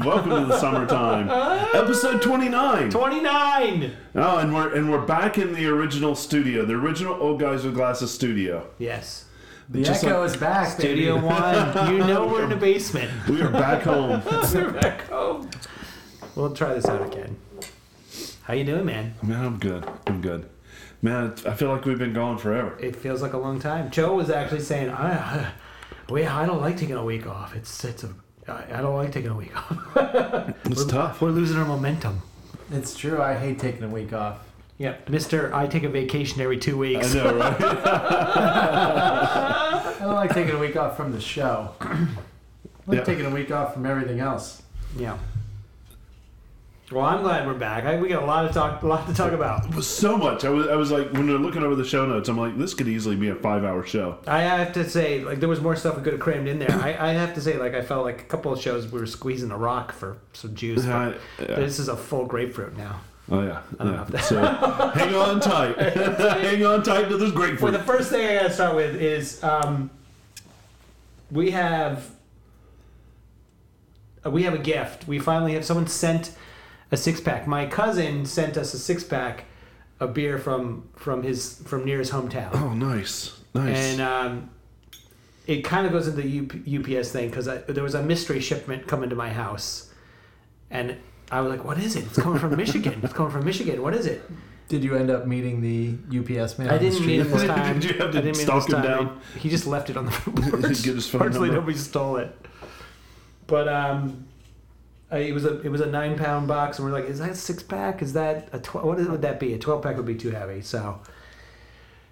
Welcome 0.00 0.30
to 0.30 0.44
the 0.46 0.58
summertime, 0.58 1.28
episode 1.74 2.22
twenty-nine. 2.22 2.88
Twenty-nine. 2.88 3.94
Oh, 4.14 4.38
and 4.38 4.54
we're 4.54 4.74
and 4.74 4.90
we're 4.90 5.04
back 5.04 5.36
in 5.36 5.52
the 5.52 5.66
original 5.66 6.14
studio, 6.14 6.64
the 6.64 6.72
original 6.72 7.12
old 7.14 7.38
guys 7.38 7.62
with 7.64 7.74
glasses 7.74 8.10
studio. 8.10 8.66
Yes. 8.78 9.26
The 9.68 9.82
Just 9.82 10.02
echo 10.02 10.20
like- 10.20 10.30
is 10.30 10.36
back. 10.38 10.78
Studio 10.78 11.16
baby. 11.16 11.26
One. 11.26 11.92
You 11.92 11.98
know 11.98 12.26
we're 12.26 12.44
in 12.44 12.48
the 12.50 12.56
basement. 12.70 13.10
We 13.28 13.42
are 13.42 13.50
back 13.50 13.82
home. 13.82 14.22
We're 14.24 14.70
back 14.72 15.02
home. 15.08 15.50
We'll 16.36 16.54
try 16.54 16.72
this 16.72 16.86
out 16.86 17.06
again. 17.06 17.36
How 18.44 18.54
you 18.54 18.64
doing, 18.64 18.86
man? 18.86 19.14
Man, 19.22 19.44
I'm 19.44 19.58
good. 19.58 19.86
I'm 20.06 20.22
good. 20.22 20.48
Man, 21.02 21.34
I 21.46 21.52
feel 21.52 21.68
like 21.68 21.84
we've 21.84 21.98
been 21.98 22.14
gone 22.14 22.38
forever. 22.38 22.78
It 22.80 22.96
feels 22.96 23.20
like 23.20 23.34
a 23.34 23.38
long 23.38 23.60
time. 23.60 23.90
Joe 23.90 24.14
was 24.14 24.30
actually 24.30 24.60
saying, 24.60 24.88
"I, 24.88 25.52
I, 26.10 26.42
I 26.42 26.46
don't 26.46 26.62
like 26.62 26.78
taking 26.78 26.96
a 26.96 27.04
week 27.04 27.26
off. 27.26 27.54
It's 27.54 27.84
it's 27.84 28.04
a, 28.04 28.10
I, 28.48 28.64
I 28.74 28.80
don't 28.80 28.96
like 28.96 29.12
taking 29.12 29.30
a 29.30 29.36
week 29.36 29.54
off. 29.56 29.78
It's 30.66 30.84
tough. 30.86 31.20
We're 31.20 31.30
losing 31.30 31.56
our 31.58 31.64
momentum." 31.66 32.22
It's 32.70 32.96
true. 32.96 33.20
I 33.20 33.34
hate 33.34 33.58
taking 33.58 33.82
a 33.84 33.88
week 33.88 34.12
off. 34.12 34.38
Yep, 34.78 35.08
Mister. 35.10 35.54
I 35.54 35.66
take 35.66 35.82
a 35.84 35.88
vacation 35.88 36.40
every 36.40 36.58
two 36.58 36.76
weeks. 36.78 37.14
I 37.14 37.22
weeks. 37.22 37.24
know, 37.32 37.36
right? 37.38 37.56
I 37.62 39.96
don't 40.00 40.14
like 40.14 40.32
taking 40.34 40.54
a 40.54 40.58
week 40.58 40.76
off 40.76 40.96
from 40.96 41.12
the 41.12 41.20
show. 41.20 41.72
I 41.80 41.86
like 42.86 42.98
Yeah. 42.98 43.04
taking 43.04 43.26
a 43.26 43.30
week 43.30 43.50
off 43.52 43.74
from 43.74 43.86
everything 43.86 44.20
else. 44.20 44.62
Yeah. 44.96 45.18
Well, 46.92 47.06
I'm 47.06 47.22
glad 47.22 47.46
we're 47.46 47.54
back. 47.54 47.84
I, 47.84 47.98
we 47.98 48.08
got 48.08 48.22
a 48.22 48.26
lot 48.26 48.46
to 48.46 48.52
talk, 48.52 48.82
a 48.82 48.86
lot 48.86 49.06
to 49.06 49.14
talk 49.14 49.32
about. 49.32 49.82
so 49.82 50.18
much. 50.18 50.44
I 50.44 50.50
was, 50.50 50.68
I 50.68 50.76
was 50.76 50.90
like, 50.90 51.10
when 51.12 51.26
we 51.26 51.32
are 51.32 51.38
looking 51.38 51.62
over 51.62 51.74
the 51.74 51.86
show 51.86 52.04
notes, 52.04 52.28
I'm 52.28 52.36
like, 52.36 52.58
this 52.58 52.74
could 52.74 52.86
easily 52.86 53.16
be 53.16 53.30
a 53.30 53.34
five-hour 53.34 53.86
show. 53.86 54.18
I 54.26 54.42
have 54.42 54.74
to 54.74 54.88
say, 54.88 55.24
like, 55.24 55.40
there 55.40 55.48
was 55.48 55.62
more 55.62 55.74
stuff 55.74 55.96
we 55.96 56.02
could 56.02 56.12
have 56.12 56.20
crammed 56.20 56.48
in 56.48 56.58
there. 56.58 56.70
I, 56.70 56.90
I 57.10 57.12
have 57.14 57.32
to 57.34 57.40
say, 57.40 57.56
like, 57.56 57.74
I 57.74 57.80
felt 57.80 58.04
like 58.04 58.20
a 58.20 58.24
couple 58.24 58.52
of 58.52 58.60
shows 58.60 58.92
we 58.92 59.00
were 59.00 59.06
squeezing 59.06 59.50
a 59.50 59.56
rock 59.56 59.92
for 59.92 60.18
some 60.34 60.54
juice. 60.54 60.84
But 60.84 60.92
I- 60.94 61.14
yeah. 61.40 61.54
This 61.54 61.78
is 61.78 61.88
a 61.88 61.96
full 61.96 62.26
grapefruit 62.26 62.76
now. 62.76 63.00
Oh 63.30 63.40
yeah. 63.42 63.62
I 63.80 63.84
don't 63.84 63.96
know 63.96 64.06
yeah. 64.10 64.18
if 64.18 64.24
So 64.24 64.44
hang 64.44 65.14
on 65.14 65.40
tight. 65.40 65.78
hang 66.42 66.66
on 66.66 66.82
tight 66.82 67.08
to 67.08 67.16
this 67.16 67.32
Well, 67.32 67.46
grapefruit. 67.46 67.72
the 67.72 67.78
first 67.84 68.10
thing 68.10 68.26
I 68.28 68.34
gotta 68.34 68.52
start 68.52 68.76
with 68.76 69.00
is 69.00 69.42
um, 69.42 69.88
we 71.30 71.52
have 71.52 72.10
uh, 74.26 74.30
we 74.30 74.42
have 74.42 74.52
a 74.54 74.58
gift. 74.58 75.06
We 75.08 75.18
finally 75.20 75.54
have 75.54 75.64
someone 75.64 75.86
sent 75.86 76.32
a 76.92 76.96
six 76.96 77.20
pack. 77.20 77.48
My 77.48 77.66
cousin 77.66 78.24
sent 78.24 78.56
us 78.56 78.72
a 78.74 78.78
six 78.78 79.02
pack 79.02 79.44
of 79.98 80.14
beer 80.14 80.38
from 80.38 80.88
from 80.94 81.22
his 81.24 81.60
from 81.66 81.84
near 81.84 81.98
his 81.98 82.10
hometown, 82.10 82.50
oh, 82.54 82.74
nice, 82.74 83.40
nice. 83.54 83.76
and 83.76 84.00
um, 84.00 84.50
it 85.46 85.62
kind 85.62 85.86
of 85.86 85.92
goes 85.92 86.06
into 86.06 86.22
the 86.22 86.40
UP, 86.40 86.98
UPS 87.00 87.10
thing 87.10 87.28
because 87.30 87.46
there 87.46 87.82
was 87.82 87.94
a 87.94 88.02
mystery 88.02 88.40
shipment 88.40 88.86
coming 88.86 89.10
to 89.10 89.16
my 89.16 89.30
house, 89.30 89.90
and 90.70 90.96
I 91.30 91.40
was 91.40 91.50
like, 91.50 91.64
"What 91.64 91.78
is 91.78 91.96
it? 91.96 92.04
It's 92.04 92.18
coming 92.20 92.38
from 92.38 92.56
Michigan. 92.56 93.00
It's 93.02 93.12
coming 93.12 93.32
from 93.32 93.44
Michigan. 93.44 93.82
What 93.82 93.94
is 93.94 94.06
it?" 94.06 94.22
Did 94.68 94.84
you 94.84 94.96
end 94.96 95.10
up 95.10 95.26
meeting 95.26 95.60
the 95.60 95.96
UPS 96.18 96.58
man? 96.58 96.70
I 96.70 96.78
didn't 96.78 97.04
meet 97.04 97.20
him 97.20 97.30
this 97.30 97.44
time. 97.44 97.74
Did 97.80 97.90
you 97.90 97.98
have 97.98 98.12
to 98.12 98.18
I 98.18 98.22
didn't 98.22 98.38
meet 98.38 98.44
stalk 98.44 98.64
this 98.64 98.74
him 98.74 98.82
time. 98.82 99.06
down? 99.06 99.20
He 99.38 99.50
just 99.50 99.66
left 99.66 99.90
it 99.90 99.96
on 99.98 100.06
the 100.06 100.10
porch. 100.50 100.62
Get 100.62 100.94
his 100.94 101.08
phone 101.08 101.18
Fortunately, 101.20 101.48
number? 101.48 101.60
nobody 101.60 101.76
stole 101.76 102.16
it. 102.16 102.34
But 103.46 103.68
um, 103.68 104.26
I, 105.12 105.18
it 105.18 105.32
was 105.34 105.44
a 105.44 105.60
it 105.60 105.68
was 105.68 105.80
a 105.80 105.86
nine 105.86 106.16
pound 106.18 106.48
box, 106.48 106.78
and 106.78 106.86
we're 106.86 106.98
like, 106.98 107.08
is 107.08 107.18
that 107.18 107.30
a 107.30 107.34
six 107.34 107.62
pack? 107.62 108.02
Is 108.02 108.14
that 108.14 108.48
a 108.52 108.58
twelve? 108.58 108.86
What 108.86 108.98
would 108.98 109.22
that 109.22 109.38
be? 109.38 109.52
A 109.54 109.58
twelve 109.58 109.82
pack 109.82 109.96
would 109.96 110.06
be 110.06 110.14
too 110.14 110.30
heavy. 110.30 110.62
So, 110.62 111.00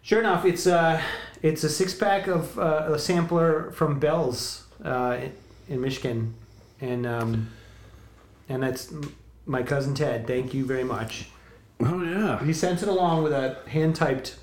sure 0.03 0.21
enough, 0.21 0.45
it's 0.45 0.67
uh 0.67 1.01
it's 1.43 1.65
a 1.65 1.69
six 1.71 1.95
pack 1.95 2.27
of 2.27 2.59
uh, 2.59 2.91
a 2.93 2.99
sampler 2.99 3.71
from 3.73 3.99
Bell's 3.99 4.67
uh, 4.85 5.17
in, 5.21 5.33
in 5.69 5.81
Michigan, 5.81 6.35
and 6.81 7.07
um, 7.07 7.49
and 8.49 8.63
that's 8.63 8.93
my 9.47 9.63
cousin 9.63 9.95
Ted. 9.95 10.27
Thank 10.27 10.53
you 10.53 10.67
very 10.67 10.85
much. 10.85 11.29
oh 11.81 12.03
yeah. 12.03 12.45
He 12.45 12.53
sent 12.53 12.83
it 12.83 12.89
along 12.89 13.23
with 13.23 13.33
a 13.33 13.57
hand 13.67 13.97
typed 13.97 14.37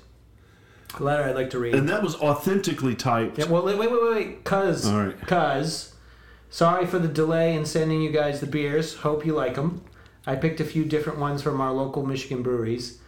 letter 0.98 1.22
I'd 1.22 1.36
like 1.36 1.50
to 1.50 1.58
read. 1.58 1.74
And 1.74 1.88
that 1.88 2.02
was 2.02 2.16
authentically 2.16 2.94
typed. 2.96 3.38
yeah, 3.38 3.44
well, 3.44 3.62
wait, 3.64 3.78
wait, 3.78 3.90
wait, 3.92 4.02
wait, 4.10 4.44
cuz, 4.44 4.86
All 4.86 5.04
right. 5.04 5.20
cuz, 5.26 5.94
sorry 6.50 6.86
for 6.86 6.98
the 6.98 7.08
delay 7.08 7.54
in 7.54 7.64
sending 7.66 8.00
you 8.02 8.10
guys 8.10 8.40
the 8.40 8.46
beers. 8.46 8.96
Hope 8.96 9.24
you 9.26 9.34
like 9.34 9.54
them. 9.54 9.82
I 10.26 10.36
picked 10.36 10.60
a 10.60 10.64
few 10.64 10.84
different 10.84 11.18
ones 11.18 11.42
from 11.42 11.60
our 11.60 11.72
local 11.72 12.04
Michigan 12.04 12.42
breweries. 12.42 12.98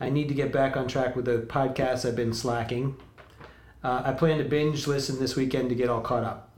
I 0.00 0.10
need 0.10 0.28
to 0.28 0.34
get 0.34 0.52
back 0.52 0.76
on 0.76 0.88
track 0.88 1.16
with 1.16 1.24
the 1.24 1.38
podcast. 1.38 2.06
I've 2.06 2.16
been 2.16 2.34
slacking. 2.34 2.96
Uh, 3.82 4.02
I 4.04 4.12
plan 4.12 4.38
to 4.38 4.44
binge 4.44 4.86
listen 4.86 5.18
this 5.18 5.36
weekend 5.36 5.68
to 5.70 5.74
get 5.74 5.88
all 5.88 6.00
caught 6.02 6.24
up. 6.24 6.50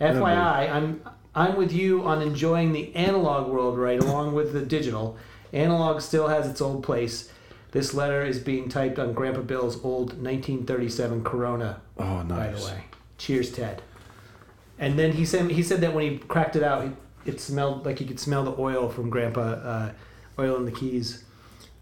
FYI, 0.00 0.70
I'm 0.70 1.02
I'm 1.34 1.56
with 1.56 1.72
you 1.72 2.02
on 2.04 2.20
enjoying 2.20 2.72
the 2.72 2.94
analog 2.96 3.48
world 3.48 3.78
right 3.78 3.98
along 4.02 4.34
with 4.34 4.52
the 4.52 4.60
digital. 4.62 5.16
Analog 5.52 6.00
still 6.02 6.28
has 6.28 6.46
its 6.48 6.60
old 6.60 6.82
place. 6.82 7.30
This 7.70 7.94
letter 7.94 8.22
is 8.24 8.38
being 8.38 8.68
typed 8.68 8.98
on 8.98 9.12
Grandpa 9.12 9.42
Bill's 9.42 9.76
old 9.84 10.10
1937 10.22 11.22
Corona 11.24 11.80
Oh, 11.98 12.22
nice. 12.22 12.28
by 12.28 12.58
the 12.58 12.64
way. 12.64 12.84
Cheers, 13.18 13.52
Ted. 13.52 13.82
And 14.78 14.98
then 14.98 15.12
he 15.12 15.24
said 15.24 15.50
he 15.50 15.62
said 15.62 15.80
that 15.80 15.92
when 15.94 16.10
he 16.10 16.18
cracked 16.18 16.56
it 16.56 16.62
out, 16.62 16.84
it, 16.84 16.92
it 17.26 17.40
smelled 17.40 17.84
like 17.84 18.00
you 18.00 18.06
could 18.06 18.20
smell 18.20 18.44
the 18.44 18.54
oil 18.60 18.88
from 18.88 19.10
Grandpa 19.10 19.40
uh, 19.40 19.92
oil 20.38 20.56
in 20.56 20.64
the 20.64 20.72
keys. 20.72 21.24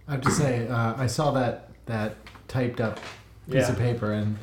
I 0.08 0.12
have 0.12 0.20
to 0.22 0.30
say, 0.30 0.68
uh, 0.68 0.94
I 0.96 1.06
saw 1.06 1.32
that 1.32 1.68
that 1.86 2.16
typed 2.48 2.80
up 2.80 2.96
piece 3.50 3.54
Yeah. 3.66 3.70
of 3.72 3.78
paper, 3.78 4.12
and 4.12 4.36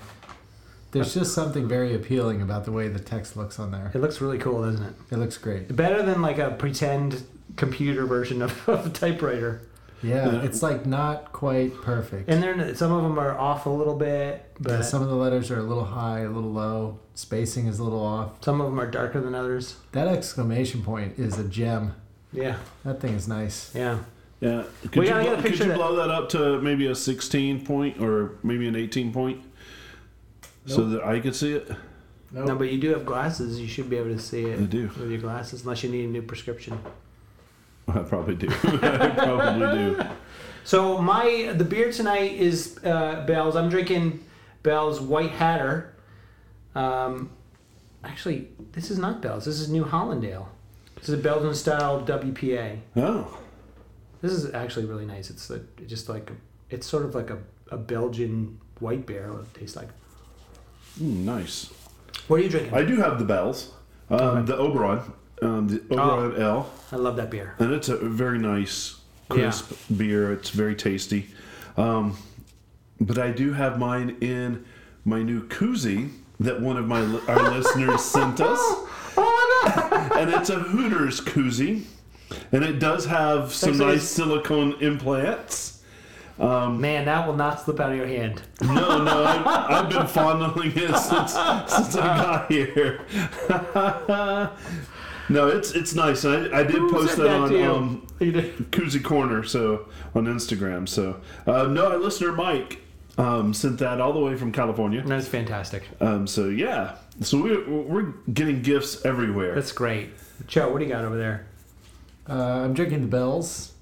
there's 0.91 1.13
just 1.13 1.33
something 1.33 1.67
very 1.67 1.95
appealing 1.95 2.41
about 2.41 2.65
the 2.65 2.71
way 2.71 2.87
the 2.89 2.99
text 2.99 3.35
looks 3.35 3.57
on 3.59 3.71
there. 3.71 3.91
It 3.93 3.99
looks 3.99 4.21
really 4.21 4.37
cool, 4.37 4.61
doesn't 4.63 4.83
it? 4.85 4.93
It 5.11 5.17
looks 5.17 5.37
great. 5.37 5.73
Better 5.75 6.03
than 6.03 6.21
like 6.21 6.37
a 6.37 6.51
pretend 6.51 7.23
computer 7.55 8.05
version 8.05 8.41
of, 8.41 8.67
of 8.69 8.85
a 8.85 8.89
typewriter. 8.89 9.61
Yeah, 10.03 10.31
Yeah. 10.33 10.41
it's 10.41 10.61
like 10.61 10.85
not 10.85 11.31
quite 11.31 11.73
perfect. 11.81 12.29
And 12.29 12.43
then 12.43 12.75
some 12.75 12.91
of 12.91 13.03
them 13.03 13.17
are 13.17 13.37
off 13.37 13.65
a 13.65 13.69
little 13.69 13.95
bit, 13.95 14.45
but 14.59 14.71
Yeah, 14.71 14.81
some 14.81 15.01
of 15.01 15.07
the 15.09 15.15
letters 15.15 15.49
are 15.49 15.59
a 15.59 15.63
little 15.63 15.85
high, 15.85 16.19
a 16.21 16.29
little 16.29 16.51
low. 16.51 16.99
Spacing 17.15 17.67
is 17.67 17.79
a 17.79 17.83
little 17.83 18.03
off. 18.03 18.43
some 18.43 18.59
of 18.59 18.67
them 18.69 18.79
are 18.79 18.89
darker 18.89 19.21
than 19.21 19.33
others. 19.35 19.77
That 19.93 20.07
exclamation 20.07 20.81
point 20.81 21.17
is 21.17 21.39
a 21.39 21.43
gem. 21.43 21.93
Yeah, 22.31 22.55
That 22.83 22.99
thing 22.99 23.13
is 23.13 23.27
nice. 23.27 23.71
yeah. 23.75 23.99
Yeah. 24.41 24.63
Could 24.81 24.95
We 24.97 25.05
you, 25.05 25.11
gotta 25.11 25.23
blow, 25.23 25.35
get 25.35 25.39
a 25.45 25.49
could 25.49 25.59
you 25.59 25.65
that- 25.67 25.75
blow 25.77 25.95
that 25.95 26.09
up 26.09 26.27
to 26.29 26.59
maybe 26.61 26.87
a 26.87 26.95
16 26.95 27.63
point 27.65 28.01
or 28.01 28.31
maybe 28.43 28.67
an 28.67 28.75
18 28.75 29.13
point? 29.13 29.41
So 30.65 30.85
that 30.89 31.03
I 31.05 31.19
could 31.19 31.35
see 31.35 31.53
it? 31.53 31.69
No, 32.31 32.55
but 32.55 32.71
you 32.71 32.79
do 32.79 32.89
have 32.89 33.05
glasses. 33.05 33.59
You 33.59 33.67
should 33.67 33.89
be 33.89 33.97
able 33.97 34.09
to 34.09 34.19
see 34.19 34.45
it 34.45 34.59
I 34.59 34.63
do. 34.63 34.89
with 34.99 35.11
your 35.11 35.19
glasses, 35.19 35.61
unless 35.63 35.83
you 35.83 35.89
need 35.91 36.05
a 36.05 36.07
new 36.07 36.21
prescription. 36.23 36.77
I 37.87 37.99
probably 37.99 38.35
do. 38.35 38.47
I 38.63 39.09
probably 39.09 39.77
do. 39.77 40.03
So 40.63 41.01
my 41.01 41.53
the 41.55 41.65
beer 41.65 41.91
tonight 41.91 42.33
is 42.33 42.79
uh, 42.83 43.23
Bell's. 43.27 43.55
I'm 43.55 43.69
drinking 43.69 44.23
Bell's 44.63 45.01
White 45.01 45.31
Hatter. 45.31 45.95
Um, 46.75 47.29
actually, 48.03 48.47
this 48.71 48.89
is 48.89 48.97
not 48.97 49.21
Bell's. 49.21 49.45
This 49.45 49.59
is 49.59 49.69
New 49.69 49.83
Holland 49.83 50.23
Ale. 50.23 50.49
This 50.95 51.09
is 51.09 51.19
a 51.19 51.21
Belgian 51.21 51.53
style 51.53 52.01
WPA. 52.05 52.79
Oh. 52.95 53.37
This 54.21 54.31
is 54.31 54.53
actually 54.53 54.85
really 54.85 55.05
nice. 55.05 55.29
It's 55.29 55.49
a, 55.49 55.59
just 55.85 56.07
like 56.07 56.31
it's 56.69 56.87
sort 56.87 57.03
of 57.03 57.13
like 57.13 57.29
a, 57.29 57.39
a 57.71 57.77
Belgian 57.77 58.61
white 58.79 59.05
beer. 59.05 59.29
It 59.41 59.59
tastes 59.59 59.75
like. 59.75 59.89
Mm, 61.01 61.25
nice. 61.25 61.73
What 62.27 62.39
are 62.39 62.43
you 62.43 62.49
drinking? 62.49 62.73
I 62.73 62.85
do 62.85 62.95
have 62.97 63.19
the 63.19 63.25
Bell's. 63.25 63.71
Um, 64.09 64.45
The 64.45 64.55
Oberon. 64.55 65.01
Um, 65.43 65.67
the 65.67 65.81
Oberon 65.91 66.41
Ale. 66.41 66.71
I 66.91 66.95
love 66.95 67.15
that 67.17 67.29
beer. 67.29 67.55
And 67.59 67.73
it's 67.73 67.89
a 67.89 67.97
very 67.97 68.39
nice, 68.39 68.95
crisp 69.29 69.73
beer. 69.95 70.31
It's 70.31 70.49
very 70.49 70.75
tasty. 70.75 71.27
Um, 71.77 72.17
but 73.01 73.17
I 73.17 73.31
do 73.31 73.53
have 73.53 73.79
mine 73.79 74.17
in 74.21 74.65
my 75.05 75.21
new 75.21 75.47
koozie 75.47 76.11
that 76.39 76.61
one 76.61 76.77
of 76.77 76.87
my 76.87 77.01
our 77.27 77.51
listeners 77.57 78.03
sent 78.03 78.39
us. 78.41 78.59
and 80.15 80.29
it's 80.31 80.49
a 80.49 80.59
Hooters 80.59 81.21
koozie. 81.21 81.85
And 82.51 82.63
it 82.63 82.79
does 82.79 83.05
have 83.05 83.53
some 83.53 83.77
nice 83.77 84.07
silicone 84.07 84.73
implants. 84.81 85.83
Man, 86.39 87.05
that 87.05 87.27
will 87.27 87.35
not 87.35 87.61
slip 87.61 87.79
out 87.79 87.91
of 87.91 87.97
your 87.97 88.07
hand. 88.07 88.41
No, 88.61 89.03
no, 89.03 89.23
I, 89.23 89.79
I've 89.79 89.89
been 89.89 90.07
fondling 90.07 90.71
it 90.75 90.95
since 90.97 91.33
since 91.75 91.95
I 91.95 92.17
got 92.17 92.51
here. 92.51 93.01
No, 95.29 95.47
it's 95.47 95.71
it's 95.71 95.95
nice. 95.95 96.23
And 96.23 96.53
I, 96.53 96.59
I 96.59 96.63
did 96.63 96.75
Who 96.75 96.91
post 96.91 97.17
that 97.17 97.23
that 97.23 97.31
on 97.31 97.63
um, 97.63 98.07
You 98.19 98.31
did. 98.31 98.57
Koozie 98.71 99.03
Corner, 99.03 99.43
so 99.43 99.87
on 100.15 100.25
Instagram. 100.25 100.87
So 100.87 101.21
uh, 101.47 101.63
no, 101.67 101.91
our 101.91 101.97
listener 101.97 102.31
Mike 102.31 102.81
um, 103.17 103.53
sent 103.53 103.79
that 103.79 104.01
all 104.01 104.13
the 104.13 104.19
way 104.19 104.35
from 104.35 104.51
California. 104.51 105.03
That's 105.05 105.27
fantastic. 105.27 105.83
Um, 106.01 106.27
so 106.27 106.49
yeah, 106.49 106.95
so 107.21 107.41
we're 107.41 107.69
we're 107.69 108.13
getting 108.33 108.61
gifts 108.61 109.05
everywhere. 109.05 109.55
That's 109.55 109.71
great. 109.71 110.09
Joe, 110.47 110.71
what 110.71 110.79
do 110.79 110.85
you 110.85 110.91
got 110.91 111.05
over 111.05 111.17
there? 111.17 111.47
Uh, 112.27 112.61
I'm 112.63 112.73
drinking 112.73 113.01
the 113.01 113.07
Bell's 113.07 113.72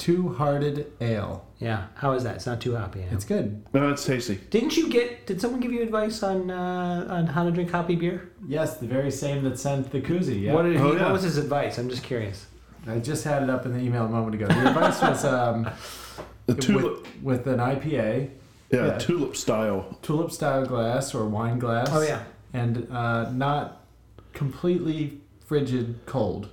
Two 0.00 0.30
Hearted 0.30 0.90
Ale. 1.02 1.44
Yeah. 1.58 1.88
How 1.94 2.12
is 2.12 2.24
that? 2.24 2.36
It's 2.36 2.46
not 2.46 2.58
too 2.58 2.74
hoppy. 2.74 3.00
Yeah. 3.00 3.08
It's 3.12 3.26
good. 3.26 3.62
No, 3.74 3.90
it's 3.90 4.02
tasty. 4.02 4.36
Didn't 4.48 4.74
you 4.74 4.88
get? 4.88 5.26
Did 5.26 5.42
someone 5.42 5.60
give 5.60 5.72
you 5.72 5.82
advice 5.82 6.22
on 6.22 6.50
uh, 6.50 7.06
on 7.10 7.26
how 7.26 7.44
to 7.44 7.50
drink 7.50 7.70
hoppy 7.70 7.96
beer? 7.96 8.30
Yes, 8.48 8.78
the 8.78 8.86
very 8.86 9.10
same 9.10 9.44
that 9.44 9.58
sent 9.58 9.92
the 9.92 10.00
koozie. 10.00 10.40
Yeah. 10.40 10.54
What 10.54 10.62
did 10.62 10.76
he? 10.76 10.82
Oh, 10.82 10.92
yeah. 10.94 11.04
What 11.04 11.12
was 11.12 11.22
his 11.24 11.36
advice? 11.36 11.76
I'm 11.76 11.90
just 11.90 12.02
curious. 12.02 12.46
I 12.86 12.98
just 12.98 13.24
had 13.24 13.42
it 13.42 13.50
up 13.50 13.66
in 13.66 13.74
the 13.74 13.78
email 13.78 14.06
a 14.06 14.08
moment 14.08 14.36
ago. 14.36 14.46
The 14.46 14.68
advice 14.68 15.02
was 15.02 15.22
um, 15.26 15.68
The 16.46 16.54
tulip, 16.54 17.06
with, 17.22 17.44
with 17.44 17.46
an 17.46 17.60
IPA, 17.60 18.30
yeah, 18.70 18.86
yeah. 18.86 18.98
tulip 18.98 19.36
style. 19.36 19.98
tulip 20.00 20.32
style 20.32 20.64
glass 20.64 21.14
or 21.14 21.26
wine 21.26 21.58
glass. 21.58 21.88
Oh 21.90 22.00
yeah. 22.00 22.24
And 22.52 22.90
uh, 22.90 23.30
not 23.30 23.84
completely 24.32 25.20
frigid 25.44 26.00
cold. 26.06 26.48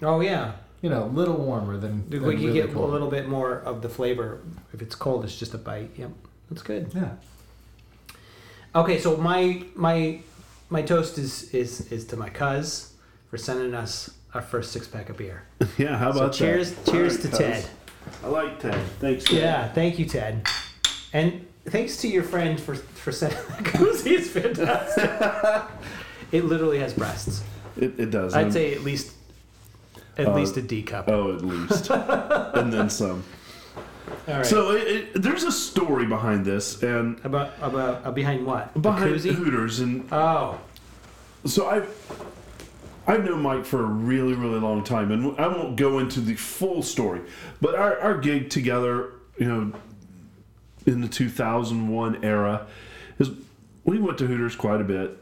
Oh 0.00 0.20
yeah. 0.20 0.52
You 0.82 0.90
know, 0.90 1.04
a 1.04 1.06
little 1.06 1.36
warmer 1.36 1.76
than. 1.78 2.04
We 2.10 2.18
than 2.18 2.30
can 2.30 2.40
really 2.46 2.52
get 2.52 2.72
cold. 2.74 2.88
a 2.90 2.92
little 2.92 3.08
bit 3.08 3.28
more 3.28 3.60
of 3.60 3.80
the 3.82 3.88
flavor. 3.88 4.40
If 4.74 4.82
it's 4.82 4.94
cold, 4.96 5.24
it's 5.24 5.38
just 5.38 5.54
a 5.54 5.58
bite. 5.58 5.90
Yep. 5.96 6.10
That's 6.50 6.62
good. 6.62 6.90
Yeah. 6.94 7.12
Okay, 8.74 8.98
so 8.98 9.16
my 9.16 9.64
my 9.74 10.20
my 10.70 10.82
toast 10.82 11.18
is 11.18 11.52
is 11.54 11.92
is 11.92 12.04
to 12.06 12.16
my 12.16 12.28
cuz 12.30 12.92
for 13.30 13.36
sending 13.38 13.74
us 13.74 14.10
our 14.34 14.42
first 14.42 14.72
six 14.72 14.86
pack 14.88 15.08
of 15.08 15.16
beer. 15.18 15.42
Yeah, 15.78 15.96
how 15.98 16.12
So 16.12 16.18
about 16.20 16.32
cheers, 16.32 16.72
that? 16.72 16.90
cheers 16.90 17.16
All 17.16 17.22
to 17.22 17.28
right, 17.28 17.38
Ted. 17.38 17.66
I 18.24 18.28
like 18.28 18.60
Ted. 18.60 18.84
Thanks. 18.98 19.24
Ted. 19.24 19.36
Yeah, 19.38 19.68
thank 19.72 19.98
you, 19.98 20.06
Ted. 20.06 20.46
And 21.12 21.46
thanks 21.66 21.98
to 21.98 22.08
your 22.08 22.22
friend 22.24 22.58
for 22.58 22.74
for 22.74 23.12
sending 23.12 23.38
that 23.48 23.64
koozie. 23.64 24.18
It's 24.18 24.28
fantastic. 24.30 25.10
it 26.32 26.44
literally 26.46 26.78
has 26.80 26.92
breasts. 26.94 27.42
It, 27.76 27.98
it 28.00 28.10
does. 28.10 28.34
I'd 28.34 28.44
I'm- 28.44 28.52
say 28.52 28.74
at 28.74 28.82
least 28.82 29.12
at 30.18 30.26
Uh, 30.28 30.34
least 30.34 30.56
a 30.56 30.62
D 30.62 30.82
cup. 30.82 31.08
Oh, 31.08 31.34
at 31.34 31.42
least, 31.44 31.90
and 31.90 32.72
then 32.72 32.88
some. 32.90 33.24
All 34.28 34.34
right. 34.36 34.46
So 34.46 34.72
it, 34.72 34.86
it, 34.86 35.22
there's 35.22 35.42
a 35.44 35.52
story 35.52 36.06
behind 36.06 36.44
this, 36.44 36.82
and 36.82 37.18
about 37.24 37.52
about 37.60 38.04
uh, 38.06 38.10
behind 38.10 38.44
what? 38.46 38.80
Behind? 38.80 39.20
Hooters, 39.20 39.80
and 39.80 40.06
Oh, 40.12 40.58
so 41.44 41.66
I've 41.68 42.22
I've 43.06 43.24
known 43.24 43.42
Mike 43.42 43.64
for 43.64 43.80
a 43.80 43.86
really 43.86 44.34
really 44.34 44.60
long 44.60 44.84
time, 44.84 45.10
and 45.10 45.38
I 45.38 45.48
won't 45.48 45.76
go 45.76 45.98
into 45.98 46.20
the 46.20 46.34
full 46.34 46.82
story, 46.82 47.20
but 47.60 47.74
our 47.74 47.98
our 48.00 48.18
gig 48.18 48.50
together, 48.50 49.12
you 49.38 49.46
know, 49.48 49.72
in 50.86 51.00
the 51.00 51.08
2001 51.08 52.24
era, 52.24 52.66
is 53.18 53.30
we 53.84 53.98
went 53.98 54.18
to 54.18 54.26
Hooters 54.26 54.54
quite 54.54 54.80
a 54.80 54.84
bit, 54.84 55.16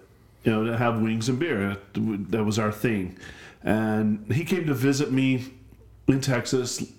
you 0.44 0.52
know, 0.52 0.64
to 0.64 0.76
have 0.76 1.00
wings 1.00 1.28
and 1.28 1.38
beer. 1.38 1.76
That 1.94 2.44
was 2.44 2.58
our 2.58 2.72
thing, 2.72 3.16
and 3.62 4.30
he 4.32 4.44
came 4.44 4.66
to 4.66 4.74
visit 4.74 5.12
me 5.12 5.44
in 6.08 6.20
Texas, 6.20 6.92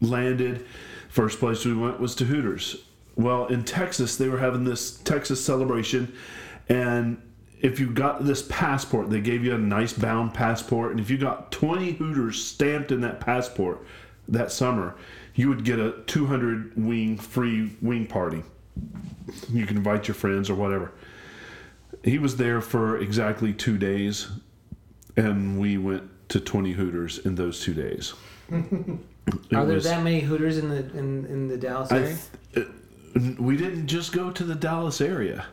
landed. 0.00 0.66
First 1.08 1.38
place 1.38 1.64
we 1.64 1.74
went 1.74 2.00
was 2.00 2.14
to 2.16 2.24
Hooters. 2.24 2.84
Well, 3.16 3.46
in 3.46 3.64
Texas, 3.64 4.16
they 4.16 4.28
were 4.28 4.38
having 4.38 4.64
this 4.64 4.96
Texas 4.98 5.44
celebration, 5.44 6.12
and 6.68 7.20
if 7.60 7.80
you 7.80 7.90
got 7.90 8.24
this 8.24 8.42
passport, 8.42 9.08
they 9.08 9.20
gave 9.20 9.44
you 9.44 9.54
a 9.54 9.58
nice 9.58 9.92
bound 9.92 10.34
passport, 10.34 10.90
and 10.90 11.00
if 11.00 11.08
you 11.10 11.16
got 11.16 11.52
20 11.52 11.92
Hooters 11.92 12.44
stamped 12.44 12.92
in 12.92 13.00
that 13.02 13.20
passport 13.20 13.86
that 14.28 14.50
summer, 14.50 14.96
you 15.34 15.48
would 15.48 15.64
get 15.64 15.78
a 15.78 16.02
200 16.06 16.72
wing 16.76 17.16
free 17.16 17.76
wing 17.80 18.06
party. 18.06 18.42
You 19.50 19.66
can 19.66 19.76
invite 19.76 20.08
your 20.08 20.14
friends 20.14 20.50
or 20.50 20.54
whatever. 20.54 20.92
He 22.02 22.18
was 22.18 22.36
there 22.36 22.60
for 22.60 22.98
exactly 22.98 23.52
two 23.52 23.78
days, 23.78 24.28
and 25.16 25.58
we 25.58 25.78
went 25.78 26.10
to 26.30 26.40
20 26.40 26.72
Hooters 26.72 27.18
in 27.18 27.34
those 27.34 27.60
two 27.60 27.74
days. 27.74 28.14
Are 28.50 29.64
there 29.64 29.74
was- 29.76 29.84
that 29.84 30.02
many 30.02 30.20
Hooters 30.20 30.58
in 30.58 30.68
the 30.68 30.80
in, 30.96 31.24
in 31.26 31.48
the 31.48 31.56
Dallas 31.56 31.90
area? 31.90 32.16
th- 32.54 32.66
uh, 32.66 33.20
we 33.38 33.56
didn't 33.56 33.86
just 33.86 34.12
go 34.12 34.30
to 34.30 34.44
the 34.44 34.54
Dallas 34.54 35.00
area. 35.00 35.46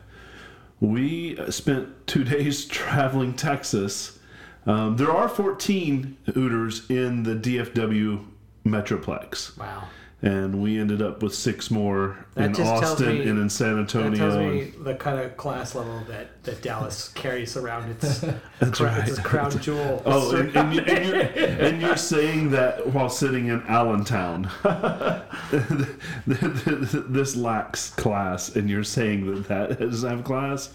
We 0.80 1.38
uh, 1.38 1.50
spent 1.50 2.06
two 2.06 2.24
days 2.36 2.64
traveling 2.66 3.34
Texas. 3.34 4.18
Um, 4.66 4.96
there 4.96 5.10
are 5.10 5.28
14 5.28 6.16
Hooters 6.34 6.88
in 6.90 7.22
the 7.24 7.34
DFW 7.34 8.24
Metroplex, 8.64 9.56
wow. 9.58 9.84
and 10.22 10.62
we 10.62 10.78
ended 10.78 11.02
up 11.02 11.20
with 11.22 11.34
six 11.34 11.68
more 11.70 12.26
That 12.34 12.56
in 12.58 12.66
Austin 12.66 13.18
me- 13.18 13.28
and 13.28 13.38
in 13.40 13.48
San 13.50 13.78
Antonio. 13.78 14.10
That 14.10 14.16
tells 14.18 14.36
me 14.36 14.72
the 14.84 14.94
kind 14.94 15.18
of 15.20 15.36
class 15.36 15.74
level 15.74 16.02
that, 16.08 16.31
that 16.44 16.62
Dallas 16.62 17.08
carries 17.14 17.56
around 17.56 17.90
its 17.90 18.20
That's 18.58 18.78
crown, 18.78 18.98
right. 18.98 19.08
its 19.08 19.18
crown 19.20 19.50
jewel. 19.60 20.02
Oh, 20.12 20.34
and, 20.36 20.54
and, 20.56 20.74
you, 20.74 20.80
and, 20.82 21.06
you're, 21.08 21.20
and 21.66 21.80
you're 21.80 21.96
saying 21.96 22.50
that 22.50 22.86
while 22.88 23.08
sitting 23.08 23.48
in 23.48 23.62
Allentown. 23.62 24.50
this 26.26 27.36
lacks 27.36 27.90
class, 27.90 28.56
and 28.56 28.68
you're 28.68 28.84
saying 28.84 29.32
that 29.32 29.48
that 29.48 29.78
doesn't 29.80 30.10
have 30.10 30.24
class? 30.24 30.70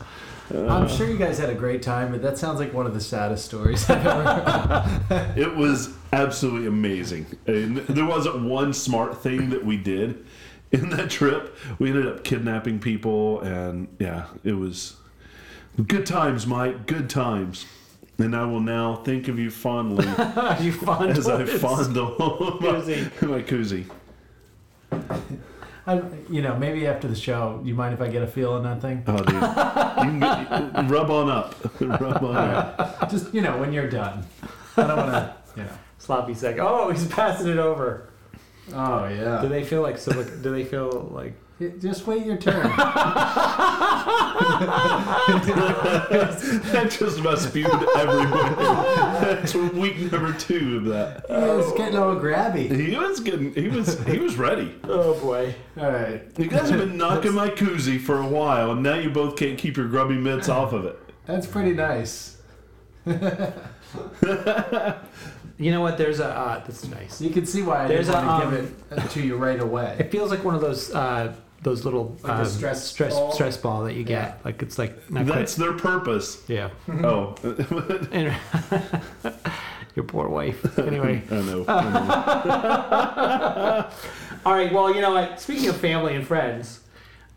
I'm 0.50 0.84
uh, 0.84 0.88
sure 0.88 1.08
you 1.08 1.18
guys 1.18 1.38
had 1.40 1.50
a 1.50 1.56
great 1.56 1.82
time, 1.82 2.12
but 2.12 2.22
that 2.22 2.38
sounds 2.38 2.60
like 2.60 2.74
one 2.74 2.86
of 2.86 2.94
the 2.94 3.02
saddest 3.02 3.46
stories 3.46 3.90
I've 3.90 4.06
ever 4.06 4.24
heard. 4.24 5.38
It 5.38 5.56
was 5.56 5.94
absolutely 6.14 6.68
amazing. 6.68 7.26
And 7.48 7.78
there 7.78 8.06
wasn't 8.06 8.44
one 8.44 8.72
smart 8.72 9.22
thing 9.22 9.50
that 9.50 9.66
we 9.66 9.76
did 9.76 10.26
in 10.72 10.90
that 10.92 11.10
trip. 11.10 11.58
We 11.80 11.90
ended 11.90 12.08
up 12.08 12.24
kidnapping 12.24 12.80
people, 12.80 13.42
and 13.42 13.90
yeah, 14.00 14.28
it 14.46 14.54
was 14.54 14.96
good 15.86 16.06
times, 16.06 16.48
Mike. 16.48 16.86
Good 16.88 17.10
times. 17.10 17.66
And 18.20 18.36
I 18.36 18.46
will 18.46 18.60
now 18.60 18.96
think 18.96 19.28
of 19.28 19.38
you 19.38 19.52
fondly 19.52 20.06
you 20.60 20.72
fondle 20.72 21.12
as 21.12 21.28
I 21.30 21.42
its 21.44 21.60
fondle 21.62 22.16
my, 22.18 22.68
koozie. 22.80 23.22
my 23.28 23.42
koozie. 23.44 23.86
I, 25.86 26.02
you 26.30 26.42
know, 26.42 26.58
maybe 26.58 26.86
after 26.88 27.08
the 27.08 27.16
show, 27.16 27.62
you 27.64 27.74
mind 27.76 27.94
if 27.94 28.02
I 28.02 28.08
get 28.08 28.22
a 28.24 28.28
feel 28.28 28.54
on 28.54 28.64
that 28.64 28.82
thing? 28.82 29.04
Oh, 29.08 29.18
dude. 29.18 29.36
You 29.36 29.40
can 29.40 30.20
get, 30.20 30.90
rub 30.92 31.10
on 31.12 31.30
up. 31.30 31.56
rub 31.80 32.24
on 32.24 32.36
up. 32.36 33.10
Just 33.10 33.34
you 33.34 33.42
know, 33.42 33.58
when 33.58 33.72
you're 33.72 33.90
done. 33.90 34.26
I 34.76 34.88
don't 34.88 34.98
want 34.98 35.12
to, 35.12 35.36
you 35.56 35.64
know. 35.64 35.70
sloppy 36.00 36.34
second. 36.34 36.60
Oh, 36.62 36.90
he's 36.90 37.08
passing 37.08 37.48
it 37.48 37.58
over. 37.58 38.10
Oh 38.74 39.08
yeah. 39.08 39.42
Do 39.42 39.48
they 39.48 39.64
feel 39.64 39.82
like 39.82 39.96
silic- 39.96 40.42
Do 40.44 40.52
they 40.52 40.66
feel 40.66 41.10
like? 41.14 41.34
Just 41.60 42.06
wait 42.06 42.26
your 42.26 42.38
turn. 42.38 42.72
That 46.68 46.96
just 46.98 47.20
about 47.20 47.40
spewed 47.40 47.66
everywhere. 47.96 48.50
That's 49.22 49.56
week 49.56 50.12
number 50.12 50.34
two 50.34 50.78
of 50.78 50.86
that. 50.86 51.26
It's 51.30 51.72
getting 51.74 51.98
all 51.98 52.16
grabby. 52.16 52.70
He 52.72 52.96
was 52.96 53.20
getting. 53.20 53.54
He 53.54 53.68
was. 53.68 54.00
He 54.06 54.20
was 54.20 54.36
ready. 54.38 54.76
Oh 54.84 55.20
boy. 55.20 55.56
All 55.78 55.92
right. 55.92 56.22
You 56.38 56.48
guys 56.48 56.70
have 56.70 56.80
been 56.80 56.98
knocking 57.04 57.34
my 57.34 57.50
koozie 57.50 58.00
for 58.00 58.20
a 58.20 58.28
while, 58.28 58.72
and 58.72 58.84
now 58.84 58.96
you 58.96 59.10
both 59.10 59.36
can't 59.36 59.58
keep 59.58 59.78
your 59.78 59.88
grubby 59.88 60.16
mitts 60.16 60.50
off 60.50 60.74
of 60.74 60.86
it. 60.86 61.00
That's 61.26 61.48
pretty 61.48 61.74
nice. 61.74 62.38
You 65.60 65.72
know 65.72 65.82
what? 65.82 65.98
There's 65.98 66.20
a. 66.20 66.28
Uh, 66.28 66.60
that's 66.60 66.88
nice. 66.88 67.20
You 67.20 67.32
can 67.32 67.46
see 67.46 67.64
why 67.64 67.86
I 67.86 67.88
There's 67.88 68.08
didn't 68.08 68.24
a, 68.24 68.28
want 68.28 68.42
to 68.44 68.48
um, 68.60 68.76
give 68.92 69.04
it 69.06 69.10
to 69.12 69.22
you 69.24 69.38
right 69.38 69.60
away. 69.60 69.96
It 70.00 70.12
feels 70.12 70.30
like 70.30 70.44
one 70.44 70.54
of 70.54 70.62
those. 70.62 70.94
Uh, 70.94 71.34
those 71.64 71.84
little 71.86 72.16
Like 72.24 72.32
um, 72.34 72.46
stress 72.46 72.88
stress 72.88 73.14
ball? 73.14 73.32
stress 73.32 73.58
ball 73.58 73.84
that 73.86 73.94
you 73.96 74.04
get. 74.04 74.22
Yeah. 74.30 74.34
Like 74.46 74.62
it's 74.62 74.78
like 74.78 75.10
not 75.12 75.26
That's 75.26 75.56
quite. 75.56 75.66
their 75.68 75.74
purpose. 75.78 76.44
Yeah. 76.48 76.70
Oh, 77.04 77.36
And- 78.12 78.36
Your 79.96 80.06
poor 80.06 80.28
wife. 80.30 80.78
Anyway. 80.78 81.24
I 81.32 81.36
know. 81.42 81.66
I 81.68 81.82
know. 83.18 83.90
All 84.46 84.54
right. 84.54 84.72
Well, 84.72 84.94
you 84.94 85.02
know 85.02 85.12
what? 85.12 85.40
Speaking 85.42 85.70
of 85.70 85.78
family 85.78 86.16
and 86.16 86.26
friends, 86.26 86.82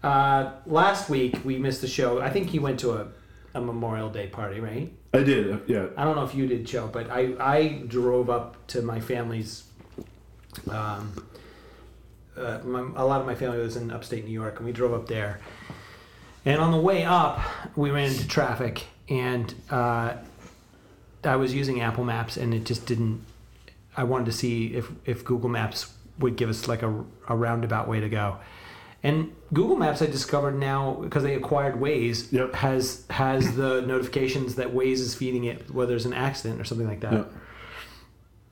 uh, 0.02 0.52
last 0.66 1.08
week 1.08 1.38
we 1.44 1.56
missed 1.58 1.80
the 1.80 1.88
show. 1.88 2.20
I 2.20 2.28
think 2.30 2.52
you 2.52 2.60
went 2.60 2.78
to 2.80 2.92
a, 2.92 3.08
a 3.54 3.60
Memorial 3.62 4.10
Day 4.10 4.26
party, 4.26 4.60
right? 4.60 4.92
I 5.14 5.22
did. 5.22 5.62
Yeah. 5.68 5.86
I 5.96 6.04
don't 6.04 6.16
know 6.16 6.24
if 6.24 6.34
you 6.34 6.46
did, 6.46 6.66
Joe, 6.66 6.88
but 6.92 7.10
I, 7.10 7.34
I 7.40 7.82
drove 7.86 8.28
up 8.28 8.66
to 8.68 8.82
my 8.82 9.00
family's. 9.00 9.64
Um, 10.68 11.14
uh, 12.40 12.61
my, 12.64 12.80
a 12.97 13.04
lot 13.04 13.20
of 13.20 13.26
my 13.26 13.35
family 13.35 13.59
lives 13.59 13.76
in 13.76 13.90
upstate 13.90 14.25
New 14.25 14.32
York, 14.32 14.56
and 14.59 14.66
we 14.66 14.73
drove 14.73 14.92
up 14.92 15.06
there. 15.06 15.40
And 16.44 16.61
on 16.61 16.73
the 16.73 16.80
way 16.80 17.04
up, 17.04 17.40
we 17.76 17.90
ran 17.90 18.09
into 18.11 18.26
traffic, 18.26 18.85
and 19.09 19.54
uh, 19.70 20.14
I 21.23 21.37
was 21.37 21.52
using 21.54 21.80
Apple 21.80 22.04
Maps, 22.04 22.37
and 22.37 22.54
it 22.54 22.64
just 22.64 22.87
didn't. 22.87 23.25
I 23.97 24.04
wanted 24.04 24.26
to 24.26 24.32
see 24.32 24.68
if, 24.75 24.90
if 25.04 25.25
Google 25.25 25.50
Maps 25.50 25.92
would 26.18 26.37
give 26.37 26.49
us 26.49 26.68
like 26.68 26.82
a, 26.82 27.04
a 27.28 27.37
roundabout 27.37 27.88
way 27.88 28.00
to 28.00 28.09
go. 28.09 28.38
And 29.02 29.35
Google 29.52 29.76
Maps, 29.76 30.02
I 30.02 30.06
discovered 30.06 30.59
now 30.59 30.92
because 30.92 31.23
they 31.23 31.35
acquired 31.35 31.76
Waze, 31.76 32.30
Yep. 32.32 32.54
has 32.54 33.04
has 33.11 33.56
the 33.56 33.80
notifications 33.82 34.56
that 34.56 34.68
Waze 34.75 35.00
is 35.00 35.14
feeding 35.14 35.44
it 35.44 35.70
whether 35.70 35.90
there's 35.90 36.04
an 36.06 36.12
accident 36.12 36.61
or 36.61 36.64
something 36.64 36.87
like 36.87 37.00
that. 37.00 37.12
Yeah. 37.12 37.25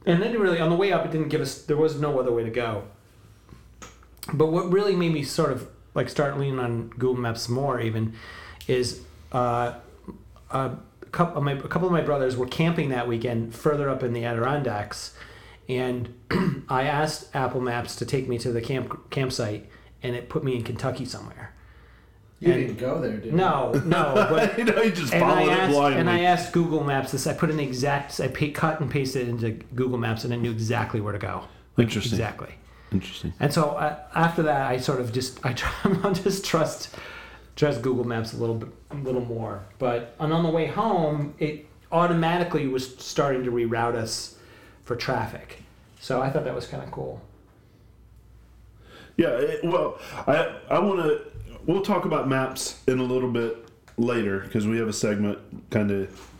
And 0.06 0.22
then 0.22 0.38
really 0.40 0.58
on 0.58 0.70
the 0.70 0.76
way 0.76 0.90
up, 0.92 1.04
it 1.04 1.12
didn't 1.12 1.28
give 1.28 1.42
us. 1.42 1.62
There 1.62 1.76
was 1.76 2.00
no 2.00 2.18
other 2.18 2.32
way 2.32 2.44
to 2.44 2.50
go. 2.50 2.84
But 4.32 4.46
what 4.46 4.70
really 4.70 4.94
made 4.96 5.12
me 5.12 5.22
sort 5.22 5.52
of 5.52 5.68
like 5.94 6.08
start 6.08 6.38
leaning 6.38 6.58
on 6.58 6.88
Google 6.90 7.16
Maps 7.16 7.48
more 7.48 7.80
even 7.80 8.14
is 8.66 9.00
uh, 9.32 9.74
a 10.50 10.76
couple 11.12 11.38
of 11.38 11.42
my 11.44 11.52
a 11.52 11.68
couple 11.68 11.86
of 11.86 11.92
my 11.92 12.02
brothers 12.02 12.36
were 12.36 12.46
camping 12.46 12.90
that 12.90 13.08
weekend 13.08 13.54
further 13.54 13.88
up 13.88 14.02
in 14.02 14.12
the 14.12 14.24
Adirondacks, 14.24 15.14
and 15.68 16.14
I 16.68 16.82
asked 16.84 17.34
Apple 17.34 17.60
Maps 17.60 17.96
to 17.96 18.06
take 18.06 18.28
me 18.28 18.38
to 18.38 18.52
the 18.52 18.60
camp 18.60 19.10
campsite, 19.10 19.68
and 20.02 20.14
it 20.14 20.28
put 20.28 20.44
me 20.44 20.56
in 20.56 20.62
Kentucky 20.64 21.04
somewhere. 21.04 21.54
You 22.40 22.52
And- 22.52 22.66
didn't 22.68 22.78
go 22.78 23.00
there, 23.00 23.16
did 23.16 23.24
you? 23.26 23.32
No, 23.32 23.72
no, 23.84 24.14
but 24.30 24.56
you 24.58 24.64
know, 24.64 24.80
you 24.82 24.92
just 24.92 25.12
and 25.12 25.24
I 25.24 25.28
followed 25.28 25.48
it 25.52 25.58
asked 25.58 25.72
blindly. 25.72 26.00
and 26.00 26.10
I 26.10 26.20
asked 26.20 26.52
Google 26.52 26.84
Maps 26.84 27.10
this. 27.12 27.26
I 27.26 27.32
put 27.34 27.50
in 27.50 27.58
exact. 27.58 28.20
I 28.20 28.28
pa- 28.28 28.52
cut 28.54 28.80
and 28.80 28.90
pasted 28.90 29.22
it 29.26 29.30
into 29.30 29.50
Google 29.74 29.98
Maps, 29.98 30.24
and 30.24 30.32
I 30.32 30.36
knew 30.36 30.50
exactly 30.52 31.00
where 31.00 31.12
to 31.14 31.18
go. 31.18 31.44
Like, 31.76 31.86
Interesting. 31.86 32.12
Exactly. 32.12 32.54
Interesting. 32.92 33.32
And 33.38 33.52
so 33.52 33.70
uh, 33.70 33.98
after 34.14 34.42
that, 34.44 34.70
I 34.70 34.78
sort 34.78 35.00
of 35.00 35.12
just 35.12 35.44
I 35.44 35.52
try, 35.52 35.72
I 36.04 36.12
just 36.12 36.44
trust 36.44 36.94
trust 37.56 37.82
Google 37.82 38.04
Maps 38.04 38.32
a 38.32 38.36
little 38.36 38.54
bit, 38.54 38.68
a 38.90 38.96
little 38.96 39.24
more. 39.24 39.64
But 39.78 40.14
and 40.20 40.32
on 40.32 40.42
the 40.42 40.50
way 40.50 40.66
home, 40.66 41.34
it 41.38 41.66
automatically 41.92 42.66
was 42.66 42.96
starting 42.98 43.44
to 43.44 43.50
reroute 43.50 43.94
us 43.94 44.36
for 44.84 44.96
traffic. 44.96 45.62
So 46.00 46.22
I 46.22 46.30
thought 46.30 46.44
that 46.44 46.54
was 46.54 46.66
kind 46.66 46.82
of 46.82 46.90
cool. 46.90 47.20
Yeah, 49.16 49.30
it, 49.30 49.64
well, 49.64 49.98
I 50.26 50.56
I 50.70 50.78
want 50.78 51.00
to. 51.00 51.22
We'll 51.66 51.82
talk 51.82 52.06
about 52.06 52.28
maps 52.28 52.80
in 52.86 52.98
a 52.98 53.02
little 53.02 53.30
bit 53.30 53.68
later 53.98 54.40
because 54.40 54.66
we 54.66 54.78
have 54.78 54.88
a 54.88 54.92
segment 54.92 55.38
kind 55.70 55.90
of 55.90 56.30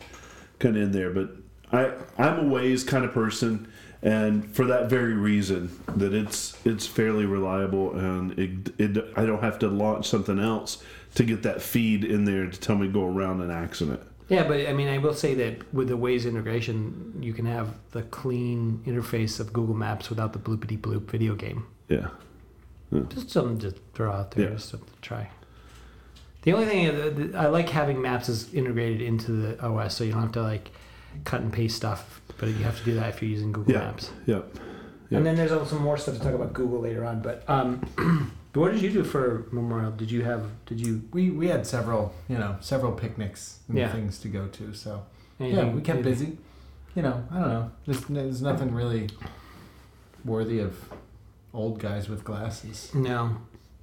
kind 0.59 0.75
of 0.77 0.83
in 0.83 0.91
there. 0.91 1.11
But 1.11 1.31
I 1.71 1.91
I'm 2.17 2.39
a 2.39 2.43
Waze 2.43 2.87
kind 2.87 3.05
of 3.05 3.11
person, 3.13 3.71
and 4.01 4.49
for 4.55 4.65
that 4.65 4.89
very 4.89 5.13
reason 5.13 5.69
that 5.97 6.13
it's 6.13 6.55
it's 6.65 6.87
fairly 6.87 7.25
reliable 7.25 7.93
and 7.97 8.37
it, 8.39 8.73
it 8.79 9.05
I 9.17 9.25
don't 9.25 9.41
have 9.43 9.59
to 9.59 9.67
launch 9.67 10.07
something 10.07 10.39
else 10.39 10.81
to 11.15 11.23
get 11.23 11.43
that 11.43 11.61
feed 11.61 12.03
in 12.05 12.25
there 12.25 12.47
to 12.47 12.59
tell 12.59 12.75
me 12.77 12.87
to 12.87 12.93
go 12.93 13.05
around 13.05 13.41
an 13.41 13.51
accident. 13.51 13.99
Yeah, 14.29 14.47
but 14.47 14.67
I 14.67 14.73
mean, 14.73 14.87
I 14.87 14.99
will 14.99 15.15
say 15.15 15.33
that 15.33 15.73
with 15.73 15.87
the 15.87 15.97
Waze 15.97 16.25
integration, 16.27 17.17
you 17.19 17.33
can 17.33 17.45
have 17.47 17.73
the 17.91 18.03
clean 18.03 18.83
interface 18.85 19.39
of 19.39 19.51
Google 19.51 19.73
Maps 19.75 20.09
without 20.11 20.33
the 20.33 20.39
bloopity 20.39 20.79
bloop 20.79 21.09
video 21.09 21.33
game. 21.33 21.65
Yeah. 21.87 22.09
Just 23.09 23.31
something 23.31 23.57
to 23.59 23.71
throw 23.95 24.11
out 24.11 24.31
there, 24.31 24.45
Yeah. 24.49 24.53
just 24.55 24.69
something 24.69 24.87
to 24.87 25.01
try. 25.01 25.29
The 26.43 26.53
only 26.53 26.67
thing 26.67 26.87
uh, 26.89 27.09
that 27.15 27.35
I 27.35 27.47
like 27.47 27.69
having 27.69 28.01
maps 28.01 28.29
is 28.29 28.53
integrated 28.53 29.01
into 29.01 29.31
the 29.31 29.59
OS, 29.65 29.95
so 29.95 30.03
you 30.03 30.11
don't 30.11 30.21
have 30.21 30.31
to 30.33 30.43
like 30.43 30.69
cut 31.25 31.41
and 31.41 31.51
paste 31.51 31.75
stuff. 31.75 32.21
But 32.37 32.49
you 32.49 32.55
have 32.63 32.77
to 32.79 32.85
do 32.85 32.93
that 32.95 33.09
if 33.09 33.21
you're 33.21 33.31
using 33.31 33.51
Google 33.51 33.73
Yeah. 33.73 33.79
Maps. 33.79 34.11
Yep. 34.25 34.55
Yeah. 35.09 35.17
And 35.17 35.25
then 35.25 35.35
there's 35.35 35.51
also 35.51 35.77
more 35.79 35.97
stuff 35.97 36.15
to 36.17 36.21
talk 36.21 36.33
about 36.33 36.53
Google 36.53 36.79
later 36.79 37.03
on. 37.05 37.21
But 37.21 37.43
um, 37.49 37.81
what 38.53 38.71
did 38.71 38.81
you 38.81 38.89
do 38.91 39.03
for 39.03 39.45
Memorial? 39.51 39.91
Did 39.91 40.09
you 40.11 40.23
have? 40.23 40.43
Did 40.65 40.79
you? 40.85 41.01
We 41.11 41.29
we 41.31 41.47
had 41.47 41.65
several, 41.67 42.13
you 42.27 42.37
know, 42.37 42.55
several 42.61 42.91
picnics 42.93 43.59
and 43.67 43.77
Yeah. 43.77 43.91
things 43.91 44.19
to 44.19 44.27
go 44.29 44.47
to. 44.47 44.73
So 44.73 45.03
yeah, 45.39 45.69
we 45.69 45.81
kept 45.81 45.99
anything- 45.99 46.03
busy. 46.03 46.37
You 46.95 47.03
know, 47.03 47.23
I 47.31 47.39
don't 47.39 47.49
know. 47.49 47.71
There's, 47.85 48.01
there's 48.05 48.41
nothing 48.41 48.73
really 48.73 49.09
worthy 50.25 50.59
of 50.59 50.75
old 51.53 51.79
guys 51.79 52.09
with 52.09 52.23
glasses. 52.23 52.91
No, 52.93 53.37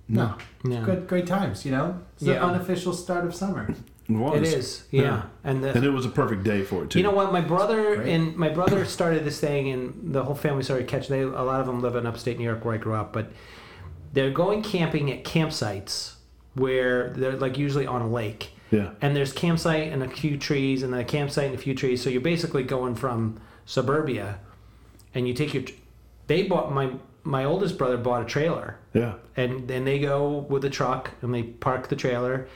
No, 0.08 0.34
no. 0.64 0.84
good, 0.84 1.06
great 1.06 1.26
times. 1.26 1.64
You 1.64 1.70
know, 1.72 2.00
it's 2.14 2.24
the 2.24 2.40
unofficial 2.40 2.92
start 2.92 3.24
of 3.24 3.34
summer. 3.34 3.74
It 4.08 4.12
was. 4.12 4.36
It 4.52 4.58
is. 4.58 4.84
Yeah, 4.90 5.02
Yeah. 5.02 5.22
and 5.44 5.64
the 5.64 5.74
And 5.74 5.84
it 5.84 5.90
was 5.90 6.06
a 6.06 6.08
perfect 6.10 6.44
day 6.44 6.62
for 6.62 6.84
it 6.84 6.90
too. 6.90 6.98
You 7.00 7.02
know 7.04 7.10
what? 7.10 7.32
My 7.32 7.40
brother 7.40 8.00
and 8.02 8.36
my 8.36 8.48
brother 8.48 8.84
started 8.84 9.24
this 9.24 9.40
thing, 9.40 9.68
and 9.68 10.14
the 10.14 10.22
whole 10.24 10.34
family 10.36 10.62
started 10.62 10.86
catching. 10.86 11.16
They, 11.16 11.22
a 11.22 11.42
lot 11.42 11.60
of 11.60 11.66
them 11.66 11.80
live 11.80 11.96
in 11.96 12.06
upstate 12.06 12.38
New 12.38 12.44
York, 12.44 12.64
where 12.64 12.74
I 12.74 12.78
grew 12.78 12.94
up, 12.94 13.12
but 13.12 13.32
they're 14.12 14.30
going 14.30 14.62
camping 14.62 15.10
at 15.10 15.24
campsites 15.24 16.14
where 16.54 17.10
they're 17.10 17.36
like 17.36 17.58
usually 17.58 17.86
on 17.86 18.00
a 18.00 18.08
lake, 18.08 18.52
Yeah. 18.70 18.90
and 19.02 19.14
there's 19.16 19.32
campsite 19.32 19.92
and 19.92 20.02
a 20.02 20.08
few 20.08 20.38
trees, 20.38 20.82
and 20.82 20.92
then 20.92 21.00
a 21.00 21.04
campsite 21.04 21.46
and 21.46 21.54
a 21.54 21.58
few 21.58 21.74
trees. 21.74 22.00
So 22.02 22.08
you're 22.08 22.20
basically 22.22 22.62
going 22.62 22.94
from 22.94 23.38
suburbia, 23.64 24.38
and 25.14 25.26
you 25.26 25.34
take 25.34 25.52
your. 25.52 25.64
They 26.28 26.44
bought 26.44 26.72
my 26.72 26.92
my 27.24 27.44
oldest 27.44 27.76
brother 27.76 27.96
bought 27.96 28.22
a 28.22 28.24
trailer, 28.24 28.76
Yeah. 28.94 29.14
and 29.36 29.66
then 29.66 29.84
they 29.84 29.98
go 29.98 30.46
with 30.48 30.64
a 30.64 30.70
truck 30.70 31.10
and 31.22 31.34
they 31.34 31.42
park 31.42 31.88
the 31.88 31.96
trailer. 31.96 32.46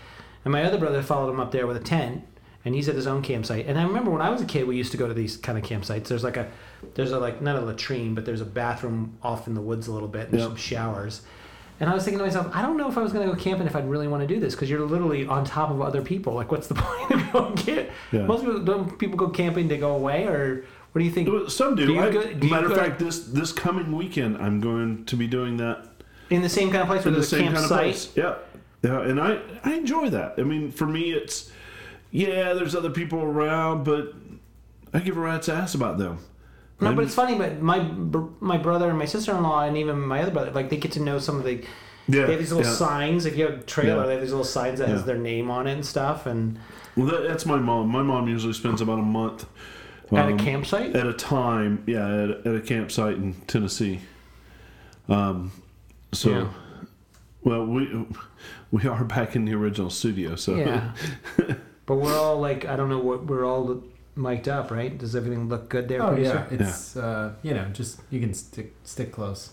And 0.44 0.52
my 0.52 0.64
other 0.64 0.78
brother 0.78 1.02
followed 1.02 1.30
him 1.30 1.40
up 1.40 1.52
there 1.52 1.66
with 1.66 1.76
a 1.76 1.80
tent, 1.80 2.24
and 2.64 2.74
he's 2.74 2.88
at 2.88 2.94
his 2.94 3.06
own 3.06 3.22
campsite. 3.22 3.66
And 3.66 3.78
I 3.78 3.82
remember 3.82 4.10
when 4.10 4.22
I 4.22 4.30
was 4.30 4.40
a 4.40 4.46
kid, 4.46 4.66
we 4.66 4.76
used 4.76 4.92
to 4.92 4.98
go 4.98 5.06
to 5.08 5.14
these 5.14 5.36
kind 5.36 5.58
of 5.58 5.64
campsites. 5.64 6.04
There's 6.08 6.24
like 6.24 6.36
a, 6.36 6.50
there's 6.94 7.12
a 7.12 7.18
like 7.18 7.40
not 7.42 7.56
a 7.56 7.60
latrine, 7.60 8.14
but 8.14 8.24
there's 8.24 8.40
a 8.40 8.46
bathroom 8.46 9.16
off 9.22 9.46
in 9.46 9.54
the 9.54 9.60
woods 9.60 9.86
a 9.88 9.92
little 9.92 10.08
bit, 10.08 10.24
and 10.24 10.32
there's 10.32 10.44
some 10.44 10.56
showers. 10.56 11.22
And 11.78 11.88
I 11.88 11.94
was 11.94 12.04
thinking 12.04 12.18
to 12.18 12.24
myself, 12.26 12.54
I 12.54 12.60
don't 12.60 12.76
know 12.76 12.90
if 12.90 12.98
I 12.98 13.00
was 13.00 13.10
going 13.10 13.26
to 13.26 13.34
go 13.34 13.40
camping 13.40 13.66
if 13.66 13.74
I'd 13.74 13.88
really 13.88 14.06
want 14.06 14.20
to 14.20 14.26
do 14.26 14.38
this 14.38 14.54
because 14.54 14.68
you're 14.68 14.84
literally 14.84 15.26
on 15.26 15.46
top 15.46 15.70
of 15.70 15.80
other 15.80 16.02
people. 16.02 16.34
Like, 16.34 16.52
what's 16.52 16.66
the 16.68 16.74
point 16.76 17.10
of 17.10 17.32
going 17.32 17.56
camp? 17.56 17.88
Yeah. 18.12 18.26
Most 18.26 18.44
people 18.44 18.60
don't 18.60 18.98
people 18.98 19.16
go 19.16 19.30
camping 19.30 19.68
to 19.70 19.78
go 19.78 19.94
away, 19.96 20.26
or 20.26 20.66
what 20.92 20.98
do 20.98 21.04
you 21.04 21.10
think? 21.10 21.28
Well, 21.28 21.48
Some 21.48 21.76
do. 21.76 21.86
Do 21.86 21.94
you 21.94 22.00
I, 22.00 22.10
go- 22.10 22.32
do 22.34 22.50
matter 22.50 22.66
of 22.70 22.76
fact, 22.76 22.98
this 22.98 23.20
this 23.20 23.52
coming 23.52 23.96
weekend, 23.96 24.36
I'm 24.36 24.60
going 24.60 25.04
to 25.06 25.16
be 25.16 25.26
doing 25.26 25.56
that 25.56 25.86
In 26.28 26.42
the 26.42 26.48
same 26.50 26.70
kind 26.70 26.82
of 26.82 26.88
place 26.88 27.04
where 27.04 27.14
in 27.14 27.20
the 27.20 27.26
same 27.26 27.52
kind 27.52 27.64
of 27.64 27.68
place. 27.70 28.12
Yeah, 28.14 28.34
yeah, 28.82 29.00
and 29.02 29.20
I 29.20 29.40
I 29.64 29.74
enjoy 29.74 30.10
that. 30.10 30.34
I 30.38 30.42
mean, 30.42 30.70
for 30.70 30.86
me, 30.86 31.12
it's 31.12 31.50
yeah. 32.10 32.54
There's 32.54 32.74
other 32.74 32.90
people 32.90 33.20
around, 33.22 33.84
but 33.84 34.14
I 34.94 35.00
give 35.00 35.16
a 35.16 35.20
rat's 35.20 35.48
ass 35.48 35.74
about 35.74 35.98
them. 35.98 36.18
No, 36.80 36.88
I'm- 36.88 36.96
but 36.96 37.04
it's 37.04 37.14
funny. 37.14 37.36
But 37.36 37.60
my 37.60 37.80
my 38.40 38.56
brother 38.58 38.88
and 38.88 38.98
my 38.98 39.04
sister 39.04 39.32
in 39.36 39.42
law 39.42 39.62
and 39.64 39.76
even 39.76 40.00
my 40.00 40.22
other 40.22 40.30
brother, 40.30 40.50
like 40.52 40.70
they 40.70 40.76
get 40.78 40.92
to 40.92 41.00
know 41.00 41.18
some 41.18 41.36
of 41.36 41.44
the. 41.44 41.56
yeah, 42.08 42.24
They 42.26 42.32
have 42.32 42.38
these 42.40 42.52
little 42.52 42.68
yeah. 42.70 42.76
signs. 42.76 43.26
If 43.26 43.36
you 43.36 43.44
have 43.46 43.60
a 43.60 43.62
trailer, 43.62 44.00
Yeah. 44.00 44.06
they 44.06 44.12
have 44.14 44.22
these 44.22 44.30
little 44.30 44.44
signs 44.44 44.78
that 44.78 44.88
has 44.88 45.04
their 45.04 45.18
name 45.18 45.50
on 45.50 45.66
it 45.66 45.72
and 45.74 45.84
stuff. 45.86 46.24
And 46.26 46.58
Well, 46.96 47.06
that, 47.06 47.28
that's 47.28 47.44
my 47.46 47.58
mom. 47.58 47.88
My 47.88 48.02
mom 48.02 48.28
usually 48.28 48.54
spends 48.54 48.80
about 48.80 48.98
a 48.98 49.02
month 49.02 49.46
at 50.10 50.28
a 50.28 50.32
um, 50.32 50.38
campsite. 50.38 50.96
at 50.96 51.06
a 51.06 51.12
time. 51.12 51.84
Yeah, 51.86 52.08
at, 52.24 52.46
at 52.46 52.54
a 52.56 52.60
campsite 52.60 53.16
in 53.16 53.34
Tennessee. 53.46 54.00
Um, 55.08 55.52
so. 56.12 56.30
Yeah. 56.30 56.48
Well, 57.42 57.64
we 57.66 58.06
we 58.70 58.86
are 58.86 59.04
back 59.04 59.36
in 59.36 59.44
the 59.44 59.54
original 59.54 59.90
studio, 59.90 60.36
so 60.36 60.54
yeah, 60.56 60.92
but 61.86 61.96
we're 61.96 62.18
all 62.18 62.38
like 62.40 62.64
I 62.64 62.76
don't 62.76 62.88
know 62.88 62.98
what 62.98 63.26
we're 63.26 63.44
all 63.44 63.82
mic'd 64.16 64.48
up, 64.48 64.70
right? 64.70 64.96
Does 64.96 65.16
everything 65.16 65.48
look 65.48 65.68
good 65.68 65.88
there? 65.88 66.02
Oh 66.02 66.08
producer? 66.08 66.46
yeah, 66.50 66.56
it's 66.56 66.96
uh, 66.96 67.34
you 67.42 67.54
know, 67.54 67.64
just 67.66 68.00
you 68.10 68.20
can 68.20 68.34
stick 68.34 68.74
stick 68.84 69.12
close. 69.12 69.50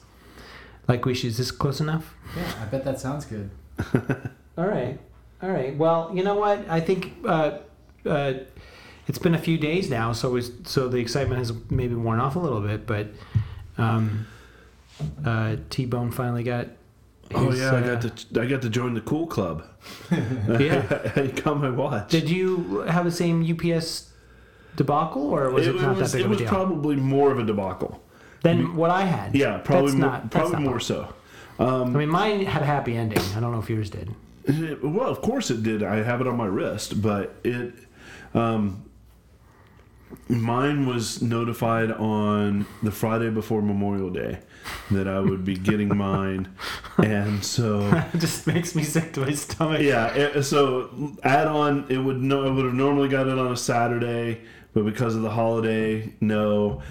Like 0.87 1.05
we 1.05 1.13
should. 1.13 1.29
Is 1.31 1.37
this 1.37 1.51
close 1.51 1.81
enough? 1.81 2.15
Yeah, 2.35 2.53
I 2.61 2.65
bet 2.65 2.85
that 2.85 2.99
sounds 2.99 3.25
good. 3.25 3.49
All 4.57 4.65
right, 4.65 4.97
all 5.43 5.51
right. 5.51 5.77
Well, 5.77 6.09
you 6.15 6.23
know 6.23 6.33
what? 6.33 6.67
I 6.67 6.79
think 6.79 7.13
uh, 7.23 7.59
uh, 8.03 8.33
it's 9.07 9.19
been 9.19 9.35
a 9.35 9.37
few 9.37 9.59
days 9.59 9.87
now, 9.87 10.11
so 10.13 10.35
it's, 10.35 10.49
so 10.63 10.87
the 10.87 10.97
excitement 10.97 11.37
has 11.37 11.53
maybe 11.69 11.93
worn 11.93 12.19
off 12.19 12.35
a 12.35 12.39
little 12.39 12.61
bit. 12.61 12.87
But 12.87 13.09
um, 13.77 14.25
uh, 15.23 15.57
T 15.69 15.85
Bone 15.85 16.11
finally 16.11 16.41
got. 16.43 16.69
Oh 17.33 17.53
yeah, 17.53 17.71
I 17.71 17.79
uh, 17.79 17.95
got 17.95 18.17
to 18.17 18.41
I 18.41 18.45
got 18.45 18.61
to 18.61 18.69
join 18.69 18.93
the 18.93 19.01
cool 19.01 19.27
club. 19.27 19.65
Yeah. 20.59 21.11
I 21.15 21.27
got 21.27 21.59
my 21.59 21.69
watch. 21.69 22.09
Did 22.09 22.29
you 22.29 22.79
have 22.81 23.05
the 23.05 23.11
same 23.11 23.43
UPS 23.43 24.11
debacle, 24.75 25.23
or 25.23 25.49
was 25.51 25.67
it, 25.67 25.75
not 25.75 25.97
was, 25.97 26.11
that 26.11 26.17
big 26.17 26.21
it 26.21 26.25
of 26.25 26.27
a 26.27 26.29
was 26.29 26.39
deal? 26.39 26.47
probably 26.47 26.95
more 26.95 27.31
of 27.31 27.39
a 27.39 27.43
debacle. 27.43 28.01
than 28.43 28.75
what 28.75 28.91
I 28.91 29.01
had. 29.01 29.35
Yeah, 29.35 29.57
probably 29.57 29.91
more, 29.93 30.01
not, 30.01 30.31
probably 30.31 30.53
not 30.53 30.61
more 30.61 30.73
bad. 30.75 30.83
so. 30.83 31.13
I 31.59 31.85
mean, 31.85 32.09
mine 32.09 32.45
had 32.45 32.61
a 32.61 32.65
happy 32.65 32.95
ending. 32.95 33.23
I 33.35 33.39
don't 33.39 33.51
know 33.51 33.59
if 33.59 33.69
yours 33.69 33.89
did. 33.89 34.13
Well, 34.81 35.09
of 35.09 35.21
course 35.21 35.49
it 35.49 35.63
did. 35.63 35.83
I 35.83 36.03
have 36.03 36.21
it 36.21 36.27
on 36.27 36.37
my 36.37 36.45
wrist, 36.45 37.01
but 37.01 37.35
it 37.43 37.73
um, 38.33 38.85
mine 40.29 40.85
was 40.85 41.21
notified 41.21 41.91
on 41.91 42.65
the 42.83 42.91
Friday 42.91 43.29
before 43.29 43.61
Memorial 43.61 44.09
Day 44.09 44.39
that 44.91 45.07
I 45.07 45.19
would 45.19 45.43
be 45.43 45.55
getting 45.55 45.95
mine, 45.95 46.49
and 46.97 47.43
so 47.43 47.81
it 48.13 48.19
just 48.19 48.47
makes 48.47 48.75
me 48.75 48.83
sick 48.83 49.13
to 49.13 49.21
my 49.21 49.33
stomach. 49.33 49.81
yeah. 49.81 50.13
It, 50.13 50.43
so 50.43 51.15
add 51.23 51.47
on, 51.47 51.85
it 51.89 51.97
would 51.97 52.21
no, 52.21 52.45
I 52.45 52.49
would 52.49 52.65
have 52.65 52.73
normally 52.73 53.09
got 53.09 53.27
it 53.27 53.37
on 53.37 53.51
a 53.51 53.57
Saturday, 53.57 54.41
but 54.73 54.85
because 54.85 55.15
of 55.15 55.21
the 55.21 55.31
holiday, 55.31 56.13
no. 56.21 56.81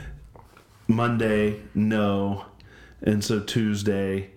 Monday, 0.89 1.61
no, 1.75 2.45
and 3.03 3.25
so 3.25 3.41
Tuesday, 3.41 4.31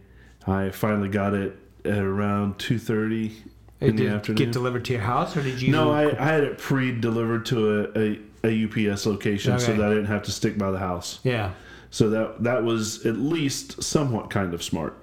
I 0.48 0.72
finally 0.72 1.10
got 1.10 1.36
it 1.36 1.55
at 1.86 2.00
around 2.00 2.58
two 2.58 2.79
thirty 2.79 3.36
in 3.81 3.96
the 3.96 4.03
did 4.03 4.13
afternoon. 4.13 4.38
get 4.38 4.51
delivered 4.51 4.86
to 4.86 4.93
your 4.93 5.01
house, 5.01 5.38
or 5.38 5.41
did 5.43 5.62
you? 5.62 5.72
no, 5.72 5.91
I, 5.91 6.10
I 6.19 6.25
had 6.25 6.43
it 6.43 6.58
pre-delivered 6.58 7.46
to 7.48 7.91
a, 7.96 8.19
a, 8.43 8.51
a 8.51 8.89
UPS 8.91 9.05
location 9.05 9.60
so 9.60 9.74
that 9.74 9.86
I 9.86 9.89
didn't 9.89 10.08
have 10.08 10.24
to 10.24 10.31
stick 10.31 10.58
by 10.58 10.72
the 10.72 10.79
house. 10.79 11.19
Yeah. 11.24 11.51
So 11.91 12.10
that 12.10 12.43
that 12.43 12.63
was 12.63 13.05
at 13.05 13.17
least 13.17 13.81
somewhat 13.84 14.29
kind 14.29 14.53
of 14.53 14.63
smart. 14.63 15.01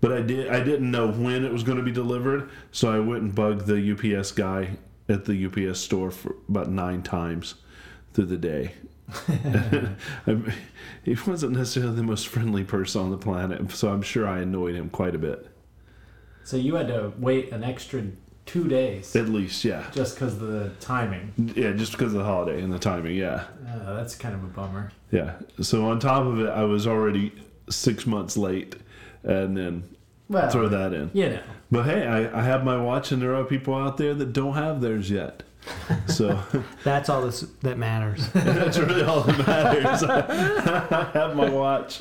But 0.00 0.12
I 0.12 0.20
did 0.20 0.48
I 0.48 0.62
didn't 0.62 0.90
know 0.90 1.10
when 1.10 1.44
it 1.44 1.52
was 1.52 1.62
going 1.62 1.78
to 1.78 1.84
be 1.84 1.92
delivered, 1.92 2.50
so 2.70 2.90
I 2.90 2.98
went 2.98 3.22
and 3.22 3.34
bugged 3.34 3.66
the 3.66 3.92
UPS 3.92 4.32
guy 4.32 4.76
at 5.08 5.24
the 5.24 5.46
UPS 5.46 5.80
store 5.80 6.10
for 6.10 6.36
about 6.48 6.68
nine 6.70 7.02
times 7.02 7.54
through 8.12 8.26
the 8.26 8.36
day. 8.36 8.74
I- 9.26 9.94
he 11.02 11.16
wasn't 11.26 11.52
necessarily 11.52 11.96
the 11.96 12.02
most 12.02 12.28
friendly 12.28 12.64
person 12.64 13.00
on 13.00 13.10
the 13.10 13.18
planet, 13.18 13.70
so 13.72 13.88
I'm 13.88 14.02
sure 14.02 14.28
I 14.28 14.40
annoyed 14.40 14.74
him 14.74 14.90
quite 14.90 15.14
a 15.14 15.18
bit. 15.18 15.46
So 16.44 16.56
you 16.56 16.76
had 16.76 16.88
to 16.88 17.12
wait 17.18 17.52
an 17.52 17.64
extra 17.64 18.04
two 18.48 18.66
days 18.66 19.14
at 19.14 19.28
least. 19.28 19.64
Yeah, 19.64 19.84
just 19.92 20.14
because 20.16 20.34
of 20.34 20.40
the 20.40 20.70
timing. 20.80 21.52
yeah, 21.56 21.72
just 21.72 21.92
because 21.92 22.12
of 22.12 22.18
the 22.18 22.24
holiday 22.24 22.60
and 22.62 22.72
the 22.72 22.78
timing. 22.78 23.14
Yeah, 23.16 23.44
Uh, 23.68 23.94
that's 23.94 24.14
kind 24.16 24.34
of 24.34 24.42
a 24.42 24.48
bummer. 24.48 24.90
yeah. 25.12 25.34
So 25.60 25.86
on 25.88 26.00
top 26.00 26.26
of 26.26 26.40
it, 26.40 26.48
I 26.48 26.64
was 26.64 26.86
already 26.86 27.32
six 27.70 28.06
months 28.06 28.36
late, 28.36 28.74
and 29.22 29.56
then 29.56 29.84
Well, 30.28 30.50
throw 30.50 30.68
that 30.68 30.92
in. 30.92 31.10
You 31.12 31.28
know, 31.30 31.40
But 31.70 31.84
hey, 31.84 32.06
I, 32.06 32.40
I 32.40 32.42
have 32.42 32.64
my 32.64 32.76
watch, 32.80 33.12
and 33.12 33.20
there 33.22 33.34
are 33.34 33.44
people 33.44 33.74
out 33.74 33.96
there 33.98 34.14
that 34.14 34.32
don't 34.32 34.54
have 34.54 34.80
theirs 34.80 35.10
yet. 35.10 35.42
So 36.06 36.40
That's 36.84 37.08
all 37.10 37.22
this, 37.26 37.40
that 37.62 37.76
matters. 37.76 38.26
that's 38.32 38.78
really 38.78 39.02
all 39.02 39.20
that 39.22 39.46
matters. 39.46 40.02
I 40.02 41.10
have 41.12 41.36
my 41.36 41.50
watch. 41.50 42.00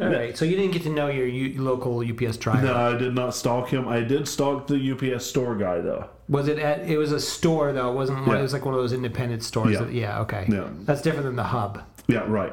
All 0.00 0.08
right. 0.08 0.36
So 0.36 0.44
you 0.44 0.56
didn't 0.56 0.72
get 0.72 0.82
to 0.82 0.90
know 0.90 1.08
your 1.08 1.26
U- 1.26 1.62
local 1.62 2.00
UPS 2.04 2.36
driver. 2.36 2.66
No, 2.66 2.74
I 2.74 2.96
did 2.98 3.14
not 3.14 3.34
stalk 3.34 3.68
him. 3.70 3.88
I 3.88 4.00
did 4.00 4.28
stalk 4.28 4.66
the 4.66 4.76
UPS 4.92 5.24
store 5.24 5.54
guy 5.56 5.80
though. 5.80 6.08
Was 6.28 6.48
it 6.48 6.58
at? 6.58 6.80
It 6.80 6.98
was 6.98 7.12
a 7.12 7.20
store 7.20 7.72
though. 7.72 7.90
It 7.92 7.94
wasn't. 7.94 8.26
one 8.26 8.36
It 8.36 8.42
was 8.42 8.52
like 8.52 8.64
one 8.64 8.74
of 8.74 8.80
those 8.80 8.92
independent 8.92 9.42
stores. 9.42 9.72
Yeah. 9.72 9.78
That, 9.84 9.92
yeah. 9.92 10.20
Okay. 10.20 10.46
Yeah, 10.50 10.68
That's 10.80 11.00
different 11.00 11.24
than 11.26 11.36
the 11.36 11.44
hub. 11.44 11.82
yeah, 12.08 12.24
right. 12.28 12.52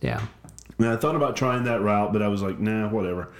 Yeah. 0.00 0.20
And 0.78 0.86
I 0.88 0.96
thought 0.96 1.16
about 1.16 1.36
trying 1.36 1.64
that 1.64 1.82
route, 1.82 2.12
but 2.12 2.22
I 2.22 2.28
was 2.28 2.40
like, 2.40 2.58
nah, 2.60 2.88
whatever. 2.88 3.32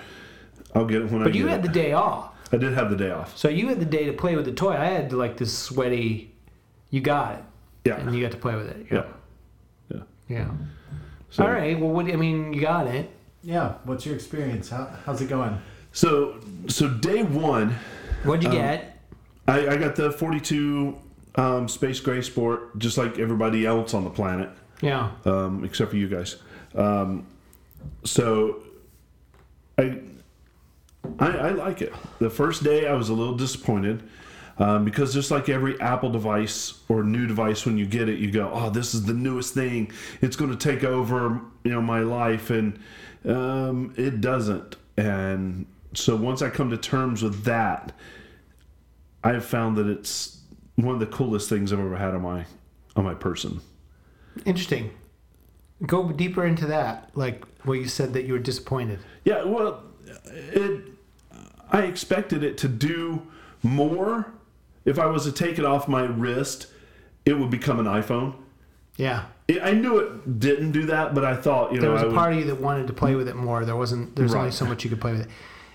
I'll 0.75 0.85
get 0.85 1.03
it 1.03 1.11
when 1.11 1.23
I 1.23 1.25
But 1.25 1.35
you 1.35 1.47
it. 1.47 1.51
had 1.51 1.63
the 1.63 1.69
day 1.69 1.93
off, 1.93 2.35
I 2.53 2.57
did 2.57 2.75
have 2.75 2.91
the 2.91 2.97
day 2.97 3.11
off. 3.13 3.37
so 3.39 3.49
you 3.49 3.69
had 3.69 3.79
the 3.81 3.87
day 3.87 4.05
to 4.07 4.13
play 4.13 4.35
with 4.37 4.45
the 4.45 4.53
toy. 4.53 4.73
I 4.73 4.87
had 4.87 5.13
like 5.13 5.37
this 5.39 5.57
sweaty. 5.57 6.35
You 6.91 7.01
got 7.01 7.37
it, 7.37 7.45
Yeah, 7.87 7.95
and 8.01 8.15
you 8.15 8.21
got 8.23 8.33
to 8.33 8.39
play 8.39 8.57
with 8.57 8.69
it. 8.69 8.87
yeah. 8.91 9.05
Yeah. 9.95 10.01
Yeah. 10.29 10.49
So, 11.31 11.45
All 11.45 11.51
right. 11.53 11.79
Well, 11.79 11.91
what? 11.91 12.07
I 12.13 12.17
mean, 12.17 12.53
you 12.53 12.61
got 12.61 12.87
it. 12.89 13.11
Yeah. 13.49 13.75
What's 13.85 14.05
your 14.05 14.15
experience? 14.15 14.69
How, 14.69 14.91
how's 15.07 15.23
it 15.23 15.29
going? 15.31 15.59
So, 15.93 16.39
so 16.67 16.87
day 16.89 17.23
one, 17.23 17.75
What'd 18.25 18.43
you 18.43 18.51
Um, 18.51 18.55
get? 18.57 18.99
I, 19.47 19.69
I 19.69 19.77
got 19.79 19.97
the 19.97 20.13
42 20.13 20.99
um, 21.37 21.67
Space 21.69 21.99
Gray 22.01 22.21
Sport, 22.21 22.79
just 22.79 22.99
like 22.99 23.19
everybody 23.19 23.65
else 23.65 23.95
on 23.95 24.05
the 24.05 24.11
planet, 24.11 24.51
Yeah. 24.83 25.13
um, 25.25 25.65
except 25.65 25.91
for 25.91 25.97
you 25.97 26.09
guys. 26.09 26.37
Um, 26.75 27.27
so, 28.05 28.63
I, 29.79 30.01
I 31.19 31.27
I 31.29 31.51
like 31.51 31.81
it. 31.81 31.95
The 32.19 32.29
first 32.29 32.63
day, 32.65 32.87
I 32.87 32.93
was 32.93 33.09
a 33.09 33.15
little 33.15 33.35
disappointed. 33.37 34.03
Um, 34.61 34.85
because 34.85 35.15
just 35.15 35.31
like 35.31 35.49
every 35.49 35.81
Apple 35.81 36.11
device 36.11 36.81
or 36.89 37.05
new 37.05 37.29
device, 37.29 37.65
when 37.65 37.79
you 37.79 37.87
get 37.87 38.09
it, 38.09 38.19
you 38.19 38.33
go, 38.33 38.51
"Oh, 38.53 38.71
this 38.71 38.93
is 38.93 39.05
the 39.05 39.15
newest 39.15 39.55
thing. 39.55 39.93
It's 40.21 40.35
going 40.35 40.51
to 40.51 40.57
take 40.57 40.83
over, 40.83 41.41
you 41.63 41.71
know, 41.71 41.81
my 41.81 42.01
life," 42.01 42.51
and 42.51 42.77
um, 43.25 43.95
it 43.97 44.21
doesn't. 44.21 44.77
And 44.97 45.67
so 45.95 46.17
once 46.17 46.43
I 46.43 46.51
come 46.51 46.71
to 46.71 46.77
terms 46.77 47.23
with 47.23 47.45
that, 47.45 47.93
I've 49.23 49.45
found 49.45 49.77
that 49.77 49.87
it's 49.87 50.41
one 50.77 50.95
of 50.95 51.01
the 51.01 51.07
coolest 51.07 51.49
things 51.49 51.73
I've 51.73 51.81
ever 51.81 51.97
had 51.97 52.15
on 52.15 52.23
my 52.23 52.47
on 52.97 53.05
my 53.05 53.15
person. 53.15 53.61
Interesting. 54.45 54.91
Go 55.87 56.11
deeper 56.11 56.45
into 56.45 56.67
that. 56.67 57.11
Like 57.15 57.45
where 57.65 57.77
you 57.77 57.89
said 57.89 58.13
that 58.15 58.25
you 58.25 58.33
were 58.33 58.39
disappointed. 58.39 59.01
Yeah, 59.25 59.45
well, 59.45 59.85
it. 60.27 60.85
I 61.71 61.83
expected 61.83 62.43
it 62.43 62.57
to 62.59 62.69
do 62.69 63.27
more. 63.63 64.33
If 64.85 64.99
I 64.99 65.07
was 65.07 65.25
to 65.25 65.33
take 65.33 65.59
it 65.59 65.65
off 65.65 65.87
my 65.87 66.03
wrist, 66.03 66.69
it 67.27 67.39
would 67.39 67.51
become 67.51 67.79
an 67.79 67.87
iPhone. 67.87 68.35
Yeah. 68.97 69.25
It, 69.49 69.63
I 69.63 69.73
knew 69.73 69.99
it 69.99 70.39
didn't 70.41 70.73
do 70.73 70.85
that, 70.87 71.15
but 71.15 71.25
I 71.25 71.35
thought 71.35 71.73
you 71.73 71.81
There 71.81 71.89
know 71.91 71.97
there 71.97 72.03
was 72.03 72.03
a 72.03 72.07
would- 72.09 72.15
part 72.15 72.33
of 72.35 72.39
you 72.39 72.45
that 72.47 72.61
wanted 72.61 72.87
to 72.89 72.93
play 72.93 73.15
with 73.15 73.29
it 73.29 73.35
more. 73.37 73.65
There 73.65 73.77
wasn't. 73.77 74.15
There's 74.15 74.35
only 74.35 74.47
Right. 74.49 74.53
so 74.55 74.67
much 74.67 74.85
you 74.85 74.91
could 74.91 75.01
play 75.01 75.13
with 75.13 75.23
it. 75.23 75.29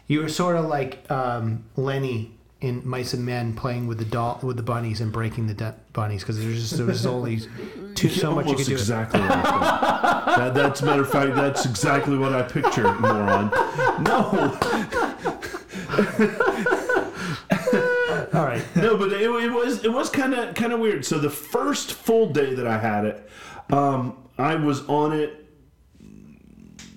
You 0.07 0.21
were 0.21 0.29
sort 0.29 0.55
of 0.57 0.65
like 0.65 1.09
um, 1.11 1.63
Lenny 1.75 2.31
in 2.61 2.81
Mice 2.87 3.13
and 3.13 3.25
Men 3.25 3.53
playing 3.55 3.87
with 3.87 3.97
the 3.97 4.05
doll 4.05 4.39
with 4.43 4.57
the 4.57 4.63
bunnies 4.63 5.01
and 5.01 5.11
breaking 5.11 5.47
the 5.47 5.53
du- 5.55 5.75
bunnies 5.91 6.21
because 6.21 6.39
there's 6.39 6.61
just 6.61 6.77
there 6.77 6.85
was 6.85 7.05
only 7.05 7.39
too 7.95 8.09
so 8.09 8.33
much 8.35 8.47
you 8.47 8.55
could 8.55 8.67
do. 8.67 8.73
exactly. 8.73 9.19
like 9.19 9.29
that. 9.29 10.25
that, 10.37 10.53
that's 10.53 10.81
a 10.81 10.85
matter 10.85 11.01
of 11.01 11.09
fact. 11.09 11.33
That's 11.35 11.65
exactly 11.65 12.15
what 12.17 12.31
I 12.33 12.43
picture, 12.43 12.93
moron. 12.99 13.49
No, 14.03 14.57
All 18.33 18.45
right. 18.45 18.63
no, 18.75 18.97
but 18.97 19.11
it, 19.13 19.21
it 19.21 19.51
was 19.51 19.83
it 19.83 19.91
was 19.91 20.09
kind 20.09 20.33
of 20.33 20.53
kind 20.55 20.73
of 20.73 20.79
weird. 20.79 21.05
So 21.05 21.17
the 21.19 21.29
first 21.29 21.93
full 21.93 22.29
day 22.29 22.53
that 22.55 22.65
I 22.67 22.77
had 22.77 23.05
it, 23.05 23.29
um, 23.71 24.17
I 24.37 24.55
was 24.55 24.87
on 24.87 25.13
it 25.13 25.43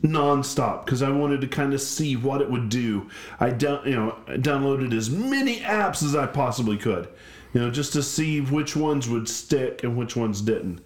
nonstop 0.03 0.85
because 0.85 1.03
I 1.03 1.11
wanted 1.11 1.41
to 1.41 1.49
kind 1.49 1.73
of 1.75 1.81
see 1.81 2.17
what 2.17 2.41
it 2.41 2.51
would 2.51 2.69
do. 2.69 3.09
I 3.41 3.49
you 3.49 3.97
know 3.97 4.19
I 4.27 4.37
downloaded 4.37 4.95
as 4.95 5.11
many 5.11 5.61
apps 5.61 6.03
as 6.03 6.15
I 6.15 6.27
possibly 6.27 6.77
could, 6.77 7.09
you 7.53 7.61
know, 7.61 7.71
just 7.71 7.93
to 7.95 8.03
see 8.03 8.41
which 8.41 8.77
ones 8.77 9.09
would 9.09 9.29
stick 9.29 9.83
and 9.85 9.97
which 9.97 10.17
ones 10.17 10.41
didn't, 10.41 10.81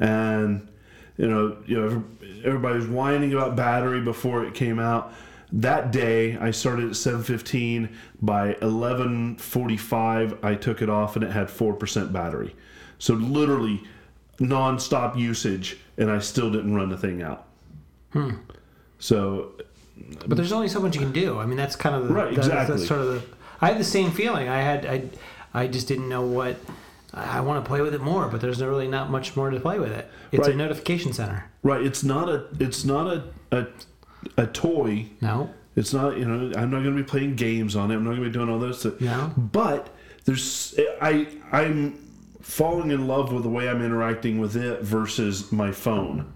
and 0.00 0.68
you 1.16 1.28
know 1.28 1.56
you 1.66 1.80
know 1.80 2.04
everybody 2.44 2.76
was 2.76 2.86
whining 2.86 3.32
about 3.32 3.56
battery 3.56 4.00
before 4.00 4.44
it 4.44 4.54
came 4.54 4.78
out. 4.78 5.12
That 5.54 5.92
day, 5.92 6.38
I 6.38 6.50
started 6.50 6.86
at 6.86 6.96
7:15. 6.96 7.90
By 8.22 8.54
11:45, 8.62 10.38
I 10.42 10.54
took 10.54 10.80
it 10.80 10.88
off, 10.88 11.14
and 11.14 11.24
it 11.24 11.32
had 11.32 11.50
four 11.50 11.74
percent 11.74 12.12
battery. 12.12 12.54
So 12.98 13.14
literally, 13.14 13.82
non-stop 14.48 15.16
usage, 15.16 15.76
and 15.96 16.10
I 16.10 16.18
still 16.18 16.50
didn't 16.50 16.74
run 16.74 16.88
the 16.88 16.96
thing 16.96 17.22
out. 17.22 17.46
Hmm. 18.12 18.30
So 18.98 19.52
But 20.26 20.36
there's 20.36 20.52
only 20.52 20.68
so 20.68 20.80
much 20.80 20.94
you 20.94 21.00
can 21.00 21.12
do. 21.12 21.38
I 21.38 21.46
mean, 21.46 21.56
that's 21.56 21.76
kind 21.76 21.94
of 21.94 22.08
the, 22.08 22.14
Right, 22.14 22.30
that's- 22.30 22.46
exactly. 22.46 22.76
That's 22.76 22.88
sort 22.88 23.00
of 23.00 23.06
the. 23.08 23.22
I 23.60 23.68
had 23.68 23.78
the 23.78 23.84
same 23.84 24.10
feeling. 24.10 24.48
I 24.48 24.60
had 24.60 24.86
I, 24.86 25.02
I 25.54 25.66
just 25.68 25.86
didn't 25.88 26.08
know 26.08 26.22
what. 26.22 26.56
I 27.14 27.40
want 27.40 27.62
to 27.62 27.68
play 27.68 27.82
with 27.82 27.94
it 27.94 28.00
more, 28.00 28.26
but 28.28 28.40
there's 28.40 28.62
really 28.62 28.88
not 28.88 29.10
much 29.10 29.36
more 29.36 29.50
to 29.50 29.60
play 29.60 29.78
with 29.78 29.92
it. 29.92 30.10
It's 30.32 30.48
a 30.48 30.54
notification 30.54 31.12
center. 31.12 31.44
right, 31.62 31.82
it's 31.82 32.02
not 32.02 32.28
a 32.30 32.46
it's 32.58 32.84
not 32.86 33.06
a 33.06 33.24
a, 33.58 33.66
a 34.38 34.46
toy. 34.46 35.06
No, 35.20 35.50
It's 35.76 35.92
not 35.92 36.16
you 36.16 36.24
know 36.24 36.52
I'm 36.58 36.70
not 36.70 36.82
going 36.82 36.96
to 36.96 37.02
be 37.02 37.08
playing 37.08 37.36
games 37.36 37.76
on 37.76 37.90
it. 37.90 37.96
I'm 37.96 38.04
not 38.04 38.10
going 38.16 38.22
to 38.22 38.28
be 38.30 38.32
doing 38.32 38.48
all 38.48 38.58
those 38.58 38.80
stuff. 38.80 38.98
no. 39.00 39.30
But 39.36 39.90
there's 40.24 40.74
I 41.02 41.26
I'm 41.52 41.98
falling 42.42 42.90
in 42.90 43.06
love 43.06 43.32
with 43.32 43.44
the 43.44 43.48
way 43.48 43.68
I'm 43.68 43.82
interacting 43.82 44.38
with 44.38 44.56
it 44.56 44.82
versus 44.82 45.50
my 45.50 45.72
phone. 45.72 46.32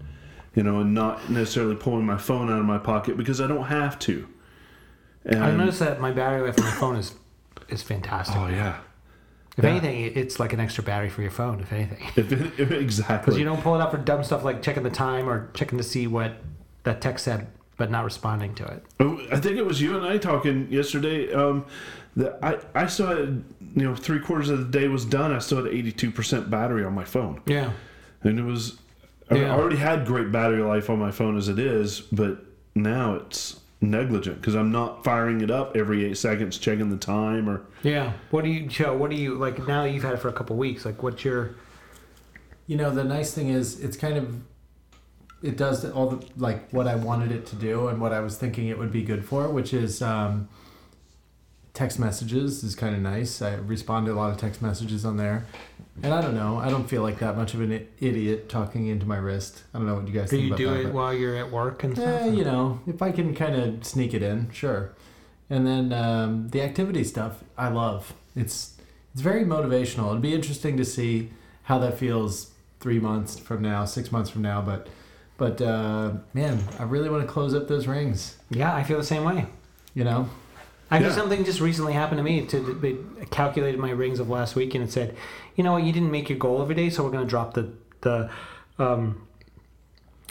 You 0.55 0.63
know, 0.63 0.79
and 0.79 0.93
not 0.93 1.29
necessarily 1.29 1.75
pulling 1.75 2.05
my 2.05 2.17
phone 2.17 2.49
out 2.49 2.59
of 2.59 2.65
my 2.65 2.79
pocket 2.79 3.15
because 3.15 3.39
I 3.39 3.45
don't 3.45 3.65
have 3.65 3.99
to. 3.99 4.27
And, 5.23 5.43
I 5.43 5.51
noticed 5.51 5.79
that 5.79 5.99
my 5.99 6.11
battery 6.11 6.47
life 6.47 6.57
on 6.57 6.65
my 6.65 6.71
phone 6.71 6.95
is 6.95 7.13
is 7.69 7.83
fantastic. 7.83 8.35
Oh 8.35 8.47
yeah. 8.47 8.79
If 9.57 9.63
yeah. 9.63 9.71
anything, 9.71 10.11
it's 10.15 10.39
like 10.39 10.53
an 10.53 10.59
extra 10.59 10.83
battery 10.83 11.09
for 11.09 11.21
your 11.21 11.31
phone. 11.31 11.59
If 11.59 11.73
anything, 11.73 11.99
If 12.15 12.31
it, 12.31 12.59
if 12.59 12.71
exactly. 12.71 13.17
because 13.17 13.39
you 13.39 13.45
don't 13.45 13.61
pull 13.61 13.75
it 13.75 13.81
out 13.81 13.91
for 13.91 13.97
dumb 13.97 14.23
stuff 14.23 14.43
like 14.43 14.61
checking 14.61 14.83
the 14.83 14.89
time 14.89 15.27
or 15.27 15.51
checking 15.53 15.77
to 15.77 15.83
see 15.83 16.07
what 16.07 16.37
that 16.83 17.01
text 17.01 17.25
said, 17.25 17.47
but 17.75 17.91
not 17.91 18.05
responding 18.05 18.55
to 18.55 18.65
it. 18.65 18.83
Oh, 18.99 19.19
I 19.31 19.39
think 19.39 19.57
it 19.57 19.65
was 19.65 19.81
you 19.81 19.97
and 19.97 20.05
I 20.05 20.17
talking 20.17 20.71
yesterday. 20.71 21.33
Um, 21.33 21.65
that 22.17 22.37
I 22.43 22.57
I 22.83 22.87
still 22.87 23.07
had 23.07 23.43
you 23.75 23.83
know 23.83 23.95
three 23.95 24.19
quarters 24.19 24.49
of 24.49 24.59
the 24.71 24.79
day 24.79 24.87
was 24.89 25.05
done. 25.05 25.31
I 25.31 25.39
still 25.39 25.63
had 25.63 25.73
eighty 25.73 25.91
two 25.91 26.11
percent 26.11 26.49
battery 26.49 26.83
on 26.83 26.93
my 26.93 27.05
phone, 27.05 27.41
Yeah. 27.45 27.71
and 28.23 28.37
it 28.39 28.43
was 28.43 28.77
yeah. 29.31 29.53
I 29.55 29.57
already 29.57 29.77
had 29.77 30.05
great 30.05 30.31
battery 30.31 30.61
life 30.61 30.89
on 30.89 30.99
my 30.99 31.11
phone 31.11 31.37
as 31.37 31.47
it 31.47 31.59
is, 31.59 32.01
but 32.01 32.43
now 32.75 33.15
it's 33.15 33.59
negligent 33.81 34.37
because 34.41 34.55
I'm 34.55 34.71
not 34.71 35.03
firing 35.03 35.41
it 35.41 35.51
up 35.51 35.75
every 35.77 36.05
eight 36.05 36.17
seconds, 36.17 36.57
checking 36.57 36.89
the 36.89 36.97
time 36.97 37.47
or 37.49 37.61
Yeah. 37.83 38.13
What 38.31 38.43
do 38.43 38.49
you, 38.49 38.65
Joe? 38.67 38.95
What 38.97 39.11
do 39.11 39.15
you 39.15 39.35
like 39.35 39.67
now? 39.67 39.83
You've 39.83 40.03
had 40.03 40.13
it 40.13 40.19
for 40.19 40.29
a 40.29 40.33
couple 40.33 40.55
weeks. 40.55 40.85
Like, 40.85 41.03
what's 41.03 41.23
your? 41.23 41.55
You 42.65 42.75
know, 42.77 42.89
the 42.89 43.03
nice 43.03 43.33
thing 43.33 43.49
is 43.49 43.79
it's 43.81 43.95
kind 43.95 44.17
of 44.17 44.35
it 45.43 45.55
does 45.55 45.85
all 45.91 46.09
the 46.09 46.25
like 46.37 46.69
what 46.71 46.87
I 46.87 46.95
wanted 46.95 47.31
it 47.31 47.45
to 47.47 47.55
do 47.55 47.89
and 47.89 48.01
what 48.01 48.11
I 48.11 48.21
was 48.21 48.37
thinking 48.37 48.67
it 48.69 48.77
would 48.79 48.91
be 48.91 49.03
good 49.03 49.23
for, 49.23 49.47
which 49.49 49.73
is 49.73 50.01
um, 50.01 50.49
text 51.77 51.99
messages 51.99 52.63
is 52.63 52.73
kind 52.75 52.95
of 52.95 53.01
nice. 53.01 53.39
I 53.39 53.53
respond 53.53 54.07
to 54.07 54.11
a 54.11 54.15
lot 54.15 54.31
of 54.31 54.37
text 54.37 54.63
messages 54.63 55.05
on 55.05 55.17
there, 55.17 55.45
and 56.01 56.11
I 56.11 56.21
don't 56.21 56.33
know. 56.33 56.57
I 56.57 56.69
don't 56.71 56.89
feel 56.89 57.03
like 57.03 57.19
that 57.19 57.37
much 57.37 57.53
of 57.53 57.61
an 57.61 57.87
idiot 57.99 58.49
talking 58.49 58.87
into 58.87 59.05
my 59.05 59.17
wrist. 59.17 59.63
I 59.73 59.77
don't 59.77 59.85
know 59.85 59.93
what 59.93 60.07
you 60.07 60.13
guys 60.13 60.31
Do 60.31 60.37
think 60.37 60.41
you 60.41 60.47
about 60.47 60.57
do 60.57 60.69
that. 60.83 60.89
it 60.89 60.93
while 60.93 61.13
you're 61.13 61.35
at 61.35 61.51
work 61.51 61.83
and 61.83 61.95
stuff? 61.95 62.21
Eh, 62.23 62.27
you 62.29 62.43
know, 62.43 62.79
if 62.87 63.03
I 63.03 63.11
can 63.11 63.35
kind 63.35 63.55
of 63.55 63.85
sneak 63.85 64.15
it 64.15 64.23
in, 64.23 64.49
sure. 64.51 64.93
And 65.51 65.67
then 65.67 65.93
um, 65.93 66.49
the 66.49 66.61
activity 66.63 67.03
stuff, 67.03 67.43
I 67.57 67.69
love. 67.69 68.13
It's 68.35 68.75
it's 69.13 69.21
very 69.21 69.43
motivational. 69.45 70.09
It'd 70.09 70.21
be 70.21 70.33
interesting 70.33 70.77
to 70.77 70.85
see 70.85 71.29
how 71.63 71.77
that 71.79 71.97
feels 71.99 72.51
three 72.79 72.99
months 72.99 73.37
from 73.37 73.61
now, 73.61 73.85
six 73.85 74.11
months 74.11 74.31
from 74.31 74.41
now. 74.41 74.61
But 74.61 74.87
but 75.37 75.61
uh, 75.61 76.13
man, 76.33 76.63
I 76.79 76.83
really 76.83 77.09
want 77.09 77.21
to 77.21 77.31
close 77.31 77.53
up 77.53 77.67
those 77.67 77.85
rings. 77.85 78.37
yeah, 78.49 78.73
I 78.75 78.83
feel 78.83 78.97
the 78.97 79.03
same 79.03 79.23
way. 79.23 79.45
You 79.93 80.03
know, 80.05 80.27
Actually, 80.89 81.09
Yeah. 81.09 81.15
something 81.15 81.43
just 81.45 81.59
recently 81.59 81.93
happened 81.93 82.17
to 82.19 82.23
me. 82.23 82.45
To 82.45 82.79
it 83.21 83.29
calculated 83.29 83.79
my 83.79 83.89
rings 83.91 84.19
of 84.19 84.29
last 84.29 84.55
week, 84.55 84.73
and 84.75 84.83
it 84.83 84.91
said, 84.91 85.15
"You 85.55 85.63
know 85.63 85.73
what? 85.73 85.83
You 85.83 85.91
didn't 85.91 86.11
make 86.11 86.29
your 86.29 86.37
goal 86.37 86.61
every 86.61 86.75
day, 86.75 86.89
so 86.89 87.03
we're 87.03 87.11
going 87.11 87.25
to 87.25 87.29
drop 87.29 87.53
the 87.53 87.69
the 88.01 88.29
um, 88.79 89.21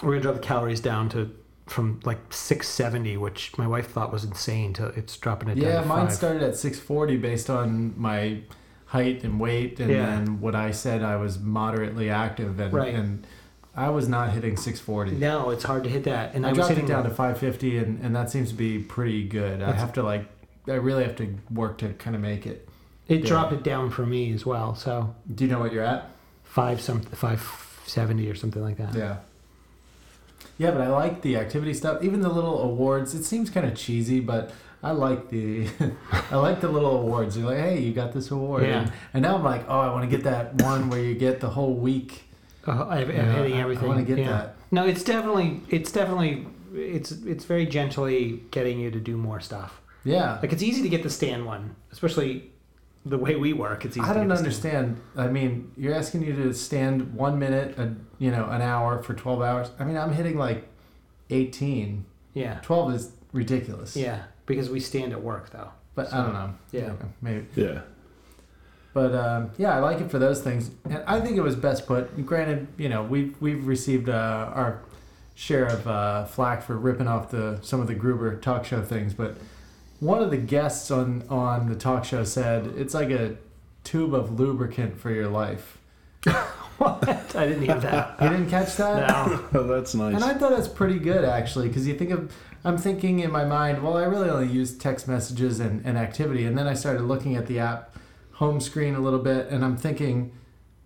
we're 0.03 0.11
going 0.11 0.21
to 0.21 0.23
drop 0.23 0.35
the 0.37 0.41
calories 0.41 0.81
down 0.81 1.09
to 1.11 1.31
from 1.67 2.01
like 2.05 2.19
670, 2.31 3.17
which 3.17 3.57
my 3.59 3.67
wife 3.67 3.91
thought 3.91 4.13
was 4.13 4.25
insane. 4.25 4.73
To 4.75 4.87
it's 4.89 5.17
dropping 5.17 5.49
it 5.51 5.59
Yeah, 5.59 5.81
mine 5.85 6.07
five. 6.07 6.13
started 6.15 6.43
at 6.43 6.57
640 6.57 7.17
based 7.17 7.51
on 7.51 7.93
my 7.97 8.39
height 8.87 9.25
and 9.25 9.41
weight, 9.41 9.81
and 9.81 9.91
Yeah. 9.91 10.07
then 10.07 10.41
what 10.41 10.55
I 10.55 10.71
said 10.71 11.03
I 11.03 11.17
was 11.17 11.39
moderately 11.41 12.09
active, 12.09 12.61
and, 12.61 12.73
Right. 12.73 12.95
and 12.95 13.27
I 13.75 13.91
was 13.91 14.09
not 14.09 14.31
hitting 14.31 14.57
640. 14.57 15.17
no, 15.17 15.51
it's 15.51 15.65
hard 15.65 15.85
to 15.85 15.91
hit 15.91 16.05
that. 16.05 16.35
And 16.35 16.47
I, 16.47 16.51
I 16.51 16.53
was 16.53 16.59
dropped 16.59 16.69
hitting 16.71 16.85
it 16.85 16.89
down 16.89 17.03
to 17.05 17.11
550, 17.11 17.77
and, 17.79 18.01
and 18.03 18.15
that 18.17 18.31
seems 18.31 18.49
to 18.51 18.55
be 18.55 18.79
pretty 18.79 19.25
good. 19.25 19.61
I 19.61 19.73
have 19.73 19.93
to 19.95 20.03
like, 20.03 20.27
I 20.69 20.75
really 20.75 21.05
have 21.05 21.17
to 21.17 21.35
work 21.51 21.79
to 21.79 21.93
kind 21.95 22.17
of 22.17 22.23
make 22.23 22.47
it. 22.47 22.69
It 23.09 23.21
Yeah. 23.21 23.27
dropped 23.27 23.53
it 23.53 23.63
down 23.63 23.91
for 23.91 24.05
me 24.05 24.33
as 24.33 24.45
well. 24.45 24.75
So 24.75 25.15
Do 25.33 25.45
you 25.45 25.51
know 25.51 25.61
what 25.61 25.73
you're 25.73 25.85
at? 25.85 26.11
five 26.45 26.81
some 26.81 27.01
five 27.03 27.41
seventy 27.87 28.29
or 28.31 28.35
something 28.35 28.63
like 28.63 28.77
that. 28.79 28.95
Yeah. 28.95 29.17
Yeah, 30.59 30.71
but 30.71 30.81
I 30.81 30.89
like 30.89 31.23
the 31.23 31.37
activity 31.37 31.75
stuff. 31.75 32.03
Even 32.03 32.21
the 32.23 32.29
little 32.31 32.61
awards. 32.63 33.15
It 33.15 33.25
seems 33.25 33.51
kind 33.51 33.67
of 33.67 33.75
cheesy, 33.75 34.21
but 34.21 34.53
I 34.83 34.93
like 34.93 35.29
the 35.29 35.69
I 36.31 36.37
like 36.37 36.61
the 36.61 36.69
little 36.69 36.97
awards. 37.01 37.37
You're 37.37 37.47
like, 37.51 37.59
hey, 37.59 37.81
you 37.81 37.93
got 37.93 38.13
this 38.13 38.31
award. 38.31 38.63
Yeah. 38.65 38.81
And, 38.83 38.93
and 39.15 39.23
now 39.23 39.37
I'm 39.37 39.45
like, 39.45 39.65
oh, 39.69 39.79
I 39.81 39.91
want 39.91 40.09
to 40.11 40.17
get 40.17 40.25
that 40.25 40.55
one 40.63 40.89
where 40.89 41.01
you 41.01 41.15
get 41.15 41.41
the 41.41 41.51
whole 41.51 41.75
week. 41.75 42.25
Uh, 42.67 42.85
I, 42.89 42.99
I'm 43.01 43.09
hitting 43.11 43.55
I- 43.61 43.61
I 43.71 43.87
wanna 43.87 44.03
get 44.03 44.19
yeah. 44.19 44.29
that. 44.29 44.57
No, 44.73 44.85
it's 44.87 45.05
definitely 45.05 45.61
it's 45.69 45.93
definitely 45.93 46.47
it's 46.75 47.13
it's 47.13 47.45
very 47.45 47.67
gently 47.67 48.43
getting 48.51 48.81
you 48.81 48.91
to 48.91 48.99
do 48.99 49.17
more 49.17 49.41
stuff. 49.41 49.81
Yeah. 50.07 50.39
Like 50.41 50.53
it's 50.53 50.63
easy 50.63 50.83
to 50.83 50.89
get 50.89 51.03
the 51.03 51.11
stand 51.11 51.45
one, 51.45 51.77
especially 51.93 52.51
the 53.05 53.19
way 53.19 53.37
we 53.37 53.53
work. 53.53 53.85
It's 53.85 53.97
easy. 53.97 54.05
I 54.07 54.15
don't 54.15 54.29
get 54.29 54.35
the 54.35 54.39
understand. 54.39 55.01
I 55.17 55.29
mean, 55.29 55.73
you're 55.77 55.95
asking 55.95 56.23
you 56.23 56.35
to 56.37 56.55
stand 56.55 57.15
one 57.15 57.39
minute, 57.39 57.79
a, 57.79 57.95
you 58.19 58.31
know, 58.31 58.49
an 58.49 58.63
hour 58.63 59.03
for 59.03 59.15
12 59.15 59.43
hours. 59.43 59.71
I 59.79 59.85
mean, 59.85 59.97
I'm 59.97 60.13
hitting 60.13 60.39
like 60.39 60.69
18. 61.31 62.05
Yeah, 62.35 62.61
12 62.63 62.95
is 62.95 63.13
ridiculous. 63.33 63.97
yeah, 63.97 64.25
because 64.47 64.71
we 64.71 64.81
stand 64.81 65.13
at 65.13 65.23
work 65.23 65.51
though. 65.51 65.71
But 65.95 66.13
I 66.13 66.23
don't 66.23 66.35
know. 66.35 66.55
yeah. 66.73 66.93
Maybe. 67.23 67.47
Yeah. 67.55 67.81
But 68.93 69.15
um, 69.15 69.51
yeah, 69.59 69.75
I 69.75 69.81
like 69.81 70.01
it 70.01 70.11
for 70.11 70.19
those 70.19 70.41
things, 70.43 70.71
and 70.85 71.03
I 71.07 71.21
think 71.21 71.37
it 71.37 71.43
was 71.43 71.55
best 71.55 71.87
put. 71.87 72.25
Granted, 72.25 72.69
you 72.79 72.89
know, 72.89 73.03
we've 73.03 73.35
we've 73.43 73.67
received 73.67 74.09
uh, 74.09 74.51
our 74.55 74.83
share 75.35 75.67
of 75.67 75.87
uh, 75.87 76.25
flack 76.25 76.63
for 76.63 76.77
ripping 76.79 77.07
off 77.07 77.31
the 77.31 77.59
some 77.63 77.81
of 77.81 77.89
the 77.89 77.95
Gruber 77.95 78.37
talk 78.37 78.65
show 78.65 78.83
things, 78.83 79.13
but 79.13 79.37
one 80.01 80.23
of 80.23 80.31
the 80.31 80.37
guests 80.37 80.91
on 80.91 81.25
on 81.29 81.69
the 81.69 81.75
talk 81.77 82.05
show 82.05 82.25
said 82.25 82.67
it's 82.77 82.95
like 82.95 83.11
a 83.11 83.37
tube 83.85 84.15
of 84.15 84.39
lubricant 84.39 84.99
for 84.99 85.11
your 85.11 85.29
life. 85.29 85.79
What? 86.79 87.35
I 87.35 87.47
didn't 87.47 87.63
hear 87.63 87.81
that. 87.81 88.17
You 88.23 88.29
didn't 88.29 88.51
catch 88.51 88.77
that? 88.77 89.09
no. 89.09 89.45
Oh, 89.55 89.63
that's 89.63 89.95
nice. 89.95 90.15
And 90.15 90.23
I 90.23 90.35
thought 90.35 90.51
that's 90.51 90.69
pretty 90.69 90.99
good 90.99 91.25
actually, 91.25 91.69
because 91.69 91.87
you 91.87 91.97
think 91.97 92.11
of, 92.11 92.31
I'm 92.65 92.77
thinking 92.77 93.21
in 93.21 93.31
my 93.33 93.47
mind, 93.47 93.83
well, 93.83 93.97
I 93.97 94.05
really 94.05 94.29
only 94.29 94.49
use 94.53 94.77
text 94.77 95.09
messages 95.09 95.59
and, 95.59 95.85
and 95.87 95.97
activity. 95.97 96.45
And 96.45 96.59
then 96.59 96.67
I 96.67 96.75
started 96.75 97.03
looking 97.05 97.35
at 97.35 97.47
the 97.47 97.61
app 97.61 97.97
home 98.33 98.61
screen 98.61 98.95
a 98.95 99.01
little 99.01 99.21
bit, 99.21 99.49
and 99.49 99.65
I'm 99.65 99.79
thinking, 99.79 100.33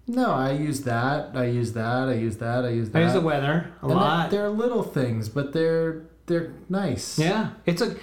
no, 0.06 0.30
I 0.30 0.52
use 0.52 0.82
that, 0.82 1.30
I 1.34 1.46
use 1.46 1.72
that, 1.72 2.08
I 2.08 2.14
use 2.14 2.36
that, 2.36 2.64
I 2.64 2.68
use 2.68 2.90
that. 2.90 2.98
I 3.00 3.04
use 3.04 3.12
the 3.14 3.20
weather 3.20 3.72
a 3.82 3.86
And 3.86 3.94
lot. 3.96 4.30
They're, 4.30 4.42
they're 4.42 4.50
little 4.50 4.84
things, 4.84 5.28
but 5.28 5.52
they're 5.52 6.02
they're 6.26 6.52
nice. 6.68 7.18
Yeah, 7.18 7.50
it's 7.66 7.82
a 7.82 7.96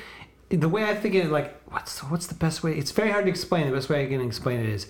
the 0.49 0.69
way 0.69 0.83
I 0.85 0.95
think 0.95 1.15
it. 1.15 1.29
Like, 1.29 1.61
what's 1.69 1.99
what's 2.03 2.27
the 2.27 2.35
best 2.35 2.63
way? 2.63 2.77
It's 2.77 2.91
very 2.91 3.11
hard 3.11 3.25
to 3.25 3.29
explain. 3.31 3.67
The 3.67 3.75
best 3.75 3.89
way 3.89 4.03
I 4.03 4.07
can 4.07 4.21
explain 4.21 4.59
it 4.59 4.69
is, 4.69 4.87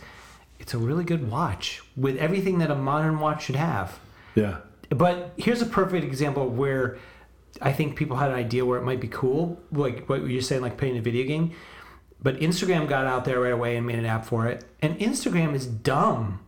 it's 0.60 0.74
a 0.74 0.78
really 0.78 1.04
good 1.04 1.30
watch 1.30 1.82
with 1.96 2.18
everything 2.18 2.60
that 2.60 2.72
a 2.72 2.76
modern 2.76 3.20
watch 3.20 3.46
should 3.46 3.56
have. 3.56 4.00
yeah. 4.36 4.58
But 4.90 5.34
here's 5.36 5.62
a 5.62 5.66
perfect 5.66 6.06
example 6.06 6.48
where 6.48 6.98
I 7.62 7.74
think 7.74 7.98
people 7.98 8.16
had 8.16 8.30
an 8.30 8.36
idea 8.38 8.66
where 8.66 8.80
it 8.80 8.84
might 8.84 9.02
be 9.02 9.10
cool, 9.10 9.60
like 9.74 10.08
what 10.08 10.26
you're 10.28 10.42
saying, 10.42 10.62
like 10.62 10.78
playing 10.78 10.98
a 10.98 11.02
video 11.02 11.28
game. 11.28 11.52
But 12.22 12.40
Instagram 12.40 12.88
got 12.88 13.06
out 13.06 13.26
there 13.26 13.42
right 13.42 13.52
away 13.52 13.76
and 13.76 13.86
made 13.86 14.00
an 14.00 14.06
app 14.06 14.26
for 14.26 14.48
it, 14.48 14.64
and 14.82 14.98
Instagram 15.00 15.54
is 15.54 15.66
dumb. 15.66 16.40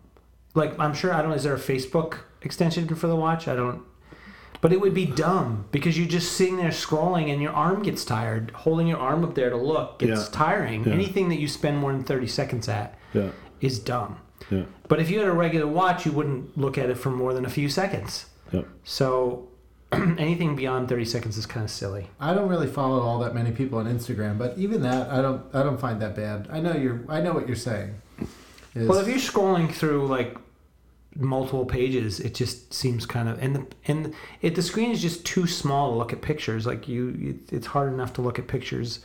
Like 0.56 0.80
I'm 0.80 0.93
sure 0.93 1.13
I 1.13 1.22
don't 1.22 1.32
know. 1.32 1.36
Is 1.36 1.43
there 1.43 1.54
a 1.54 1.60
Facebook 1.60 2.19
extension 2.41 2.88
for 2.95 3.08
the 3.08 3.15
watch? 3.15 3.48
I 3.48 3.56
don't. 3.56 3.84
But 4.62 4.74
it 4.74 4.82
would 4.82 4.93
be 4.93 5.06
dumb 5.06 5.65
because 5.72 5.98
you're 5.98 6.08
just 6.08 6.34
sitting 6.34 6.58
there 6.58 6.69
scrolling 6.69 7.32
and 7.32 7.41
your 7.41 7.54
arm 7.54 7.82
gets 7.84 8.04
tired. 8.04 8.52
Holding 8.54 8.88
your 8.88 8.98
arm 8.98 9.24
up 9.24 9.34
there 9.36 9.50
to 9.50 9.56
look 9.56 10.00
gets 10.00 10.26
Yeah. 10.26 10.28
tiring. 10.32 10.84
Yeah. 10.86 10.93
Anything 10.93 11.30
that 11.30 11.39
you 11.39 11.48
spend 11.48 11.78
more 11.78 11.93
than 11.93 12.04
30 12.04 12.28
seconds 12.28 12.67
at 12.67 12.98
Yeah. 13.13 13.30
is 13.62 13.80
dumb. 13.80 14.17
Yeah. 14.50 14.63
But 14.89 15.00
if 15.00 15.10
you 15.10 15.19
had 15.19 15.28
a 15.28 15.32
regular 15.34 15.67
watch, 15.67 16.06
you 16.06 16.12
wouldn't 16.12 16.58
look 16.58 16.78
at 16.78 16.89
it 16.89 16.95
for 16.98 17.10
more 17.10 17.34
than 17.34 17.45
a 17.45 17.50
few 17.50 17.69
seconds. 17.69 18.26
Yep. 18.52 18.67
So 18.84 19.48
anything 19.93 20.56
beyond 20.56 20.89
30 20.89 21.06
seconds 21.06 21.38
is 21.38 21.45
kind 21.45 21.63
of 21.63 21.69
silly. 21.72 22.10
I 22.19 22.34
don't 22.34 22.50
really 22.50 22.67
follow 22.67 23.00
all 23.00 23.19
that 23.19 23.34
many 23.34 23.52
people 23.52 23.80
on 23.80 23.86
Instagram, 23.86 24.38
but 24.38 24.58
even 24.58 24.82
that, 24.82 25.10
I 25.10 25.22
don't 25.22 25.41
I 25.54 25.63
don't 25.63 25.80
find 25.80 26.02
that 26.02 26.15
bad. 26.15 26.48
I 26.52 26.60
know 26.60 26.74
you're 26.76 27.00
I 27.08 27.22
know 27.22 27.32
what 27.34 27.48
you're 27.48 27.56
saying. 27.56 27.95
Is- 28.76 28.88
Well, 28.88 29.00
if 29.00 29.08
you're 29.08 29.17
scrolling 29.17 29.72
through 29.72 30.08
like 30.08 30.36
multiple 31.15 31.65
pages, 31.65 32.19
it 32.19 32.34
just 32.36 32.74
seems 32.74 33.06
kind 33.06 33.28
of 33.30 33.41
and 33.41 33.56
the 33.56 33.65
and 33.88 34.13
it 34.41 34.56
the 34.56 34.62
screen 34.62 34.91
is 34.91 35.02
just 35.02 35.26
too 35.26 35.48
small 35.48 35.91
to 35.91 35.98
look 35.98 36.13
at 36.13 36.22
pictures. 36.22 36.65
Like 36.65 36.88
you, 36.88 37.15
it, 37.50 37.54
it's 37.54 37.67
hard 37.67 37.91
enough 37.93 38.13
to 38.13 38.22
look 38.22 38.39
at 38.39 38.48
pictures, 38.48 39.00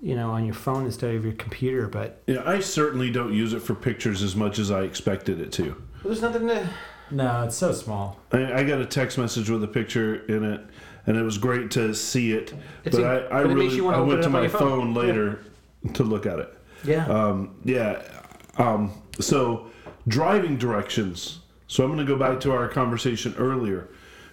you 0.00 0.14
know, 0.14 0.30
on 0.30 0.44
your 0.44 0.54
phone 0.54 0.84
instead 0.86 1.14
of 1.14 1.24
your 1.24 1.34
computer. 1.34 1.88
But 1.88 2.22
Yeah. 2.26 2.42
I 2.46 2.60
certainly 2.60 3.10
don't 3.10 3.32
use 3.32 3.52
it 3.52 3.60
for 3.60 3.74
pictures 3.74 4.22
as 4.22 4.36
much 4.36 4.58
as 4.58 4.70
I 4.70 4.82
expected 4.82 5.40
it 5.40 5.50
to. 5.52 5.74
there's 6.04 6.22
nothing 6.22 6.46
to. 6.48 6.68
no, 7.10 7.42
it's 7.42 7.56
so 7.56 7.72
small. 7.72 8.18
I, 8.32 8.60
I 8.60 8.64
got 8.64 8.80
a 8.80 8.86
text 8.86 9.18
message 9.18 9.50
with 9.50 9.62
a 9.64 9.68
picture 9.68 10.24
in 10.26 10.44
it, 10.44 10.60
and 11.06 11.16
it 11.16 11.22
was 11.22 11.36
great 11.38 11.70
to 11.72 11.94
see 11.94 12.32
it. 12.32 12.54
It's 12.84 12.96
but 12.96 13.04
a- 13.04 13.28
I, 13.32 13.40
I 13.40 13.42
but 13.44 13.54
really 13.54 13.80
I 13.80 14.00
went 14.00 14.22
to 14.22 14.30
my 14.30 14.48
phone. 14.48 14.60
phone 14.92 14.94
later 14.94 15.40
to 15.94 16.04
look 16.04 16.26
at 16.26 16.38
it. 16.38 16.54
Yeah. 16.84 17.06
Um, 17.06 17.56
yeah. 17.64 18.02
Um, 18.56 18.92
so 19.20 19.66
driving 20.06 20.56
directions. 20.56 21.40
So 21.66 21.84
I'm 21.84 21.94
going 21.94 22.04
to 22.04 22.10
go 22.12 22.18
back 22.18 22.40
to 22.40 22.52
our 22.52 22.68
conversation 22.68 23.34
earlier. 23.38 23.88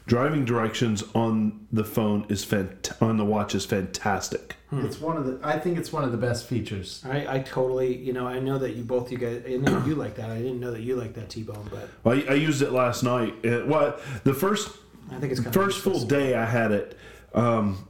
Driving 0.07 0.43
directions 0.45 1.03
on 1.15 1.67
the 1.71 1.83
phone 1.83 2.25
is 2.27 2.45
fant- 2.45 2.99
on 3.01 3.17
the 3.17 3.23
watch 3.25 3.55
is 3.55 3.65
fantastic. 3.65 4.55
It's 4.73 4.99
one 5.01 5.17
of 5.17 5.25
the 5.25 5.39
I 5.43 5.59
think 5.59 5.77
it's 5.77 5.91
one 5.91 6.03
of 6.03 6.11
the 6.11 6.17
best 6.17 6.47
features. 6.47 7.03
I, 7.05 7.35
I 7.35 7.39
totally, 7.39 7.95
you 7.95 8.13
know, 8.13 8.25
I 8.25 8.39
know 8.39 8.57
that 8.57 8.75
you 8.75 8.83
both, 8.83 9.11
you 9.11 9.17
guys, 9.17 9.43
I 9.45 9.57
know 9.57 9.83
you 9.85 9.95
like 9.95 10.15
that. 10.15 10.29
I 10.31 10.37
didn't 10.37 10.59
know 10.61 10.71
that 10.71 10.81
you 10.81 10.95
like 10.95 11.13
that 11.15 11.29
T-bone, 11.29 11.69
but 11.69 11.89
I, 12.09 12.23
I 12.31 12.33
used 12.35 12.61
it 12.61 12.71
last 12.71 13.03
night. 13.03 13.33
It, 13.43 13.67
well, 13.67 13.99
the 14.23 14.33
first 14.33 14.69
I 15.11 15.19
think 15.19 15.33
it's 15.33 15.41
kind 15.41 15.53
first 15.53 15.77
of 15.77 15.83
full 15.83 16.05
day 16.05 16.35
I 16.35 16.45
had 16.45 16.71
it, 16.71 16.97
um, 17.33 17.85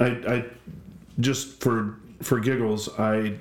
I, 0.00 0.06
I 0.06 0.44
just 1.20 1.60
for 1.60 1.96
for 2.20 2.40
giggles 2.40 2.88
I 2.98 3.36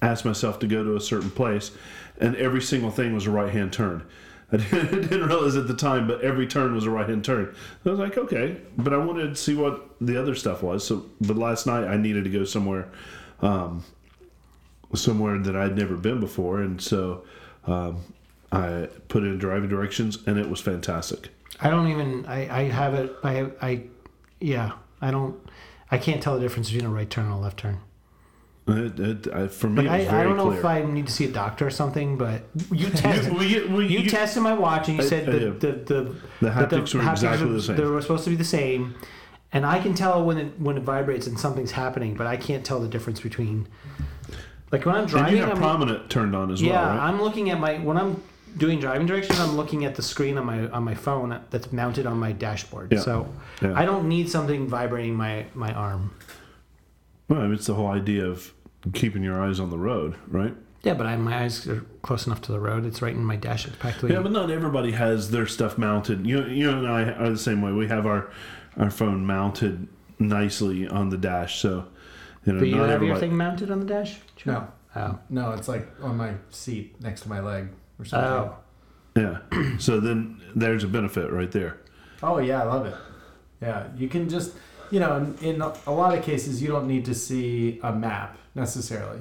asked 0.00 0.24
myself 0.24 0.58
to 0.60 0.66
go 0.66 0.82
to 0.82 0.96
a 0.96 1.00
certain 1.00 1.30
place, 1.30 1.72
and 2.18 2.36
every 2.36 2.62
single 2.62 2.90
thing 2.90 3.14
was 3.14 3.26
a 3.26 3.30
right 3.30 3.52
hand 3.52 3.72
turn. 3.72 4.04
I 4.52 4.56
didn't, 4.56 5.26
realize 5.26 5.56
at 5.56 5.68
the 5.68 5.74
time, 5.74 6.06
but 6.06 6.22
every 6.22 6.46
turn 6.46 6.74
was 6.74 6.86
a 6.86 6.90
right 6.90 7.08
hand 7.08 7.24
turn. 7.24 7.54
I 7.84 7.90
was 7.90 7.98
like, 7.98 8.16
okay, 8.16 8.56
but 8.78 8.94
I 8.94 8.96
wanted 8.96 9.28
to 9.28 9.36
see 9.36 9.54
what 9.54 9.90
the 10.00 10.18
other 10.18 10.34
stuff 10.34 10.62
was. 10.62 10.86
So, 10.86 11.04
but 11.20 11.36
last 11.36 11.66
night 11.66 11.84
I 11.84 11.98
needed 11.98 12.24
to 12.24 12.30
go 12.30 12.44
somewhere, 12.44 12.88
um, 13.42 13.84
somewhere 14.94 15.38
that 15.38 15.54
I'd 15.54 15.76
never 15.76 15.96
been 15.96 16.18
before, 16.18 16.62
and 16.62 16.80
so 16.80 17.24
um, 17.66 17.98
I 18.50 18.88
put 19.08 19.22
in 19.22 19.36
driving 19.36 19.68
directions, 19.68 20.18
and 20.26 20.38
it 20.38 20.48
was 20.48 20.60
fantastic. 20.60 21.28
I 21.60 21.68
don't 21.68 21.88
even. 21.88 22.24
I, 22.26 22.60
I 22.60 22.62
have 22.64 22.94
it. 22.94 23.14
I 23.22 23.50
I 23.60 23.82
yeah. 24.40 24.72
I 25.00 25.10
don't. 25.10 25.38
I 25.90 25.98
can't 25.98 26.22
tell 26.22 26.34
the 26.34 26.40
difference 26.40 26.70
between 26.70 26.86
a 26.86 26.92
right 26.92 27.08
turn 27.08 27.26
and 27.26 27.34
a 27.34 27.36
left 27.36 27.58
turn. 27.58 27.80
It, 28.68 29.00
it, 29.00 29.32
I, 29.32 29.48
for 29.48 29.68
me, 29.68 29.82
Like 29.82 29.86
it 29.86 29.98
was 29.98 30.08
I, 30.08 30.10
very 30.10 30.20
I 30.20 30.24
don't 30.24 30.36
know 30.36 30.46
clear. 30.48 30.58
if 30.58 30.64
I 30.64 30.82
need 30.82 31.06
to 31.06 31.12
see 31.12 31.24
a 31.24 31.30
doctor 31.32 31.66
or 31.66 31.70
something, 31.70 32.18
but 32.18 32.42
you 32.70 32.90
tested. 32.90 33.32
well, 33.32 33.42
you, 33.42 33.68
well, 33.70 33.82
you, 33.82 34.00
you- 34.00 34.10
tested 34.10 34.42
my 34.42 34.52
watch 34.52 34.88
and 34.88 34.98
you 34.98 35.04
I- 35.04 35.06
said 35.06 35.28
I 35.28 35.32
the, 35.32 35.38
did. 35.40 35.60
the, 35.60 35.72
the, 35.72 36.02
the 36.02 36.14
that 36.50 36.70
haptics 36.70 36.94
were 36.94 37.08
exactly 37.10 37.46
were- 37.46 37.52
the 37.54 37.62
same. 37.62 37.76
They 37.76 37.84
were 37.84 38.00
supposed 38.02 38.24
to 38.24 38.30
be 38.30 38.36
the 38.36 38.44
same, 38.44 38.94
and 39.52 39.64
I 39.64 39.78
can 39.78 39.94
tell 39.94 40.22
when 40.24 40.36
it 40.38 40.60
when 40.60 40.76
it 40.76 40.82
vibrates 40.82 41.26
and 41.26 41.38
something's 41.40 41.70
happening, 41.72 42.14
but 42.14 42.26
I 42.26 42.36
can't 42.36 42.64
tell 42.64 42.78
the 42.80 42.88
difference 42.88 43.20
between. 43.20 43.66
Like 44.70 44.84
when 44.84 44.94
I'm 44.96 45.02
and 45.02 45.10
driving, 45.10 45.36
you 45.36 45.42
have 45.44 45.52
I'm, 45.52 45.56
prominent 45.56 46.10
turned 46.10 46.36
on 46.36 46.52
as 46.52 46.60
yeah, 46.60 46.72
well, 46.72 46.88
right? 46.98 47.08
I'm 47.08 47.22
looking 47.22 47.48
at 47.48 47.58
my 47.58 47.78
when 47.78 47.96
I'm 47.96 48.22
doing 48.58 48.80
driving 48.80 49.06
directions. 49.06 49.40
I'm 49.40 49.56
looking 49.56 49.86
at 49.86 49.94
the 49.94 50.02
screen 50.02 50.36
on 50.36 50.44
my 50.44 50.68
on 50.68 50.84
my 50.84 50.94
phone 50.94 51.40
that's 51.48 51.72
mounted 51.72 52.04
on 52.04 52.18
my 52.18 52.32
dashboard. 52.32 52.92
Yeah. 52.92 53.00
So 53.00 53.32
Yeah. 53.62 53.72
I 53.74 53.86
don't 53.86 54.08
need 54.10 54.28
something 54.28 54.68
vibrating 54.68 55.14
my 55.14 55.46
my 55.54 55.72
arm. 55.72 56.10
well, 57.30 57.40
I 57.40 57.44
mean, 57.44 57.54
it's 57.54 57.66
the 57.66 57.74
whole 57.74 57.86
idea 57.88 58.26
of 58.26 58.52
keeping 58.92 59.22
your 59.22 59.42
eyes 59.42 59.60
on 59.60 59.70
the 59.70 59.78
road, 59.78 60.16
right? 60.26 60.54
Yeah, 60.82 60.94
but 60.94 61.06
I, 61.06 61.16
my 61.16 61.42
eyes 61.42 61.66
are 61.66 61.80
close 62.02 62.26
enough 62.26 62.40
to 62.42 62.52
the 62.52 62.60
road. 62.60 62.86
It's 62.86 63.02
right 63.02 63.14
in 63.14 63.24
my 63.24 63.36
dash. 63.36 63.66
It's 63.66 63.76
practically. 63.76 64.12
Yeah, 64.12 64.20
but 64.20 64.30
not 64.32 64.50
everybody 64.50 64.92
has 64.92 65.30
their 65.30 65.46
stuff 65.46 65.76
mounted. 65.76 66.24
You, 66.26 66.44
you 66.44 66.70
and 66.70 66.86
I 66.86 67.02
are 67.10 67.30
the 67.30 67.38
same 67.38 67.62
way. 67.62 67.72
We 67.72 67.88
have 67.88 68.06
our 68.06 68.30
our 68.76 68.90
phone 68.90 69.26
mounted 69.26 69.88
nicely 70.20 70.86
on 70.86 71.08
the 71.10 71.16
dash, 71.16 71.58
so 71.58 71.86
you 72.44 72.52
know, 72.52 72.60
But 72.60 72.68
you 72.68 72.76
not 72.76 72.88
have 72.90 73.02
your 73.02 73.16
thing 73.18 73.36
mounted 73.36 73.70
on 73.72 73.80
the 73.80 73.86
dash? 73.86 74.18
No, 74.46 74.68
Oh. 74.94 75.18
no, 75.28 75.50
it's 75.52 75.66
like 75.68 75.88
on 76.00 76.16
my 76.16 76.34
seat 76.50 77.00
next 77.00 77.22
to 77.22 77.28
my 77.28 77.40
leg 77.40 77.68
or 77.98 78.04
something. 78.04 78.30
Oh. 78.30 78.56
Yeah, 79.16 79.76
so 79.78 79.98
then 79.98 80.40
there's 80.54 80.84
a 80.84 80.88
benefit 80.88 81.32
right 81.32 81.50
there. 81.50 81.78
Oh 82.22 82.38
yeah, 82.38 82.62
I 82.62 82.66
love 82.66 82.86
it. 82.86 82.94
Yeah, 83.60 83.88
you 83.96 84.08
can 84.08 84.28
just, 84.28 84.54
you 84.92 85.00
know, 85.00 85.16
in, 85.16 85.36
in 85.56 85.60
a 85.60 85.90
lot 85.92 86.16
of 86.16 86.22
cases, 86.24 86.62
you 86.62 86.68
don't 86.68 86.86
need 86.86 87.04
to 87.06 87.14
see 87.14 87.80
a 87.82 87.92
map 87.92 88.38
necessarily. 88.58 89.20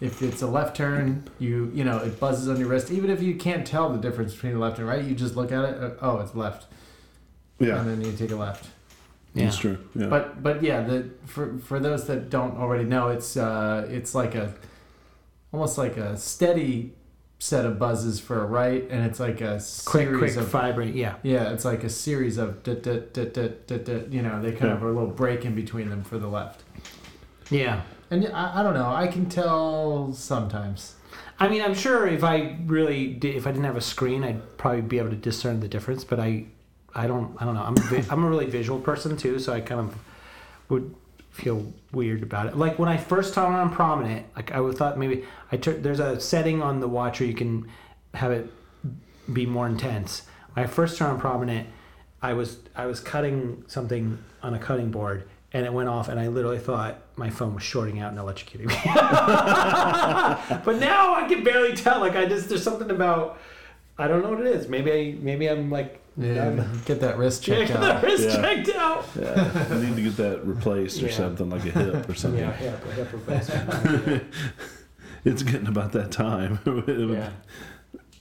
If 0.00 0.22
it's 0.22 0.42
a 0.42 0.46
left 0.46 0.76
turn, 0.76 1.24
you 1.40 1.70
you 1.74 1.82
know 1.84 1.98
it 1.98 2.20
buzzes 2.20 2.48
on 2.48 2.58
your 2.60 2.68
wrist. 2.68 2.90
Even 2.92 3.10
if 3.10 3.20
you 3.20 3.34
can't 3.34 3.66
tell 3.66 3.90
the 3.90 3.98
difference 3.98 4.32
between 4.32 4.58
left 4.60 4.78
and 4.78 4.86
right, 4.86 5.02
you 5.04 5.14
just 5.14 5.34
look 5.36 5.50
at 5.50 5.64
it. 5.64 5.82
uh, 5.82 5.90
Oh, 6.00 6.18
it's 6.20 6.34
left, 6.36 6.66
Yeah, 7.58 7.80
and 7.80 7.88
then 7.88 8.00
you 8.00 8.16
take 8.16 8.30
a 8.30 8.36
left. 8.36 8.68
Yeah. 9.34 9.44
that's 9.46 9.58
true. 9.58 9.78
Yeah. 9.96 10.06
But 10.06 10.40
but 10.42 10.62
yeah, 10.62 10.82
the 10.82 11.10
for 11.26 11.58
for 11.58 11.80
those 11.80 12.06
that 12.06 12.30
don't 12.30 12.56
already 12.56 12.84
know, 12.84 13.08
it's 13.08 13.36
uh 13.36 13.86
it's 13.90 14.14
like 14.14 14.36
a 14.36 14.54
almost 15.52 15.78
like 15.78 15.96
a 15.96 16.16
steady 16.16 16.92
set 17.40 17.64
of 17.64 17.78
buzzes 17.78 18.20
for 18.20 18.42
a 18.42 18.46
right, 18.46 18.84
and 18.90 19.04
it's 19.04 19.18
like 19.20 19.40
a 19.40 19.60
Quick, 19.84 20.06
series 20.08 20.34
quick, 20.34 20.36
of 20.44 20.48
vibrate. 20.48 20.94
Yeah. 20.94 21.14
yeah, 21.22 21.52
it's 21.52 21.64
like 21.64 21.82
a 21.84 21.88
series 21.88 22.36
of 22.36 22.62
da, 22.64 22.74
da, 22.74 22.98
da, 23.12 23.24
da, 23.26 23.48
da, 23.66 23.78
da, 23.78 23.92
you 24.10 24.22
know 24.22 24.40
they 24.42 24.50
kind 24.52 24.62
Yeah. 24.64 24.72
of 24.74 24.78
have 24.80 24.82
a 24.82 24.92
little 24.92 25.10
break 25.10 25.44
in 25.44 25.54
between 25.56 25.88
them 25.90 26.02
for 26.04 26.18
the 26.18 26.28
left. 26.28 26.62
Yeah. 27.50 27.82
And 28.10 28.26
I, 28.28 28.60
I 28.60 28.62
don't 28.62 28.74
know, 28.74 28.90
I 28.90 29.06
can 29.06 29.28
tell 29.28 30.12
sometimes. 30.12 30.94
I 31.40 31.48
mean, 31.48 31.62
I'm 31.62 31.74
sure 31.74 32.06
if 32.06 32.24
I 32.24 32.56
really 32.66 33.08
did, 33.08 33.36
if 33.36 33.46
I 33.46 33.52
didn't 33.52 33.64
have 33.64 33.76
a 33.76 33.80
screen, 33.80 34.24
I'd 34.24 34.58
probably 34.58 34.80
be 34.80 34.98
able 34.98 35.10
to 35.10 35.16
discern 35.16 35.60
the 35.60 35.68
difference. 35.68 36.04
But 36.04 36.18
I, 36.18 36.46
I 36.94 37.06
don't, 37.06 37.36
I 37.40 37.44
don't 37.44 37.54
know. 37.54 37.62
I'm, 37.62 37.76
a 37.76 38.04
I'm 38.10 38.24
a 38.24 38.28
really 38.28 38.46
visual 38.46 38.80
person 38.80 39.16
too, 39.16 39.38
so 39.38 39.52
I 39.52 39.60
kind 39.60 39.80
of 39.80 39.94
would 40.68 40.94
feel 41.30 41.72
weird 41.92 42.22
about 42.22 42.46
it. 42.46 42.56
Like 42.56 42.78
when 42.78 42.88
I 42.88 42.96
first 42.96 43.34
turned 43.34 43.54
on 43.54 43.70
Prominent, 43.72 44.26
like 44.34 44.50
I 44.50 44.72
thought 44.72 44.98
maybe 44.98 45.24
I 45.52 45.56
tur- 45.56 45.78
there's 45.78 46.00
a 46.00 46.18
setting 46.20 46.62
on 46.62 46.80
the 46.80 46.88
watch 46.88 47.20
where 47.20 47.28
you 47.28 47.34
can 47.34 47.68
have 48.14 48.32
it 48.32 48.50
be 49.32 49.46
more 49.46 49.68
intense. 49.68 50.22
When 50.54 50.64
I 50.64 50.68
first 50.68 50.98
turned 50.98 51.12
on 51.12 51.20
Prominent, 51.20 51.68
I 52.20 52.32
was 52.32 52.58
I 52.74 52.86
was 52.86 52.98
cutting 52.98 53.62
something 53.68 54.18
on 54.42 54.54
a 54.54 54.58
cutting 54.58 54.90
board. 54.90 55.28
And 55.54 55.64
it 55.64 55.72
went 55.72 55.88
off, 55.88 56.08
and 56.08 56.20
I 56.20 56.28
literally 56.28 56.58
thought 56.58 56.98
my 57.16 57.30
phone 57.30 57.54
was 57.54 57.62
shorting 57.62 58.00
out 58.00 58.10
and 58.12 58.18
electrocuting 58.20 58.66
me. 58.66 58.74
but 60.64 60.76
now 60.78 61.14
I 61.14 61.26
can 61.26 61.42
barely 61.42 61.74
tell. 61.74 62.00
Like 62.00 62.16
I 62.16 62.26
just 62.26 62.48
there's 62.50 62.62
something 62.62 62.90
about 62.90 63.38
I 63.96 64.08
don't 64.08 64.22
know 64.22 64.30
what 64.30 64.40
it 64.40 64.46
is. 64.48 64.68
Maybe 64.68 64.92
I 64.92 65.16
maybe 65.18 65.48
I'm 65.48 65.70
like 65.70 66.00
Yeah, 66.18 66.44
I'm- 66.44 66.82
get 66.84 67.00
that 67.00 67.16
wrist 67.16 67.48
yeah, 67.48 67.64
checked 67.64 67.72
the 67.80 67.94
out. 67.94 68.02
wrist 68.02 68.28
Yeah. 68.28 68.42
checked 68.42 68.68
out. 68.76 69.06
yeah, 69.18 69.66
I 69.70 69.74
need 69.78 69.96
to 69.96 70.02
get 70.02 70.16
that 70.18 70.44
replaced 70.46 71.02
or 71.02 71.06
Yeah. 71.06 71.12
something 71.12 71.48
like 71.48 71.64
a 71.64 71.70
hip 71.70 72.08
or 72.08 72.14
something. 72.14 72.40
Yeah, 72.40 72.52
hip, 72.52 72.84
hip 72.92 73.12
replacement. 73.12 74.24
It's 75.24 75.42
getting 75.42 75.66
about 75.66 75.92
that 75.92 76.12
time. 76.12 76.60
yeah. 76.86 77.30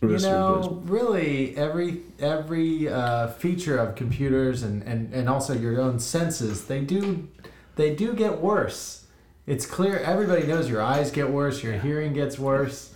You 0.01 0.17
know, 0.19 0.81
really, 0.85 1.55
every 1.57 2.01
every 2.19 2.87
uh, 2.87 3.27
feature 3.29 3.77
of 3.77 3.95
computers 3.95 4.61
and, 4.63 4.83
and, 4.83 5.11
and 5.13 5.27
also 5.27 5.53
your 5.53 5.81
own 5.81 5.99
senses, 5.99 6.65
they 6.65 6.81
do 6.81 7.27
they 7.75 7.95
do 7.95 8.13
get 8.13 8.39
worse. 8.39 9.05
It's 9.47 9.65
clear 9.65 9.97
everybody 9.99 10.45
knows 10.45 10.69
your 10.69 10.81
eyes 10.81 11.09
get 11.09 11.29
worse, 11.31 11.63
your 11.63 11.73
hearing 11.79 12.13
gets 12.13 12.37
worse. 12.37 12.93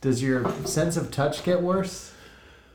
Does 0.00 0.20
your 0.22 0.50
sense 0.66 0.96
of 0.96 1.10
touch 1.12 1.44
get 1.44 1.62
worse? 1.62 2.12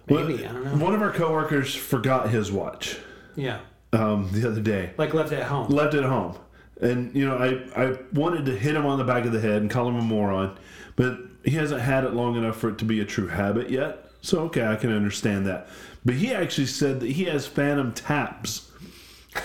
Maybe 0.08 0.46
I 0.46 0.52
don't 0.54 0.64
know. 0.64 0.86
One 0.86 0.94
of 0.96 1.02
our 1.02 1.12
coworkers 1.12 1.76
forgot 1.76 2.30
his 2.30 2.50
watch 2.52 2.98
Yeah, 3.36 3.60
um, 3.92 4.30
the 4.32 4.48
other 4.48 4.62
day. 4.62 4.92
like 4.98 5.14
left 5.14 5.34
it 5.34 5.40
at 5.40 5.48
home. 5.48 5.68
left 5.70 5.94
it 5.94 6.04
at 6.04 6.10
home. 6.10 6.38
And 6.80 7.14
you 7.14 7.26
know, 7.26 7.36
I 7.38 7.88
I 7.88 7.98
wanted 8.14 8.46
to 8.46 8.56
hit 8.58 8.76
him 8.76 8.86
on 8.86 8.98
the 8.98 9.04
back 9.04 9.26
of 9.26 9.34
the 9.34 9.42
head 9.42 9.62
and 9.62 9.70
call 9.70 9.90
him 9.90 9.98
a 9.98 10.02
moron, 10.02 10.58
but 10.96 11.18
he 11.48 11.56
hasn't 11.56 11.82
had 11.82 12.04
it 12.04 12.14
long 12.14 12.36
enough 12.36 12.58
for 12.58 12.70
it 12.70 12.78
to 12.80 12.86
be 12.86 13.00
a 13.00 13.06
true 13.06 13.28
habit 13.28 13.70
yet. 13.70 14.10
So 14.22 14.40
okay, 14.46 14.66
I 14.68 14.76
can 14.76 14.92
understand 14.92 15.46
that. 15.48 15.68
But 16.06 16.16
he 16.16 16.34
actually 16.34 16.68
said 16.68 17.00
that 17.00 17.10
he 17.12 17.24
has 17.26 17.48
phantom 17.48 17.94
taps 17.94 18.70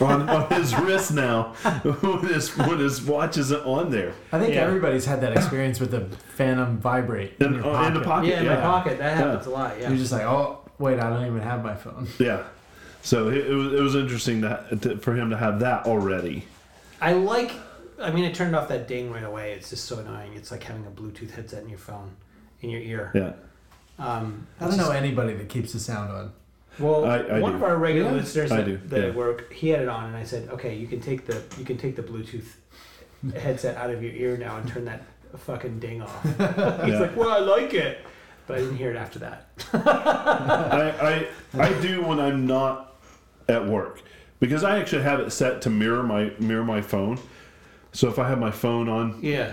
on, 0.00 0.28
on 0.36 0.50
his 0.50 0.74
wrist 0.76 1.12
now 1.12 1.52
when 2.00 2.26
his 2.32 2.56
when 2.56 2.78
his 2.78 3.02
watch 3.02 3.36
isn't 3.38 3.64
on 3.64 3.90
there. 3.90 4.14
I 4.32 4.38
think 4.40 4.54
Yeah. 4.54 4.62
everybody's 4.62 5.04
had 5.04 5.20
that 5.20 5.36
experience 5.36 5.78
with 5.78 5.90
the 5.92 6.00
Phantom 6.34 6.78
vibrate 6.78 7.34
in, 7.40 7.46
In, 7.46 7.54
your 7.54 7.62
pocket. 7.62 7.86
in 7.86 7.94
the 7.94 8.00
pocket. 8.00 8.26
yeah, 8.28 8.40
in 8.40 8.46
my 8.46 8.56
pocket. 8.56 8.98
That 8.98 9.18
Yeah. 9.18 9.26
happens 9.26 9.46
a 9.46 9.50
lot. 9.50 9.78
Yeah. 9.80 9.88
You're 9.88 9.98
just 9.98 10.12
like, 10.12 10.22
oh, 10.22 10.58
wait, 10.78 10.98
I 10.98 11.08
don't 11.10 11.26
even 11.26 11.40
have 11.42 11.62
my 11.62 11.74
phone. 11.74 12.08
Yeah. 12.18 12.42
So 13.04 13.28
it, 13.28 13.46
it 13.48 13.54
was 13.54 13.72
it 13.74 13.80
was 13.80 13.94
interesting 13.94 14.42
to, 14.42 14.78
to, 14.80 14.96
for 14.98 15.14
him 15.14 15.30
to 15.30 15.36
have 15.36 15.60
that 15.60 15.86
already. 15.86 16.46
I 17.00 17.12
like. 17.12 17.52
I 18.02 18.10
mean, 18.10 18.24
I 18.24 18.32
turned 18.32 18.54
off 18.56 18.68
that 18.68 18.88
ding 18.88 19.10
right 19.12 19.24
away. 19.24 19.52
It's 19.52 19.70
just 19.70 19.84
so 19.86 19.98
annoying. 19.98 20.34
It's 20.34 20.50
like 20.50 20.62
having 20.62 20.84
a 20.86 20.90
Bluetooth 20.90 21.30
headset 21.30 21.62
in 21.62 21.68
your 21.68 21.78
phone, 21.78 22.10
in 22.60 22.70
your 22.70 22.80
ear. 22.80 23.10
Yeah. 23.14 23.32
Um, 23.98 24.46
I 24.60 24.66
don't 24.68 24.76
know 24.76 24.90
anybody 24.90 25.34
that 25.34 25.48
keeps 25.48 25.72
the 25.72 25.78
sound 25.78 26.10
on. 26.10 26.32
Well, 26.78 27.04
I- 27.04 27.18
I 27.18 27.38
one 27.40 27.52
do. 27.52 27.56
of 27.58 27.62
our 27.62 27.76
regular 27.76 28.10
Yeah, 28.10 28.16
listeners 28.16 28.50
that, 28.50 28.64
do, 28.64 28.78
that 28.86 29.00
yeah. 29.08 29.10
work, 29.10 29.52
he 29.52 29.68
had 29.68 29.80
it 29.82 29.88
on, 29.88 30.06
and 30.06 30.16
I 30.16 30.24
said, 30.24 30.48
"Okay, 30.48 30.74
you 30.74 30.86
can 30.86 31.00
take 31.00 31.26
the 31.26 31.42
you 31.58 31.64
can 31.66 31.76
take 31.76 31.96
the 31.96 32.02
Bluetooth 32.02 32.46
headset 33.38 33.76
out 33.76 33.90
of 33.90 34.02
your 34.02 34.12
ear 34.14 34.36
now 34.38 34.56
and 34.56 34.66
turn 34.66 34.84
that 34.86 35.02
fucking 35.36 35.78
ding 35.80 36.00
off." 36.02 36.22
He's 36.24 36.34
Yeah. 36.38 36.98
like, 37.00 37.14
"Well, 37.16 37.28
I 37.28 37.38
like 37.40 37.74
it," 37.74 37.98
but 38.46 38.56
I 38.56 38.60
didn't 38.62 38.78
hear 38.78 38.90
it 38.90 38.96
after 38.96 39.18
that. 39.18 39.48
I, 39.74 41.26
I 41.54 41.62
I 41.68 41.80
do 41.82 42.02
when 42.02 42.18
I'm 42.18 42.46
not 42.46 42.96
at 43.48 43.66
work 43.66 44.00
because 44.40 44.64
I 44.64 44.78
actually 44.78 45.02
have 45.02 45.20
it 45.20 45.30
set 45.30 45.60
to 45.62 45.70
mirror 45.70 46.02
my 46.02 46.32
mirror 46.38 46.64
my 46.64 46.80
phone. 46.80 47.18
So 47.92 48.08
if 48.08 48.18
I 48.18 48.28
have 48.28 48.38
my 48.38 48.50
phone 48.50 48.88
on 48.88 49.18
Yeah, 49.22 49.52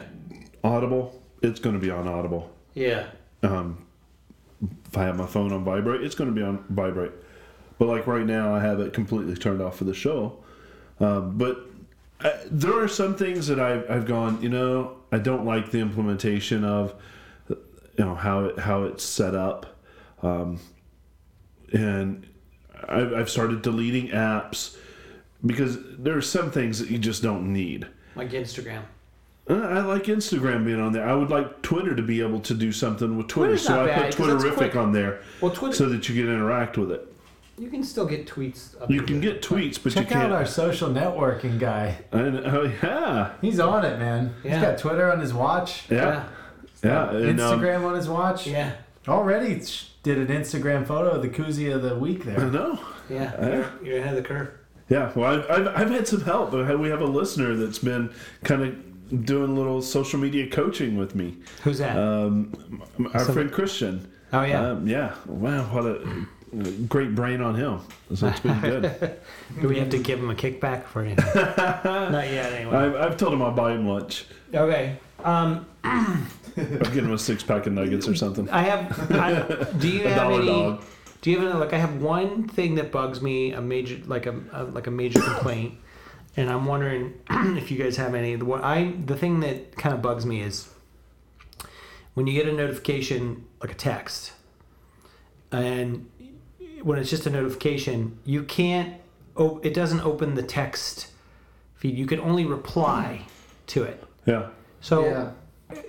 Audible, 0.64 1.22
it's 1.42 1.60
going 1.60 1.76
to 1.76 1.82
be 1.82 1.90
on 1.92 2.08
Audible. 2.08 2.50
yeah, 2.74 3.08
Um, 3.44 3.86
if 4.88 4.98
I 4.98 5.04
have 5.04 5.16
my 5.18 5.26
phone 5.26 5.52
on 5.54 5.64
vibrate, 5.64 6.02
it's 6.02 6.16
going 6.16 6.30
to 6.30 6.36
be 6.36 6.42
on 6.42 6.64
vibrate. 6.70 7.12
But 7.78 7.88
like 7.88 8.08
right 8.08 8.26
now, 8.26 8.54
I 8.54 8.60
have 8.60 8.80
it 8.80 8.94
completely 8.94 9.36
turned 9.36 9.62
off 9.62 9.78
for 9.78 9.86
the 9.86 9.94
show. 9.94 10.38
Um, 11.00 11.38
but 11.38 11.60
I, 12.22 12.34
there 12.50 12.78
are 12.78 12.88
some 12.90 13.16
things 13.16 13.48
that 13.48 13.60
I've, 13.60 13.90
I've 13.90 14.06
gone, 14.06 14.42
you 14.42 14.50
know, 14.50 14.98
I 15.12 15.18
don't 15.18 15.46
like 15.46 15.72
the 15.72 15.80
implementation 15.80 16.64
of, 16.66 16.94
you 17.50 18.06
know, 18.06 18.16
how 18.16 18.46
it 18.46 18.60
how 18.60 18.84
it's 18.84 19.04
set 19.04 19.34
up, 19.36 19.78
um, 20.22 20.60
and 21.74 22.28
I've, 22.88 23.14
I've 23.14 23.30
started 23.30 23.62
deleting 23.62 24.10
apps 24.10 24.78
because 25.46 25.78
there 25.98 26.16
are 26.18 26.22
some 26.22 26.52
things 26.52 26.80
that 26.80 26.90
you 26.90 26.98
just 26.98 27.22
don't 27.24 27.52
need. 27.52 27.88
Like 28.20 28.32
Instagram. 28.32 28.82
Uh, 29.50 29.56
I 29.56 29.80
like 29.82 30.04
Instagram 30.04 30.64
being 30.66 30.80
on 30.80 30.92
there. 30.94 31.08
I 31.10 31.16
would 31.16 31.30
like 31.32 31.62
Twitter 31.64 31.96
to 31.96 32.04
be 32.04 32.22
able 32.22 32.40
to 32.42 32.54
do 32.54 32.72
something 32.72 33.18
with 33.18 33.28
Twitter, 33.28 33.54
Twitter's 33.54 33.66
so 33.66 33.76
not 33.78 33.90
I 33.90 33.96
bad, 33.96 34.16
put 34.16 34.28
'cause 34.30 34.44
Twitterrific 34.44 34.76
on 34.76 34.92
there 34.92 35.22
Well, 35.42 35.52
Twitter, 35.52 35.74
so 35.76 35.90
that 35.90 36.08
you 36.08 36.22
can 36.24 36.32
interact 36.32 36.78
with 36.78 36.92
it. 36.92 37.12
you 37.58 37.70
can 37.70 37.84
still 37.84 38.06
get 38.06 38.28
tweets. 38.28 38.80
Up 38.80 38.92
You 38.92 39.02
can 39.02 39.20
the- 39.20 39.26
get 39.26 39.42
tweets, 39.42 39.82
but 39.82 39.94
Check 39.94 40.04
you 40.10 40.14
can't. 40.16 40.26
out 40.26 40.32
our 40.34 40.46
social 40.46 40.90
networking 40.90 41.58
guy. 41.60 41.98
and, 42.12 42.46
oh 42.46 42.72
yeah, 42.84 43.32
He's 43.42 43.60
on 43.60 43.86
it, 43.86 43.98
man. 43.98 44.36
Yeah. 44.44 44.52
He's 44.56 44.62
got 44.62 44.78
Twitter 44.78 45.12
on 45.12 45.20
his 45.20 45.34
watch, 45.34 45.84
yeah, 45.90 46.26
yeah. 46.84 47.10
and, 47.10 47.40
um, 47.42 47.60
Instagram 47.60 47.86
on 47.86 47.96
his 47.96 48.08
watch. 48.08 48.46
yeah, 48.46 48.74
Already 49.08 49.62
did 50.04 50.20
an 50.20 50.28
Instagram 50.28 50.86
photo 50.86 51.10
of 51.12 51.22
the 51.24 51.30
koozie 51.30 51.74
of 51.74 51.82
the 51.82 51.96
week 51.96 52.24
there. 52.24 52.36
I 52.38 52.40
there. 52.42 52.52
know. 52.52 52.80
yeah. 53.10 53.32
Yeah. 53.42 53.48
You're, 53.50 53.70
you're 53.84 53.98
ahead 53.98 54.16
of 54.16 54.22
the 54.24 54.30
curve. 54.30 54.50
Yeah, 54.90 55.12
well, 55.16 55.40
I've, 55.40 55.50
I've, 55.52 55.68
I've 55.82 55.90
had 55.92 56.08
some 56.08 56.22
help. 56.22 56.52
We 56.52 56.90
have 56.90 57.02
a 57.02 57.06
listener 57.06 57.56
that's 57.56 57.80
been 57.80 58.12
kind 58.44 58.64
of 58.64 59.26
doing 59.26 59.52
a 59.52 59.54
little 59.54 59.82
social 59.82 60.20
media 60.20 60.50
coaching 60.50 60.98
with 60.98 61.16
me. 61.16 61.38
Who's 61.64 61.78
that? 61.78 61.96
Um, 61.98 62.84
our 63.14 63.24
So- 63.26 63.34
friend 63.34 63.52
Christian. 63.52 64.10
oh 64.34 64.42
yeah. 64.44 64.62
Um, 64.72 64.88
yeah. 64.88 65.14
Wow, 65.28 65.64
what 65.74 65.86
a 65.86 66.26
great 66.88 67.14
brain 67.14 67.42
on 67.42 67.54
him. 67.56 67.82
So 68.16 68.28
it's 68.28 68.40
been 68.40 68.60
good. 68.62 69.20
Do 69.62 69.68
we 69.68 69.78
have 69.78 69.90
to 69.92 70.00
give 70.00 70.20
him 70.20 70.32
a 70.32 70.36
kickback 70.36 70.86
for 70.86 71.04
anything? 71.04 71.26
Not 71.36 72.28
yet, 72.32 72.52
anyway. 72.54 72.76
I've, 72.76 72.96
I've 72.96 73.18
told 73.18 73.34
him 73.34 73.42
I'll 73.44 73.52
buy 73.52 73.74
him 73.74 73.88
lunch. 73.88 74.26
Okay. 74.54 74.98
Um, 75.24 75.68
I'll 75.84 76.18
get 76.56 77.04
him 77.04 77.14
a 77.14 77.18
six 77.20 77.44
pack 77.44 77.68
of 77.68 77.74
nuggets 77.74 78.08
or 78.08 78.16
something. 78.16 78.50
I 78.50 78.62
have. 78.64 79.12
I, 79.12 79.72
do 79.78 79.88
you 79.90 80.04
A 80.06 80.10
have 80.10 80.18
dollar 80.24 80.38
any? 80.42 80.48
dog. 80.48 80.84
Do 81.22 81.32
you 81.32 81.40
have 81.40 81.50
any, 81.50 81.60
like? 81.60 81.74
I 81.74 81.78
have 81.78 82.02
one 82.02 82.48
thing 82.48 82.76
that 82.76 82.92
bugs 82.92 83.22
me, 83.22 83.52
a 83.52 83.62
major, 83.62 84.00
like 84.06 84.26
a, 84.26 84.40
a 84.54 84.64
like 84.64 84.88
a 84.88 84.92
major 84.92 85.20
complaint, 85.22 85.76
and 86.38 86.50
I'm 86.50 86.66
wondering 86.66 87.20
if 87.30 87.72
you 87.72 87.78
guys 87.78 87.98
have 87.98 88.16
any. 88.16 88.36
The 88.36 88.46
what 88.46 88.64
I 88.64 88.94
the 89.06 89.16
thing 89.16 89.42
that 89.42 89.76
kind 89.76 89.94
of 89.94 90.02
bugs 90.02 90.26
me 90.26 90.42
is 90.42 90.70
when 92.14 92.26
you 92.28 92.34
get 92.34 92.48
a 92.48 92.54
notification, 92.54 93.46
like 93.62 93.72
a 93.72 93.76
text, 93.76 94.32
and 95.52 96.10
when 96.84 96.98
it's 97.00 97.10
just 97.10 97.26
a 97.26 97.30
notification, 97.30 98.20
you 98.24 98.44
can't. 98.44 98.96
Oh, 99.36 99.60
it 99.64 99.74
doesn't 99.74 100.02
open 100.02 100.36
the 100.36 100.44
text 100.44 101.08
feed. 101.76 101.98
You 101.98 102.06
can 102.06 102.20
only 102.20 102.46
reply 102.46 103.26
to 103.68 103.84
it. 103.84 104.04
Yeah. 104.26 104.50
So 104.82 105.06
yeah, 105.06 105.32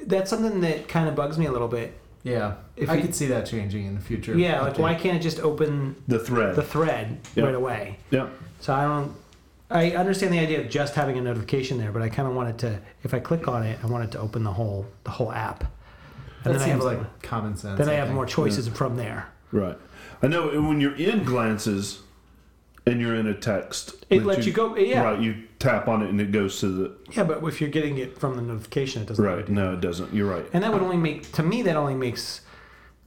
that's 0.06 0.30
something 0.30 0.60
that 0.62 0.88
kind 0.88 1.08
of 1.08 1.14
bugs 1.14 1.38
me 1.38 1.46
a 1.46 1.52
little 1.52 1.68
bit. 1.68 1.99
Yeah. 2.22 2.54
If 2.76 2.88
I 2.90 2.94
you- 2.96 3.02
could 3.02 3.14
see 3.14 3.26
that 3.26 3.46
changing 3.46 3.86
in 3.86 3.94
the 3.94 4.00
future. 4.00 4.36
Yeah, 4.36 4.60
like 4.62 4.78
why 4.78 4.94
can't 4.94 5.16
it 5.16 5.20
just 5.20 5.40
open 5.40 5.96
The 6.08 6.18
thread. 6.18 6.56
the 6.56 6.62
thread 6.62 7.18
Yeah. 7.34 7.44
right 7.44 7.54
away? 7.54 7.98
yeah. 8.10 8.28
So 8.60 8.74
I 8.74 8.82
don't. 8.84 9.14
I 9.72 9.92
understand 9.92 10.34
the 10.34 10.38
idea 10.40 10.60
of 10.60 10.68
just 10.68 10.94
having 10.96 11.16
a 11.16 11.20
notification 11.20 11.78
there, 11.78 11.92
but 11.92 12.02
I 12.02 12.08
kind 12.08 12.26
of 12.28 12.34
wanted 12.34 12.58
to. 12.58 12.80
If 13.04 13.14
I 13.14 13.20
click 13.20 13.46
on 13.48 13.62
it, 13.62 13.78
I 13.82 13.86
want 13.86 14.04
it 14.04 14.10
to 14.12 14.18
open 14.18 14.42
the 14.44 14.52
whole 14.52 14.86
the 15.04 15.10
whole 15.10 15.32
app, 15.32 15.60
That 15.60 15.68
and 16.44 16.54
then 16.54 16.56
I 16.56 16.58
have 16.58 16.68
seems 16.80 16.84
like 16.84 16.98
like 16.98 17.22
common 17.22 17.56
sense. 17.56 17.78
then 17.78 17.88
I 17.88 17.94
have 17.94 18.08
think. 18.08 18.16
more 18.16 18.26
choices 18.26 18.66
from 18.68 18.96
there. 18.96 19.28
Right. 19.52 19.78
I 20.22 20.26
know 20.26 20.48
when 20.60 20.80
you're 20.80 20.96
in 20.96 21.24
glances, 21.24 22.00
and 22.86 23.00
you're 23.00 23.14
in 23.14 23.26
a 23.28 23.34
text. 23.34 23.94
It 24.10 24.18
that 24.20 24.26
lets 24.26 24.46
you 24.46 24.52
go- 24.52 24.76
yeah. 24.76 25.02
Right, 25.02 25.20
you 25.20 25.44
tap 25.60 25.86
on 25.86 26.02
it 26.02 26.08
and 26.08 26.20
it 26.20 26.32
goes 26.32 26.58
to 26.60 26.68
the. 26.68 26.92
Yeah, 27.12 27.22
but 27.22 27.44
if 27.44 27.60
you're 27.60 27.70
getting 27.70 27.98
it 27.98 28.18
from 28.18 28.34
the 28.34 28.42
notification, 28.42 29.02
it 29.02 29.06
doesn't. 29.06 29.24
Right, 29.24 29.48
no, 29.48 29.74
it 29.74 29.80
doesn't. 29.80 30.12
You're 30.12 30.28
right. 30.28 30.44
And 30.52 30.64
that 30.64 30.72
would 30.72 30.82
only 30.82 30.96
make 30.96 31.30
to 31.32 31.44
me 31.44 31.62
that 31.62 31.76
only 31.76 31.94
makes 31.94 32.40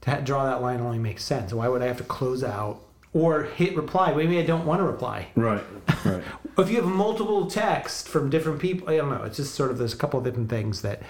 to 0.00 0.22
draw 0.22 0.46
that 0.46 0.62
line 0.62 0.80
only 0.80 0.98
makes 0.98 1.22
sense. 1.24 1.52
Why 1.52 1.68
would 1.68 1.82
I 1.82 1.86
have 1.86 1.98
to 1.98 2.04
close 2.04 2.42
out 2.42 2.80
or 3.12 3.42
hit 3.42 3.76
reply? 3.76 4.14
Maybe 4.14 4.38
I 4.38 4.42
don't 4.42 4.64
want 4.64 4.80
to 4.80 4.84
reply. 4.84 5.28
Right, 5.34 5.62
right. 6.04 6.24
If 6.56 6.70
you 6.70 6.76
have 6.76 6.84
multiple 6.84 7.50
text 7.50 8.08
from 8.08 8.30
different 8.30 8.60
people, 8.60 8.88
I 8.88 8.98
don't 8.98 9.10
know. 9.10 9.24
It's 9.24 9.38
just 9.38 9.56
sort 9.56 9.72
of 9.72 9.78
there's 9.78 9.92
a 9.92 9.96
couple 9.96 10.20
of 10.20 10.24
different 10.24 10.48
things 10.48 10.82
that 10.82 11.02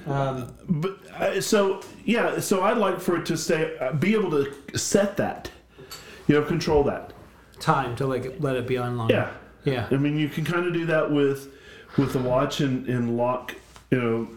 Um, 0.06 0.54
But 0.70 1.00
uh, 1.20 1.42
so 1.42 1.82
yeah, 2.06 2.40
so 2.40 2.62
I'd 2.62 2.78
like 2.78 3.00
for 3.02 3.18
it 3.18 3.26
to 3.28 3.38
stay, 3.38 3.76
uh, 3.80 3.92
be 3.94 4.14
able 4.14 4.32
to 4.32 4.78
set 4.78 5.18
that, 5.18 5.52
you 6.28 6.36
know, 6.36 6.44
control 6.46 6.84
that. 6.84 7.12
Time 7.60 7.96
to 7.98 8.08
like 8.08 8.36
let 8.40 8.56
it 8.56 8.68
be 8.68 8.78
on 8.78 8.98
longer. 8.98 9.14
Yeah, 9.66 9.74
Yeah. 9.74 9.88
I 9.92 9.98
mean, 9.98 10.18
you 10.18 10.30
can 10.30 10.46
kind 10.46 10.66
of 10.66 10.74
do 10.74 10.86
that 10.88 11.12
with 11.12 11.50
with 11.98 12.14
the 12.14 12.20
watch 12.20 12.60
and, 12.62 12.88
and 12.88 13.18
lock, 13.18 13.56
you 13.92 13.98
know, 14.00 14.28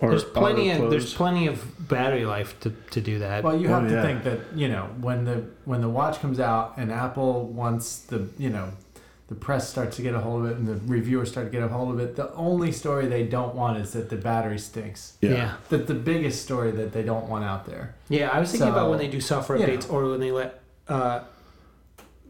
or 0.00 0.10
There's 0.10 0.24
plenty 0.24 0.70
of 0.70 0.90
there's 0.90 1.12
plenty 1.14 1.46
of 1.48 1.88
battery 1.88 2.24
life 2.24 2.58
to, 2.60 2.70
to 2.92 3.00
do 3.00 3.18
that. 3.18 3.42
Well, 3.44 3.58
you 3.60 3.68
Oh, 3.68 3.80
have 3.80 3.88
to 3.88 3.94
yeah. 3.94 4.02
think 4.02 4.22
that 4.24 4.40
you 4.54 4.68
know 4.68 4.88
when 5.00 5.24
the 5.24 5.44
when 5.64 5.80
the 5.80 5.88
watch 5.88 6.20
comes 6.20 6.38
out 6.40 6.74
and 6.76 6.92
Apple 6.92 7.46
wants 7.48 7.98
the 8.00 8.28
you 8.38 8.50
know 8.50 8.70
the 9.28 9.34
press 9.34 9.68
starts 9.68 9.96
to 9.96 10.02
get 10.02 10.14
a 10.14 10.20
hold 10.20 10.44
of 10.46 10.50
it 10.52 10.56
and 10.56 10.66
the 10.66 10.76
reviewers 10.90 11.30
start 11.30 11.46
to 11.48 11.52
get 11.52 11.62
a 11.62 11.68
hold 11.68 11.92
of 11.92 12.00
it. 12.00 12.16
The 12.16 12.32
only 12.34 12.72
story 12.72 13.06
they 13.08 13.24
don't 13.24 13.54
want 13.54 13.76
is 13.76 13.92
that 13.92 14.08
the 14.08 14.16
battery 14.16 14.58
stinks. 14.58 15.18
yeah. 15.20 15.30
yeah. 15.30 15.36
yeah. 15.36 15.54
That 15.68 15.86
the 15.86 15.94
biggest 15.94 16.42
story 16.42 16.70
that 16.70 16.92
they 16.92 17.02
don't 17.02 17.28
want 17.28 17.44
out 17.44 17.66
there. 17.66 17.94
Yeah, 18.08 18.30
I 18.30 18.38
was 18.40 18.50
thinking 18.52 18.68
about 18.70 18.88
when 18.88 18.98
they 18.98 19.08
do 19.08 19.20
software 19.20 19.58
you 19.58 19.66
updates 19.66 19.86
know. 19.88 19.96
or 19.96 20.10
when 20.10 20.20
they 20.20 20.30
let 20.30 20.60
uh, 20.88 21.24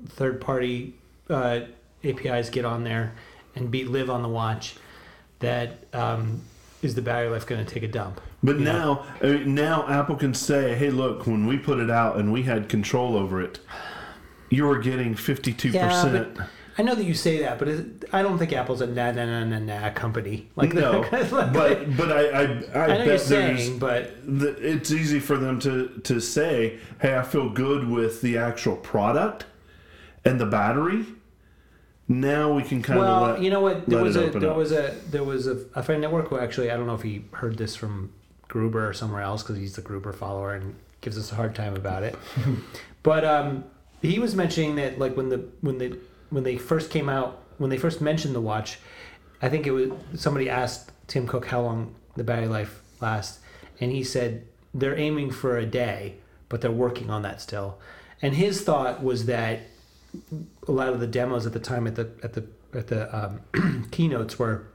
third 0.06 0.40
party 0.40 0.94
uh, 1.30 1.60
APIs 2.04 2.50
get 2.50 2.64
on 2.64 2.84
there 2.84 3.14
and 3.54 3.70
be 3.70 3.84
live 3.84 4.10
on 4.10 4.22
the 4.22 4.28
watch. 4.28 4.76
That 5.40 5.84
um, 5.92 6.42
is 6.82 6.94
the 6.94 7.02
battery 7.02 7.28
life 7.28 7.46
going 7.46 7.64
to 7.64 7.72
take 7.72 7.82
a 7.84 7.88
dump? 7.88 8.20
But 8.42 8.58
now, 8.58 9.04
I 9.22 9.26
mean, 9.26 9.54
now 9.54 9.86
Apple 9.88 10.16
can 10.16 10.34
say, 10.34 10.74
"Hey, 10.74 10.90
look, 10.90 11.26
when 11.26 11.46
we 11.46 11.58
put 11.58 11.78
it 11.78 11.90
out 11.90 12.16
and 12.16 12.32
we 12.32 12.42
had 12.42 12.68
control 12.68 13.16
over 13.16 13.40
it, 13.40 13.60
you 14.48 14.64
were 14.64 14.78
getting 14.78 15.14
fifty-two 15.14 15.72
percent." 15.72 16.38
I 16.80 16.82
know 16.82 16.94
that 16.94 17.04
you 17.04 17.14
say 17.14 17.40
that, 17.40 17.58
but 17.58 17.68
I 18.12 18.22
don't 18.22 18.38
think 18.38 18.52
Apple's 18.52 18.80
a 18.80 18.86
na 18.86 19.10
na 19.10 19.24
na 19.26 19.44
na 19.44 19.58
na 19.58 19.90
company. 19.90 20.48
Like 20.54 20.72
No, 20.72 21.00
like- 21.12 21.52
but 21.52 21.96
but 21.96 22.12
I 22.12 22.28
I, 22.28 22.42
I, 22.42 22.44
I 22.44 22.46
know 22.46 22.98
bet 22.98 23.06
you're 23.06 23.18
saying, 23.18 23.78
but 23.80 24.14
the, 24.24 24.50
it's 24.60 24.92
easy 24.92 25.18
for 25.18 25.36
them 25.36 25.58
to 25.60 25.88
to 26.04 26.20
say, 26.20 26.78
"Hey, 27.00 27.16
I 27.16 27.22
feel 27.22 27.50
good 27.50 27.88
with 27.88 28.22
the 28.22 28.38
actual 28.38 28.76
product 28.76 29.46
and 30.24 30.40
the 30.40 30.46
battery." 30.46 31.06
Now 32.10 32.54
we 32.54 32.62
can 32.62 32.82
kind 32.82 33.00
well, 33.00 33.24
of 33.24 33.30
let 33.34 33.42
you 33.42 33.50
know 33.50 33.60
what? 33.60 33.86
There 33.86 34.02
was 34.02 34.16
a 34.16 34.30
there 34.30 34.50
up. 34.50 34.56
was 34.56 34.72
a 34.72 34.94
there 35.10 35.24
was 35.24 35.46
a, 35.46 35.66
a 35.74 35.82
friend 35.82 36.02
at 36.04 36.10
work 36.10 36.28
who 36.28 36.38
actually 36.38 36.70
I 36.70 36.76
don't 36.76 36.86
know 36.86 36.94
if 36.94 37.02
he 37.02 37.24
heard 37.32 37.58
this 37.58 37.76
from 37.76 38.12
Gruber 38.48 38.88
or 38.88 38.94
somewhere 38.94 39.20
else 39.20 39.42
because 39.42 39.58
he's 39.58 39.76
the 39.76 39.82
Gruber 39.82 40.14
follower 40.14 40.54
and 40.54 40.74
gives 41.02 41.18
us 41.18 41.30
a 41.30 41.34
hard 41.34 41.54
time 41.54 41.76
about 41.76 42.02
it. 42.02 42.16
but 43.02 43.26
um, 43.26 43.64
he 44.00 44.18
was 44.18 44.34
mentioning 44.34 44.76
that 44.76 44.98
like 44.98 45.18
when 45.18 45.28
the 45.28 45.48
when 45.60 45.76
the 45.76 45.98
when 46.30 46.44
they 46.44 46.56
first 46.56 46.90
came 46.90 47.10
out 47.10 47.42
when 47.58 47.68
they 47.68 47.76
first 47.76 48.00
mentioned 48.00 48.34
the 48.34 48.40
watch, 48.40 48.78
I 49.42 49.50
think 49.50 49.66
it 49.66 49.72
was 49.72 49.90
somebody 50.14 50.48
asked 50.48 50.90
Tim 51.08 51.26
Cook 51.26 51.46
how 51.46 51.60
long 51.60 51.94
the 52.16 52.24
battery 52.24 52.48
life 52.48 52.80
lasts, 53.02 53.40
and 53.80 53.92
he 53.92 54.02
said 54.02 54.46
they're 54.72 54.96
aiming 54.96 55.30
for 55.30 55.58
a 55.58 55.66
day, 55.66 56.16
but 56.48 56.62
they're 56.62 56.70
working 56.70 57.10
on 57.10 57.20
that 57.22 57.42
still. 57.42 57.78
And 58.22 58.34
his 58.34 58.62
thought 58.62 59.02
was 59.02 59.26
that 59.26 59.60
a 60.66 60.72
lot 60.72 60.88
of 60.88 61.00
the 61.00 61.06
demos 61.06 61.46
at 61.46 61.52
the 61.52 61.60
time 61.60 61.86
at 61.86 61.94
the 61.96 62.08
at 62.22 62.32
the 62.34 62.44
at 62.74 62.86
the 62.88 63.14
um, 63.16 63.88
keynotes 63.90 64.38
were 64.38 64.66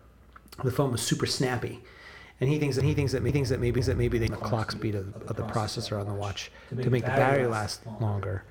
the 0.64 0.72
phone 0.72 0.92
was 0.92 1.02
super 1.02 1.26
snappy, 1.26 1.80
and 2.40 2.50
he 2.50 2.60
thinks 2.60 2.76
that 2.76 2.84
he 2.86 2.94
thinks 2.94 3.12
that 3.12 3.24
he 3.24 3.32
thinks 3.32 3.50
that 3.50 3.60
maybe 3.60 3.82
that 3.82 3.98
maybe 3.98 4.18
the 4.20 4.28
clock 4.30 4.72
speed 4.72 4.96
of, 4.96 5.14
of 5.30 5.36
the 5.36 5.44
processor 5.44 6.00
on 6.00 6.06
the 6.08 6.14
watch 6.14 6.52
to 6.70 6.90
make 6.90 7.04
the 7.04 7.10
battery 7.12 7.48
last 7.48 7.82
longer. 8.00 8.44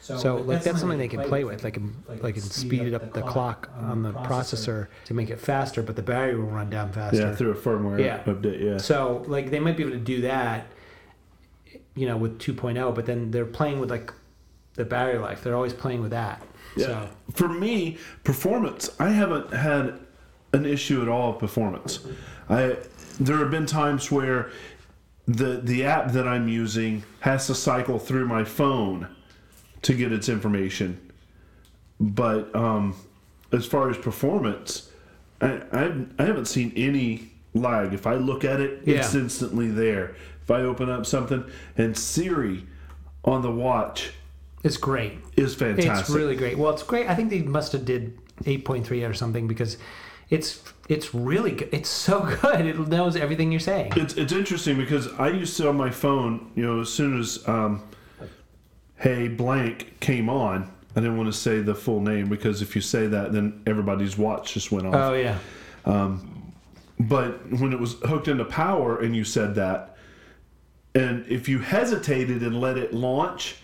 So 0.00 0.36
like 0.36 0.62
that's 0.62 0.78
something 0.80 0.98
they 0.98 1.08
can 1.08 1.24
play 1.24 1.42
with. 1.42 1.60
They 1.60 1.72
can 1.72 1.96
they 2.22 2.32
can 2.32 2.42
speed 2.42 2.94
up 2.94 3.12
the 3.12 3.22
clock 3.22 3.68
on 3.76 4.02
the 4.04 4.12
processor 4.12 4.86
to 5.06 5.14
make 5.14 5.28
it 5.28 5.40
faster, 5.40 5.82
but 5.82 5.96
the 5.96 6.02
battery 6.02 6.36
will 6.36 6.44
run 6.46 6.70
down 6.70 6.92
faster. 6.92 7.18
yeah 7.20 7.34
through 7.34 7.50
a 7.50 7.54
firmware 7.56 7.98
Yeah. 7.98 8.22
update. 8.22 8.60
Yeah, 8.64 8.78
So 8.78 9.24
like 9.26 9.50
they 9.50 9.58
might 9.58 9.76
be 9.76 9.82
able 9.82 9.94
to 9.94 9.98
do 9.98 10.20
that, 10.22 10.66
you 11.96 12.06
know, 12.06 12.16
with 12.16 12.38
2.0, 12.38 12.94
but 12.94 13.06
then 13.06 13.32
they're 13.32 13.44
playing 13.44 13.80
with 13.80 13.90
like 13.90 14.12
the 14.78 14.84
battery 14.84 15.18
life. 15.18 15.42
They're 15.42 15.56
always 15.56 15.74
playing 15.74 16.00
with 16.00 16.12
that. 16.12 16.40
Yeah. 16.76 16.86
So 16.86 17.08
For 17.34 17.48
me, 17.48 17.98
performance, 18.24 18.90
I 18.98 19.10
haven't 19.10 19.52
had 19.52 19.98
an 20.52 20.64
issue 20.64 21.02
at 21.02 21.08
all 21.08 21.32
of 21.32 21.38
performance. 21.38 22.06
I 22.48 22.76
there 23.20 23.36
have 23.38 23.50
been 23.50 23.66
times 23.66 24.10
where 24.10 24.50
the 25.26 25.60
the 25.62 25.84
app 25.84 26.12
that 26.12 26.26
I'm 26.26 26.48
using 26.48 27.02
has 27.20 27.48
to 27.48 27.54
cycle 27.54 27.98
through 27.98 28.26
my 28.26 28.44
phone 28.44 29.08
to 29.82 29.92
get 29.92 30.12
its 30.12 30.28
information. 30.28 30.98
But 32.00 32.54
um, 32.54 32.94
as 33.52 33.66
far 33.66 33.90
as 33.90 33.98
performance, 33.98 34.90
I, 35.40 35.60
I 35.72 35.92
I 36.20 36.24
haven't 36.24 36.46
seen 36.46 36.72
any 36.76 37.32
lag. 37.52 37.92
If 37.92 38.06
I 38.06 38.14
look 38.14 38.44
at 38.44 38.60
it, 38.60 38.82
it's 38.86 39.14
instantly 39.16 39.70
there. 39.70 40.14
If 40.42 40.52
I 40.52 40.60
open 40.60 40.88
up 40.88 41.04
something 41.04 41.44
and 41.76 41.98
Siri 41.98 42.64
on 43.24 43.42
the 43.42 43.50
watch 43.50 44.12
it's 44.64 44.76
great. 44.76 45.18
is 45.36 45.54
fantastic. 45.54 46.00
It's 46.00 46.10
really 46.10 46.36
great. 46.36 46.58
Well, 46.58 46.72
it's 46.72 46.82
great. 46.82 47.08
I 47.08 47.14
think 47.14 47.30
they 47.30 47.42
must 47.42 47.72
have 47.72 47.84
did 47.84 48.18
8.3 48.44 49.08
or 49.08 49.14
something 49.14 49.46
because 49.46 49.76
it's 50.30 50.62
it's 50.88 51.14
really 51.14 51.52
good. 51.52 51.68
It's 51.72 51.88
so 51.88 52.20
good. 52.42 52.66
It 52.66 52.78
knows 52.78 53.16
everything 53.16 53.50
you're 53.52 53.60
saying. 53.60 53.92
It's 53.96 54.14
it's 54.14 54.32
interesting 54.32 54.76
because 54.76 55.08
I 55.14 55.28
used 55.28 55.56
to 55.58 55.68
on 55.68 55.76
my 55.76 55.90
phone, 55.90 56.50
you 56.54 56.64
know, 56.64 56.80
as 56.80 56.92
soon 56.92 57.18
as 57.20 57.46
um, 57.48 57.82
hey 58.96 59.28
blank 59.28 60.00
came 60.00 60.28
on, 60.28 60.70
I 60.96 61.00
didn't 61.00 61.16
want 61.16 61.32
to 61.32 61.38
say 61.38 61.60
the 61.60 61.74
full 61.74 62.00
name 62.00 62.28
because 62.28 62.62
if 62.62 62.74
you 62.74 62.82
say 62.82 63.06
that, 63.06 63.32
then 63.32 63.62
everybody's 63.66 64.18
watch 64.18 64.54
just 64.54 64.72
went 64.72 64.86
off. 64.86 64.94
Oh 64.94 65.14
yeah. 65.14 65.38
But 67.00 67.50
when 67.52 67.72
it 67.72 67.78
was 67.78 67.94
hooked 68.04 68.28
into 68.28 68.44
power 68.44 68.98
and 68.98 69.14
you 69.14 69.24
said 69.24 69.54
that, 69.54 69.96
and 70.94 71.24
if 71.28 71.48
you 71.48 71.60
hesitated 71.60 72.42
and 72.42 72.60
let 72.60 72.76
it 72.76 72.92
launch, 72.92 73.56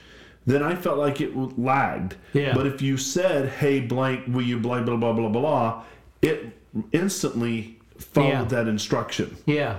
then 0.46 0.62
I 0.62 0.74
felt 0.74 0.98
like 0.98 1.20
it 1.20 1.34
lagged. 1.58 2.16
Yeah. 2.32 2.54
But 2.54 2.66
if 2.66 2.82
you 2.82 2.96
said, 2.96 3.48
"Hey 3.48 3.80
blank, 3.80 4.26
will 4.28 4.42
you 4.42 4.58
blah 4.58 4.80
blah 4.82 4.96
blah 4.96 5.12
blah 5.12 5.28
blah," 5.28 5.82
it 6.22 6.46
instantly 6.92 7.78
followed 7.98 8.28
Yeah. 8.28 8.44
that 8.44 8.68
instruction. 8.68 9.36
Yeah. 9.46 9.76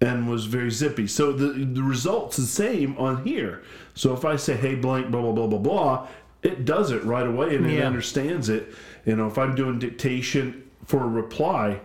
and 0.00 0.28
was 0.28 0.46
very 0.46 0.68
zippy. 0.70 1.06
So 1.06 1.30
the 1.32 1.50
the 1.64 1.82
results 1.82 2.36
the 2.36 2.42
same 2.42 2.96
on 2.98 3.22
here. 3.22 3.62
So 3.94 4.12
if 4.12 4.24
I 4.24 4.34
say 4.34 4.54
hey 4.56 4.74
blank 4.74 5.12
blah 5.12 5.20
blah 5.22 5.30
blah 5.32 5.46
blah 5.46 5.58
blah, 5.60 6.06
it 6.42 6.64
does 6.64 6.90
it 6.90 7.04
right 7.04 7.24
away 7.26 7.54
and 7.54 7.64
it 7.70 7.80
understands 7.84 8.48
it. 8.48 8.74
You 9.06 9.14
know, 9.14 9.28
if 9.28 9.38
I'm 9.38 9.54
doing 9.54 9.78
dictation 9.78 10.64
for 10.86 11.04
a 11.04 11.06
reply, 11.06 11.78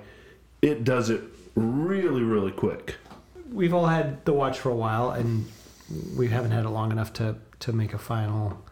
it 0.64 0.84
does 0.84 1.12
it 1.12 1.22
really 1.54 2.24
really 2.24 2.52
quick. 2.52 2.96
We've 3.54 3.72
all 3.74 3.86
had 3.86 4.26
the 4.26 4.34
watch 4.34 4.58
for 4.58 4.72
a 4.72 4.76
while, 4.76 5.12
and 5.12 5.46
we 6.16 6.28
haven't 6.30 6.52
had 6.52 6.66
it 6.66 6.70
long 6.70 6.92
enough 6.92 7.14
to 7.14 7.36
to 7.60 7.74
make 7.74 7.94
a 7.94 7.98
final 7.98 8.64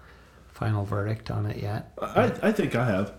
final 0.51 0.85
verdict 0.85 1.31
on 1.31 1.45
it 1.45 1.57
yet. 1.61 1.91
I 2.01 2.31
I 2.43 2.51
think 2.51 2.75
I 2.75 2.85
have. 2.85 3.13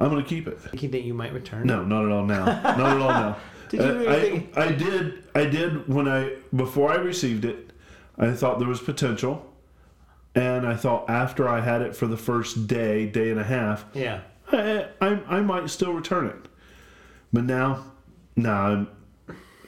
I'm 0.00 0.08
gonna 0.10 0.22
keep 0.24 0.48
it. 0.48 0.60
Thinking 0.60 0.90
that 0.92 1.02
you 1.02 1.14
might 1.14 1.32
return. 1.32 1.66
No, 1.66 1.84
not 1.84 2.04
at 2.06 2.10
all 2.10 2.24
now. 2.24 2.44
Not 2.76 2.78
at 2.96 3.00
all 3.02 3.08
now. 3.10 3.36
Did 3.68 3.80
you 3.80 3.86
Uh, 3.86 3.92
really 3.94 4.08
I, 4.08 4.20
think- 4.20 4.58
I 4.58 4.72
did. 4.72 5.24
I 5.34 5.44
did 5.44 5.88
when 5.88 6.08
I 6.08 6.36
before 6.54 6.90
I 6.90 6.96
received 6.96 7.44
it. 7.44 7.70
I 8.18 8.32
thought 8.32 8.58
there 8.58 8.68
was 8.68 8.80
potential, 8.80 9.50
and 10.34 10.66
I 10.66 10.76
thought 10.76 11.08
after 11.08 11.48
I 11.48 11.60
had 11.60 11.80
it 11.82 11.96
for 11.96 12.06
the 12.06 12.16
first 12.16 12.66
day, 12.66 13.06
day 13.06 13.30
and 13.30 13.40
a 13.40 13.44
half, 13.44 13.84
Yeah. 13.94 14.20
I 14.50 14.86
I, 15.00 15.08
I 15.38 15.40
might 15.40 15.68
still 15.70 15.92
return 15.94 16.26
it. 16.26 16.48
But 17.32 17.44
now, 17.44 17.84
nah, 18.36 18.84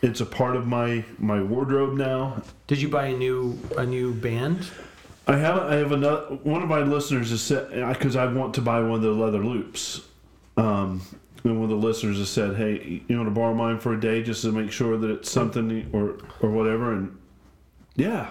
it's 0.02 0.20
a 0.20 0.26
part 0.26 0.56
of 0.56 0.66
my 0.66 1.04
my 1.18 1.42
wardrobe 1.42 1.94
now. 1.96 2.42
Did 2.66 2.80
you 2.82 2.88
buy 2.88 3.06
a 3.06 3.16
new 3.16 3.58
a 3.78 3.86
new 3.86 4.12
band? 4.12 4.68
I 5.26 5.36
have 5.36 5.56
I 5.58 5.74
have 5.76 5.92
another 5.92 6.22
one 6.42 6.62
of 6.62 6.68
my 6.68 6.80
listeners 6.80 7.30
has 7.30 7.40
said 7.40 7.70
because 7.92 8.14
I 8.16 8.26
want 8.26 8.54
to 8.54 8.60
buy 8.60 8.80
one 8.80 8.92
of 8.96 9.02
the 9.02 9.10
leather 9.10 9.42
loops. 9.44 10.02
Um, 10.56 11.00
and 11.44 11.54
one 11.60 11.64
of 11.64 11.70
the 11.70 11.86
listeners 11.86 12.18
has 12.18 12.28
said, 12.30 12.56
"Hey, 12.56 13.02
you 13.08 13.16
want 13.16 13.28
to 13.28 13.34
borrow 13.34 13.54
mine 13.54 13.78
for 13.78 13.92
a 13.94 14.00
day 14.00 14.22
just 14.22 14.42
to 14.42 14.52
make 14.52 14.70
sure 14.70 14.96
that 14.98 15.10
it's 15.10 15.30
something 15.30 15.88
or 15.92 16.16
or 16.40 16.50
whatever." 16.50 16.92
And 16.92 17.16
yeah, 17.96 18.30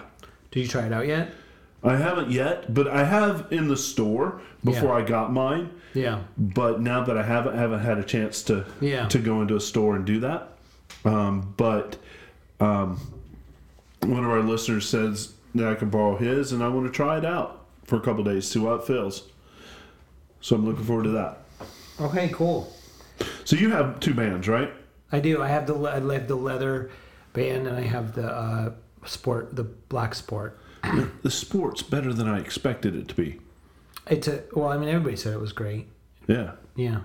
Did 0.50 0.60
you 0.60 0.68
try 0.68 0.86
it 0.86 0.92
out 0.92 1.06
yet? 1.06 1.32
I 1.82 1.96
haven't 1.96 2.30
yet, 2.30 2.72
but 2.72 2.88
I 2.88 3.04
have 3.04 3.48
in 3.50 3.68
the 3.68 3.76
store 3.76 4.40
before 4.64 4.90
Yeah. 4.90 4.94
I 4.94 5.02
got 5.02 5.32
mine. 5.32 5.70
Yeah. 5.92 6.20
But 6.38 6.80
now 6.80 7.04
that 7.04 7.16
I 7.18 7.22
haven't 7.22 7.56
haven't 7.58 7.80
had 7.80 7.98
a 7.98 8.04
chance 8.04 8.42
to 8.44 8.64
Yeah. 8.80 9.06
to 9.08 9.18
go 9.18 9.42
into 9.42 9.56
a 9.56 9.60
store 9.60 9.96
and 9.96 10.04
do 10.04 10.20
that. 10.20 10.48
Um, 11.04 11.52
but 11.56 11.96
um, 12.60 12.98
one 14.00 14.24
of 14.24 14.30
our 14.30 14.40
listeners 14.42 14.88
says 14.88 15.32
that 15.54 15.66
I 15.68 15.74
can 15.74 15.90
borrow 15.90 16.16
his, 16.16 16.52
and 16.52 16.62
I 16.62 16.68
want 16.68 16.86
to 16.86 16.92
try 16.92 17.18
it 17.18 17.24
out 17.24 17.66
for 17.84 17.96
a 17.96 18.00
couple 18.00 18.24
days, 18.24 18.48
see 18.48 18.60
how 18.60 18.74
it 18.74 18.84
feels. 18.84 19.24
So 20.40 20.56
I'm 20.56 20.66
looking 20.66 20.84
forward 20.84 21.04
to 21.04 21.10
that. 21.10 21.38
Okay. 22.00 22.28
Cool. 22.28 22.72
So 23.44 23.56
you 23.56 23.70
have 23.70 24.00
two 24.00 24.14
bands, 24.14 24.48
right? 24.48 24.70
I 25.12 25.20
do. 25.20 25.42
I 25.42 25.48
have 25.48 25.66
the 25.66 25.74
I 25.76 26.14
have 26.14 26.28
the 26.28 26.34
leather 26.36 26.90
band, 27.32 27.66
and 27.68 27.76
I 27.76 27.82
have 27.82 28.14
the 28.14 28.26
uh, 28.26 28.72
sport, 29.06 29.54
the 29.54 29.64
black 29.64 30.14
sport. 30.14 30.58
The 31.22 31.30
sport's 31.30 31.82
better 31.82 32.12
than 32.12 32.28
I 32.28 32.38
expected 32.40 32.94
it 32.94 33.08
to 33.08 33.14
be. 33.14 33.40
It's 34.08 34.28
a 34.28 34.42
well. 34.52 34.68
I 34.68 34.76
mean, 34.76 34.88
everybody 34.88 35.16
said 35.16 35.32
it 35.32 35.40
was 35.40 35.52
great. 35.52 35.88
Yeah. 36.26 36.52
Yeah. 36.76 37.00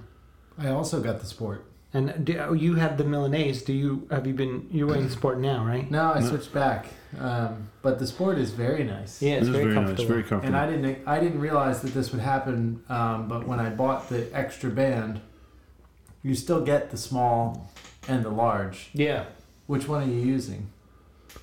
I 0.57 0.69
also 0.69 0.99
got 1.01 1.19
the 1.21 1.25
sport. 1.25 1.65
And 1.93 2.25
do, 2.25 2.37
oh, 2.39 2.53
you 2.53 2.75
have 2.75 2.97
the 2.97 3.03
Milanese. 3.05 3.61
Do 3.63 3.71
you 3.73 4.07
have 4.11 4.27
you 4.27 4.33
been? 4.33 4.67
You're 4.71 4.87
wearing 4.87 5.05
the 5.05 5.09
sport 5.11 5.39
now, 5.39 5.63
right? 5.65 5.89
No, 5.89 6.11
I 6.11 6.19
No. 6.19 6.27
switched 6.27 6.53
back. 6.53 6.87
Um, 7.17 7.69
but 7.81 7.97
the 7.97 8.05
sport 8.05 8.37
is 8.37 8.51
very 8.51 8.83
nice. 8.83 9.21
Yeah, 9.21 9.35
it's 9.35 9.43
is 9.43 9.49
very, 9.49 9.63
very 9.63 9.75
nice, 9.75 9.85
comfortable. 9.85 10.09
very 10.09 10.23
comfortable. 10.23 10.55
And 10.55 10.55
I 10.55 10.69
didn't 10.69 11.07
I 11.07 11.19
didn't 11.19 11.39
realize 11.39 11.81
that 11.81 11.93
this 11.93 12.11
would 12.11 12.21
happen. 12.21 12.83
Um, 12.89 13.27
but 13.27 13.47
when 13.47 13.59
I 13.59 13.69
bought 13.69 14.09
the 14.09 14.29
extra 14.33 14.69
band, 14.69 15.21
you 16.21 16.35
still 16.35 16.61
get 16.63 16.91
the 16.91 16.97
small 16.97 17.71
and 18.07 18.23
the 18.23 18.29
large. 18.29 18.89
yeah, 18.93 19.25
Which 19.67 19.87
one 19.87 20.03
are 20.03 20.11
you 20.11 20.19
using? 20.21 20.69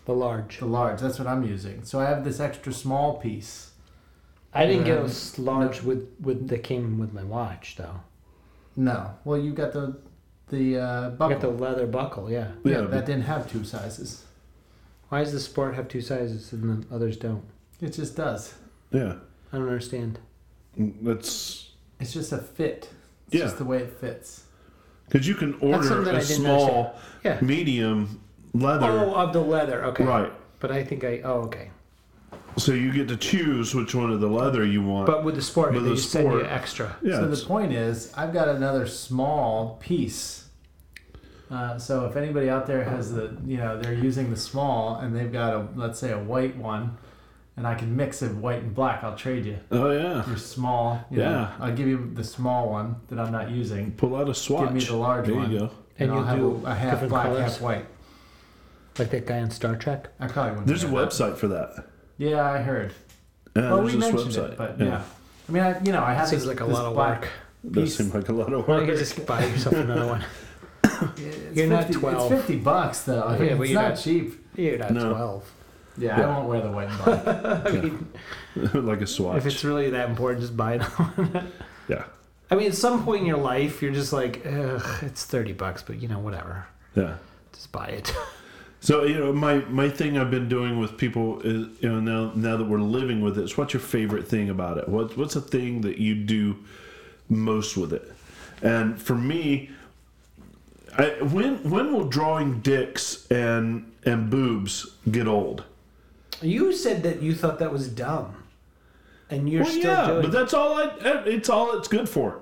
the 0.05 0.13
large. 0.13 0.59
The 0.59 0.67
large. 0.67 1.01
That's 1.01 1.19
what 1.19 1.27
I'm 1.29 1.43
using. 1.45 1.85
So 1.85 1.99
I 2.01 2.05
have 2.05 2.25
this 2.25 2.39
extra 2.41 2.73
small 2.73 3.19
piece. 3.19 3.71
I 4.55 4.67
didn't 4.67 4.85
get 4.85 4.99
a 4.99 5.01
Um, 5.03 5.07
s- 5.07 5.39
large 5.39 5.83
with 5.83 6.09
with 6.21 6.49
that 6.49 6.63
came 6.63 6.99
with 6.99 7.13
my 7.13 7.25
watch 7.25 7.77
though. 7.77 8.01
No. 8.77 9.11
Well, 9.25 9.39
you 9.39 9.53
got 9.53 9.73
the 9.73 9.97
the 10.49 10.79
uh, 10.79 11.07
I 11.07 11.09
buckle. 11.11 11.29
got 11.35 11.41
the 11.41 11.49
leather 11.65 11.87
buckle. 11.89 12.31
Yeah. 12.31 12.53
yeah, 12.63 12.73
Yeah, 12.73 12.81
that 12.87 13.05
didn't 13.07 13.23
have 13.25 13.51
two 13.51 13.65
sizes. 13.65 14.23
Why 15.09 15.23
does 15.23 15.33
the 15.33 15.41
sport 15.41 15.75
have 15.75 15.89
two 15.89 16.01
sizes 16.01 16.53
and 16.53 16.83
the 16.85 16.95
others 16.95 17.17
don't? 17.17 17.45
It 17.81 17.93
just 17.93 18.17
does. 18.17 18.55
Yeah. 18.91 19.17
I 19.53 19.57
don't 19.59 19.69
understand. 19.69 20.19
That's 20.77 21.71
It's 22.01 22.13
just 22.13 22.33
a 22.33 22.39
fit. 22.39 22.91
It's 23.29 23.35
Yeah. 23.37 23.41
just 23.43 23.59
the 23.59 23.65
way 23.65 23.79
it 23.79 23.93
fits. 24.01 24.43
because 25.09 25.29
you 25.29 25.37
can 25.37 25.55
order 25.61 25.87
something 25.87 26.13
a 26.15 26.17
I 26.17 26.21
didn't 26.21 26.37
small, 26.37 26.97
Yeah. 27.25 27.39
medium 27.41 28.21
leather. 28.53 28.87
Oh, 28.87 29.15
of 29.15 29.33
the 29.33 29.41
leather. 29.41 29.85
Okay. 29.87 30.05
Right. 30.05 30.33
But 30.59 30.73
I 30.73 30.83
think 30.83 31.05
I. 31.05 31.21
Oh, 31.23 31.43
okay. 31.43 31.71
So 32.57 32.73
you 32.73 32.93
get 32.93 33.07
to 33.09 33.17
choose 33.17 33.73
which 33.75 33.95
one 33.95 34.11
of 34.11 34.21
the 34.21 34.27
leather 34.29 34.65
you 34.65 34.83
want. 34.83 35.07
But 35.07 35.23
with 35.25 35.37
the 35.37 35.43
sport, 35.43 35.73
With 35.75 35.85
they 35.85 35.91
the 35.91 35.95
just 35.95 36.11
send 36.11 36.25
you 36.33 36.39
sport- 36.41 36.51
extra. 36.53 36.97
yeah, 37.03 37.17
so 37.19 37.25
it's- 37.25 37.41
the 37.43 37.47
point 37.47 37.73
is, 37.73 38.13
I've 38.17 38.33
got 38.33 38.49
another 38.49 38.87
small 38.89 39.77
piece. 39.81 40.46
Uh, 41.51 41.79
so 41.79 42.07
if 42.07 42.17
anybody 42.17 42.51
out 42.51 42.67
there 42.67 42.83
has 42.85 43.13
the, 43.13 43.37
you 43.47 43.57
know, 43.57 43.81
they're 43.81 43.95
using 43.95 44.31
the 44.31 44.37
small 44.37 44.97
and 44.97 45.15
they've 45.15 45.33
got 45.33 45.55
a, 45.55 45.69
let's 45.77 45.99
say 45.99 46.11
a 46.13 46.19
white 46.19 46.57
one, 46.57 46.97
and 47.57 47.67
I 47.67 47.75
can 47.75 47.97
mix 47.97 48.21
it 48.23 48.33
white 48.35 48.63
and 48.63 48.75
black, 48.75 49.03
I'll 49.05 49.17
trade 49.17 49.47
you 49.47 49.59
oh 49.71 49.91
yeah, 49.91 50.27
your 50.27 50.37
small. 50.37 51.05
You 51.11 51.19
know, 51.19 51.31
Yeah. 51.31 51.53
I'll 51.65 51.73
give 51.75 51.87
you 51.89 52.11
the 52.15 52.25
small 52.25 52.69
one 52.71 52.97
that 53.09 53.19
I'm 53.19 53.33
not 53.33 53.51
using. 53.51 53.93
pull 53.93 54.15
out 54.17 54.29
a 54.29 54.35
swatch. 54.35 54.65
Give 54.65 54.75
me 54.75 54.85
the 54.85 54.97
large 54.97 55.27
there 55.27 55.37
one. 55.37 55.51
you 55.51 55.59
go. 55.61 55.71
And, 55.99 56.11
And 56.11 56.13
I'll 56.13 56.17
you'll 56.19 56.27
have 56.27 56.39
do 56.63 56.67
a, 56.67 56.71
a 56.71 56.75
half 56.75 57.09
black, 57.09 57.27
colors? 57.27 57.41
half 57.41 57.61
white. 57.63 57.87
Like 58.99 59.11
that 59.11 59.27
guy 59.27 59.41
on 59.41 59.51
Star 59.51 59.77
Trek. 59.77 60.09
I 60.21 60.27
probably 60.27 60.51
wouldn't. 60.53 60.67
There's 60.67 60.85
a 60.85 60.89
do 60.89 60.97
that. 60.97 61.09
website 61.11 61.37
for 61.37 61.49
that. 61.49 61.87
Yeah, 62.19 62.43
I 62.51 62.59
heard. 62.59 62.93
Yeah, 63.55 63.71
well, 63.73 63.83
there's 63.83 63.95
we 63.95 64.01
mentioned 64.01 64.33
website. 64.33 64.53
it, 64.53 64.59
but 64.59 64.81
yeah. 64.81 65.03
I 65.49 65.53
mean, 65.53 65.63
I, 65.63 65.81
you 65.83 65.93
know, 65.93 66.03
I 66.03 66.13
have 66.15 66.29
Seems 66.29 66.43
this, 66.43 66.49
like 66.49 66.61
a 66.61 66.65
this 66.65 66.75
lot 66.75 66.87
of 66.87 66.95
black 66.95 67.21
work. 67.23 67.31
Does 67.73 67.97
seem 67.97 68.11
like 68.11 68.29
a 68.29 68.33
lot 68.33 68.53
of 68.53 68.67
work. 68.69 68.81
don't 68.81 68.89
you 68.89 68.97
just 68.97 69.25
buy 69.27 69.45
yourself 69.47 69.77
another 69.77 70.07
one? 70.09 70.25
It's 71.17 71.57
You're 71.57 71.67
not 71.67 71.85
50 71.85 72.01
12. 72.01 72.33
It's 72.33 72.41
fifty 72.41 72.57
bucks 72.63 73.03
though. 73.03 73.23
I 73.23 73.35
Yeah, 73.37 73.39
mean, 73.41 73.57
but 73.57 73.63
it's 73.63 73.71
you're 73.73 73.83
not 73.83 73.89
not- 73.91 73.99
cheap. 73.99 74.47
You're 74.57 74.79
not 74.79 74.91
No. 74.93 75.13
twelve. 75.13 75.51
Yeah, 75.99 76.19
Yeah. 76.19 76.27
I 76.27 76.37
won't 76.37 76.49
wear 76.49 76.61
the 76.61 76.71
white 76.71 76.89
and. 77.07 77.69
I 77.69 77.71
mean, 77.71 78.09
like 78.87 79.01
a 79.01 79.07
swatch. 79.07 79.39
if 79.39 79.47
it's 79.47 79.65
really 79.65 79.91
that 79.91 80.09
important, 80.11 80.41
just 80.43 80.57
buy 80.57 80.75
it. 80.75 80.83
yeah, 81.89 82.05
I 82.51 82.55
mean, 82.55 82.67
at 82.69 82.75
some 82.75 83.03
point 83.05 83.21
in 83.23 83.27
your 83.27 83.39
life, 83.39 83.81
you're 83.83 83.93
just 83.95 84.13
like, 84.13 84.45
Ugh, 84.47 84.83
it's 85.03 85.25
thirty 85.25 85.53
bucks, 85.53 85.83
but 85.83 86.01
you 86.03 86.09
know, 86.09 86.19
whatever. 86.19 86.67
yeah. 86.95 87.17
Just 87.53 87.73
buy 87.73 87.87
it. 87.87 88.15
So 88.81 89.05
you 89.05 89.19
know, 89.19 89.33
my 89.33 89.59
my 89.71 89.89
thing 89.89 90.19
I've 90.19 90.31
been 90.31 90.49
doing 90.49 90.79
with 90.79 90.97
people 90.99 91.41
is 91.41 91.67
you 91.81 91.89
know 91.91 91.99
now 92.01 92.31
now 92.35 92.57
that 92.59 92.65
we're 92.67 92.79
living 92.81 93.21
with 93.23 93.39
it, 93.39 93.45
is 93.45 93.57
what's 93.57 93.73
your 93.73 93.81
favorite 93.81 94.29
thing 94.29 94.51
about 94.51 94.77
it? 94.79 94.89
What 94.89 95.17
what's 95.17 95.33
the 95.35 95.41
thing 95.41 95.81
that 95.81 95.97
you 95.99 96.15
do 96.15 96.57
most 97.31 97.77
with 97.77 97.93
it? 97.95 98.13
And 98.63 99.01
for 99.01 99.15
me, 99.15 99.71
I, 100.99 101.23
when 101.23 101.69
when 101.71 101.93
will 101.93 102.09
drawing 102.09 102.61
dicks 102.61 103.27
and 103.31 103.93
and 104.05 104.31
boobs 104.31 104.87
get 105.11 105.27
old? 105.27 105.65
You 106.43 106.73
said 106.73 107.03
that 107.03 107.23
you 107.23 107.35
thought 107.35 107.59
that 107.59 107.73
was 107.73 107.89
dumb, 107.89 108.45
and 109.31 109.49
you're 109.49 109.63
well, 109.63 109.71
still 109.71 109.83
yeah, 109.93 110.07
doing. 110.07 110.23
but 110.23 110.33
that's 110.33 110.55
all 110.55 110.75
I. 110.75 110.93
It's 111.27 111.49
all 111.49 111.77
it's 111.79 111.89
good 111.89 112.09
for. 112.09 112.41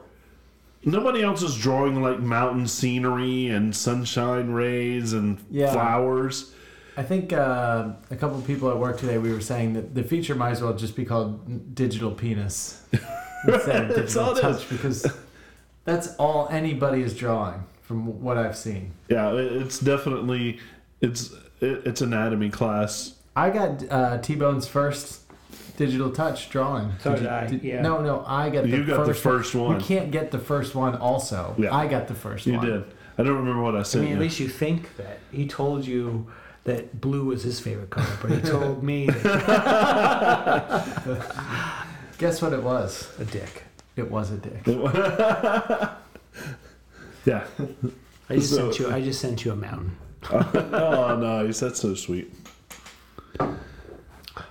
Nobody 0.84 1.22
else 1.22 1.42
is 1.42 1.56
drawing 1.56 2.02
like 2.02 2.20
mountain 2.20 2.66
scenery 2.66 3.48
and 3.48 3.74
sunshine 3.74 4.50
rays 4.50 5.14
and 5.14 5.38
Yeah. 5.50 5.72
flowers. 5.72 6.52
I 6.96 7.02
think 7.02 7.32
uh, 7.32 7.88
a 8.10 8.16
couple 8.16 8.38
of 8.38 8.46
people 8.46 8.70
at 8.70 8.78
work 8.78 8.98
today 8.98 9.18
we 9.18 9.32
were 9.32 9.40
saying 9.40 9.72
that 9.72 9.94
the 9.94 10.04
feature 10.04 10.34
might 10.34 10.50
as 10.50 10.62
well 10.62 10.74
just 10.74 10.94
be 10.94 11.04
called 11.04 11.74
digital 11.74 12.12
penis 12.12 12.82
instead 13.48 13.90
of 13.90 13.96
That's 13.96 14.14
all 14.16 14.34
digital 14.34 14.52
touch 14.54 14.68
because 14.68 15.06
that's 15.84 16.14
all 16.16 16.48
anybody 16.50 17.02
is 17.02 17.16
drawing 17.16 17.64
from 17.84 18.22
what 18.22 18.36
I've 18.36 18.56
seen. 18.56 18.92
Yeah, 19.08 19.32
it's 19.32 19.78
definitely 19.78 20.58
it's 21.00 21.32
it's 21.60 22.00
anatomy 22.00 22.50
class. 22.50 23.14
I 23.36 23.50
got 23.50 23.82
uh, 23.90 24.18
T 24.18 24.34
Bone's 24.34 24.66
first 24.66 25.20
digital 25.76 26.10
touch 26.10 26.50
drawing. 26.50 26.92
So 27.00 27.10
you- 27.10 27.16
did 27.16 27.26
I, 27.26 27.60
yeah. 27.62 27.82
No, 27.82 28.00
no, 28.00 28.24
I 28.26 28.50
got 28.50 28.62
the 28.64 28.70
You 28.70 28.84
got 28.84 29.06
the 29.06 29.14
first 29.14 29.54
one. 29.54 29.78
You 29.80 29.84
can't 29.84 30.10
get 30.10 30.30
the 30.30 30.38
first 30.38 30.74
one. 30.74 30.94
Also, 30.96 31.54
Yeah. 31.58 31.74
I 31.74 31.86
got 31.86 32.08
the 32.08 32.14
first 32.14 32.46
You 32.46 32.54
one. 32.54 32.66
You 32.66 32.72
did. 32.72 32.84
I 33.18 33.22
don't 33.22 33.36
remember 33.36 33.62
what 33.62 33.76
I 33.76 33.82
said. 33.84 34.00
I 34.00 34.04
mean, 34.04 34.14
at 34.14 34.18
least 34.18 34.40
you 34.40 34.48
think 34.48 34.96
that 34.96 35.18
he 35.30 35.46
told 35.46 35.86
you 35.86 36.26
that 36.64 37.00
blue 37.00 37.26
was 37.26 37.42
his 37.44 37.60
favorite 37.60 37.90
color, 37.90 38.06
but 38.22 38.30
he 38.32 38.40
told 38.40 38.82
me 38.82 39.06
that 39.06 40.74
Guess 42.18 42.40
what 42.42 42.52
it 42.52 42.62
was? 42.62 43.08
a 43.18 43.24
dick. 43.24 43.64
It 43.96 44.10
was 44.10 44.30
a 44.32 44.36
dick. 44.38 44.64
yeah. 47.24 47.46
I 48.30 48.36
just 48.36 48.50
So- 48.50 48.70
sent 48.72 48.78
you. 48.78 48.90
I 48.94 49.02
just 49.02 49.20
sent 49.20 49.44
you 49.44 49.52
a 49.52 49.56
mountain. 49.56 49.96
oh, 50.32 51.16
nice. 51.20 51.60
That's 51.60 51.80
so 51.80 51.94
sweet. 51.94 52.32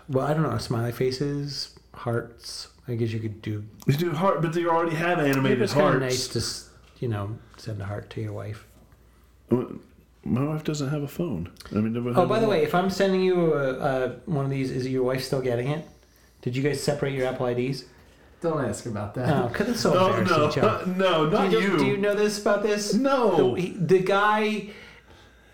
Well, 0.09 0.26
I 0.26 0.34
don't 0.34 0.43
know. 0.43 0.57
Smiley 0.57 0.91
faces, 0.91 1.78
hearts. 1.93 2.67
I 2.88 2.95
guess 2.95 3.11
you 3.11 3.19
could 3.19 3.41
do. 3.41 3.63
You 3.88 3.93
do 3.93 4.11
heart, 4.11 4.41
but 4.41 4.55
you 4.55 4.69
already 4.69 4.95
have 4.95 5.19
animated 5.19 5.61
It's 5.61 5.74
hearts. 5.74 5.95
of 5.95 6.01
nice 6.01 6.28
to, 6.30 6.43
you 6.99 7.07
know, 7.07 7.38
send 7.57 7.82
a 7.82 7.86
heart 7.86 8.09
to 8.11 8.21
your 8.21 8.34
wife. 8.34 8.65
my 9.49 10.43
wife 10.45 10.63
doesn't 10.63 10.89
have 10.89 11.01
a 11.03 11.07
phone. 11.07 11.49
I 11.71 11.76
mean, 11.76 11.93
never 11.93 12.11
Oh, 12.19 12.26
by 12.28 12.39
the 12.39 12.47
way, 12.47 12.63
if 12.63 12.76
I'm 12.76 12.89
sending 12.89 13.21
you 13.21 13.53
a, 13.53 13.74
a, 13.80 14.09
one 14.26 14.43
of 14.45 14.51
these, 14.51 14.69
is 14.69 14.88
your 14.88 15.03
wife 15.03 15.24
still 15.24 15.41
getting 15.41 15.69
it? 15.69 15.88
Did 16.41 16.55
you 16.57 16.61
guys 16.63 16.84
separate 16.84 17.13
your 17.13 17.26
Apple 17.26 17.45
IDs? 17.47 17.86
Don't 18.43 18.63
ask 18.65 18.85
about 18.85 19.13
that. 19.15 19.29
Oh, 19.29 19.47
because 19.47 19.69
it's 19.69 19.79
so 19.79 19.93
Oh, 19.97 20.13
embarrassing, 20.13 20.37
no, 20.37 20.49
Cho. 20.51 20.85
no, 20.97 21.29
not 21.29 21.49
do, 21.49 21.59
you. 21.61 21.71
you, 21.71 21.77
do 21.77 21.85
you 21.85 21.97
know 21.97 22.13
this 22.13 22.39
about 22.41 22.61
this? 22.61 22.93
No. 22.93 23.55
The, 23.55 23.61
he- 23.61 23.77
the 23.79 23.99
guy, 23.99 24.69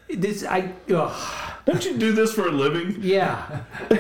this 0.10 0.44
I. 0.44 0.72
Ugh, 0.92 1.54
Don't 1.66 1.86
you 1.86 1.98
do 2.00 2.12
this 2.14 2.34
for 2.34 2.48
a 2.48 2.52
living? 2.52 2.98
yeah, 3.02 3.62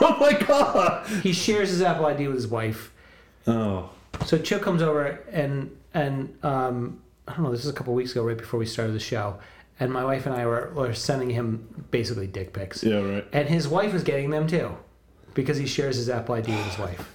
Oh 0.00 0.16
my 0.20 0.32
god. 0.32 1.06
he 1.22 1.32
shares 1.32 1.70
his 1.70 1.80
Apple 1.82 2.06
ID 2.06 2.26
with 2.26 2.34
his 2.36 2.48
wife. 2.48 2.92
Oh. 3.46 3.90
So 4.26 4.38
Chill 4.38 4.58
comes 4.58 4.82
over 4.82 5.20
and 5.30 5.70
and 5.94 6.36
um, 6.42 7.00
I 7.28 7.34
don't 7.34 7.44
know. 7.44 7.52
This 7.52 7.64
is 7.64 7.70
a 7.70 7.72
couple 7.72 7.94
weeks 7.94 8.10
ago, 8.10 8.24
right 8.24 8.36
before 8.36 8.58
we 8.58 8.66
started 8.66 8.92
the 8.92 8.98
show, 9.00 9.38
and 9.78 9.92
my 9.92 10.04
wife 10.04 10.26
and 10.26 10.34
I 10.34 10.46
were, 10.46 10.72
were 10.74 10.94
sending 10.94 11.30
him 11.30 11.86
basically 11.92 12.26
dick 12.26 12.52
pics, 12.52 12.82
Yeah, 12.82 12.96
right. 13.00 13.26
and 13.32 13.48
his 13.48 13.68
wife 13.68 13.92
was 13.92 14.02
getting 14.02 14.30
them 14.30 14.48
too, 14.48 14.76
because 15.34 15.58
he 15.58 15.66
shares 15.66 15.94
his 15.96 16.08
Apple 16.10 16.34
ID 16.34 16.50
with 16.50 16.66
his 16.66 16.78
wife. 16.78 17.08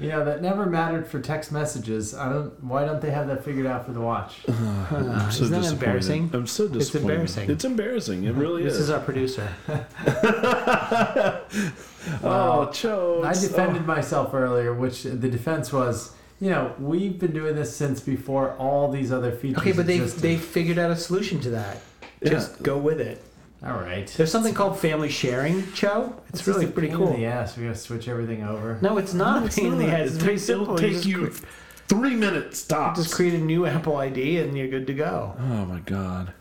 You 0.00 0.08
know 0.08 0.24
that 0.24 0.40
never 0.40 0.64
mattered 0.64 1.06
for 1.06 1.20
text 1.20 1.52
messages. 1.52 2.14
I 2.14 2.32
don't. 2.32 2.64
Why 2.64 2.86
don't 2.86 3.02
they 3.02 3.10
have 3.10 3.26
that 3.28 3.44
figured 3.44 3.66
out 3.66 3.84
for 3.84 3.92
the 3.92 4.00
watch? 4.00 4.38
Uh, 4.48 4.52
I'm 4.90 5.30
so 5.30 5.44
isn't 5.44 5.50
that 5.50 5.60
disappointed. 5.60 5.72
embarrassing? 5.72 6.30
I'm 6.32 6.46
so 6.46 6.68
disappointed. 6.68 6.80
It's 6.80 6.94
embarrassing. 6.94 7.50
It's 7.50 7.64
embarrassing. 7.64 8.24
It 8.24 8.34
really 8.34 8.62
This 8.62 8.74
is. 8.74 8.78
This 8.78 8.84
is 8.88 8.90
our 8.90 9.00
producer. 9.00 9.48
oh, 12.24 12.70
Cho. 12.72 13.22
I 13.24 13.30
it's- 13.30 13.46
defended 13.46 13.86
myself 13.86 14.34
earlier, 14.34 14.74
which 14.74 15.02
the 15.02 15.28
defense 15.28 15.72
was, 15.72 16.14
you 16.40 16.50
know, 16.50 16.74
we've 16.78 17.18
been 17.18 17.32
doing 17.32 17.54
this 17.54 17.74
since 17.76 18.00
before 18.00 18.56
all 18.56 18.90
these 18.90 19.12
other 19.12 19.32
features. 19.32 19.58
Okay, 19.58 19.72
but 19.72 19.86
they 19.86 19.96
existed. 19.96 20.22
they 20.22 20.36
figured 20.36 20.78
out 20.78 20.90
a 20.90 20.96
solution 20.96 21.40
to 21.42 21.50
that. 21.50 21.78
Yeah. 22.22 22.30
Just 22.30 22.62
go 22.62 22.78
with 22.78 23.00
it. 23.00 23.22
All 23.64 23.74
right. 23.74 24.06
There's 24.16 24.30
something 24.32 24.54
called 24.54 24.78
family 24.78 25.10
sharing, 25.10 25.70
Cho. 25.72 26.14
It's, 26.30 26.46
really 26.46 26.62
just 26.62 26.70
a 26.70 26.72
pretty 26.72 26.88
pain 26.88 26.96
cool. 26.96 27.08
In 27.12 27.20
the 27.20 27.26
ass. 27.26 27.56
We 27.56 27.64
gotta 27.64 27.76
switch 27.76 28.08
everything 28.08 28.42
over. 28.42 28.78
No, 28.80 28.96
it's 28.98 29.12
not 29.14 29.42
It's 29.46 29.56
a 29.58 29.60
pain 29.60 29.72
in 29.74 29.78
the 29.78 29.86
ass. 29.86 30.08
It's 30.08 30.16
very 30.16 30.38
simple. 30.38 30.74
It'll 30.76 30.78
take 30.78 31.04
you 31.04 31.28
cre- 31.28 31.44
three 31.88 32.14
minutes 32.14 32.64
tops. 32.64 33.02
just 33.02 33.14
create 33.14 33.34
a 33.34 33.38
new 33.38 33.66
Apple 33.66 33.96
ID 33.96 34.38
and 34.38 34.56
you're 34.56 34.68
good 34.68 34.86
to 34.86 34.94
go. 34.94 35.34
oh 35.38 35.64
my 35.66 35.80
god. 35.80 36.32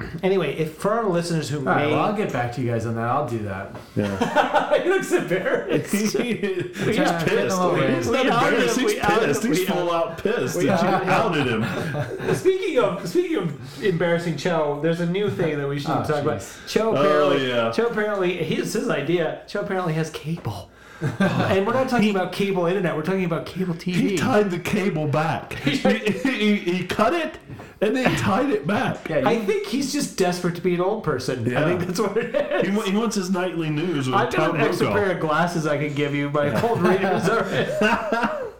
Anyway, 0.22 0.54
if 0.56 0.74
for 0.74 0.92
our 0.92 1.08
listeners 1.08 1.48
who 1.48 1.58
All 1.58 1.64
right, 1.64 1.86
may, 1.86 1.92
well, 1.92 2.00
I'll 2.04 2.16
get 2.16 2.32
back 2.32 2.52
to 2.54 2.60
you 2.60 2.70
guys 2.70 2.86
on 2.86 2.94
that. 2.96 3.04
I'll 3.08 3.28
do 3.28 3.38
that. 3.40 3.74
Yeah. 3.96 4.78
he 4.82 4.88
looks 4.88 5.12
embarrassed. 5.12 5.92
He's 5.92 6.14
I'm 6.16 6.22
pissed. 6.22 7.26
getting 7.26 7.50
a 7.50 7.66
little 7.68 7.74
He's 7.96 8.08
We 8.08 8.12
not 8.24 8.26
outed 8.26 8.52
embarrassed. 8.54 8.78
him. 8.78 8.84
He's 8.84 8.94
We 8.94 9.00
outed 9.00 9.26
pissed. 9.28 9.44
him. 9.44 9.50
He's 9.52 9.60
We 9.60 9.66
full 9.66 9.90
out 9.92 10.18
pissed. 10.18 10.56
we 10.56 10.64
You 10.64 10.70
outed 10.70 11.46
him. 11.48 11.62
outed 11.62 12.26
him. 12.28 12.34
speaking 12.34 12.78
of 12.78 13.08
speaking 13.08 13.36
of 13.38 13.82
embarrassing 13.84 14.36
Cho, 14.36 14.80
there's 14.82 15.00
a 15.00 15.06
new 15.06 15.30
thing 15.30 15.58
that 15.58 15.68
we 15.68 15.78
should 15.78 15.90
Oh, 15.90 16.02
talk 16.04 16.22
about. 16.22 16.38
jeez. 16.38 16.66
Cho 16.68 16.90
Oh, 16.90 16.96
apparently, 16.96 17.48
yeah. 17.48 17.70
Cho 17.72 17.86
apparently, 17.86 18.36
here's 18.44 18.72
his 18.72 18.88
idea. 18.88 19.42
Cho 19.46 19.60
apparently 19.60 19.92
has 19.94 20.10
cable, 20.10 20.70
and 21.18 21.66
we're 21.66 21.72
not 21.72 21.88
talking 21.88 22.10
about 22.10 22.32
cable 22.32 22.66
internet. 22.66 22.94
We're 22.94 23.02
talking 23.02 23.24
about 23.24 23.46
cable 23.46 23.74
TV. 23.74 23.94
He 23.94 24.16
tied 24.16 24.50
the 24.50 24.58
cable 24.58 25.06
back. 25.06 25.54
he, 25.60 25.76
he, 25.76 26.56
he 26.56 26.86
cut 26.86 27.14
it 27.14 27.38
and 27.80 27.96
then 27.96 28.14
tied 28.16 28.50
it 28.50 28.66
back. 28.66 29.08
Yeah, 29.08 29.22
I 29.26 29.42
think 29.42 29.66
he's 29.66 29.92
just 29.92 30.18
desperate 30.18 30.56
to 30.56 30.60
be 30.60 30.74
an 30.74 30.82
old 30.82 31.02
person. 31.02 31.56
I 31.56 31.64
think 31.64 31.86
that's 31.86 32.00
what 32.00 32.18
it 32.18 32.34
is. 32.34 32.68
He, 32.68 32.90
he 32.90 32.96
wants 32.96 33.16
his 33.16 33.30
nightly 33.30 33.70
news 33.70 34.06
with 34.06 34.14
I've 34.14 34.30
got 34.30 34.48
Tom 34.48 34.56
an 34.56 34.60
extra 34.60 34.88
Brokaw. 34.88 35.02
pair 35.02 35.14
of 35.14 35.20
glasses 35.20 35.66
I 35.66 35.78
can 35.78 35.94
give 35.94 36.14
you. 36.14 36.28
My 36.28 36.60
old 36.68 36.82
readers 36.82 37.26
are. 37.30 38.52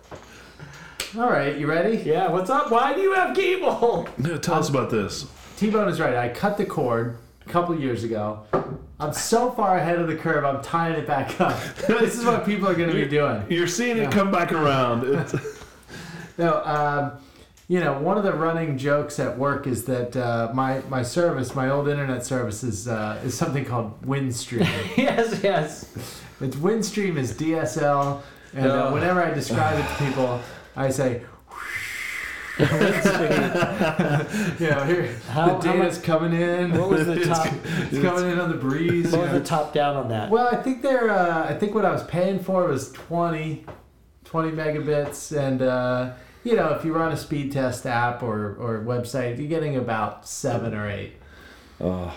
all 1.19 1.31
right, 1.31 1.59
you 1.59 1.67
ready? 1.67 1.99
yeah, 1.99 2.29
what's 2.29 2.49
up? 2.49 2.71
Why 2.71 2.95
do 2.95 3.01
you 3.03 3.13
have 3.13 3.37
cable? 3.37 4.09
Yeah, 4.19 4.39
tell 4.39 4.55
us 4.55 4.71
about 4.71 4.89
this. 4.89 5.27
T-Bone 5.59 5.89
is 5.89 6.01
right. 6.01 6.17
I 6.17 6.31
cut 6.31 6.57
the 6.57 6.65
cord 6.65 7.19
a 7.47 7.49
couple 7.51 7.79
years 7.79 8.05
ago. 8.05 8.43
I'm 8.99 9.13
so 9.13 9.51
far 9.53 9.79
ahead 9.79 9.99
of 9.99 10.09
the 10.09 10.17
curve. 10.17 10.45
I'm 10.45 10.63
tying 10.63 10.95
it 10.95 11.07
back 11.07 11.41
up. 11.41 11.59
this 11.89 12.19
is 12.19 12.25
what 12.25 12.45
people 12.45 12.69
are 12.69 12.75
going 12.75 12.91
to 12.91 12.95
be 12.95 13.09
doing. 13.09 13.45
You're 13.49 13.67
seeing 13.67 13.97
Yeah. 13.97 14.05
it 14.09 14.13
come 14.13 14.31
back 14.31 14.53
around. 14.53 15.05
No, 16.39 16.63
um, 16.65 17.13
you 17.69 17.81
know, 17.81 17.99
one 18.01 18.17
of 18.17 18.25
the 18.25 18.33
running 18.33 18.79
jokes 18.79 19.19
at 19.21 19.37
work 19.37 19.67
is 19.67 19.85
that 19.85 20.17
uh, 20.17 20.51
my 20.55 20.81
my 20.89 21.03
service, 21.03 21.55
my 21.55 21.69
old 21.69 21.87
internet 21.87 22.25
service, 22.25 22.63
is 22.63 22.89
uh, 22.89 23.21
is 23.23 23.37
something 23.37 23.63
called 23.67 24.01
Windstream. 24.07 24.61
yes, 24.97 25.43
yes. 25.43 25.93
it's 26.41 26.57
Windstream 26.57 27.19
is 27.19 27.35
DSL, 27.35 28.23
and 28.55 28.67
uh, 28.67 28.91
whenever 28.91 29.23
I 29.23 29.35
describe 29.35 29.79
it 29.79 29.87
to 29.87 30.05
people, 30.05 30.41
I 30.77 30.89
say. 30.89 31.23
you 34.61 34.71
know, 34.71 34.85
here 34.85 35.15
How- 35.29 35.59
the 35.59 35.69
how 35.69 35.73
data's 35.73 35.99
coming 35.99 36.33
in. 36.33 36.73
What 36.79 36.89
was 36.91 37.07
the 37.07 37.25
top? 37.25 37.47
it's 37.65 37.99
coming 38.03 38.31
in 38.31 38.39
on 38.39 38.51
the 38.51 38.57
breeze. 38.57 39.07
What 39.13 39.17
you 39.17 39.23
was 39.23 39.33
know. 39.33 39.39
the 39.39 39.45
top 39.45 39.73
down 39.73 39.97
on 39.97 40.09
that? 40.09 40.31
Well, 40.31 40.49
I 40.53 40.57
think 40.63 40.83
they're. 40.83 41.11
Uh, 41.11 41.49
I 41.49 41.55
think 41.55 41.75
what 41.75 41.85
I 41.85 41.91
was 41.93 42.03
paying 42.05 42.39
for 42.41 42.67
was 42.69 42.93
20, 42.93 43.65
20 44.25 44.51
megabits, 44.53 45.37
and 45.37 45.63
uh, 45.63 46.13
you 46.45 46.57
know, 46.57 46.69
if 46.75 46.85
you 46.85 46.93
run 46.93 47.13
a 47.13 47.17
speed 47.17 47.53
test 47.53 47.87
app 47.87 48.23
or 48.23 48.55
or 48.57 48.81
website, 48.85 49.39
you're 49.39 49.49
getting 49.49 49.77
about 49.77 50.27
seven 50.29 50.75
or 50.75 50.89
eight. 50.91 51.15
oh, 51.81 52.15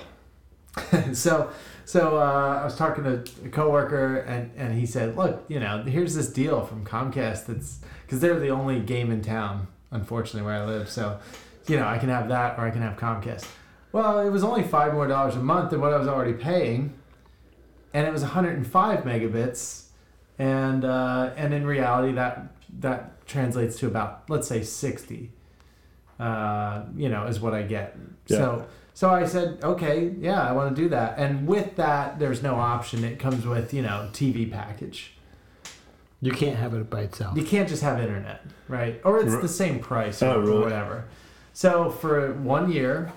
so, 1.14 1.52
so 1.86 2.18
uh, 2.18 2.60
I 2.62 2.66
was 2.66 2.76
talking 2.76 3.04
to 3.04 3.24
a 3.46 3.50
coworker, 3.50 4.18
and 4.18 4.52
and 4.58 4.74
he 4.74 4.86
said, 4.86 5.16
"Look, 5.16 5.46
you 5.48 5.60
know, 5.60 5.84
here's 5.84 6.16
this 6.16 6.30
deal 6.30 6.66
from 6.66 6.84
Comcast. 6.86 7.46
That's 7.46 7.80
because 8.06 8.20
they're 8.20 8.40
the 8.40 8.50
only 8.50 8.80
game 8.80 9.12
in 9.12 9.22
town, 9.22 9.68
unfortunately, 9.94 10.42
where 10.42 10.62
I 10.62 10.66
live. 10.66 10.90
So, 10.90 11.20
you 11.68 11.78
know, 11.78 11.88
I 11.88 11.98
can 11.98 12.10
have 12.10 12.28
that 12.30 12.60
or 12.60 12.66
I 12.66 12.72
can 12.72 12.82
have 12.82 12.98
Comcast." 12.98 13.46
Well, 13.92 14.20
it 14.20 14.30
was 14.30 14.44
only 14.44 14.64
five 14.64 14.94
more 14.94 15.08
dollars 15.08 15.36
a 15.36 15.40
month 15.40 15.70
than 15.70 15.80
what 15.80 15.94
I 15.94 15.98
was 15.98 16.08
already 16.08 16.34
paying, 16.34 16.94
and 17.94 18.08
it 18.08 18.12
was 18.12 18.24
105 18.24 19.04
megabits, 19.04 19.86
and 20.38 20.84
uh, 20.84 21.32
and 21.38 21.54
in 21.54 21.66
reality, 21.66 22.14
that 22.14 22.48
that 22.80 23.26
translates 23.26 23.78
to 23.80 23.88
about 23.88 24.30
let's 24.30 24.48
say 24.48 24.64
60. 24.64 25.32
Uh, 26.20 26.84
you 26.96 27.10
know, 27.10 27.26
is 27.26 27.40
what 27.40 27.54
I 27.54 27.64
get. 27.64 27.98
Yeah. 28.28 28.38
So 28.38 28.68
so 28.94 29.10
I 29.10 29.26
said, 29.26 29.60
okay, 29.64 30.14
yeah, 30.20 30.48
I 30.48 30.52
want 30.52 30.76
to 30.76 30.82
do 30.82 30.90
that. 30.90 31.18
And 31.18 31.48
with 31.48 31.76
that, 31.78 32.20
there's 32.20 32.44
no 32.44 32.56
option. 32.56 33.04
It 33.04 33.20
comes 33.20 33.46
with 33.46 33.74
you 33.74 33.82
know 33.82 34.10
TV 34.14 34.50
package. 34.50 35.13
You 36.24 36.32
can't 36.32 36.56
have 36.58 36.74
it 36.74 36.90
by 36.90 37.02
itself. 37.02 37.38
You 37.38 37.44
can't 37.44 37.68
just 37.68 37.84
have 37.84 38.00
internet, 38.00 38.46
right? 38.70 39.02
Or 39.04 39.20
it's 39.20 39.36
the 39.36 39.48
same 39.48 39.80
price 39.80 40.22
oh, 40.24 40.32
or, 40.32 40.34
Oh, 40.36 40.40
really? 40.40 40.58
or 40.58 40.62
whatever. 40.62 41.06
So 41.54 41.90
for 41.90 42.34
one 42.34 42.72
year, 42.72 43.12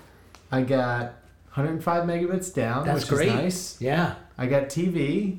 I 0.51 0.61
got 0.61 1.13
105 1.53 2.03
megabits 2.03 2.53
down, 2.53 2.85
That's 2.85 3.01
which 3.09 3.09
great. 3.09 3.27
is 3.29 3.33
nice. 3.33 3.81
Yeah. 3.81 4.15
I 4.37 4.45
got 4.47 4.63
TV, 4.65 5.37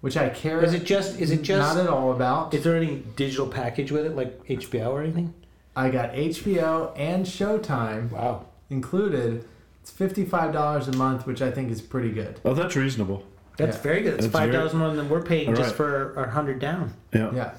which 0.00 0.16
I 0.16 0.28
care 0.30 0.62
Is 0.64 0.74
it 0.74 0.84
just? 0.84 1.18
Is 1.20 1.30
it 1.30 1.42
just? 1.42 1.74
not 1.76 1.82
at 1.82 1.88
all 1.88 2.12
about. 2.12 2.52
Is 2.52 2.64
there 2.64 2.76
any 2.76 2.96
digital 3.16 3.46
package 3.46 3.92
with 3.92 4.04
it, 4.04 4.16
like 4.16 4.44
HBO 4.46 4.90
or 4.90 5.02
anything? 5.02 5.32
I 5.76 5.90
got 5.90 6.12
HBO 6.12 6.92
and 6.98 7.24
Showtime 7.24 8.10
Wow. 8.10 8.46
included. 8.68 9.44
It's 9.80 9.92
$55 9.92 10.88
a 10.88 10.96
month, 10.96 11.26
which 11.26 11.40
I 11.40 11.52
think 11.52 11.70
is 11.70 11.80
pretty 11.80 12.10
good. 12.10 12.40
oh, 12.44 12.52
that's 12.54 12.74
reasonable. 12.74 13.22
That's 13.56 13.76
Yeah. 13.76 13.82
very 13.82 14.02
good. 14.02 14.14
It's 14.14 14.24
That's 14.24 14.32
five 14.32 14.52
dollars 14.52 14.74
more 14.74 14.94
than 14.94 15.08
we're 15.08 15.22
paying 15.22 15.48
All 15.48 15.54
just 15.54 15.74
for 15.74 16.14
our 16.16 16.28
hundred 16.28 16.58
down. 16.58 16.92
Yeah. 17.12 17.30
Yeah. 17.34 17.50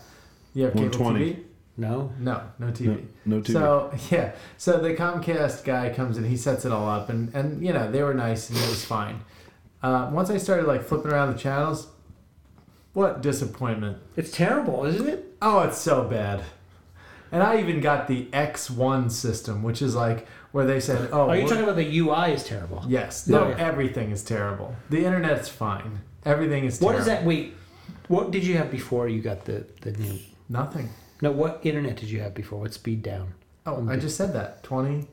You 0.53 0.63
have 0.65 0.73
cable 0.73 0.89
120. 0.89 1.33
TV? 1.33 1.43
No. 1.79 2.11
No, 2.19 2.41
no 2.57 2.67
TV. 2.67 3.05
No, 3.25 3.37
no 3.37 3.41
TV. 3.41 3.51
So 3.53 3.91
yeah, 4.09 4.31
so 4.57 4.79
the 4.79 4.95
Comcast 4.95 5.63
guy 5.63 5.89
comes 5.93 6.17
in, 6.17 6.23
he 6.25 6.35
sets 6.37 6.65
it 6.65 6.71
all 6.71 6.87
up, 6.89 7.09
and 7.09 7.33
and 7.35 7.65
you 7.65 7.73
know 7.73 7.91
they 7.91 8.01
were 8.03 8.13
nice 8.13 8.49
and 8.49 8.57
it 8.57 8.67
was 8.67 8.83
fine. 8.83 9.21
Uh, 9.83 10.09
once 10.11 10.29
I 10.31 10.37
started 10.37 10.65
like 10.65 10.83
flipping 10.83 11.11
around 11.11 11.33
the 11.33 11.37
channels, 11.39 11.87
what 12.93 13.21
disappointment! 13.21 13.97
It's 14.15 14.31
terrible, 14.31 14.85
isn't 14.85 15.07
it? 15.07 15.35
Oh, 15.41 15.59
it's 15.61 15.77
so 15.77 16.03
bad. 16.03 16.41
And 17.31 17.43
I 17.43 17.59
even 17.59 17.81
got 17.81 18.07
the 18.07 18.25
X1 18.31 19.11
system, 19.11 19.61
which 19.61 19.81
is 19.81 19.93
like 19.93 20.25
where 20.51 20.65
they 20.65 20.79
said, 20.79 21.09
"Oh, 21.11 21.29
Are 21.29 21.35
you 21.37 21.47
talking 21.47 21.63
about 21.63 21.75
the 21.75 21.99
UI 21.99 22.31
is 22.33 22.43
terrible? 22.43 22.83
yes, 22.87 23.27
no, 23.27 23.43
Oh, 23.45 23.49
yeah. 23.49 23.57
everything 23.57 24.11
is 24.11 24.23
terrible. 24.23 24.75
The 24.89 25.05
internet's 25.05 25.49
fine. 25.49 26.01
Everything 26.25 26.65
is 26.65 26.79
What 26.81 26.91
terrible. 26.93 26.99
is 27.01 27.05
that? 27.07 27.25
Wait, 27.25 27.53
what 28.07 28.31
did 28.31 28.43
you 28.45 28.57
have 28.57 28.71
before 28.71 29.07
you 29.07 29.21
got 29.21 29.45
the 29.45 29.65
the 29.81 29.91
new? 29.91 30.17
Nothing. 30.49 30.89
No, 31.21 31.31
what 31.31 31.59
internet 31.63 31.97
did 31.97 32.09
you 32.09 32.19
have 32.21 32.33
before? 32.33 32.59
What 32.59 32.73
speed 32.73 33.01
down? 33.03 33.33
Oh, 33.65 33.85
I 33.89 33.97
just 33.97 34.15
said 34.15 34.33
that. 34.33 34.63
Twenty, 34.63 35.07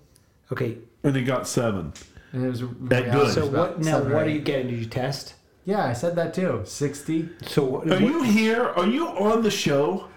Okay, 0.53 0.79
And 1.03 1.17
he 1.17 1.25
got 1.25 1.49
seven. 1.49 1.93
and 2.33 2.45
it 2.45 2.49
was 2.51 2.61
That 2.89 3.11
good. 3.13 3.33
so 3.35 3.47
what 3.47 3.81
now? 3.81 3.93
seven 3.99 4.13
or 4.13 4.15
What 4.17 4.27
are 4.27 4.31
you 4.31 4.41
getting? 4.41 4.69
Did 4.69 4.79
you 4.79 4.87
test? 4.87 5.35
Yeah, 5.65 5.85
I 5.87 5.95
said 5.95 6.15
that 6.17 6.35
too. 6.35 6.61
Sixty. 6.65 7.29
So 7.47 7.65
what? 7.65 7.87
Are 7.87 7.91
what, 7.95 8.01
you 8.03 8.23
here? 8.23 8.63
Are 8.81 8.87
you 8.87 9.09
on 9.09 9.43
the 9.43 9.51
show? 9.51 10.09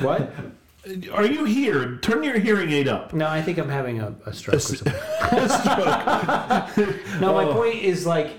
what? 0.00 0.30
Are 1.12 1.26
you 1.26 1.44
here? 1.44 1.96
Turn 2.02 2.22
your 2.22 2.38
hearing 2.38 2.70
aid 2.70 2.88
up. 2.88 3.12
No, 3.12 3.26
I 3.26 3.42
think 3.42 3.58
I'm 3.58 3.68
having 3.68 4.00
a, 4.00 4.14
a 4.24 4.32
stroke 4.32 4.54
or 4.54 4.58
s- 4.58 4.78
something. 4.78 4.92
no, 7.20 7.34
my 7.34 7.44
Oh. 7.44 7.52
point 7.54 7.76
is 7.76 8.06
like, 8.06 8.30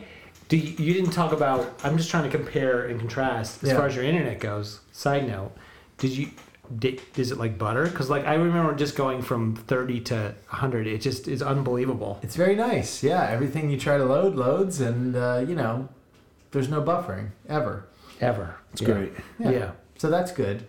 do 0.48 0.58
you, 0.58 0.74
you 0.86 0.94
didn't 0.94 1.12
talk 1.12 1.34
about? 1.34 1.80
I'm 1.84 1.98
just 1.98 2.10
trying 2.10 2.24
to 2.24 2.30
compare 2.36 2.86
and 2.88 3.00
contrast 3.00 3.64
as 3.64 3.70
Yeah. 3.70 3.78
far 3.78 3.88
as 3.88 3.96
your 3.96 4.06
internet 4.06 4.40
goes. 4.40 4.80
Side 4.92 5.28
note, 5.28 5.52
did 5.98 6.12
you? 6.12 6.30
di- 6.80 7.00
is 7.18 7.32
it 7.32 7.38
like 7.38 7.58
butter? 7.58 7.86
Because 7.88 8.10
like 8.10 8.26
I 8.26 8.36
remember 8.36 8.74
just 8.76 8.96
going 8.96 9.22
from 9.22 9.56
thirty 9.56 10.00
to 10.02 10.34
hundred. 10.48 10.88
It 10.88 11.02
just 11.02 11.28
is 11.28 11.42
unbelievable. 11.42 12.20
It's 12.24 12.36
very 12.38 12.56
nice. 12.56 13.04
Yeah, 13.04 13.28
everything 13.30 13.70
you 13.70 13.78
try 13.78 13.98
to 13.98 14.06
load 14.06 14.36
loads, 14.36 14.80
and 14.80 15.16
uh, 15.18 15.44
you 15.48 15.56
know, 15.56 15.90
there's 16.52 16.70
no 16.70 16.82
buffering 16.82 17.32
ever. 17.50 17.88
Ever. 18.22 18.56
It's 18.72 18.82
Yeah. 18.82 18.88
great. 18.88 19.12
Yeah. 19.40 19.72
So 19.98 20.10
that's 20.10 20.32
good. 20.32 20.66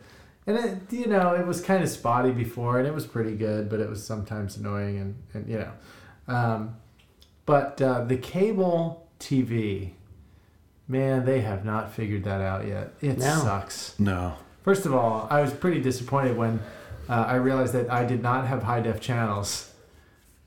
And 0.49 0.57
it, 0.57 0.79
you 0.91 1.07
know, 1.07 1.35
it 1.35 1.47
was 1.47 1.61
kind 1.61 1.83
of 1.85 1.91
spotty 1.91 2.31
before, 2.33 2.79
and 2.79 2.89
it 2.89 2.95
was 2.95 3.07
pretty 3.07 3.37
good, 3.37 3.69
but 3.69 3.81
it 3.81 3.89
was 3.89 4.03
sometimes 4.03 4.57
annoying, 4.57 4.99
and, 4.99 5.15
and 5.35 5.47
you 5.49 5.59
know, 5.59 5.73
um, 6.27 6.75
but 7.45 7.81
uh, 7.83 8.03
the 8.05 8.17
cable 8.17 9.07
TV, 9.21 9.91
man, 10.89 11.25
they 11.27 11.43
have 11.43 11.65
not 11.67 11.93
figured 11.93 12.25
that 12.25 12.41
out 12.41 12.67
yet. 12.67 12.95
It 13.03 13.19
No. 13.19 13.41
sucks. 13.43 13.95
No. 13.99 14.37
First 14.63 14.87
of 14.87 14.95
all, 14.95 15.29
I 15.31 15.43
was 15.43 15.53
pretty 15.53 15.81
disappointed 15.83 16.37
when 16.37 16.61
uh, 17.11 17.27
I 17.29 17.35
realized 17.35 17.75
that 17.75 17.91
I 17.93 18.05
did 18.05 18.23
not 18.23 18.47
have 18.47 18.63
high 18.63 18.81
def 18.81 19.01
channels. 19.01 19.71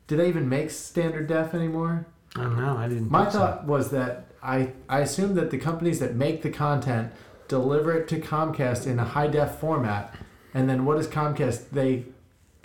Do 0.08 0.18
they 0.18 0.28
even 0.30 0.50
make 0.50 0.72
standard 0.72 1.28
def 1.28 1.54
anymore? 1.54 2.08
I 2.36 2.42
don't 2.44 2.58
know. 2.60 2.76
I 2.76 2.88
didn't. 2.88 3.12
My 3.12 3.22
think 3.22 3.34
so. 3.34 3.40
thought 3.40 3.66
was 3.66 3.92
that 3.92 4.26
I 4.42 4.72
I 4.90 5.00
assume 5.02 5.36
that 5.36 5.52
the 5.52 5.58
companies 5.60 6.00
that 6.00 6.16
make 6.16 6.42
the 6.42 6.50
content 6.50 7.12
deliver 7.56 7.92
it 7.94 8.08
to 8.08 8.20
Comcast 8.20 8.88
in 8.88 8.98
a 8.98 9.04
high 9.04 9.28
def 9.28 9.56
format, 9.60 10.16
and 10.54 10.70
then 10.70 10.86
what 10.86 10.96
does 10.98 11.08
Comcast? 11.08 11.70
They 11.72 12.06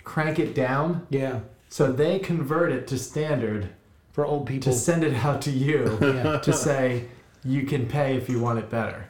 crank 0.05 0.39
it 0.39 0.55
down, 0.55 1.05
Yeah. 1.09 1.41
so 1.69 1.91
they 1.91 2.19
convert 2.19 2.71
it 2.71 2.87
to 2.87 2.97
standard 2.97 3.69
For 4.13 4.25
old 4.25 4.47
people. 4.47 4.71
to 4.71 4.77
send 4.77 5.03
it 5.03 5.13
out 5.25 5.41
to 5.43 5.51
you 5.51 5.97
yeah. 6.01 6.39
to 6.39 6.53
say 6.53 7.05
you 7.43 7.63
can 7.63 7.85
pay 7.87 8.15
if 8.15 8.29
you 8.29 8.39
want 8.39 8.59
it 8.59 8.69
better. 8.69 9.09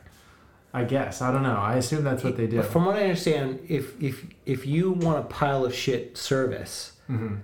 I 0.73 0.83
guess 0.83 1.21
I 1.21 1.31
don't 1.31 1.43
know. 1.43 1.55
I 1.55 1.75
assume 1.75 2.03
that's 2.03 2.23
what 2.23 2.35
they 2.37 2.47
do. 2.47 2.61
From 2.63 2.85
what 2.85 2.97
I 2.97 3.03
understand, 3.03 3.59
if 3.69 3.99
if 4.01 4.25
if 4.45 4.65
you 4.65 4.91
want 4.91 5.19
a 5.19 5.27
pile 5.27 5.63
of 5.65 5.73
shit 5.73 6.17
service, 6.17 6.93
hmm 7.07 7.35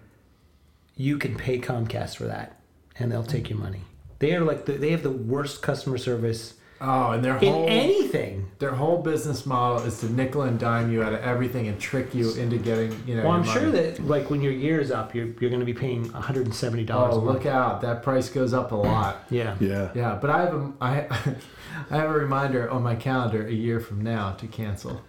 you 0.96 1.18
can 1.18 1.36
pay 1.36 1.58
Comcast 1.60 2.18
for 2.18 2.26
that, 2.26 2.60
and 3.00 3.12
they'll 3.12 3.24
take 3.36 3.50
your 3.50 3.58
money. 3.58 3.82
They 4.20 4.36
are 4.36 4.42
like 4.44 4.66
the, 4.66 4.74
they 4.74 4.92
have 4.92 5.02
the 5.02 5.10
worst 5.34 5.62
customer 5.64 5.98
service 5.98 6.54
Oh, 6.86 7.12
and 7.12 7.24
their 7.24 7.38
in 7.38 7.52
whole 7.54 7.66
anything. 7.70 8.52
their 8.60 8.72
whole 8.74 9.02
business 9.02 9.46
model 9.46 9.80
is 9.88 10.00
to 10.02 10.12
nickel 10.12 10.42
and 10.42 10.60
dime 10.60 10.92
you 10.92 11.02
out 11.02 11.14
of 11.14 11.22
everything 11.22 11.68
and 11.70 11.80
trick 11.80 12.14
you 12.14 12.34
into 12.36 12.58
getting 12.58 12.92
you 13.08 13.16
know. 13.16 13.24
Well, 13.24 13.32
I'm 13.32 13.44
your 13.46 13.54
sure 13.54 13.62
money. 13.68 13.82
that 13.92 14.06
like 14.06 14.30
when 14.30 14.42
your 14.42 14.52
year's 14.52 14.92
up, 14.92 15.16
you're 15.16 15.28
you're 15.40 15.50
going 15.50 15.60
to 15.62 15.66
be 15.66 15.74
paying 15.74 16.12
170 16.12 16.84
dollars. 16.84 17.14
Oh, 17.16 17.20
a 17.20 17.22
month. 17.24 17.38
look 17.38 17.46
out! 17.46 17.82
That 17.82 18.04
price 18.04 18.30
goes 18.30 18.54
up 18.54 18.72
a 18.72 18.76
lot. 18.76 19.24
Yeah. 19.30 19.56
Yeah. 19.60 19.92
Yeah, 19.96 20.18
but 20.22 20.30
I 20.30 20.42
have 20.42 20.54
a 20.54 20.74
I, 20.82 20.92
I 21.90 21.96
have 21.98 22.10
a 22.10 22.14
reminder 22.14 22.70
on 22.70 22.84
my 22.84 22.96
calendar 22.96 23.48
a 23.48 23.52
year 23.52 23.80
from 23.80 24.02
now 24.02 24.34
to 24.34 24.48
cancel. 24.48 25.02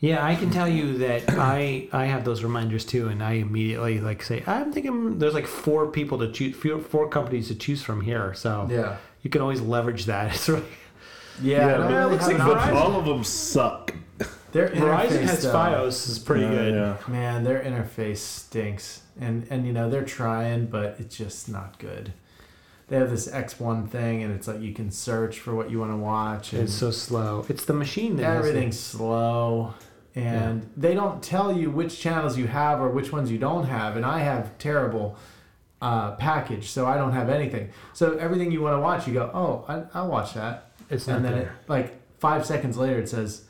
Yeah, 0.00 0.24
I 0.26 0.34
can 0.34 0.50
tell 0.50 0.66
you 0.66 0.98
that 0.98 1.24
I 1.28 1.88
I 1.92 2.06
have 2.06 2.24
those 2.24 2.42
reminders 2.42 2.84
too, 2.84 3.08
and 3.08 3.22
I 3.22 3.34
immediately 3.34 4.00
like 4.00 4.22
say 4.22 4.42
I'm 4.46 4.72
thinking 4.72 5.18
there's 5.18 5.34
like 5.34 5.46
four 5.46 5.86
people 5.88 6.18
to 6.18 6.32
choose, 6.32 6.56
four, 6.56 6.78
four 6.80 7.08
companies 7.08 7.48
to 7.48 7.54
choose 7.54 7.82
from 7.82 8.00
here, 8.00 8.34
so 8.34 8.66
Yeah. 8.70 8.96
you 9.22 9.30
can 9.30 9.40
always 9.42 9.60
leverage 9.60 10.06
that. 10.06 10.32
It's 10.34 10.48
really, 10.48 10.64
Yeah, 11.40 11.58
Yeah, 11.58 11.66
I 11.66 11.76
don't 11.78 11.88
but- 11.92 12.10
looks 12.12 12.26
like 12.28 12.38
But 12.38 12.72
all 12.74 12.96
of 12.98 13.04
them 13.04 13.24
suck. 13.24 13.94
Their 14.52 14.68
Verizon 14.68 15.06
interface, 15.08 15.20
has 15.22 15.42
though, 15.44 15.52
FiOS 15.54 16.08
is 16.10 16.18
pretty 16.18 16.42
Yeah, 16.44 16.50
good. 16.50 16.74
Yeah. 16.74 16.96
Man, 17.08 17.42
their 17.42 17.60
interface 17.62 18.18
stinks, 18.18 19.00
and 19.18 19.46
and 19.48 19.66
you 19.66 19.72
know 19.72 19.88
they're 19.88 20.04
trying, 20.04 20.66
but 20.66 20.96
it's 20.98 21.16
just 21.16 21.48
not 21.48 21.78
good. 21.78 22.12
They 22.88 22.98
have 22.98 23.08
this 23.08 23.26
X1 23.28 23.88
thing, 23.88 24.22
and 24.22 24.34
it's 24.34 24.46
like 24.46 24.60
you 24.60 24.74
can 24.74 24.90
search 24.90 25.38
for 25.38 25.54
what 25.54 25.70
you 25.70 25.78
want 25.80 25.92
to 25.92 25.96
watch, 25.96 26.52
and 26.52 26.64
It's 26.64 26.74
so 26.74 26.90
slow. 26.90 27.46
It's 27.48 27.64
the 27.64 27.72
machine 27.72 28.16
that 28.16 28.24
has 28.24 28.44
it. 28.44 28.48
everything's 28.50 28.78
slow, 28.78 29.72
and 30.14 30.68
they 30.76 30.92
don't 30.92 31.22
tell 31.22 31.56
you 31.56 31.70
which 31.70 31.98
channels 31.98 32.36
you 32.36 32.46
have 32.48 32.78
or 32.82 32.90
which 32.90 33.10
ones 33.10 33.30
you 33.32 33.38
don't 33.38 33.64
have. 33.64 33.96
And 33.96 34.04
I 34.04 34.18
have 34.18 34.58
terrible 34.58 35.16
uh, 35.80 36.10
package, 36.16 36.68
so 36.68 36.86
I 36.86 36.98
don't 36.98 37.12
have 37.12 37.30
anything. 37.30 37.70
So 37.94 38.18
everything 38.18 38.52
you 38.52 38.60
want 38.60 38.76
to 38.76 38.80
watch, 38.80 39.06
you 39.08 39.14
go, 39.14 39.30
oh, 39.32 39.64
I, 39.66 39.84
I'll 39.98 40.08
watch 40.08 40.34
that, 40.34 40.71
It's 40.92 41.06
not 41.08 41.16
and 41.16 41.24
then 41.24 41.32
there. 41.32 41.42
it, 41.64 41.68
like 41.68 42.18
five 42.20 42.44
seconds 42.46 42.76
later, 42.76 42.98
it 43.00 43.08
says, 43.08 43.44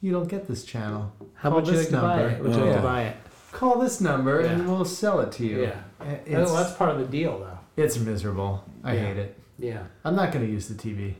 you 0.00 0.12
don't 0.12 0.28
get 0.28 0.46
this 0.46 0.64
channel. 0.64 1.12
How 1.34 1.50
call 1.50 1.58
would 1.60 1.66
you 1.68 1.72
like 1.74 1.82
this 1.82 1.90
to 1.90 2.00
buy 2.00 2.16
number. 2.16 2.28
it? 2.36 2.42
Would 2.42 2.54
you 2.54 2.60
like 2.60 2.70
Oh. 2.72 2.76
to 2.76 2.82
buy 2.82 3.02
it? 3.04 3.16
Call 3.52 3.78
this 3.78 4.00
number, 4.00 4.40
and 4.40 4.62
Yeah. 4.62 4.68
we'll 4.68 4.84
sell 4.84 5.20
it 5.20 5.32
to 5.32 5.46
you. 5.46 5.62
Yeah. 5.62 5.80
It- 6.00 6.34
Oh, 6.34 6.42
It's, 6.42 6.52
that's 6.52 6.72
part 6.74 6.90
of 6.90 6.98
the 6.98 7.06
deal, 7.06 7.38
though. 7.38 7.58
it's 7.82 7.98
miserable. 7.98 8.64
I 8.84 8.94
Yeah. 8.94 9.00
hate 9.06 9.16
it. 9.18 9.38
Yeah. 9.58 9.82
I'm 10.04 10.16
not 10.16 10.32
going 10.32 10.44
to 10.44 10.50
use 10.50 10.68
the 10.68 10.74
TV. 10.74 11.16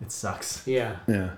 It 0.00 0.10
sucks. 0.10 0.66
Yeah. 0.66 0.96
Yeah. 1.06 1.30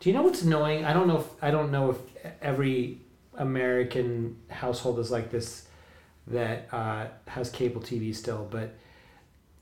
Do 0.00 0.08
you 0.08 0.14
know 0.14 0.22
what's 0.22 0.42
annoying? 0.42 0.84
I 0.84 0.92
don't 0.92 1.06
know. 1.08 1.18
If, 1.18 1.26
I 1.42 1.50
don't 1.50 1.70
know 1.70 1.90
if 1.90 1.98
every 2.40 3.00
American 3.36 4.36
household 4.48 4.98
is 5.00 5.10
like 5.10 5.30
this 5.30 5.66
that 6.28 6.68
uh, 6.72 7.06
has 7.26 7.50
cable 7.50 7.80
TV 7.80 8.14
still, 8.14 8.46
but 8.50 8.74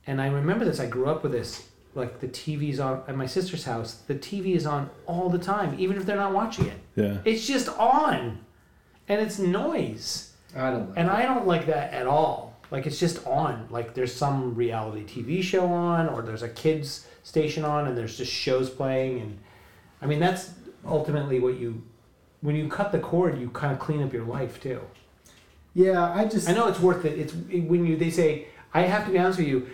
and 0.07 0.20
I 0.20 0.28
remember 0.28 0.64
this. 0.64 0.78
I 0.78 0.86
grew 0.86 1.07
up 1.07 1.22
with 1.22 1.32
this. 1.32 1.68
Like 1.97 2.20
the 2.20 2.28
TV's 2.28 2.78
on 2.78 3.03
at 3.09 3.16
my 3.16 3.24
sister's 3.24 3.64
house. 3.64 3.94
The 4.07 4.14
TV 4.14 4.55
is 4.55 4.66
on 4.66 4.90
all 5.07 5.30
the 5.30 5.38
time, 5.38 5.74
even 5.78 5.97
if 5.97 6.05
they're 6.05 6.16
not 6.16 6.34
watching 6.34 6.66
it. 6.66 6.78
Yeah. 6.94 7.18
It's 7.24 7.47
just 7.47 7.70
on, 7.70 8.44
and 9.09 9.20
it's 9.20 9.38
noise. 9.38 10.34
I 10.55 10.70
don't 10.70 10.92
And 10.97 11.11
I 11.11 11.22
don't 11.22 11.47
like 11.47 11.66
that 11.66 11.94
at 11.94 12.07
all. 12.07 12.55
Like 12.70 12.86
it's 12.86 13.01
just 13.01 13.26
on. 13.26 13.66
Like 13.70 13.94
there's 13.94 14.14
some 14.14 14.55
reality 14.55 15.05
TV 15.05 15.42
show 15.42 15.66
on, 15.66 16.11
or 16.11 16.20
there's 16.20 16.42
a 16.42 16.51
kids 16.51 17.07
station 17.22 17.64
on, 17.64 17.88
and 17.88 17.97
there's 17.97 18.18
just 18.18 18.30
shows 18.30 18.68
playing. 18.68 19.20
And 19.20 19.38
I 20.03 20.07
mean 20.07 20.20
that's 20.20 20.51
ultimately 20.84 21.40
what 21.40 21.59
you, 21.59 21.82
when 22.42 22.57
you 22.57 22.68
cut 22.68 22.92
the 22.92 22.99
cord, 22.99 23.40
you 23.40 23.49
kind 23.49 23.72
of 23.72 23.78
clean 23.78 24.03
up 24.03 24.12
your 24.12 24.24
life 24.26 24.61
too. 24.61 24.82
Yeah, 25.72 26.12
I 26.12 26.26
just. 26.26 26.47
I 26.47 26.53
know 26.53 26.68
it's 26.68 26.80
worth 26.80 27.07
it. 27.07 27.18
It's 27.18 27.32
when 27.32 27.86
you 27.86 27.97
they 27.97 28.11
say 28.11 28.49
I 28.74 28.82
have 28.82 29.07
to 29.07 29.12
be 29.12 29.18
honest 29.18 29.38
with 29.38 29.49
you. 29.49 29.66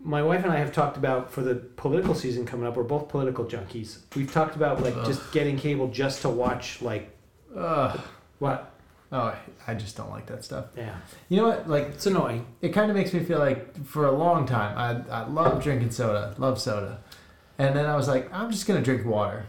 My 0.00 0.22
wife 0.22 0.44
and 0.44 0.52
I 0.52 0.58
have 0.58 0.72
talked 0.72 0.96
about 0.96 1.30
for 1.32 1.42
the 1.42 1.56
political 1.56 2.14
season 2.14 2.46
coming 2.46 2.66
up. 2.66 2.76
We're 2.76 2.84
both 2.84 3.08
political 3.08 3.44
junkies. 3.44 3.98
We've 4.14 4.32
talked 4.32 4.54
about 4.56 4.80
like 4.82 4.94
just 5.04 5.32
getting 5.32 5.56
cable 5.56 5.88
just 5.88 6.22
to 6.22 6.28
watch 6.28 6.80
like 6.80 7.10
Ugh. 7.56 8.00
what? 8.38 8.70
Oh, 9.10 9.34
I 9.66 9.74
just 9.74 9.96
don't 9.96 10.10
like 10.10 10.26
that 10.26 10.44
stuff. 10.44 10.66
Yeah, 10.76 10.94
You 11.30 11.38
know 11.38 11.48
what? 11.48 11.68
Like, 11.68 11.84
it's 11.88 12.04
annoying. 12.06 12.44
it 12.60 12.70
kind 12.74 12.90
of 12.90 12.96
makes 12.96 13.12
me 13.14 13.20
feel 13.24 13.38
like 13.38 13.82
for 13.86 14.04
a 14.06 14.12
long 14.12 14.44
time, 14.46 14.76
I, 14.76 15.12
I 15.22 15.26
love 15.26 15.62
drinking 15.62 15.92
soda, 15.92 16.34
love 16.36 16.60
soda. 16.60 16.98
And 17.56 17.74
then 17.74 17.86
I 17.86 17.96
was 17.96 18.06
like, 18.06 18.30
I'm 18.32 18.50
just 18.50 18.66
going 18.66 18.78
to 18.78 18.84
drink 18.84 19.06
water. 19.06 19.46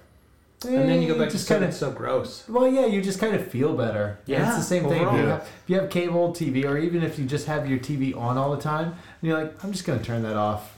And 0.65 0.89
then 0.89 1.01
you 1.01 1.07
go 1.07 1.17
back 1.17 1.29
to 1.29 1.33
just 1.37 1.47
kind 1.47 1.61
kind 1.61 1.71
of 1.71 1.77
so 1.77 1.91
gross. 1.91 2.47
Well, 2.49 2.67
yeah, 2.67 2.85
you 2.85 3.01
just 3.01 3.19
kind 3.19 3.33
of 3.33 3.47
feel 3.47 3.75
better. 3.75 4.19
And 4.19 4.27
Yeah, 4.27 4.47
it's 4.49 4.57
the 4.57 4.63
same 4.63 4.83
thing. 4.83 5.01
If 5.01 5.13
you, 5.13 5.19
have, 5.19 5.41
if 5.41 5.63
you 5.67 5.75
have 5.79 5.89
cable 5.89 6.33
TV, 6.33 6.65
or 6.65 6.77
even 6.77 7.01
if 7.01 7.17
you 7.17 7.25
just 7.25 7.47
have 7.47 7.69
your 7.69 7.79
TV 7.79 8.15
on 8.15 8.37
all 8.37 8.53
the 8.55 8.61
time, 8.61 8.87
and 8.87 8.95
you're 9.21 9.41
like, 9.41 9.63
I'm 9.63 9.71
just 9.71 9.85
going 9.85 9.99
to 9.99 10.05
turn 10.05 10.23
that 10.23 10.35
off 10.35 10.75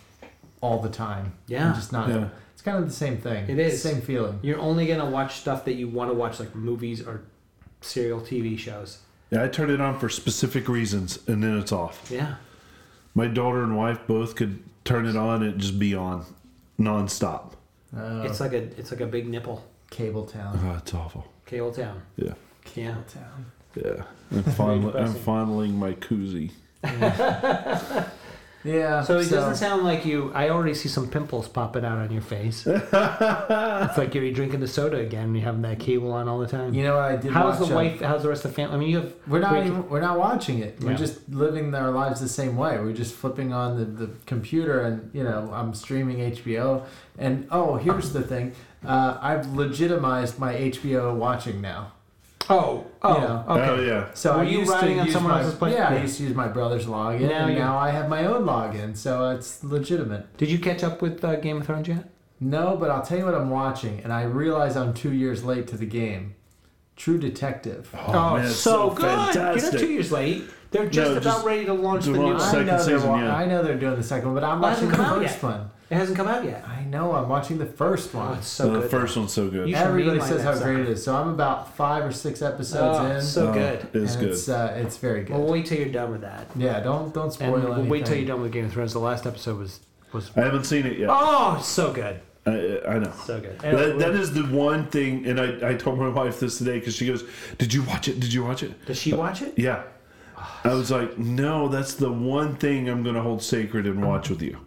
all 0.61 0.79
the 0.79 0.89
time. 0.89 1.33
Yeah. 1.47 1.67
And 1.67 1.75
just 1.75 1.91
not. 1.91 2.09
Yeah. 2.09 2.29
It's 2.53 2.61
kind 2.61 2.77
of 2.77 2.87
the 2.87 2.95
same 2.95 3.17
thing. 3.17 3.49
It's 3.49 3.81
the 3.81 3.89
same 3.89 4.01
feeling. 4.01 4.39
You're 4.43 4.59
only 4.59 4.85
gonna 4.85 5.09
watch 5.09 5.39
stuff 5.39 5.65
that 5.65 5.73
you 5.73 5.87
want 5.87 6.11
to 6.11 6.13
watch, 6.13 6.39
like 6.39 6.53
movies 6.53 7.01
or 7.01 7.23
serial 7.81 8.21
TV 8.21 8.55
shows. 8.55 8.99
Yeah. 9.31 9.43
I 9.43 9.47
turn 9.47 9.71
it 9.71 9.81
on 9.81 9.97
for 9.97 10.09
specific 10.09 10.69
reasons, 10.69 11.17
and 11.27 11.43
then 11.43 11.57
it's 11.57 11.71
off. 11.71 12.11
Yeah. 12.11 12.35
My 13.15 13.25
daughter 13.25 13.63
and 13.63 13.75
wife 13.75 13.99
both 14.05 14.35
could 14.35 14.61
turn 14.85 15.07
it 15.07 15.15
on 15.17 15.41
and 15.41 15.59
just 15.59 15.79
be 15.79 15.95
on, 15.95 16.23
nonstop. 16.79 17.53
Oh, 17.97 18.21
It's 18.21 18.39
like 18.39 18.53
a 18.53 18.57
it's 18.79 18.91
like 18.91 19.01
a 19.01 19.07
big 19.07 19.27
nipple. 19.27 19.65
Cable 19.91 20.25
Town. 20.25 20.59
Oh, 20.63 20.77
it's 20.79 20.93
awful. 20.95 21.27
Cable 21.45 21.71
Town. 21.71 22.01
Yeah. 22.17 22.25
Yeah. 22.29 22.33
Cable 22.65 23.03
Town. 23.13 23.51
Yeah. 23.75 24.03
I'm, 24.31 24.43
fondling, 24.43 24.85
I'm 24.87 24.91
depressing. 24.93 25.21
fondling 25.21 25.75
my 25.79 25.93
koozie. 25.93 26.51
Yeah. 28.63 29.01
So 29.03 29.17
it 29.17 29.27
doesn't 29.29 29.55
sound 29.55 29.83
like 29.83 30.05
you. 30.05 30.31
I 30.35 30.49
already 30.49 30.75
see 30.75 30.87
some 30.87 31.09
pimples 31.09 31.47
popping 31.47 31.83
out 31.83 31.97
on 31.97 32.11
your 32.11 32.21
face. 32.21 32.67
it's 32.67 32.93
like 33.97 34.13
you're 34.13 34.31
drinking 34.31 34.59
the 34.59 34.67
soda 34.67 34.97
again. 34.97 35.25
and 35.25 35.35
You're 35.35 35.45
having 35.45 35.63
that 35.63 35.79
cable 35.79 36.11
on 36.11 36.27
all 36.27 36.37
the 36.37 36.45
time. 36.45 36.73
You 36.75 36.83
know 36.83 36.97
what 36.97 37.05
I 37.11 37.15
did? 37.15 37.31
how's 37.31 37.57
the 37.57 37.65
watch, 37.65 37.73
wife? 37.73 38.01
How's 38.01 38.21
the 38.21 38.29
rest 38.29 38.45
of 38.45 38.51
the 38.51 38.55
family? 38.55 38.75
I 38.75 38.79
mean, 38.79 38.89
you 38.89 38.97
have. 38.97 39.13
We're 39.27 39.39
not 39.39 39.49
great- 39.53 39.65
even, 39.65 39.89
we're 39.89 40.01
not 40.01 40.19
watching 40.19 40.59
it. 40.59 40.79
We're 40.79 40.91
Yeah. 40.91 40.97
just 40.97 41.27
living 41.29 41.73
our 41.73 41.89
lives 41.89 42.21
the 42.21 42.29
same 42.29 42.55
way. 42.55 42.77
We're 42.77 42.93
just 42.93 43.15
flipping 43.15 43.51
on 43.51 43.77
the, 43.79 44.05
the 44.05 44.11
computer 44.27 44.81
and 44.81 45.09
you 45.11 45.23
know 45.23 45.49
I'm 45.51 45.73
streaming 45.73 46.19
HBO 46.19 46.85
and 47.17 47.47
oh 47.49 47.77
here's 47.77 48.13
the 48.13 48.21
thing, 48.21 48.53
uh, 48.85 49.17
I've 49.21 49.53
legitimized 49.53 50.39
my 50.39 50.53
HBO 50.53 51.15
watching 51.15 51.61
now. 51.61 51.93
Oh. 52.49 52.85
Oh. 53.01 53.13
You 53.15 53.21
know. 53.21 53.45
Okay. 53.49 53.69
Oh, 53.69 53.81
yeah. 53.81 54.07
So 54.13 54.33
Were 54.33 54.39
I 54.41 54.43
you 54.43 54.59
used 54.59 54.71
to 54.71 54.77
riding 54.77 54.99
on 54.99 55.05
use 55.05 55.13
someone 55.13 55.31
my, 55.33 55.41
else's 55.41 55.55
plane? 55.57 55.73
Yeah, 55.73 55.89
I 55.89 55.95
Yeah. 55.95 56.01
used 56.01 56.17
to 56.17 56.23
use 56.23 56.35
my 56.35 56.47
brother's 56.47 56.85
login, 56.85 57.29
Now 57.29 57.45
and 57.45 57.53
you- 57.53 57.59
now 57.59 57.77
I 57.77 57.91
have 57.91 58.09
my 58.09 58.25
own 58.25 58.43
login, 58.45 58.97
so 58.97 59.29
it's 59.31 59.63
legitimate. 59.63 60.35
Did 60.37 60.49
you 60.49 60.59
catch 60.59 60.83
up 60.83 61.01
with 61.01 61.23
uh, 61.23 61.35
Game 61.37 61.57
of 61.57 61.65
Thrones 61.67 61.87
yet? 61.87 62.09
No, 62.39 62.75
but 62.75 62.89
I'll 62.89 63.03
tell 63.03 63.19
you 63.19 63.25
what 63.25 63.35
I'm 63.35 63.51
watching, 63.51 64.01
and 64.03 64.11
I 64.11 64.23
realize 64.23 64.75
I'm 64.75 64.93
two 64.93 65.13
years 65.13 65.43
late 65.43 65.67
to 65.67 65.77
the 65.77 65.85
game. 65.85 66.33
True 66.95 67.17
Detective. 67.19 67.93
Oh, 68.07 68.35
man, 68.35 68.45
it's 68.45 68.55
so, 68.55 68.89
so 68.89 68.95
good! 68.95 69.35
You're 69.35 69.55
not 69.71 69.79
two 69.79 69.91
years 69.91 70.11
late. 70.11 70.43
They're 70.71 70.87
just 70.87 71.11
No, 71.11 71.17
about 71.17 71.23
just 71.23 71.45
ready 71.45 71.65
to 71.65 71.73
launch 71.73 72.05
the 72.05 72.11
new 72.11 72.23
launch 72.23 72.39
one. 72.39 72.49
second 72.49 72.69
I 72.69 72.77
know 72.77 72.83
they're 72.83 72.97
season, 72.97 73.09
wa- 73.09 73.19
yeah. 73.21 73.35
I 73.35 73.45
know 73.45 73.63
they're 73.63 73.77
doing 73.77 73.95
the 73.95 74.03
second 74.03 74.33
one, 74.33 74.35
but 74.35 74.43
I'm 74.43 74.59
Well, 74.59 74.69
it 74.71 74.73
watching 74.73 74.89
hasn't 74.89 74.91
the 74.91 74.97
come 74.97 75.05
out 75.05 75.21
first 75.21 75.35
yet. 75.35 75.43
one. 75.43 75.69
It 75.91 75.95
hasn't 75.97 76.15
come 76.17 76.27
out 76.29 76.45
yet. 76.45 76.65
I 76.67 76.85
know. 76.85 77.11
I'm 77.11 77.27
watching 77.27 77.57
the 77.57 77.65
first 77.65 78.15
Oh, 78.15 78.19
one. 78.19 78.37
it's 78.37 78.47
so 78.47 78.71
the 78.71 78.79
good. 78.79 78.89
first 78.91 79.17
one's 79.17 79.33
so 79.33 79.49
good. 79.49 79.67
You 79.67 79.75
should 79.75 79.83
Everybody 79.85 80.19
mainline 80.19 80.27
says 80.27 80.37
that 80.43 80.43
how 80.43 80.63
great 80.63 80.77
sucker. 80.77 80.81
it 80.83 80.87
is. 80.89 81.03
So 81.03 81.15
I'm 81.15 81.27
about 81.27 81.75
five 81.75 82.05
or 82.05 82.13
six 82.13 82.41
episodes 82.41 82.97
Oh, 82.99 83.05
in. 83.17 83.21
so 83.21 83.49
Oh, 83.49 83.53
good. 83.53 83.87
It's 83.93 84.13
and 84.15 84.23
good. 84.23 84.31
It's 84.31 84.47
uh, 84.49 84.73
it's 84.77 84.97
very 84.97 85.23
good. 85.25 85.35
Well, 85.37 85.47
wait 85.51 85.65
till 85.65 85.77
you're 85.77 85.89
done 85.89 86.11
with 86.11 86.21
that. 86.21 86.47
yeah, 86.55 86.79
don't 86.79 87.13
don't 87.13 87.31
spoil 87.33 87.53
And 87.55 87.63
we'll 87.63 87.73
anything. 87.73 87.89
wait 87.89 88.05
till 88.05 88.15
you're 88.15 88.25
done 88.27 88.41
with 88.41 88.53
Game 88.53 88.65
of 88.65 88.71
Thrones. 88.73 88.93
The 88.93 88.99
last 88.99 89.27
episode 89.27 89.59
was 89.59 89.81
was 90.13 90.31
I 90.37 90.41
haven't 90.41 90.63
seen 90.63 90.85
it 90.85 90.97
yet. 90.97 91.09
oh 91.11 91.59
so 91.61 91.91
good, 91.91 92.19
I, 92.45 92.79
I 92.87 92.97
know. 92.99 93.11
so 93.25 93.39
good. 93.41 93.59
That, 93.59 93.99
that 93.99 94.11
is 94.11 94.33
the 94.33 94.43
one 94.43 94.87
thing, 94.87 95.25
and 95.25 95.39
I, 95.39 95.71
I 95.71 95.73
told 95.75 95.99
my 95.99 96.07
wife 96.09 96.39
this 96.39 96.57
today 96.57 96.79
because 96.79 96.95
she 96.95 97.05
goes, 97.05 97.23
"Did 97.57 97.73
you 97.73 97.83
watch 97.83 98.07
it? 98.07 98.19
Did 98.21 98.31
you 98.33 98.43
watch 98.45 98.63
it?" 98.63 98.85
Does 98.85 98.97
she 98.97 99.11
watch 99.13 99.41
it? 99.41 99.53
Yeah. 99.57 99.83
I 100.63 100.73
was 100.73 100.89
like, 100.89 101.17
"No, 101.17 101.67
that's 101.67 101.93
the 101.95 102.11
one 102.11 102.55
thing 102.55 102.89
I'm 102.89 103.03
going 103.03 103.15
to 103.15 103.21
hold 103.21 103.43
sacred 103.43 103.85
and 103.85 104.03
watch 104.05 104.29
with 104.29 104.41
you," 104.41 104.57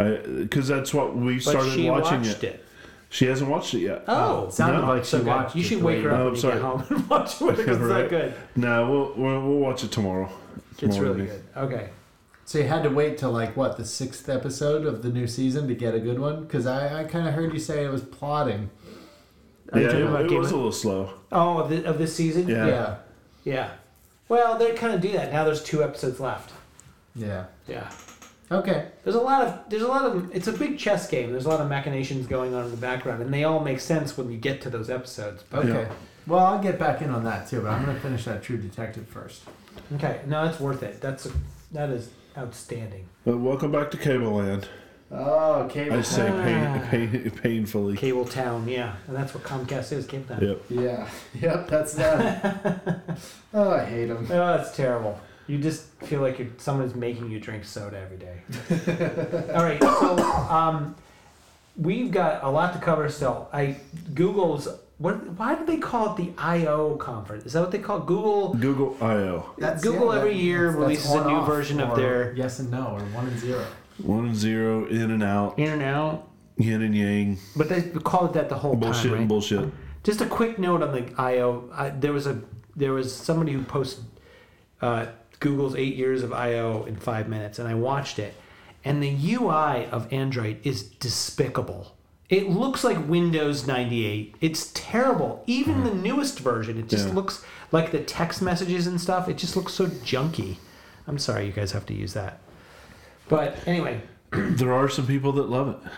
Uh, 0.00 0.26
because 0.38 0.68
that's 0.68 0.92
what 0.94 1.16
we 1.16 1.34
But 1.36 1.42
started 1.42 1.72
she 1.72 1.88
watching 1.90 2.18
watched 2.22 2.44
it. 2.44 2.54
it. 2.54 2.64
She 3.12 3.26
hasn't 3.26 3.50
watched 3.50 3.74
it 3.74 3.80
yet. 3.80 4.04
Oh, 4.06 4.46
It 4.46 4.52
sounded 4.52 4.82
No. 4.82 4.88
like 4.94 5.04
she 5.04 5.10
so 5.10 5.22
watched. 5.22 5.56
You 5.56 5.62
should 5.64 5.82
wake 5.82 6.02
her 6.04 6.10
up 6.12 6.20
Oh, 6.20 6.24
when 6.26 6.34
you 6.34 6.40
sorry. 6.40 6.54
get 6.54 6.62
home 6.62 6.84
and 6.90 7.08
watch 7.10 7.40
it 7.40 7.44
with 7.44 7.56
her 7.58 7.64
'cause 7.64 7.76
it's 7.76 7.84
Right. 7.84 8.02
that 8.02 8.10
good. 8.10 8.34
No, 8.56 8.90
we'll, 8.90 9.12
we'll 9.16 9.40
we'll 9.48 9.58
watch 9.58 9.82
it 9.84 9.90
tomorrow. 9.90 10.28
It's 10.78 10.96
really 10.98 11.22
evening. 11.22 11.26
good. 11.26 11.44
Okay. 11.64 11.88
So 12.44 12.58
you 12.58 12.64
had 12.68 12.82
to 12.84 12.90
wait 12.90 13.18
till 13.18 13.30
like 13.32 13.56
what 13.56 13.76
the 13.76 13.84
sixth 13.84 14.28
episode 14.28 14.86
of 14.86 15.02
the 15.02 15.08
new 15.10 15.26
season 15.26 15.66
to 15.68 15.74
get 15.74 15.94
a 15.94 16.00
good 16.00 16.18
one? 16.18 16.42
Because 16.44 16.66
I, 16.66 17.00
I 17.00 17.04
kind 17.04 17.26
of 17.28 17.34
heard 17.34 17.52
you 17.52 17.58
say 17.60 17.84
it 17.84 17.90
was 17.92 18.02
plotting. 18.02 18.70
Are 19.72 19.80
Yeah, 19.80 19.88
it, 19.88 20.02
about 20.02 20.24
it 20.32 20.38
was 20.38 20.48
of- 20.48 20.52
a 20.54 20.56
little 20.56 20.72
slow. 20.72 21.10
Oh, 21.32 21.58
of, 21.58 21.70
the, 21.70 21.84
of 21.84 21.98
this 21.98 22.14
season? 22.14 22.48
Yeah. 22.48 22.66
Yeah, 22.66 22.94
Yeah. 23.44 23.70
Well, 24.28 24.56
they 24.58 24.72
kind 24.74 24.94
of 24.94 25.00
do 25.00 25.10
that. 25.12 25.32
Now 25.32 25.44
there's 25.44 25.62
two 25.62 25.82
episodes 25.82 26.20
left. 26.20 26.52
yeah. 27.16 27.46
Yeah. 27.68 27.90
Okay. 28.50 28.88
There's 29.04 29.16
a 29.16 29.20
lot 29.20 29.42
of 29.46 29.70
there's 29.70 29.82
a 29.82 29.88
lot 29.88 30.04
of 30.04 30.34
it's 30.34 30.48
a 30.48 30.52
big 30.52 30.78
chess 30.78 31.08
game. 31.08 31.30
There's 31.30 31.46
a 31.46 31.48
lot 31.48 31.60
of 31.60 31.68
machinations 31.68 32.26
going 32.26 32.54
on 32.54 32.64
in 32.64 32.70
the 32.70 32.76
background, 32.76 33.22
and 33.22 33.32
they 33.32 33.44
all 33.44 33.60
make 33.60 33.80
sense 33.80 34.16
when 34.16 34.30
you 34.30 34.36
get 34.38 34.60
to 34.62 34.70
those 34.70 34.90
episodes. 34.90 35.44
But 35.48 35.66
Okay. 35.66 35.88
Well, 36.26 36.40
I'll 36.40 36.62
get 36.62 36.78
back 36.78 37.00
in 37.00 37.10
on 37.10 37.24
that 37.24 37.48
too, 37.48 37.60
but 37.62 37.70
I'm 37.70 37.84
gonna 37.84 37.98
finish 38.00 38.24
that 38.24 38.42
True 38.42 38.56
Detective 38.58 39.06
first. 39.08 39.42
okay, 39.94 40.20
no, 40.26 40.44
it's 40.44 40.60
worth 40.60 40.82
it. 40.82 41.00
That's 41.00 41.26
a, 41.26 41.30
that 41.72 41.90
is 41.90 42.10
outstanding. 42.36 43.06
But 43.24 43.38
welcome 43.38 43.72
back 43.72 43.90
to 43.92 43.96
Cable 43.96 44.32
Land. 44.34 44.68
Oh, 45.12 45.66
cable. 45.68 45.96
I 45.96 46.02
say 46.02 46.28
Ah. 46.28 46.88
pain, 46.90 47.10
pain, 47.10 47.30
painfully. 47.30 47.96
Cable 47.96 48.24
Town, 48.24 48.68
yeah, 48.68 48.94
and 49.08 49.16
that's 49.16 49.34
what 49.34 49.42
Comcast 49.42 49.92
is. 49.92 50.06
Cable 50.06 50.36
Town. 50.36 50.42
Yep. 50.46 50.62
Yeah. 50.68 51.08
Yep. 51.40 51.68
That's 51.68 51.94
that. 51.94 53.00
oh, 53.54 53.70
I 53.70 53.84
hate 53.84 54.06
them. 54.06 54.26
Oh, 54.30 54.56
that's 54.56 54.76
terrible. 54.76 55.18
You 55.50 55.58
just 55.58 55.86
feel 56.04 56.20
like 56.20 56.38
you're, 56.38 56.46
someone's 56.58 56.94
making 56.94 57.28
you 57.28 57.40
drink 57.40 57.64
soda 57.64 57.98
every 57.98 58.18
day. 58.18 59.48
All 59.52 59.64
right, 59.64 59.82
so 59.82 60.16
um, 60.48 60.94
we've 61.76 62.12
got 62.12 62.44
a 62.44 62.48
lot 62.48 62.72
to 62.74 62.78
cover 62.78 63.08
still. 63.08 63.48
I 63.52 63.76
Google's 64.14 64.68
what? 64.98 65.26
Why 65.30 65.56
do 65.56 65.66
they 65.66 65.78
call 65.78 66.14
it 66.14 66.18
the 66.22 66.32
I/O 66.38 66.94
conference? 66.98 67.46
Is 67.46 67.54
that 67.54 67.62
what 67.62 67.72
they 67.72 67.80
call 67.80 67.96
it? 67.96 68.06
Google? 68.06 68.54
Google 68.54 68.96
I/O. 69.00 69.54
That's, 69.58 69.82
Google 69.82 70.12
every 70.12 70.36
year 70.36 70.70
releases 70.70 71.10
a 71.10 71.24
new 71.24 71.44
version 71.44 71.80
of 71.80 71.96
their- 71.96 72.32
yes 72.36 72.60
and 72.60 72.70
no 72.70 72.86
or 72.96 73.00
one 73.06 73.26
and 73.26 73.38
zero. 73.40 73.66
One 73.98 74.26
and 74.26 74.36
zero, 74.36 74.86
in 74.86 75.10
and 75.10 75.22
out, 75.22 75.58
In 75.58 75.70
and 75.70 75.82
out, 75.82 76.28
yin 76.58 76.80
and 76.82 76.94
yang, 76.94 77.38
but 77.56 77.68
they 77.68 77.82
call 77.82 78.26
it 78.26 78.34
that 78.34 78.48
the 78.48 78.54
whole 78.54 78.76
bullshit 78.76 79.02
time, 79.02 79.12
right? 79.12 79.20
and 79.20 79.28
bullshit. 79.28 79.68
Just 80.04 80.20
a 80.20 80.26
quick 80.26 80.60
note 80.60 80.80
on 80.80 80.92
the 80.92 81.12
I/O. 81.20 81.68
I, 81.72 81.90
there 81.90 82.12
was 82.12 82.28
a 82.28 82.40
there 82.76 82.92
was 82.92 83.12
somebody 83.12 83.52
who 83.52 83.62
posted 83.64 84.04
uh, 84.80 85.06
Google's 85.40 85.74
eight 85.74 85.96
years 85.96 86.22
of 86.22 86.32
I/O 86.32 86.84
in 86.84 86.96
five 86.96 87.28
minutes, 87.28 87.58
and 87.58 87.66
I 87.68 87.74
watched 87.74 88.18
it, 88.18 88.34
and 88.84 89.02
the 89.02 89.08
UI 89.34 89.86
of 89.90 90.10
Android 90.12 90.58
is 90.64 90.82
despicable. 90.82 91.96
It 92.28 92.48
looks 92.48 92.84
like 92.84 93.08
Windows 93.08 93.66
98. 93.66 94.36
It's 94.40 94.70
terrible. 94.72 95.42
Even 95.48 95.82
the 95.82 95.92
newest 95.94 96.38
version, 96.38 96.78
it 96.78 96.88
just 96.88 97.08
Yeah. 97.08 97.14
looks 97.14 97.44
like 97.72 97.90
the 97.90 97.98
text 97.98 98.40
messages 98.40 98.86
and 98.86 99.00
stuff. 99.00 99.28
It 99.28 99.36
just 99.36 99.56
looks 99.56 99.72
so 99.74 99.86
junky. 99.86 100.58
I'm 101.08 101.18
sorry, 101.18 101.46
you 101.46 101.52
guys 101.52 101.72
have 101.72 101.86
to 101.86 101.94
use 101.94 102.12
that. 102.14 102.38
But 103.28 103.56
anyway, 103.66 104.02
There 104.30 104.72
are 104.72 104.88
some 104.88 105.06
people 105.08 105.32
that 105.32 105.50
love 105.50 105.68
it. 105.68 105.90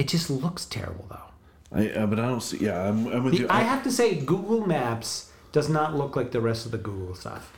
it 0.00 0.08
just 0.08 0.30
looks 0.30 0.64
terrible 0.64 1.04
though. 1.10 1.78
I, 1.78 1.90
uh, 1.90 2.06
but 2.06 2.18
I 2.18 2.26
don't 2.26 2.42
see. 2.42 2.58
Yeah, 2.58 2.88
I'm, 2.88 3.06
I'm 3.08 3.24
with 3.24 3.34
The, 3.34 3.40
you. 3.40 3.46
I 3.50 3.60
have 3.62 3.82
to 3.82 3.90
say, 3.90 4.14
Google 4.14 4.66
Maps 4.66 5.30
does 5.52 5.68
not 5.68 5.94
look 5.94 6.16
like 6.16 6.30
the 6.30 6.40
rest 6.40 6.64
of 6.64 6.72
the 6.72 6.78
Google 6.78 7.14
stuff. 7.14 7.52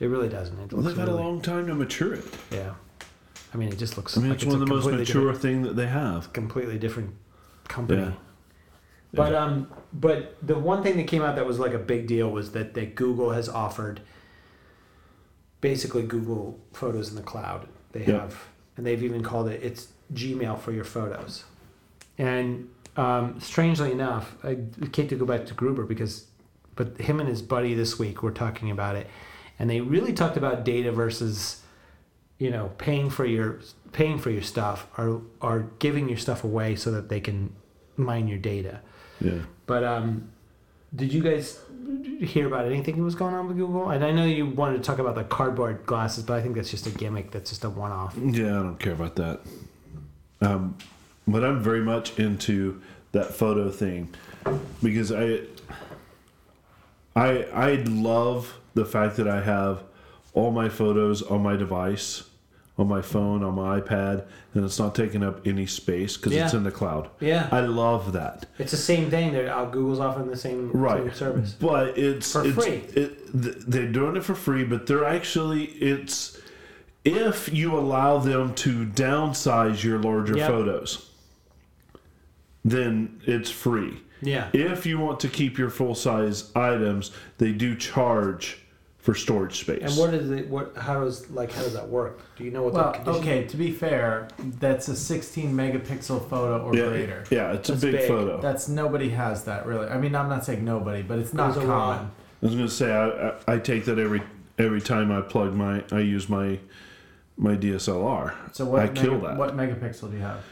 It 0.00 0.06
really 0.06 0.28
doesn't. 0.28 0.58
It 0.58 0.72
well, 0.72 0.82
they've 0.82 0.96
had 0.96 1.08
a 1.08 1.14
long 1.14 1.40
time 1.40 1.66
to 1.66 1.74
mature 1.74 2.14
it. 2.14 2.24
Yeah. 2.50 2.74
I 3.52 3.56
mean, 3.56 3.68
it 3.68 3.78
just 3.78 3.96
looks. 3.96 4.16
I 4.16 4.20
mean, 4.20 4.30
like 4.30 4.36
it's 4.38 4.46
one 4.46 4.56
a 4.56 4.62
of 4.62 4.68
the 4.68 4.74
most 4.74 4.86
mature 4.86 5.34
thing 5.34 5.62
that 5.62 5.76
they 5.76 5.86
have. 5.86 6.32
completely 6.32 6.78
different 6.78 7.14
company. 7.68 8.02
Yeah. 8.02 8.12
But 9.12 9.34
um, 9.34 9.68
but 9.92 10.36
the 10.40 10.56
one 10.58 10.82
thing 10.82 10.96
that 10.96 11.06
came 11.08 11.22
out 11.22 11.36
that 11.36 11.44
was 11.46 11.58
like 11.58 11.74
a 11.74 11.78
big 11.78 12.06
deal 12.06 12.30
was 12.30 12.52
that 12.52 12.74
that 12.74 12.94
Google 12.94 13.30
has 13.32 13.48
offered 13.48 14.00
basically 15.60 16.02
Google 16.02 16.58
Photos 16.72 17.10
in 17.10 17.16
the 17.16 17.22
cloud. 17.22 17.68
They 17.92 18.04
Yeah. 18.06 18.20
have, 18.20 18.38
and 18.76 18.86
they've 18.86 19.02
even 19.02 19.22
called 19.22 19.48
it 19.48 19.62
it's 19.62 19.88
Gmail 20.14 20.58
for 20.60 20.72
your 20.72 20.84
photos. 20.84 21.44
And 22.18 22.68
um, 22.96 23.40
strangely 23.40 23.92
enough, 23.92 24.36
I 24.44 24.58
hate 24.94 25.08
to 25.08 25.16
go 25.16 25.24
back 25.24 25.46
to 25.46 25.54
Gruber 25.54 25.84
because, 25.84 26.26
but 26.76 26.98
him 27.00 27.18
and 27.20 27.28
his 27.28 27.42
buddy 27.42 27.74
this 27.74 27.98
week 27.98 28.22
were 28.22 28.30
talking 28.30 28.70
about 28.70 28.94
it, 28.96 29.08
and 29.60 29.68
they 29.68 29.80
really 29.80 30.14
talked 30.14 30.38
about 30.38 30.64
data 30.64 30.90
versus, 30.90 31.60
you 32.38 32.50
know, 32.50 32.72
paying 32.78 33.10
for 33.10 33.26
your 33.26 33.60
paying 33.92 34.18
for 34.18 34.30
your 34.30 34.42
stuff 34.42 34.86
or 34.96 35.20
or 35.40 35.70
giving 35.78 36.08
your 36.08 36.18
stuff 36.18 36.42
away 36.42 36.74
so 36.74 36.90
that 36.90 37.10
they 37.10 37.20
can 37.20 37.52
mine 37.96 38.26
your 38.26 38.38
data. 38.38 38.80
Yeah. 39.20 39.40
But 39.66 39.84
um, 39.84 40.32
did 40.96 41.12
you 41.12 41.22
guys 41.22 41.60
hear 42.20 42.46
about 42.46 42.64
anything 42.64 42.96
that 42.96 43.02
was 43.02 43.14
going 43.14 43.34
on 43.34 43.48
with 43.48 43.58
Google? 43.58 43.90
And 43.90 44.02
I 44.02 44.12
know 44.12 44.24
you 44.24 44.46
wanted 44.46 44.78
to 44.78 44.82
talk 44.82 44.98
about 44.98 45.14
the 45.14 45.24
cardboard 45.24 45.84
glasses, 45.84 46.24
but 46.24 46.34
I 46.34 46.42
think 46.42 46.56
that's 46.56 46.70
just 46.70 46.86
a 46.86 46.90
gimmick. 46.90 47.30
That's 47.30 47.50
just 47.50 47.64
a 47.64 47.70
one-off. 47.70 48.16
Yeah, 48.16 48.58
I 48.58 48.62
don't 48.62 48.78
care 48.78 48.94
about 48.94 49.16
that. 49.16 49.40
Um, 50.40 50.78
but 51.28 51.44
I'm 51.44 51.62
very 51.62 51.82
much 51.82 52.18
into 52.18 52.80
that 53.12 53.34
photo 53.34 53.70
thing 53.70 54.14
because 54.82 55.12
I, 55.12 55.40
I, 57.16 57.42
I 57.52 57.74
love 57.86 58.58
the 58.74 58.84
fact 58.84 59.16
that 59.16 59.28
I 59.28 59.42
have 59.42 59.82
all 60.32 60.50
my 60.52 60.68
photos 60.68 61.22
on 61.22 61.42
my 61.42 61.56
device, 61.56 62.22
on 62.78 62.86
my 62.88 63.02
phone, 63.02 63.42
on 63.42 63.54
my 63.56 63.80
iPad, 63.80 64.24
and 64.54 64.64
it's 64.64 64.78
not 64.78 64.94
taking 64.94 65.22
up 65.24 65.46
any 65.46 65.66
space 65.66 66.16
because 66.16 66.32
it's 66.34 66.54
in 66.54 66.62
the 66.62 66.70
cloud. 66.70 67.10
Yeah, 67.20 67.48
I 67.50 67.60
love 67.60 68.12
that. 68.12 68.46
it's 68.58 68.70
the 68.70 68.76
same 68.76 69.10
thing. 69.10 69.32
They're, 69.32 69.52
uh, 69.52 69.64
Google's 69.66 69.98
offering 70.00 70.28
the 70.28 70.36
same, 70.36 70.70
right 70.72 71.02
same 71.02 71.12
service. 71.14 71.52
but 71.60 71.98
it's 71.98 72.32
For 72.32 72.44
it's, 72.46 72.54
free. 72.54 72.82
It, 72.94 73.70
they're 73.70 73.90
doing 73.92 74.16
it 74.16 74.24
for 74.24 74.34
free 74.34 74.64
but 74.64 74.86
they're 74.88 75.04
actually 75.04 75.64
it's 75.64 76.36
if 77.04 77.52
you 77.52 77.76
allow 77.78 78.18
them 78.18 78.54
to 78.56 78.84
downsize 78.86 79.82
your 79.84 79.98
larger 80.00 80.36
Yep. 80.36 80.48
photos 80.50 81.10
then 82.64 83.20
it's 83.24 83.50
free 83.50 84.00
Yeah. 84.22 84.48
if 84.52 84.84
you 84.86 84.98
want 84.98 85.20
to 85.20 85.28
keep 85.28 85.58
your 85.58 85.70
full 85.70 85.94
size 85.94 86.50
items 86.54 87.10
they 87.38 87.52
do 87.52 87.74
charge 87.76 88.58
for 88.98 89.14
storage 89.14 89.60
space 89.60 89.82
And 89.82 89.96
what 89.96 90.12
is 90.12 90.30
it? 90.30 90.46
What? 90.48 90.76
How 90.76 91.02
does 91.04 91.30
like 91.30 91.50
how 91.52 91.62
does 91.62 91.72
that 91.72 91.88
work? 91.88 92.20
Do 92.36 92.44
you 92.44 92.50
know 92.50 92.64
what 92.64 92.74
Well, 92.74 92.92
the 92.92 92.98
condition? 92.98 93.20
okay. 93.22 93.44
To 93.46 93.56
be 93.56 93.70
fair, 93.72 94.28
that's 94.58 94.88
a 94.88 94.94
16 94.94 95.50
megapixel 95.54 96.28
photo 96.28 96.62
or 96.62 96.76
yeah, 96.76 96.88
greater. 96.88 97.24
yeah 97.30 97.52
it's 97.52 97.68
That's 97.70 97.82
a 97.82 97.86
big, 97.86 97.94
big. 97.96 98.08
photo 98.08 98.40
That's 98.42 98.68
nobody 98.68 99.08
has 99.08 99.44
that 99.44 99.64
really. 99.64 99.88
I 99.88 99.96
mean, 99.96 100.14
I'm 100.14 100.28
not 100.28 100.44
saying 100.44 100.62
nobody, 100.66 101.00
but 101.02 101.18
it's 101.18 101.32
not 101.32 101.54
There's 101.54 101.64
common. 101.66 102.10
i 102.42 102.46
was 102.46 102.54
going 102.54 102.66
to 102.68 102.72
say 102.74 102.92
I, 102.92 103.28
I, 103.28 103.54
I 103.54 103.58
take 103.58 103.86
that 103.86 103.98
every 103.98 104.20
every 104.58 104.82
time 104.82 105.10
i 105.10 105.22
plug 105.22 105.54
my 105.54 105.82
i 105.92 106.00
use 106.00 106.28
my 106.28 106.58
my 107.38 107.56
dslr 107.56 108.34
So 108.52 108.66
what? 108.66 108.82
I 108.82 108.88
kill 108.88 109.18
that. 109.20 109.38
What 109.38 109.56
megapixel 109.56 110.10
do 110.10 110.16
you 110.18 110.22
have? 110.22 110.44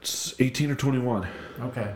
it's 0.00 0.34
18 0.40 0.72
or 0.72 0.74
21 0.74 1.28
Okay. 1.60 1.94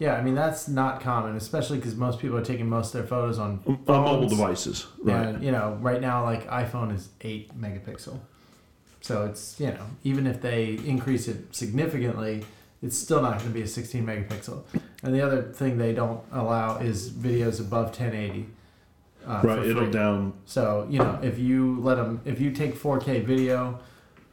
Yeah, 0.00 0.14
I 0.14 0.22
mean 0.22 0.34
that's 0.34 0.66
not 0.66 1.02
common, 1.02 1.36
especially 1.36 1.76
because 1.76 1.94
most 1.94 2.18
people 2.20 2.36
are 2.38 2.44
taking 2.44 2.66
most 2.68 2.94
of 2.94 3.00
their 3.00 3.06
photos 3.06 3.38
on 3.38 3.60
on 3.66 3.78
mobile 3.86 4.28
devices 4.28 4.86
right 5.02 5.26
And 5.26 5.44
you 5.44 5.52
know, 5.52 5.76
right 5.82 6.00
now, 6.00 6.24
like 6.24 6.48
iPhone 6.48 6.92
is 6.94 7.10
eight 7.20 7.56
megapixel, 7.60 8.18
so 9.02 9.26
it's 9.26 9.60
you 9.60 9.66
know, 9.66 9.86
even 10.02 10.26
if 10.26 10.40
they 10.40 10.80
increase 10.86 11.28
it 11.28 11.54
significantly, 11.54 12.44
it's 12.82 12.96
still 12.96 13.20
not 13.20 13.34
going 13.40 13.50
to 13.50 13.54
be 13.54 13.60
a 13.60 13.66
16 13.66 14.04
megapixel. 14.04 14.62
And 15.02 15.14
the 15.14 15.20
other 15.20 15.42
thing 15.42 15.76
they 15.76 15.92
don't 15.92 16.22
allow 16.32 16.78
is 16.78 17.10
videos 17.10 17.60
above 17.60 17.88
1080. 17.88 18.46
Uh, 19.26 19.42
right 19.44 19.66
it'll 19.66 19.90
down 19.90 20.32
So 20.46 20.86
you 20.88 20.98
know, 20.98 21.18
if 21.22 21.38
you 21.38 21.78
let 21.82 21.96
them, 21.96 22.22
if 22.24 22.40
you 22.40 22.52
take 22.52 22.74
4K 22.74 23.22
video, 23.22 23.80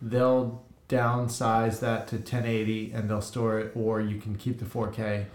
they'll 0.01 0.63
downsize 0.87 1.81
that 1.81 2.07
to 2.07 2.15
1080 2.15 2.93
and 2.93 3.09
they'll 3.09 3.19
store 3.21 3.59
it, 3.59 3.73
or 3.75 3.99
you 3.99 4.17
can 4.21 4.35
keep 4.35 4.59
the 4.59 4.65
4K, 4.65 5.25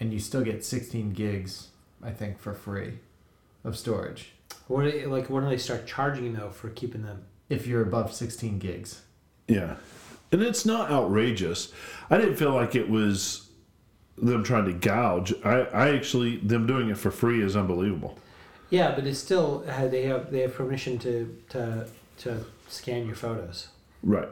and 0.00 0.12
you 0.12 0.18
still 0.18 0.42
get 0.42 0.64
16 0.64 1.12
gigs 1.12 1.68
I 2.02 2.10
think, 2.10 2.38
for 2.38 2.52
free 2.54 2.98
of 3.64 3.76
storage 3.76 4.32
What 4.68 4.84
do 4.84 4.90
they, 4.92 5.06
like? 5.06 5.28
When 5.30 5.42
do 5.44 5.50
they 5.50 5.56
start 5.56 5.86
charging 5.86 6.34
though 6.34 6.50
for 6.50 6.68
keeping 6.70 7.02
them? 7.02 7.24
if 7.48 7.66
you're 7.66 7.82
above 7.82 8.12
16 8.12 8.58
gigs. 8.58 9.02
Yeah. 9.46 9.76
And 10.32 10.42
it's 10.42 10.66
not 10.66 10.90
outrageous. 10.90 11.72
I 12.10 12.18
didn't 12.18 12.34
feel 12.34 12.52
like 12.52 12.74
it 12.74 12.88
was 12.90 13.48
them 14.18 14.42
trying 14.42 14.64
to 14.64 14.72
gouge. 14.72 15.32
I, 15.44 15.60
I 15.60 15.94
actually 15.94 16.38
them 16.38 16.66
doing 16.66 16.88
it 16.90 16.98
for 16.98 17.12
free 17.12 17.40
is 17.42 17.54
unbelievable. 17.56 18.18
Yeah, 18.70 18.94
but 18.96 19.06
it's 19.06 19.20
still 19.20 19.64
uh, 19.68 19.86
they 19.86 20.02
have 20.02 20.32
they 20.32 20.40
have 20.40 20.54
permission 20.54 20.98
to 20.98 21.36
to 21.50 21.86
to 22.18 22.44
scan 22.68 23.06
your 23.06 23.14
photos. 23.14 23.68
Right. 24.02 24.28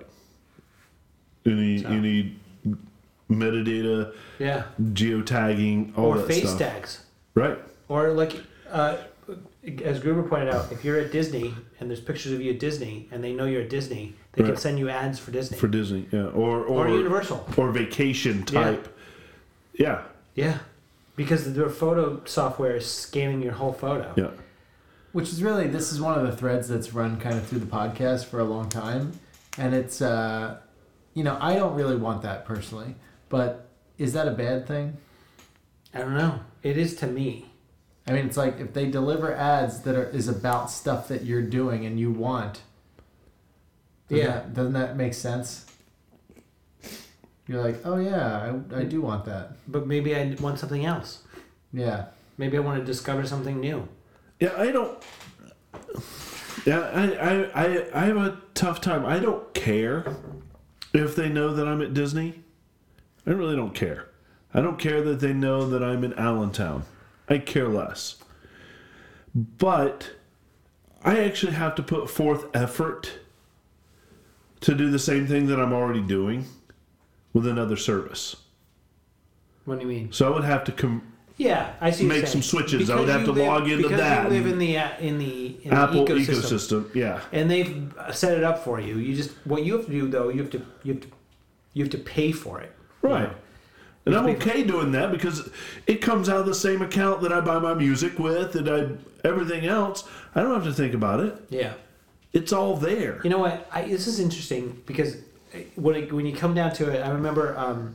Any 1.46 1.78
So- 1.82 1.88
any 1.88 2.36
metadata, 3.30 4.12
Yeah, 4.38 4.64
geotagging, 4.80 5.96
all 5.96 6.06
or 6.06 6.18
that 6.18 6.26
face 6.28 6.44
stuff. 6.48 6.58
tags, 6.58 7.04
Right. 7.34 7.58
or 7.88 8.10
like 8.12 8.36
uh, 8.70 8.96
as 9.84 10.00
Gruber 10.00 10.22
pointed 10.28 10.48
out, 10.54 10.70
if 10.72 10.84
you're 10.84 10.98
at 10.98 11.10
Disney 11.12 11.54
and 11.80 11.88
there's 11.88 12.00
pictures 12.00 12.32
of 12.32 12.40
you 12.40 12.52
at 12.52 12.58
Disney 12.60 13.08
and 13.10 13.22
they 13.24 13.32
know 13.32 13.46
you're 13.46 13.62
at 13.62 13.70
Disney, 13.70 14.14
they 14.32 14.42
can 14.44 14.56
send 14.56 14.78
you 14.78 14.88
ads 14.90 15.18
for 15.18 15.30
Disney 15.30 15.56
For 15.56 15.68
Disney, 15.68 16.06
yeah. 16.10 16.24
Or 16.26 16.64
or 16.64 16.86
or 16.86 16.88
Universal. 16.88 17.48
or 17.56 17.70
vacation 17.70 18.42
type. 18.44 18.88
Yeah. 19.74 20.02
Yeah, 20.34 20.58
because 21.16 21.54
their 21.54 21.70
photo 21.70 22.20
software 22.24 22.76
is 22.76 22.86
scanning 22.90 23.40
your 23.42 23.52
whole 23.52 23.72
photo. 23.72 24.12
Yeah. 24.16 24.30
Which 25.12 25.28
is 25.30 25.42
really 25.44 25.68
this 25.68 25.92
is 25.92 26.00
one 26.00 26.18
of 26.18 26.26
the 26.26 26.36
threads 26.36 26.68
that's 26.68 26.92
run 26.92 27.18
kind 27.20 27.36
of 27.36 27.46
through 27.46 27.60
the 27.60 27.66
podcast 27.66 28.24
for 28.26 28.40
a 28.40 28.44
long 28.44 28.68
time, 28.68 29.12
and 29.56 29.72
it's 29.74 30.02
uh, 30.02 30.56
you 31.14 31.22
know 31.22 31.38
I 31.40 31.54
don't 31.54 31.74
really 31.76 31.94
want 31.96 32.22
that 32.22 32.44
personally, 32.44 32.96
but 33.34 33.66
is 33.98 34.12
that 34.12 34.28
a 34.28 34.30
bad 34.30 34.64
thing? 34.64 34.96
I 35.92 35.98
don't 35.98 36.14
know. 36.14 36.38
It 36.62 36.78
is 36.78 36.94
to 36.96 37.08
me. 37.08 37.46
I 38.06 38.12
mean, 38.12 38.26
it's 38.26 38.36
like 38.36 38.60
if 38.60 38.72
they 38.74 38.86
deliver 38.88 39.34
ads 39.34 39.80
that 39.80 39.96
are 39.96 40.08
is 40.10 40.28
about 40.28 40.70
stuff 40.70 41.08
that 41.08 41.24
you're 41.24 41.42
doing 41.42 41.84
and 41.84 41.98
you 41.98 42.12
want. 42.12 42.62
doesn't 44.08 44.24
Yeah. 44.24 44.32
that- 44.34 44.54
doesn't 44.54 44.74
that 44.74 44.96
make 44.96 45.14
sense? 45.14 45.66
You're 47.48 47.60
like, 47.60 47.80
oh 47.84 47.96
yeah, 47.96 48.60
I, 48.72 48.78
I 48.82 48.84
do 48.84 49.00
want 49.02 49.24
that. 49.24 49.56
But 49.66 49.88
maybe 49.88 50.14
I 50.14 50.36
want 50.40 50.60
something 50.60 50.86
else. 50.86 51.24
Yeah. 51.72 52.06
Maybe 52.38 52.56
I 52.56 52.60
want 52.60 52.78
to 52.78 52.84
discover 52.86 53.26
something 53.26 53.58
new. 53.58 53.88
Yeah, 54.38 54.54
I 54.56 54.70
don't. 54.70 55.02
Yeah, 56.64 56.78
I, 56.82 57.04
I, 57.14 57.64
I, 57.64 57.86
I 58.02 58.04
have 58.04 58.16
a 58.16 58.38
tough 58.54 58.80
time. 58.80 59.04
I 59.04 59.18
don't 59.18 59.52
care 59.54 60.06
if 60.92 61.16
they 61.16 61.28
know 61.28 61.52
that 61.52 61.66
I'm 61.66 61.82
at 61.82 61.94
Disney. 61.94 62.43
I 63.26 63.30
really 63.30 63.56
don't 63.56 63.74
care. 63.74 64.08
I 64.52 64.60
don't 64.60 64.78
care 64.78 65.02
that 65.02 65.20
they 65.20 65.32
know 65.32 65.66
that 65.68 65.82
I'm 65.82 66.04
in 66.04 66.12
Allentown. 66.14 66.84
I 67.28 67.38
care 67.38 67.68
less. 67.68 68.16
But 69.34 70.10
I 71.04 71.18
actually 71.24 71.52
have 71.52 71.74
to 71.76 71.82
put 71.82 72.08
forth 72.08 72.46
effort 72.54 73.18
to 74.60 74.74
do 74.74 74.90
the 74.90 74.98
same 74.98 75.26
thing 75.26 75.46
that 75.46 75.58
I'm 75.60 75.72
already 75.72 76.00
doing 76.02 76.46
with 77.32 77.46
another 77.46 77.76
service. 77.76 78.36
What 79.64 79.76
do 79.76 79.82
you 79.82 79.88
mean? 79.88 80.12
So 80.12 80.30
I 80.30 80.34
would 80.34 80.44
have 80.44 80.62
to 80.64 80.72
com- 80.72 81.02
Yeah, 81.36 81.72
I 81.80 81.90
see. 81.90 82.06
Make 82.06 82.26
some 82.26 82.42
switches. 82.42 82.90
I 82.90 82.96
would 83.00 83.08
have 83.08 83.24
to 83.24 83.32
live- 83.32 83.46
log 83.46 83.62
into 83.68 83.84
because 83.84 83.98
that 83.98 84.24
you 84.30 84.38
live 84.38 84.46
uh, 84.46 84.50
in 84.50 84.58
the 84.58 84.76
in 85.06 85.18
the 85.18 85.56
in 85.64 85.72
Apple 85.72 86.04
the 86.04 86.14
ecosystem. 86.14 86.84
ecosystem. 86.84 86.94
Yeah. 86.94 87.20
and 87.32 87.50
they've 87.50 87.96
uh, 87.98 88.12
set 88.12 88.36
it 88.38 88.44
up 88.44 88.62
for 88.62 88.78
you. 88.78 88.98
You 88.98 89.16
just 89.16 89.30
what 89.44 89.64
you 89.64 89.76
have 89.76 89.86
to 89.86 89.90
do 89.90 90.06
though. 90.08 90.28
You 90.28 90.42
have 90.42 90.50
to 90.50 90.62
you 90.84 90.92
have 90.94 91.02
to 91.02 91.08
you 91.72 91.82
have 91.82 91.90
to 91.92 91.98
pay 91.98 92.30
for 92.30 92.60
it. 92.60 92.72
Right. 93.04 93.30
And 94.06 94.16
I'm 94.16 94.26
okay 94.30 94.64
doing 94.64 94.92
that 94.92 95.12
because 95.12 95.50
it 95.86 95.96
comes 95.96 96.28
out 96.30 96.38
of 96.38 96.46
the 96.46 96.54
same 96.54 96.80
account 96.80 97.20
that 97.20 97.32
I 97.32 97.40
buy 97.40 97.58
my 97.58 97.74
music 97.74 98.18
with 98.18 98.56
and 98.56 98.68
I 98.68 98.88
everything 99.26 99.66
else. 99.66 100.08
I 100.34 100.40
don't 100.40 100.54
have 100.54 100.64
to 100.64 100.72
think 100.72 100.94
about 100.94 101.20
it. 101.20 101.36
Yeah. 101.50 101.74
It's 102.32 102.50
all 102.50 102.76
there. 102.76 103.20
You 103.22 103.28
know 103.28 103.38
what? 103.38 103.68
I, 103.70 103.82
this 103.82 104.06
is 104.06 104.20
interesting 104.20 104.82
because 104.86 105.18
when 105.74 105.96
it, 105.96 106.12
when 106.12 106.24
you 106.24 106.34
come 106.34 106.54
down 106.54 106.72
to 106.74 106.90
it, 106.90 107.02
I 107.02 107.10
remember 107.10 107.56
um, 107.58 107.94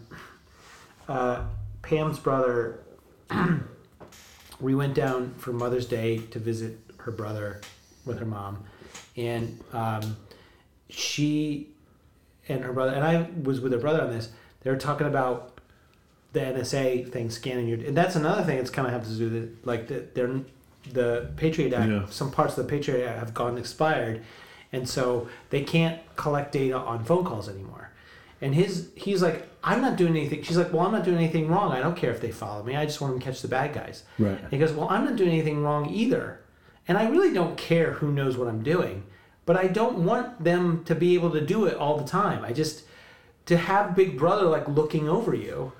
uh, 1.07 1.43
Pam's 1.81 2.19
brother. 2.19 2.79
we 4.59 4.75
went 4.75 4.93
down 4.93 5.33
for 5.35 5.53
Mother's 5.53 5.87
Day 5.87 6.19
to 6.19 6.39
visit 6.39 6.77
her 6.99 7.11
brother 7.11 7.61
with 8.05 8.19
her 8.19 8.25
mom, 8.25 8.63
and 9.17 9.59
um, 9.73 10.17
she 10.89 11.69
and 12.47 12.63
her 12.63 12.73
brother 12.73 12.93
and 12.93 13.03
I 13.03 13.27
was 13.43 13.59
with 13.59 13.71
her 13.71 13.79
brother 13.79 14.01
on 14.01 14.11
this. 14.11 14.29
They 14.61 14.71
were 14.71 14.77
talking 14.77 15.07
about 15.07 15.59
the 16.33 16.41
NSA 16.41 17.11
thing 17.11 17.29
scanning 17.29 17.67
your, 17.67 17.79
and 17.79 17.95
that's 17.95 18.15
another 18.15 18.43
thing 18.43 18.57
It's 18.57 18.69
kind 18.69 18.87
of 18.87 18.93
have 18.93 19.05
to 19.05 19.13
do 19.15 19.29
with 19.29 19.57
like 19.63 19.87
the, 19.87 20.05
they're 20.13 20.41
the 20.91 21.31
Patriot 21.37 21.73
Act. 21.73 21.89
Yeah. 21.89 22.05
Some 22.09 22.31
parts 22.31 22.57
of 22.57 22.65
the 22.65 22.69
Patriot 22.69 23.05
Act 23.05 23.19
have 23.19 23.33
gone 23.33 23.57
expired, 23.57 24.23
and 24.71 24.87
so 24.87 25.27
they 25.49 25.63
can't 25.63 25.99
collect 26.15 26.51
data 26.51 26.77
on 26.77 27.03
phone 27.03 27.25
calls 27.25 27.49
anymore. 27.49 27.91
And 28.41 28.55
his 28.55 28.89
he's 28.95 29.21
like, 29.21 29.47
I'm 29.63 29.81
not 29.81 29.97
doing 29.97 30.15
anything. 30.15 30.43
She's 30.43 30.57
like, 30.57 30.71
Well, 30.71 30.85
I'm 30.85 30.91
not 30.91 31.03
doing 31.03 31.17
anything 31.17 31.47
wrong. 31.49 31.71
I 31.71 31.79
don't 31.81 31.95
care 31.95 32.11
if 32.11 32.21
they 32.21 32.31
follow 32.31 32.63
me. 32.63 32.75
I 32.75 32.85
just 32.85 33.01
want 33.01 33.13
them 33.13 33.19
to 33.19 33.25
catch 33.25 33.41
the 33.41 33.47
bad 33.47 33.73
guys. 33.73 34.03
Right. 34.17 34.39
And 34.39 34.51
he 34.51 34.57
goes, 34.57 34.71
Well, 34.71 34.87
I'm 34.89 35.05
not 35.05 35.15
doing 35.15 35.31
anything 35.31 35.63
wrong 35.63 35.89
either. 35.89 36.39
And 36.87 36.97
I 36.97 37.09
really 37.09 37.33
don't 37.33 37.57
care 37.57 37.93
who 37.93 38.11
knows 38.11 38.37
what 38.37 38.47
I'm 38.47 38.63
doing. 38.63 39.03
But 39.45 39.57
I 39.57 39.67
don't 39.67 40.05
want 40.05 40.43
them 40.43 40.83
to 40.85 40.95
be 40.95 41.15
able 41.15 41.31
to 41.31 41.41
do 41.41 41.65
it 41.65 41.75
all 41.75 41.97
the 41.97 42.05
time. 42.05 42.45
I 42.45 42.53
just 42.53 42.83
to 43.49 43.57
have 43.57 43.95
Big 43.95 44.15
Brother 44.17 44.45
like 44.45 44.67
looking 44.67 45.09
over 45.09 45.33
you. 45.33 45.73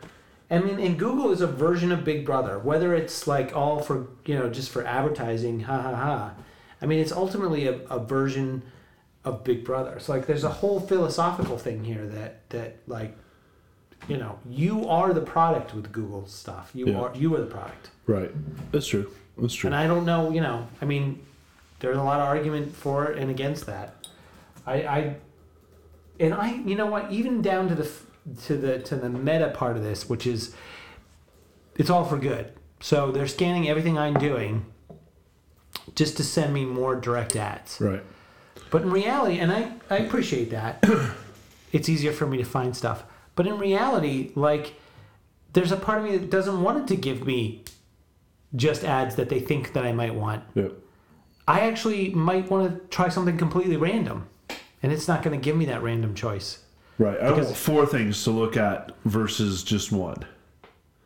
I 0.49 0.57
mean, 0.57 0.80
and 0.80 0.97
Google 0.97 1.32
is 1.32 1.41
a 1.41 1.47
version 1.47 1.91
of 1.91 2.03
Big 2.03 2.26
Brother, 2.26 2.57
whether 2.57 2.95
it's 2.95 3.28
like 3.28 3.55
all 3.55 3.80
for 3.80 4.07
you 4.26 4.36
know 4.38 4.49
just 4.49 4.72
for 4.72 4.84
advertising, 4.86 5.59
ha 5.61 5.80
ha 5.80 5.95
ha. 5.95 6.34
I 6.82 6.88
mean, 6.88 6.97
it's 6.99 7.11
ultimately 7.11 7.67
a, 7.67 7.74
a 7.89 7.99
version 7.99 8.63
of 9.24 9.43
Big 9.43 9.63
Brother. 9.63 9.99
So 9.99 10.13
like, 10.13 10.26
there's 10.26 10.43
a 10.43 10.49
whole 10.49 10.80
philosophical 10.80 11.59
thing 11.59 11.84
here 11.84 12.07
that 12.07 12.49
that 12.49 12.78
like, 12.88 13.15
you 14.07 14.17
know, 14.17 14.39
you 14.49 14.89
are 14.89 15.13
the 15.13 15.22
product 15.22 15.76
with 15.76 15.91
Google 15.91 16.26
stuff. 16.26 16.72
You 16.74 16.88
Yeah. 16.88 16.99
are 17.01 17.11
you 17.15 17.36
are 17.36 17.39
the 17.39 17.45
product. 17.45 17.91
Right. 18.07 18.32
That's 18.72 18.88
true. 18.88 19.11
That's 19.38 19.53
true. 19.53 19.67
And 19.67 19.76
I 19.76 19.86
don't 19.86 20.05
know, 20.05 20.32
you 20.32 20.41
know, 20.41 20.67
I 20.82 20.86
mean, 20.86 21.24
there's 21.80 21.97
a 21.97 22.03
lot 22.03 22.20
of 22.20 22.26
argument 22.28 22.76
for 22.76 23.05
and 23.05 23.30
against 23.30 23.67
that. 23.67 24.07
I, 24.65 24.74
I, 24.84 25.15
and 26.20 26.34
I, 26.34 26.55
you 26.55 26.76
know 26.76 26.86
what, 26.86 27.11
even 27.11 27.41
down 27.41 27.70
to 27.70 27.76
the 27.76 27.89
to 28.45 28.57
the 28.57 28.80
to 28.80 28.95
the 28.95 29.09
meta 29.09 29.49
part 29.49 29.78
of 29.78 29.84
this, 29.84 30.09
which 30.09 30.28
is, 30.28 30.55
it's 31.76 31.89
all 31.89 32.05
for 32.05 32.17
good. 32.17 32.53
So 32.82 33.11
they're 33.11 33.28
scanning 33.28 33.67
everything 33.67 33.97
I'm 33.97 34.13
doing, 34.15 34.65
just 35.95 36.17
to 36.17 36.24
send 36.24 36.53
me 36.53 36.65
more 36.65 36.95
direct 36.95 37.36
ads. 37.36 37.80
right. 37.82 38.03
But 38.72 38.84
in 38.84 38.91
reality, 38.91 39.39
and 39.39 39.51
I, 39.51 39.74
I 39.89 39.97
appreciate 39.97 40.51
that, 40.51 40.84
it's 41.72 41.89
easier 41.89 42.11
for 42.11 42.28
me 42.28 42.38
to 42.38 42.43
find 42.43 42.76
stuff. 42.76 43.03
But 43.36 43.47
in 43.47 43.57
reality, 43.57 44.32
like, 44.36 44.76
there's 45.53 45.72
a 45.72 45.78
part 45.78 45.99
of 45.99 46.03
me 46.03 46.17
that 46.17 46.30
doesn't 46.30 46.61
want 46.61 46.78
it 46.78 46.88
to 46.93 46.95
give 46.95 47.26
me 47.26 47.63
just 48.55 48.84
ads 48.84 49.15
that 49.15 49.30
they 49.30 49.39
think 49.39 49.74
that 49.74 49.86
I 49.86 49.91
might 49.91 50.13
want. 50.13 50.43
Yeah. 50.53 50.67
I 51.47 51.61
actually 51.61 52.09
might 52.09 52.51
want 52.51 52.72
to 52.72 52.88
try 52.95 53.09
something 53.09 53.38
completely 53.38 53.76
random, 53.76 54.28
and 54.84 54.91
it's 54.91 55.07
not 55.07 55.23
going 55.23 55.39
to 55.39 55.43
give 55.43 55.55
me 55.55 55.65
that 55.65 55.82
random 55.84 56.13
choice. 56.15 56.59
Right. 56.97 57.19
I 57.19 57.32
want 57.32 57.55
four 57.55 57.86
things 57.86 58.23
to 58.25 58.32
look 58.32 58.57
at 58.57 58.91
versus 59.05 59.63
just 59.63 59.91
one. 59.91 60.25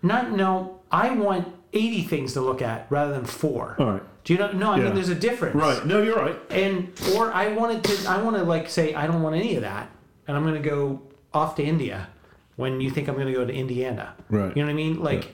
Not 0.01 0.31
no, 0.31 0.79
I 0.91 1.11
want 1.11 1.47
80 1.71 2.03
things 2.03 2.33
to 2.33 2.41
look 2.41 2.61
at 2.61 2.87
rather 2.89 3.13
than 3.13 3.25
four. 3.25 3.75
All 3.79 3.91
right. 3.93 4.03
Do 4.23 4.33
you 4.33 4.39
know? 4.39 4.51
No, 4.51 4.71
I 4.71 4.77
Yeah. 4.77 4.83
mean 4.85 4.95
there's 4.95 5.09
a 5.09 5.15
difference. 5.15 5.55
Right. 5.55 5.85
No, 5.85 6.01
you're 6.01 6.15
right. 6.17 6.39
and 6.49 6.91
or 7.15 7.31
I 7.31 7.49
wanted 7.53 7.83
to 7.85 8.09
I 8.09 8.21
want 8.21 8.35
to 8.37 8.43
like 8.43 8.69
say 8.69 8.93
I 8.93 9.05
don't 9.07 9.21
want 9.21 9.35
any 9.35 9.55
of 9.55 9.61
that 9.61 9.89
and 10.27 10.35
I'm 10.37 10.43
going 10.43 10.61
to 10.61 10.69
go 10.69 11.01
off 11.33 11.55
to 11.57 11.63
India 11.63 12.09
when 12.55 12.79
you 12.81 12.89
think 12.89 13.07
I'm 13.07 13.15
going 13.15 13.27
to 13.27 13.33
go 13.33 13.45
to 13.45 13.53
Indiana. 13.53 14.13
Right. 14.29 14.55
You 14.55 14.61
know 14.63 14.67
what 14.67 14.71
I 14.71 14.75
mean? 14.75 14.99
Like 15.01 15.33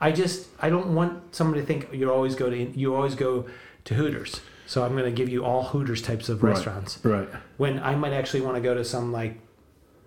I 0.00 0.12
just 0.12 0.48
I 0.60 0.70
don't 0.70 0.94
want 0.94 1.34
somebody 1.34 1.60
to 1.62 1.66
think 1.66 1.88
you 1.92 2.10
always 2.12 2.34
go 2.34 2.48
to 2.50 2.56
you 2.56 2.94
always 2.94 3.14
go 3.14 3.46
to 3.84 3.94
Hooters. 3.94 4.40
So 4.68 4.84
I'm 4.84 4.92
going 4.92 5.04
to 5.06 5.10
give 5.10 5.30
you 5.30 5.46
all 5.46 5.62
Hooters 5.62 6.02
types 6.02 6.28
of 6.28 6.42
Right. 6.42 6.50
restaurants 6.52 6.98
Right. 7.02 7.26
when 7.56 7.78
I 7.80 7.94
might 7.96 8.12
actually 8.12 8.42
want 8.42 8.56
to 8.56 8.60
go 8.60 8.74
to 8.74 8.84
some 8.84 9.10
like 9.12 9.38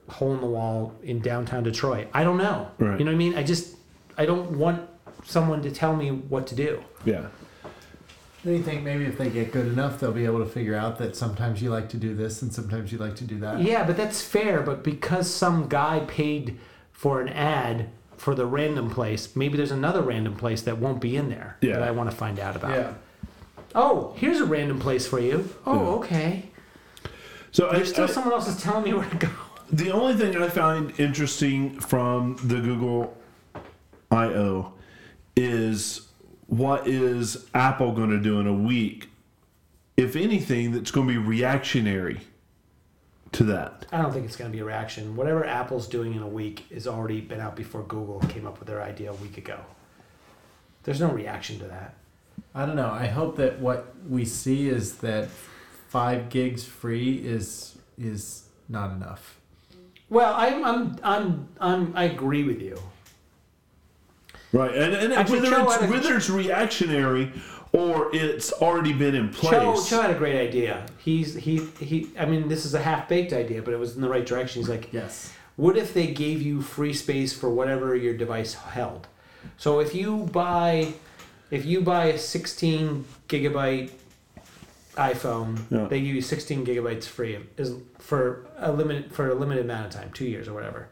hole 0.08 0.36
in 0.36 0.40
the 0.40 0.46
wall 0.46 0.94
in 1.02 1.20
downtown 1.20 1.64
Detroit. 1.64 2.08
I 2.14 2.24
don't 2.24 2.38
know. 2.38 2.70
Right. 2.78 3.00
You 3.00 3.06
know 3.06 3.12
what 3.12 3.16
I 3.16 3.18
mean? 3.18 3.36
I 3.36 3.42
just 3.42 3.76
I 4.20 4.28
don't 4.28 4.52
want 4.60 4.88
someone 5.26 5.64
to 5.64 5.72
tell 5.72 5.96
me 5.96 6.10
what 6.12 6.46
to 6.48 6.56
do. 6.56 6.84
Yeah. 7.06 7.26
Then 8.44 8.56
you 8.58 8.62
think 8.62 8.84
maybe 8.84 9.06
if 9.06 9.18
they 9.18 9.30
get 9.32 9.52
good 9.52 9.66
enough, 9.68 10.00
they'll 10.00 10.12
be 10.12 10.26
able 10.26 10.40
to 10.40 10.46
figure 10.46 10.76
out 10.76 11.00
that 11.00 11.16
sometimes 11.16 11.62
you 11.64 11.72
like 11.72 11.90
to 11.90 11.98
do 11.98 12.14
this 12.14 12.44
and 12.44 12.54
sometimes 12.54 12.92
you 12.92 13.00
like 13.00 13.16
to 13.16 13.24
do 13.24 13.40
that. 13.40 13.62
Yeah, 13.62 13.84
but 13.84 13.98
that's 13.98 14.22
fair. 14.22 14.62
But 14.62 14.84
because 14.84 15.28
some 15.34 15.70
guy 15.70 16.02
paid 16.08 16.60
for 16.92 17.20
an 17.20 17.30
ad 17.30 17.90
for 18.16 18.36
the 18.36 18.46
random 18.46 18.92
place, 18.92 19.36
maybe 19.36 19.58
there's 19.58 19.72
another 19.72 20.04
random 20.04 20.36
place 20.36 20.62
that 20.64 20.78
won't 20.78 21.02
be 21.02 21.18
in 21.18 21.30
there 21.30 21.58
Yeah. 21.62 21.80
that 21.80 21.84
I 21.88 21.90
want 21.92 22.12
to 22.12 22.16
find 22.16 22.38
out 22.40 22.56
about. 22.56 22.72
Yeah. 22.72 22.94
Oh, 23.74 24.14
here's 24.18 24.40
a 24.40 24.46
random 24.46 24.80
place 24.80 25.08
for 25.08 25.20
you. 25.20 25.48
Oh, 25.66 25.76
Yeah. 25.76 25.90
okay. 26.00 26.46
So 27.52 27.70
I, 27.70 27.76
There's 27.78 27.90
still 27.90 28.06
I- 28.06 28.08
someone 28.08 28.34
else 28.34 28.48
is 28.48 28.62
telling 28.62 28.84
me 28.84 28.94
where 28.98 29.10
to 29.10 29.18
go. 29.18 29.30
The 29.72 29.92
only 29.92 30.16
thing 30.16 30.36
I 30.42 30.50
find 30.50 30.98
interesting 31.00 31.80
from 31.80 32.38
the 32.44 32.60
Google 32.60 33.16
I/O 34.12 34.74
is 35.38 36.08
what 36.48 36.88
is 36.88 37.48
Apple 37.54 37.94
going 37.94 38.10
to 38.10 38.20
do 38.20 38.40
in 38.42 38.48
a 38.48 38.54
week, 38.54 39.10
if 39.96 40.18
anything, 40.18 40.74
that's 40.74 40.92
going 40.92 41.08
to 41.08 41.14
be 41.14 41.18
reactionary 41.18 42.20
to 43.32 43.46
that? 43.46 43.86
I 43.94 44.02
don't 44.02 44.12
think 44.12 44.26
it's 44.26 44.36
going 44.36 44.52
to 44.52 44.56
be 44.56 44.60
a 44.62 44.66
reaction. 44.66 45.16
Whatever 45.16 45.46
Apple's 45.46 45.88
doing 45.88 46.14
in 46.16 46.22
a 46.22 46.28
week 46.28 46.66
has 46.74 46.86
already 46.86 47.22
been 47.22 47.40
out 47.40 47.56
before 47.56 47.84
Google 47.84 48.20
came 48.28 48.46
up 48.46 48.60
with 48.60 48.68
their 48.68 48.82
idea 48.82 49.12
a 49.12 49.16
week 49.16 49.38
ago. 49.38 49.58
There's 50.84 51.00
no 51.00 51.10
reaction 51.12 51.60
to 51.60 51.66
that. 51.66 51.94
I 52.54 52.66
don't 52.66 52.76
know. 52.76 52.92
I 52.92 53.08
hope 53.08 53.38
that 53.38 53.60
what 53.60 53.94
we 54.10 54.26
see 54.26 54.68
is 54.68 54.96
that 54.98 55.30
five 55.88 56.30
gigs 56.30 56.64
free 56.66 57.16
is 57.18 57.78
is 57.98 58.44
not 58.70 58.92
enough. 58.92 59.38
Well, 60.10 60.34
I'm, 60.36 60.66
I'm, 60.66 60.96
I'm, 61.04 61.48
I'm, 61.62 61.94
I 61.96 62.04
agree 62.06 62.44
with 62.44 62.62
you. 62.62 62.78
Right, 64.52 64.76
and, 64.76 64.94
and 64.94 65.14
Actually, 65.14 65.42
whether, 65.50 65.62
it's, 65.62 65.82
a- 65.82 65.88
whether 65.88 66.18
it's 66.18 66.30
reactionary 66.30 67.32
or 67.72 68.14
it's 68.14 68.52
already 68.52 68.92
been 68.92 69.16
in 69.16 69.30
place. 69.30 69.52
Cho, 69.54 69.82
Cho 69.82 70.02
had 70.02 70.12
a 70.12 70.18
great 70.18 70.36
idea. 70.36 70.86
He's 70.98 71.36
he 71.36 71.60
he. 71.80 72.10
I 72.20 72.26
mean, 72.26 72.50
this 72.50 72.66
is 72.66 72.74
a 72.74 72.82
half 72.82 73.08
baked 73.08 73.32
idea, 73.32 73.62
but 73.62 73.74
it 73.74 73.78
was 73.78 73.96
in 73.96 74.02
the 74.02 74.10
right 74.10 74.26
direction. 74.26 74.62
He's 74.62 74.68
like, 74.70 74.92
Yes. 74.92 75.34
what 75.56 75.78
if 75.78 75.94
they 75.94 76.08
gave 76.08 76.42
you 76.42 76.62
free 76.62 76.94
space 76.94 77.32
for 77.32 77.50
whatever 77.50 77.96
your 77.96 78.14
device 78.18 78.54
held? 78.56 79.08
So 79.58 79.80
if 79.80 79.96
you 79.96 80.28
buy, 80.34 80.92
if 81.52 81.66
you 81.66 81.82
buy 81.82 82.06
a 82.06 82.18
16 82.18 83.06
gigabyte 83.28 83.92
iPhone, 84.96 85.60
Yeah. 85.70 85.86
they 85.88 86.02
give 86.02 86.16
you 86.16 86.22
16 86.22 86.66
gigabytes 86.66 87.06
free 87.06 87.38
is 87.58 87.76
for 88.00 88.46
a 88.58 88.72
limited 88.72 89.14
for 89.14 89.30
a 89.30 89.36
limited 89.36 89.64
amount 89.66 89.86
of 89.88 89.92
time, 90.02 90.12
two 90.14 90.26
years 90.26 90.48
or 90.48 90.54
whatever, 90.54 90.88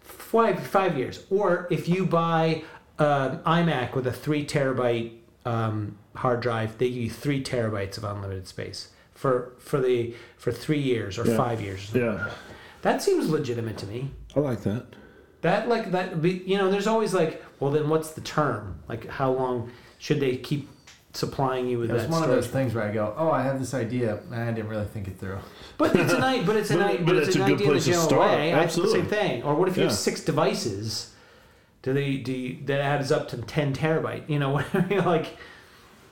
five 0.00 0.60
five 0.66 0.96
years. 0.96 1.24
Or 1.30 1.66
if 1.70 1.88
you 1.88 2.06
buy 2.06 2.62
an 2.98 3.38
iMac 3.40 3.94
with 3.94 4.06
a 4.06 4.12
three 4.12 4.46
terabyte 4.46 5.12
um, 5.44 5.98
hard 6.16 6.40
drive, 6.40 6.78
they 6.78 6.88
give 6.88 7.02
you 7.02 7.10
three 7.10 7.42
terabytes 7.42 7.98
of 7.98 8.04
unlimited 8.04 8.46
space 8.48 8.88
for 9.14 9.52
for 9.58 9.78
the 9.80 10.14
for 10.38 10.50
three 10.52 10.80
years 10.80 11.18
or 11.18 11.26
Yeah. 11.26 11.36
five 11.36 11.60
years. 11.60 11.94
Or. 11.94 11.98
Yeah, 11.98 12.30
That 12.82 13.02
seems 13.02 13.28
legitimate 13.28 13.76
to 13.78 13.86
me. 13.86 14.10
I 14.34 14.40
like 14.40 14.62
that. 14.62 14.84
That 15.42 15.68
like 15.68 15.90
that 15.92 16.22
be- 16.22 16.42
you 16.46 16.56
know, 16.56 16.70
there's 16.70 16.86
always 16.86 17.12
like, 17.12 17.44
well 17.60 17.70
then 17.70 17.90
what's 17.90 18.12
the 18.12 18.22
term? 18.22 18.76
Like 18.88 19.06
how 19.06 19.30
long 19.32 19.70
should 20.04 20.20
they 20.20 20.36
keep 20.36 20.68
supplying 21.14 21.66
you 21.66 21.78
with 21.78 21.88
that? 21.88 21.94
It's 21.96 22.04
that 22.04 22.10
one 22.10 22.22
of 22.22 22.26
storage? 22.28 22.44
those 22.44 22.52
things 22.52 22.74
where 22.74 22.84
I 22.84 22.92
go, 22.92 23.14
oh, 23.16 23.30
I 23.30 23.42
have 23.42 23.58
this 23.58 23.72
idea. 23.72 24.18
And 24.30 24.34
I 24.34 24.52
didn't 24.52 24.68
really 24.68 24.84
think 24.84 25.08
it 25.08 25.18
through. 25.18 25.38
But 25.78 25.96
it's 25.96 26.12
a 26.12 26.18
night 26.18 26.44
but 26.44 26.56
it's 26.56 26.70
a 26.70 26.74
But- 26.76 26.80
night 26.80 26.98
but 26.98 27.06
but, 27.06 27.16
it's, 27.16 27.28
it's 27.28 27.36
an 27.36 27.42
a 27.42 27.46
good 27.46 27.54
idea 27.54 27.66
in 27.66 27.70
a 27.70 27.72
place 27.72 27.84
to 27.84 27.90
general 27.90 28.06
start. 28.08 28.30
way. 28.38 28.52
I- 28.52 28.58
Absolutely. 28.58 29.00
Same 29.00 29.08
thing. 29.08 29.42
Or 29.44 29.54
what 29.54 29.66
if 29.68 29.76
you 29.78 29.84
Yeah. 29.84 29.88
have 29.88 29.96
six 29.98 30.20
devices? 30.22 31.12
Do 31.80 31.94
they 31.94 32.16
do 32.18 32.32
you, 32.32 32.58
that 32.66 32.80
adds 32.80 33.10
up 33.10 33.28
to 33.30 33.38
ten 33.38 33.72
terabyte? 33.74 34.28
You 34.28 34.38
know, 34.40 34.50
whatever 34.56 34.86
you 34.90 35.00
know, 35.00 35.08
like 35.08 35.38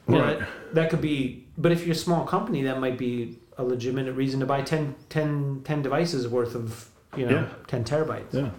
you 0.08 0.14
know, 0.14 0.24
Right. 0.24 0.38
that, 0.38 0.48
that 0.74 0.90
could 0.90 1.02
be 1.02 1.46
but 1.58 1.70
if 1.70 1.84
you're 1.84 1.92
a 1.92 2.04
small 2.08 2.24
company 2.24 2.62
that 2.62 2.80
might 2.80 2.96
be 2.96 3.36
a 3.58 3.62
legitimate 3.64 4.10
reason 4.14 4.40
to 4.40 4.46
buy 4.46 4.62
10, 4.62 4.94
10, 5.10 5.60
10 5.64 5.82
devices 5.82 6.26
worth 6.26 6.54
of 6.54 6.88
you 7.14 7.26
know 7.26 7.32
Yeah. 7.40 7.48
ten 7.66 7.84
terabytes. 7.84 8.32
Yeah, 8.32 8.50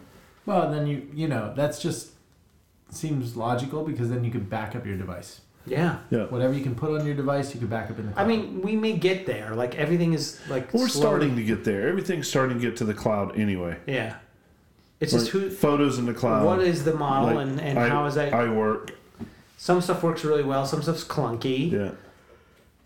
Well, 0.45 0.69
then 0.71 0.85
you 0.85 1.07
you 1.13 1.27
know 1.27 1.53
that's 1.55 1.79
just 1.81 2.09
seems 2.95 3.35
logical 3.35 3.83
because 3.83 4.09
then 4.09 4.23
you 4.23 4.31
can 4.31 4.41
back 4.43 4.75
up 4.75 4.85
your 4.85 4.97
device. 4.97 5.41
Yeah. 5.65 5.99
yeah. 6.09 6.25
Whatever 6.25 6.53
you 6.53 6.61
can 6.63 6.75
put 6.75 6.99
on 6.99 7.05
your 7.05 7.15
device, 7.15 7.53
you 7.53 7.59
can 7.59 7.69
back 7.69 7.89
up 7.89 7.97
in 7.97 8.07
the. 8.07 8.11
cloud. 8.13 8.23
I 8.23 8.27
mean, 8.27 8.61
we 8.61 8.75
may 8.75 8.93
get 8.97 9.25
there. 9.25 9.55
Like 9.55 9.75
everything 9.75 10.13
is 10.13 10.39
like 10.49 10.73
We're 10.73 10.87
slowly- 10.89 10.89
starting 10.89 11.35
to 11.37 11.43
get 11.43 11.63
there. 11.63 11.87
Everything's 11.87 12.27
starting 12.27 12.59
to 12.59 12.65
get 12.65 12.75
to 12.77 12.85
the 12.85 12.93
cloud 12.93 13.37
anyway. 13.39 13.77
Yeah. 13.87 14.17
It's 14.99 15.11
just 15.11 15.29
who, 15.29 15.49
photos 15.49 15.97
in 15.99 16.05
the 16.05 16.13
cloud. 16.13 16.45
what 16.45 16.59
is 16.59 16.85
the 16.85 16.93
model, 16.95 17.35
Like, 17.35 17.47
and, 17.47 17.59
and 17.61 17.77
I, 17.79 17.89
how 17.89 18.05
is 18.05 18.15
that? 18.15 18.33
I 18.33 18.47
work. 18.49 18.91
some 19.57 19.81
stuff 19.81 20.01
works 20.01 20.23
really 20.23 20.43
well. 20.43 20.65
Some 20.65 20.81
stuff's 20.81 21.03
clunky. 21.03 21.71
Yeah, 21.71 21.91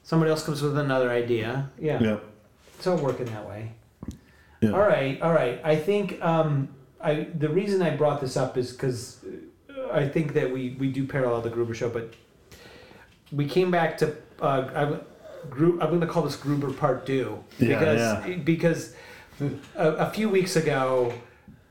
Somebody 0.04 0.32
else 0.32 0.44
comes 0.44 0.62
with 0.64 0.78
another 0.80 1.12
idea. 1.12 1.70
Yeah. 1.80 2.02
yeah, 2.02 2.18
It's 2.78 2.88
all 2.88 2.98
working 2.98 3.26
that 3.28 3.48
way. 3.48 3.74
yeah. 4.62 4.72
All 4.72 4.80
right, 4.80 5.22
all 5.22 5.32
right. 5.34 5.62
I 5.64 5.76
think 5.76 6.20
um, 6.24 6.70
I 7.00 7.28
the 7.36 7.50
reason 7.50 7.84
I 7.84 7.96
brought 7.96 8.20
this 8.22 8.36
up 8.36 8.58
is 8.58 8.72
because 8.72 9.24
I 9.92 10.08
think 10.08 10.34
that 10.34 10.52
we 10.52 10.76
we 10.80 10.90
do 10.92 11.06
parallel 11.06 11.42
the 11.42 11.50
Gruber 11.50 11.74
show, 11.74 11.90
but 11.90 12.14
we 13.32 13.46
came 13.48 13.72
back 13.72 13.98
to 14.00 14.16
uh, 14.42 14.70
I'm, 14.76 15.00
Gru- 15.50 15.80
I'm 15.82 15.90
going 15.90 16.02
to 16.02 16.08
call 16.08 16.24
this 16.24 16.36
Gruber 16.36 16.72
Part 16.74 17.06
Two 17.06 17.44
Yeah, 17.60 17.68
because 17.80 18.00
yeah. 18.30 18.36
because 18.38 18.96
a, 19.76 19.88
a 20.06 20.10
few 20.12 20.30
weeks 20.30 20.56
ago, 20.56 21.14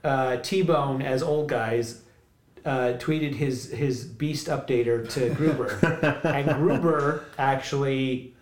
uh, 0.05 0.37
T 0.39 0.63
Bone 0.63 1.03
as 1.03 1.23
old 1.23 1.49
guys. 1.49 2.03
Uh, 2.65 2.99
tweeted 2.99 3.33
his 3.33 3.71
his 3.71 4.05
Beats 4.05 4.45
updater 4.49 5.09
to 5.11 5.31
Gruber, 5.37 5.79
and 6.25 6.49
Gruber 6.57 7.25
actually 7.39 8.35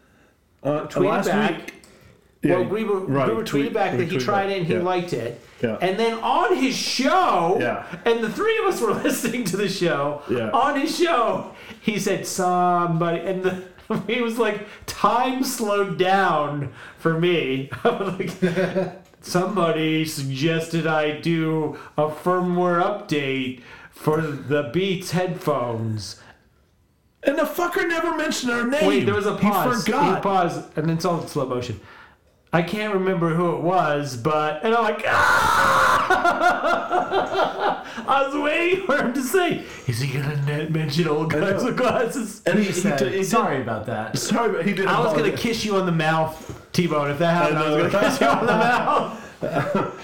Uh, 0.62 0.86
tweeted 0.86 1.08
last 1.10 1.26
back. 1.26 1.56
week. 1.58 1.74
Yeah, 2.44 2.58
well, 2.58 2.64
Gruber, 2.66 2.94
right, 3.06 3.26
Gruber 3.26 3.42
tweeted 3.42 3.48
tweet- 3.48 3.72
back 3.72 3.96
that 3.96 4.04
he 4.04 4.18
tried 4.18 4.50
it 4.50 4.58
and 4.58 4.66
he 4.66 4.74
yeah. 4.74 4.82
liked 4.82 5.12
it. 5.14 5.40
Yeah. 5.62 5.78
And 5.80 5.98
then 5.98 6.18
on 6.18 6.54
his 6.56 6.76
show, 6.76 7.56
and 8.04 8.22
the 8.22 8.30
three 8.30 8.58
of 8.58 8.66
us 8.66 8.80
were 8.82 8.92
listening 9.02 9.44
to 9.44 9.56
the 9.56 9.68
show. 9.68 10.22
On 10.52 10.78
his 10.78 10.96
show, 10.96 11.54
he 11.80 11.98
said 11.98 12.26
somebody, 12.26 13.20
and 13.20 13.42
the, 13.42 13.64
he 14.06 14.20
was 14.20 14.38
like, 14.38 14.66
"Time 14.86 15.42
slowed 15.42 15.98
down 15.98 16.72
for 16.98 17.18
me." 17.18 17.70
Like, 17.84 18.30
somebody 19.22 20.04
suggested 20.04 20.86
I 20.86 21.18
do 21.18 21.78
a 21.96 22.08
firmware 22.08 22.82
update 22.82 23.62
for 23.90 24.20
the 24.20 24.64
Beats 24.72 25.12
headphones. 25.12 26.20
And 27.22 27.38
the 27.38 27.44
fucker 27.44 27.88
never 27.88 28.14
mentioned 28.14 28.52
our 28.52 28.66
name. 28.66 28.86
Wait, 28.86 29.06
there 29.06 29.14
was 29.14 29.24
a 29.26 29.34
pause. 29.36 29.86
He 29.86 29.92
forgot. 29.92 30.16
He 30.16 30.22
paused, 30.22 30.76
and 30.76 30.86
then 30.86 30.96
it's 30.96 31.06
all 31.06 31.22
in 31.22 31.26
slow 31.28 31.46
motion. 31.46 31.80
I 32.54 32.62
can't 32.62 32.94
remember 32.94 33.34
who 33.34 33.56
it 33.56 33.62
was, 33.62 34.16
but 34.16 34.62
and 34.64 34.74
I'm 34.74 34.84
like, 34.84 35.02
ah! 35.06 36.44
I 38.06 38.26
was 38.26 38.36
waiting 38.36 38.86
for 38.86 38.96
him 38.96 39.12
to 39.12 39.22
say, 39.22 39.64
"Is 39.88 39.98
he 40.00 40.12
gonna 40.12 40.36
net 40.46 40.70
mention 40.70 41.08
old 41.08 41.32
guys 41.32 41.62
know. 41.62 41.70
with 41.70 41.76
glasses?" 41.76 42.42
and 42.46 42.58
he, 42.58 42.66
He 42.66 42.70
he, 42.70 42.80
said, 42.80 43.00
he 43.00 43.08
did- 43.10 43.26
sorry 43.26 43.60
about 43.60 43.86
that. 43.86 44.16
Sorry, 44.18 44.52
but 44.52 44.64
he 44.66 44.72
did. 44.72 44.86
I 44.86 44.98
was 45.00 45.08
gonna 45.08 45.22
apologize. 45.24 45.40
kiss 45.40 45.64
you 45.64 45.76
on 45.76 45.86
the 45.86 45.92
mouth, 45.92 46.62
T-Bone. 46.72 47.10
If 47.10 47.18
that 47.18 47.34
happened, 47.34 47.58
I, 47.58 47.64
I 47.64 47.70
was 47.82 47.92
gonna 47.92 48.04
kiss 48.08 48.20
you 48.20 48.26
on 48.28 48.46
the 48.46 48.52
mouth. 48.52 49.20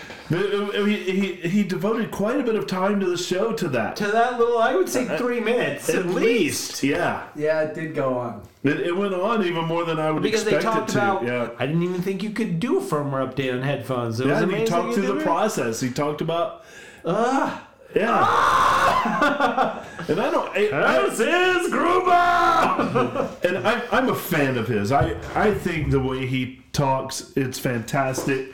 But, 0.30 0.54
uh, 0.54 0.84
He, 0.84 0.96
he, 0.96 1.32
he 1.48 1.62
devoted 1.64 2.12
quite 2.12 2.38
a 2.38 2.44
bit 2.44 2.54
of 2.54 2.68
time 2.68 3.00
to 3.00 3.06
the 3.06 3.16
show 3.18 3.52
to 3.52 3.66
that. 3.70 3.96
To 3.96 4.06
that 4.06 4.38
little, 4.38 4.58
I 4.58 4.76
would 4.76 4.88
say 4.88 5.04
three 5.18 5.40
minutes 5.40 5.88
at, 5.88 6.06
least. 6.06 6.84
Yeah. 6.84 7.24
Yeah, 7.34 7.62
it 7.62 7.74
did 7.74 7.96
go 7.96 8.14
on. 8.16 8.42
It, 8.62 8.80
it 8.80 8.96
went 8.96 9.14
on 9.14 9.42
even 9.44 9.64
more 9.64 9.84
than 9.84 9.98
I 9.98 10.10
would 10.10 10.22
Because 10.22 10.44
they 10.44 10.56
expect 10.56 10.74
talked 10.74 10.90
it 10.90 10.92
to. 10.94 10.98
about, 10.98 11.24
yeah. 11.24 11.48
I 11.58 11.66
didn't 11.66 11.82
even 11.82 12.02
think 12.02 12.22
you 12.22 12.30
could 12.30 12.60
do 12.60 12.78
a 12.78 12.82
firmware 12.82 13.26
update 13.32 13.52
on 13.54 13.62
headphones. 13.62 14.20
It 14.20 14.26
was 14.26 14.36
Yeah, 14.38 14.42
amazing. 14.44 14.60
he 14.60 14.66
talked 14.66 14.88
you 14.88 14.94
through 14.94 15.06
the 15.06 15.16
it. 15.18 15.22
process. 15.22 15.80
He 15.80 15.90
talked 15.90 16.20
about 16.20 16.64
Ah, 17.06 17.66
yeah. 17.96 18.10
and 20.08 20.20
I 20.20 20.30
don't. 20.30 20.48
I, 20.54 21.08
this 21.08 21.20
is 21.20 21.70
Gruber. 21.72 23.30
And 23.42 23.66
I, 23.66 23.82
I'm 23.90 24.10
a 24.10 24.14
fan 24.14 24.58
of 24.58 24.68
his. 24.68 24.92
I 24.92 25.16
I 25.34 25.54
think 25.54 25.90
the 25.90 26.00
way 26.00 26.26
he 26.26 26.62
talks, 26.72 27.32
it's 27.36 27.58
fantastic. 27.58 28.52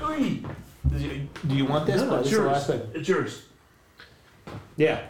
Oi. 0.00 0.38
Do 0.96 1.18
you- 1.54 1.64
want 1.66 1.86
this? 1.86 2.00
No, 2.02 2.16
it's 2.20 2.30
this 2.30 2.32
is 2.32 2.38
the 2.38 2.44
yours. 2.44 2.68
last. 2.68 2.70
It's 2.94 3.08
yours. 3.08 3.42
Yeah. 4.76 5.00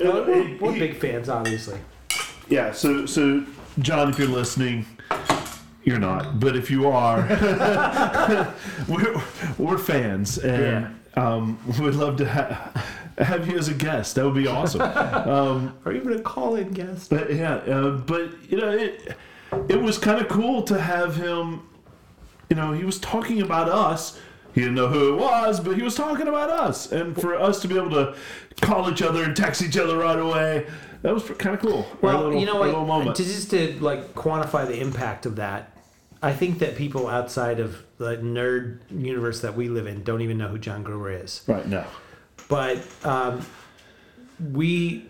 Uh, 0.00 0.04
No, 0.04 0.22
we're, 0.24 0.42
he- 0.48 0.54
we're 0.54 0.72
he- 0.72 0.78
big 0.78 0.96
fans, 0.96 1.28
obviously. 1.28 1.78
Yeah. 2.50 2.72
So 2.72 3.06
so 3.06 3.44
John, 3.78 4.10
if 4.10 4.18
you're 4.18 4.28
listening. 4.28 4.84
You're 5.82 5.98
not, 5.98 6.38
but 6.38 6.56
if 6.56 6.70
you 6.70 6.88
are, 6.88 7.22
we're, 8.88 9.22
we're 9.56 9.78
fans, 9.78 10.36
and 10.36 10.94
um, 11.14 11.58
we'd 11.80 11.94
love 11.94 12.18
to 12.18 12.28
ha- 12.30 12.70
have 13.16 13.48
you 13.48 13.56
as 13.58 13.68
a 13.68 13.74
guest. 13.74 14.14
That 14.16 14.26
would 14.26 14.34
be 14.34 14.46
awesome. 14.46 14.82
Um, 15.30 15.74
Or 15.86 15.92
even 15.92 16.12
a 16.12 16.20
call-in 16.20 16.72
guest. 16.72 17.08
But 17.08 17.32
yeah, 17.32 17.54
uh, 17.54 17.92
but 17.92 18.30
you 18.50 18.58
know, 18.58 18.70
it 18.70 19.16
it 19.70 19.80
was 19.80 19.96
kind 19.96 20.20
of 20.20 20.28
cool 20.28 20.62
to 20.64 20.78
have 20.78 21.16
him. 21.16 21.62
You 22.50 22.56
know, 22.56 22.72
he 22.72 22.84
was 22.84 22.98
talking 23.00 23.40
about 23.40 23.70
us. 23.70 24.20
He 24.54 24.60
didn't 24.60 24.74
know 24.76 24.88
who 24.88 25.14
it 25.14 25.16
was, 25.18 25.60
but 25.60 25.76
he 25.76 25.82
was 25.82 25.94
talking 25.94 26.28
about 26.28 26.50
us, 26.50 26.92
and 26.92 27.18
for 27.18 27.34
us 27.36 27.62
to 27.62 27.68
be 27.68 27.76
able 27.76 27.90
to 27.92 28.14
call 28.60 28.90
each 28.90 29.00
other 29.00 29.24
and 29.24 29.34
text 29.34 29.62
each 29.62 29.78
other 29.78 29.96
right 29.96 30.18
away, 30.18 30.66
that 31.02 31.14
was 31.14 31.24
kind 31.38 31.54
of 31.54 31.60
cool. 31.62 31.86
Well, 32.00 32.24
little- 32.24 32.40
you 32.40 32.46
know 32.46 32.56
what? 32.60 33.16
To 33.16 33.24
just 33.24 33.50
to 33.50 33.78
like 33.82 34.14
quantify 34.14 34.66
the 34.66 34.78
impact 34.80 35.26
of 35.26 35.36
that, 35.36 35.76
I 36.22 36.32
think 36.32 36.58
that 36.58 36.76
people 36.76 37.06
outside 37.08 37.60
of 37.60 37.82
the 37.98 38.16
nerd 38.18 38.80
universe 38.90 39.40
that 39.40 39.56
we 39.56 39.68
live 39.68 39.86
in 39.86 40.02
don't 40.04 40.20
even 40.22 40.38
know 40.38 40.48
who 40.48 40.58
John 40.58 40.82
Gruber 40.82 41.10
is. 41.10 41.42
right 41.46 41.66
now, 41.66 41.86
But 42.48 42.78
um, 43.04 43.44
we, 44.52 45.06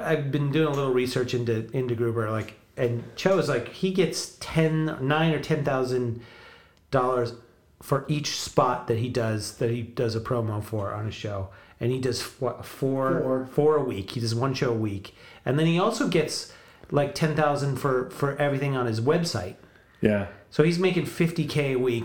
I've 0.00 0.30
been 0.30 0.50
doing 0.52 0.68
a 0.68 0.72
little 0.76 0.92
research 0.92 1.34
into 1.34 1.70
into 1.76 1.94
Gruber, 1.94 2.30
like, 2.30 2.54
and 2.76 3.02
Cho's 3.16 3.48
like 3.48 3.68
he 3.68 3.92
gets 3.92 4.36
ten, 4.40 4.96
nine 5.00 5.32
or 5.34 5.40
ten 5.40 5.64
thousand 5.64 6.20
dollars 6.90 7.32
for 7.82 8.04
each 8.08 8.38
spot 8.40 8.86
that 8.86 8.98
he 8.98 9.08
does 9.08 9.56
that 9.58 9.70
he 9.70 9.82
does 9.82 10.14
a 10.16 10.20
promo 10.20 10.62
for 10.62 10.92
on 10.94 11.06
a 11.06 11.10
show, 11.10 11.48
and 11.80 11.90
he 11.92 11.98
does 12.00 12.22
what 12.40 12.64
four 12.64 13.20
Four. 13.20 13.48
four 13.52 13.76
a 13.76 13.84
week. 13.84 14.12
He 14.12 14.20
does 14.20 14.34
one 14.34 14.54
show 14.54 14.70
a 14.70 14.74
week, 14.76 15.14
and 15.44 15.58
then 15.58 15.66
he 15.66 15.78
also 15.78 16.08
gets 16.08 16.52
like 16.90 17.14
ten 17.14 17.34
thousand 17.34 17.76
for 17.76 18.10
for 18.10 18.36
everything 18.36 18.76
on 18.76 18.86
his 18.86 19.00
website. 19.00 19.54
Yeah. 20.00 20.26
So 20.50 20.62
he's 20.62 20.78
making 20.78 21.06
fifty 21.06 21.44
k 21.46 21.72
a 21.72 21.78
week. 21.78 22.04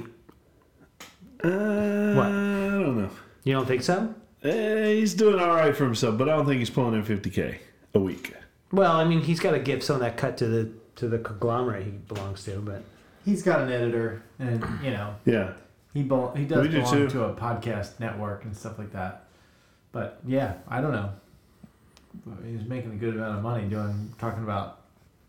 Uh, 1.43 2.13
What? 2.15 2.25
I 2.27 2.81
don't 2.81 2.97
know. 2.97 3.09
You 3.43 3.53
don't 3.53 3.65
think 3.67 3.81
so? 3.83 4.13
Eh, 4.43 4.93
he's 4.95 5.13
doing 5.13 5.39
all 5.39 5.55
right 5.55 5.75
for 5.75 5.83
himself, 5.85 6.17
but 6.17 6.29
I 6.29 6.35
don't 6.35 6.45
think 6.45 6.59
he's 6.59 6.69
pulling 6.69 6.93
in 6.95 7.03
50k 7.03 7.57
a 7.93 7.99
week. 7.99 8.33
Well, 8.71 8.91
I 8.93 9.03
mean, 9.03 9.21
he's 9.21 9.39
got 9.39 9.51
to 9.51 9.59
give 9.59 9.83
some 9.83 9.95
of 9.95 10.01
that 10.01 10.15
cut 10.17 10.37
to 10.37 10.47
the 10.47 10.69
to 10.97 11.07
the 11.07 11.17
conglomerate 11.19 11.85
he 11.85 11.91
belongs 11.91 12.43
to, 12.45 12.59
but 12.59 12.83
He's 13.25 13.43
got 13.43 13.59
an 13.61 13.71
editor, 13.71 14.23
and 14.39 14.63
you 14.83 14.91
know 14.91 15.13
Yeah. 15.25 15.51
he 15.93 16.03
bel- 16.03 16.33
he 16.35 16.45
does 16.45 16.61
We 16.67 16.69
belong 16.73 16.93
too. 16.93 17.07
to 17.09 17.25
a 17.25 17.33
podcast 17.33 17.99
network 17.99 18.43
and 18.45 18.55
stuff 18.55 18.79
like 18.79 18.91
that. 18.93 19.25
But 19.91 20.19
yeah, 20.25 20.53
I 20.67 20.81
don't 20.81 20.91
know. 20.93 21.11
He's 22.45 22.65
making 22.67 22.91
a 22.91 22.95
good 22.95 23.15
amount 23.15 23.37
of 23.37 23.43
money 23.43 23.67
doing 23.67 24.13
talking 24.17 24.43
about 24.43 24.81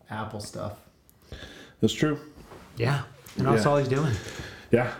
Apple 0.09 0.39
stuff. 0.39 0.73
That's 1.79 1.93
true. 1.93 2.19
yeah, 2.77 3.03
and 3.37 3.47
that's 3.47 3.63
Yeah. 3.65 3.69
all 3.71 3.77
he's 3.77 3.87
doing. 3.87 4.13
Yeah. 4.71 4.91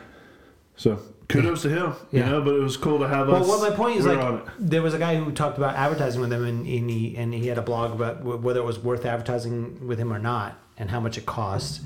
So 0.75 0.99
kudos 1.27 1.61
to 1.63 1.69
him. 1.69 1.93
Yeah. 2.11 2.25
You 2.25 2.31
know, 2.31 2.41
but 2.41 2.55
it 2.55 2.59
was 2.61 2.75
cool 2.77 2.99
to 2.99 3.07
have 3.07 3.27
Well, 3.27 3.41
us. 3.43 3.47
what 3.47 3.69
my 3.69 3.75
point 3.75 3.97
is 3.99 4.05
like, 4.05 4.45
there 4.59 4.81
was 4.81 4.93
a 4.93 4.99
guy 4.99 5.15
who 5.15 5.31
talked 5.31 5.57
about 5.57 5.75
advertising 5.75 6.21
with 6.21 6.31
him, 6.33 6.43
and, 6.45 6.65
and 6.67 6.89
he 6.89 7.15
and 7.17 7.33
he 7.33 7.47
had 7.47 7.57
a 7.57 7.61
blog 7.61 7.93
about 7.93 8.17
wh- 8.21 8.43
whether 8.43 8.59
it 8.59 8.65
was 8.65 8.79
worth 8.79 9.05
advertising 9.05 9.87
with 9.87 9.97
him 9.99 10.11
or 10.11 10.19
not, 10.19 10.57
and 10.77 10.89
how 10.89 10.99
much 10.99 11.17
it 11.17 11.25
costs, 11.25 11.81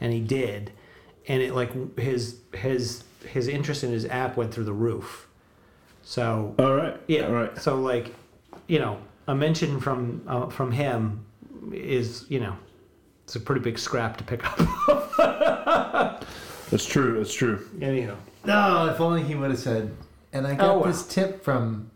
and 0.00 0.12
he 0.12 0.20
did, 0.20 0.72
and 1.28 1.42
it 1.42 1.54
like 1.54 1.98
his 1.98 2.38
his 2.54 3.04
his 3.26 3.48
interest 3.48 3.84
in 3.84 3.90
his 3.92 4.06
app 4.06 4.36
went 4.36 4.52
through 4.52 4.64
the 4.64 4.72
roof. 4.72 5.28
So 6.02 6.54
All 6.58 6.74
right. 6.74 6.98
yeah, 7.06 7.26
All 7.26 7.32
right. 7.32 7.56
So 7.58 7.76
like, 7.80 8.14
you 8.66 8.78
know, 8.78 8.98
a 9.30 9.34
mention 9.34 9.80
from 9.80 10.22
uh, 10.26 10.46
from 10.48 10.72
him 10.72 11.24
is 11.72 12.26
you 12.28 12.40
know, 12.40 12.56
it's 13.24 13.36
a 13.36 13.40
pretty 13.40 13.60
big 13.60 13.78
scrap 13.78 14.16
to 14.16 14.24
pick 14.24 14.40
up. 14.44 16.24
That's 16.70 16.84
true. 16.86 17.18
That's 17.18 17.32
true. 17.32 17.66
Anyhow, 17.80 18.16
No, 18.44 18.86
if 18.92 19.00
only 19.00 19.22
he 19.22 19.34
would 19.34 19.50
have 19.50 19.58
said. 19.58 19.94
And 20.32 20.46
I 20.46 20.54
got 20.54 20.68
Oh, 20.70 20.78
well. 20.78 20.86
this 20.86 21.06
tip 21.06 21.42
from 21.44 21.90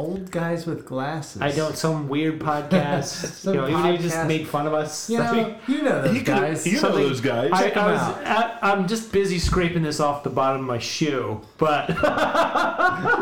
old 0.00 0.30
guys 0.30 0.64
with 0.66 0.86
glasses. 0.86 1.42
I 1.42 1.50
don't 1.52 1.76
some 1.76 2.08
weird 2.08 2.38
podcast. 2.40 3.04
Some 3.40 3.54
you 3.54 3.60
know, 3.60 3.68
even 3.68 3.86
if 3.86 3.96
he 4.00 4.02
just 4.02 4.16
podcast. 4.16 4.26
made 4.26 4.48
fun 4.48 4.66
of 4.66 4.72
us. 4.74 5.10
You 5.10 5.20
I 5.20 5.32
mean, 5.32 5.42
know, 5.42 5.56
you 5.68 5.82
know 5.82 6.02
those 6.02 6.12
He 6.12 6.18
could- 6.18 6.26
guys. 6.26 6.66
you 6.66 6.72
know 6.74 6.78
something- 6.80 7.02
those 7.02 7.20
guys. 7.20 7.50
I, 7.52 7.62
Check 7.62 7.76
'em 7.76 7.84
I 7.84 7.92
was, 7.92 8.00
out. 8.00 8.26
I, 8.26 8.58
I'm 8.72 8.88
just 8.88 9.12
busy 9.12 9.38
scraping 9.38 9.82
this 9.82 10.00
off 10.00 10.22
the 10.22 10.30
bottom 10.30 10.60
of 10.62 10.66
my 10.66 10.78
shoe, 10.78 11.40
but 11.58 11.88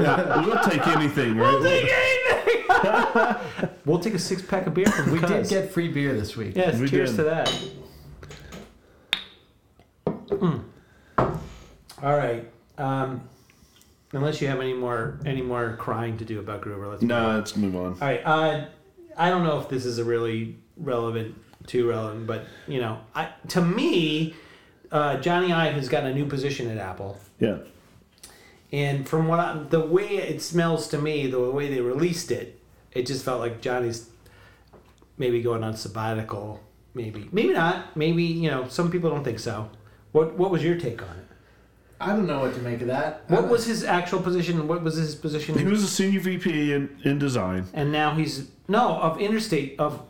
yeah, 0.00 0.44
we'll 0.46 0.62
take 0.64 0.86
anything, 0.86 1.36
right? 1.36 1.52
we'll 1.52 1.62
take 1.62 1.90
anything. 1.92 3.68
we'll 3.84 3.98
take 3.98 4.14
a 4.14 4.18
six 4.18 4.40
pack 4.42 4.66
of 4.66 4.74
beer 4.74 4.86
from 4.86 5.10
we 5.10 5.18
did 5.20 5.48
get 5.48 5.70
free 5.72 5.88
beer 5.88 6.14
this 6.14 6.36
week. 6.36 6.54
Yes, 6.56 6.78
We 6.78 6.88
cheers 6.88 7.10
did. 7.10 7.16
to 7.16 7.22
that. 7.24 7.60
Mm. 10.28 10.62
All 11.18 12.16
right. 12.16 12.48
Um, 12.76 13.28
unless 14.12 14.40
you 14.40 14.48
have 14.48 14.60
any 14.60 14.74
more 14.74 15.18
any 15.26 15.42
more 15.42 15.76
crying 15.78 16.16
to 16.18 16.24
do 16.24 16.40
about 16.40 16.60
Gruber, 16.62 16.88
let's. 16.88 17.02
move 17.02 17.10
on. 17.10 17.22
no, 17.22 17.36
let's 17.36 17.56
move 17.56 17.76
on. 17.76 17.92
All 17.92 17.98
right. 18.00 18.22
Uh, 18.24 18.66
I 19.16 19.30
don't 19.30 19.44
know 19.44 19.58
if 19.60 19.68
this 19.68 19.84
is 19.84 19.98
a 19.98 20.04
really 20.04 20.56
relevant, 20.76 21.34
too 21.66 21.88
relevant, 21.88 22.26
but 22.26 22.44
you 22.66 22.80
know, 22.80 23.00
I 23.14 23.30
to 23.48 23.60
me, 23.60 24.34
uh, 24.90 25.16
Jony 25.16 25.52
Ive 25.52 25.74
has 25.74 25.88
got 25.88 26.04
a 26.04 26.14
new 26.14 26.26
position 26.26 26.68
at 26.70 26.78
Apple. 26.78 27.18
Yeah. 27.38 27.58
And 28.70 29.08
from 29.08 29.28
what 29.28 29.40
I, 29.40 29.62
the 29.70 29.80
way 29.80 30.18
it 30.18 30.42
smells 30.42 30.88
to 30.88 30.98
me, 30.98 31.26
the 31.26 31.40
way 31.50 31.72
they 31.72 31.80
released 31.80 32.30
it, 32.30 32.60
it 32.92 33.06
just 33.06 33.24
felt 33.24 33.40
like 33.40 33.62
Jony's 33.62 34.10
maybe 35.16 35.42
going 35.42 35.64
on 35.64 35.74
sabbatical. 35.74 36.60
Maybe, 36.94 37.28
maybe 37.32 37.52
not. 37.52 37.96
Maybe 37.96 38.24
you 38.24 38.50
know, 38.50 38.68
some 38.68 38.90
people 38.90 39.10
don't 39.10 39.24
think 39.24 39.38
so. 39.38 39.70
What 40.12 40.34
What 40.34 40.50
was 40.50 40.62
your 40.62 40.76
take 40.76 41.02
on 41.02 41.16
it? 41.16 41.27
I 42.00 42.08
don't 42.08 42.26
know 42.26 42.40
what 42.40 42.54
to 42.54 42.60
make 42.60 42.80
of 42.80 42.86
that. 42.88 43.24
What 43.28 43.48
was 43.48 43.66
his 43.66 43.82
actual 43.82 44.20
position? 44.20 44.68
What 44.68 44.82
was 44.82 44.96
his 44.96 45.14
position? 45.14 45.58
He 45.58 45.64
was 45.64 45.82
a 45.82 45.88
senior 45.88 46.20
VP 46.20 46.72
in, 46.72 46.96
in 47.04 47.18
design. 47.18 47.66
And 47.74 47.90
now 47.90 48.14
he's 48.14 48.50
no 48.68 48.96
of 49.00 49.20
interstate 49.20 49.78
of 49.80 50.02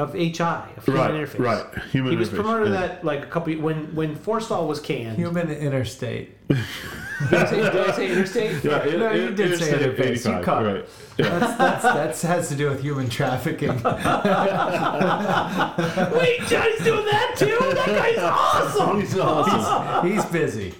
of 0.00 0.14
HI 0.14 0.64
of 0.76 0.84
human 0.84 1.02
Right. 1.02 1.12
interface. 1.14 1.38
Right. 1.38 1.64
Human 1.92 2.10
He 2.12 2.16
was 2.16 2.28
interface. 2.30 2.34
promoted 2.34 2.66
to 2.68 2.72
Yeah. 2.72 2.80
that 2.86 3.04
like 3.04 3.22
a 3.22 3.26
couple 3.26 3.52
when 3.54 3.94
when 3.94 4.16
Forstall 4.16 4.66
was 4.66 4.80
canned. 4.80 5.16
human 5.16 5.50
interstate? 5.50 6.36
Did 6.48 7.34
I 7.34 7.44
say, 7.50 7.56
did 7.60 7.76
I 7.76 7.92
say 7.92 8.10
interstate? 8.10 8.64
Yeah, 8.64 8.78
it, 8.78 8.98
No, 8.98 9.12
you 9.12 9.24
it- 9.28 9.36
did 9.36 9.50
it's 9.52 9.62
say 9.62 9.72
interface. 9.74 10.24
You 10.38 10.42
caught 10.42 10.64
right. 10.64 10.84
Yeah. 11.18 11.38
That's, 11.38 11.84
that's, 11.84 12.22
that 12.22 12.28
has 12.28 12.48
to 12.48 12.54
do 12.56 12.70
with 12.70 12.80
human 12.80 13.10
trafficking. 13.10 13.68
Wait, 13.68 13.80
Jony's 16.48 16.82
doing 16.82 17.04
that 17.04 17.34
too. 17.36 17.56
That 17.74 17.86
guy's 17.86 18.18
awesome. 18.18 19.00
He's 19.00 19.18
awesome. 19.18 20.10
He's 20.10 20.24
busy. 20.26 20.74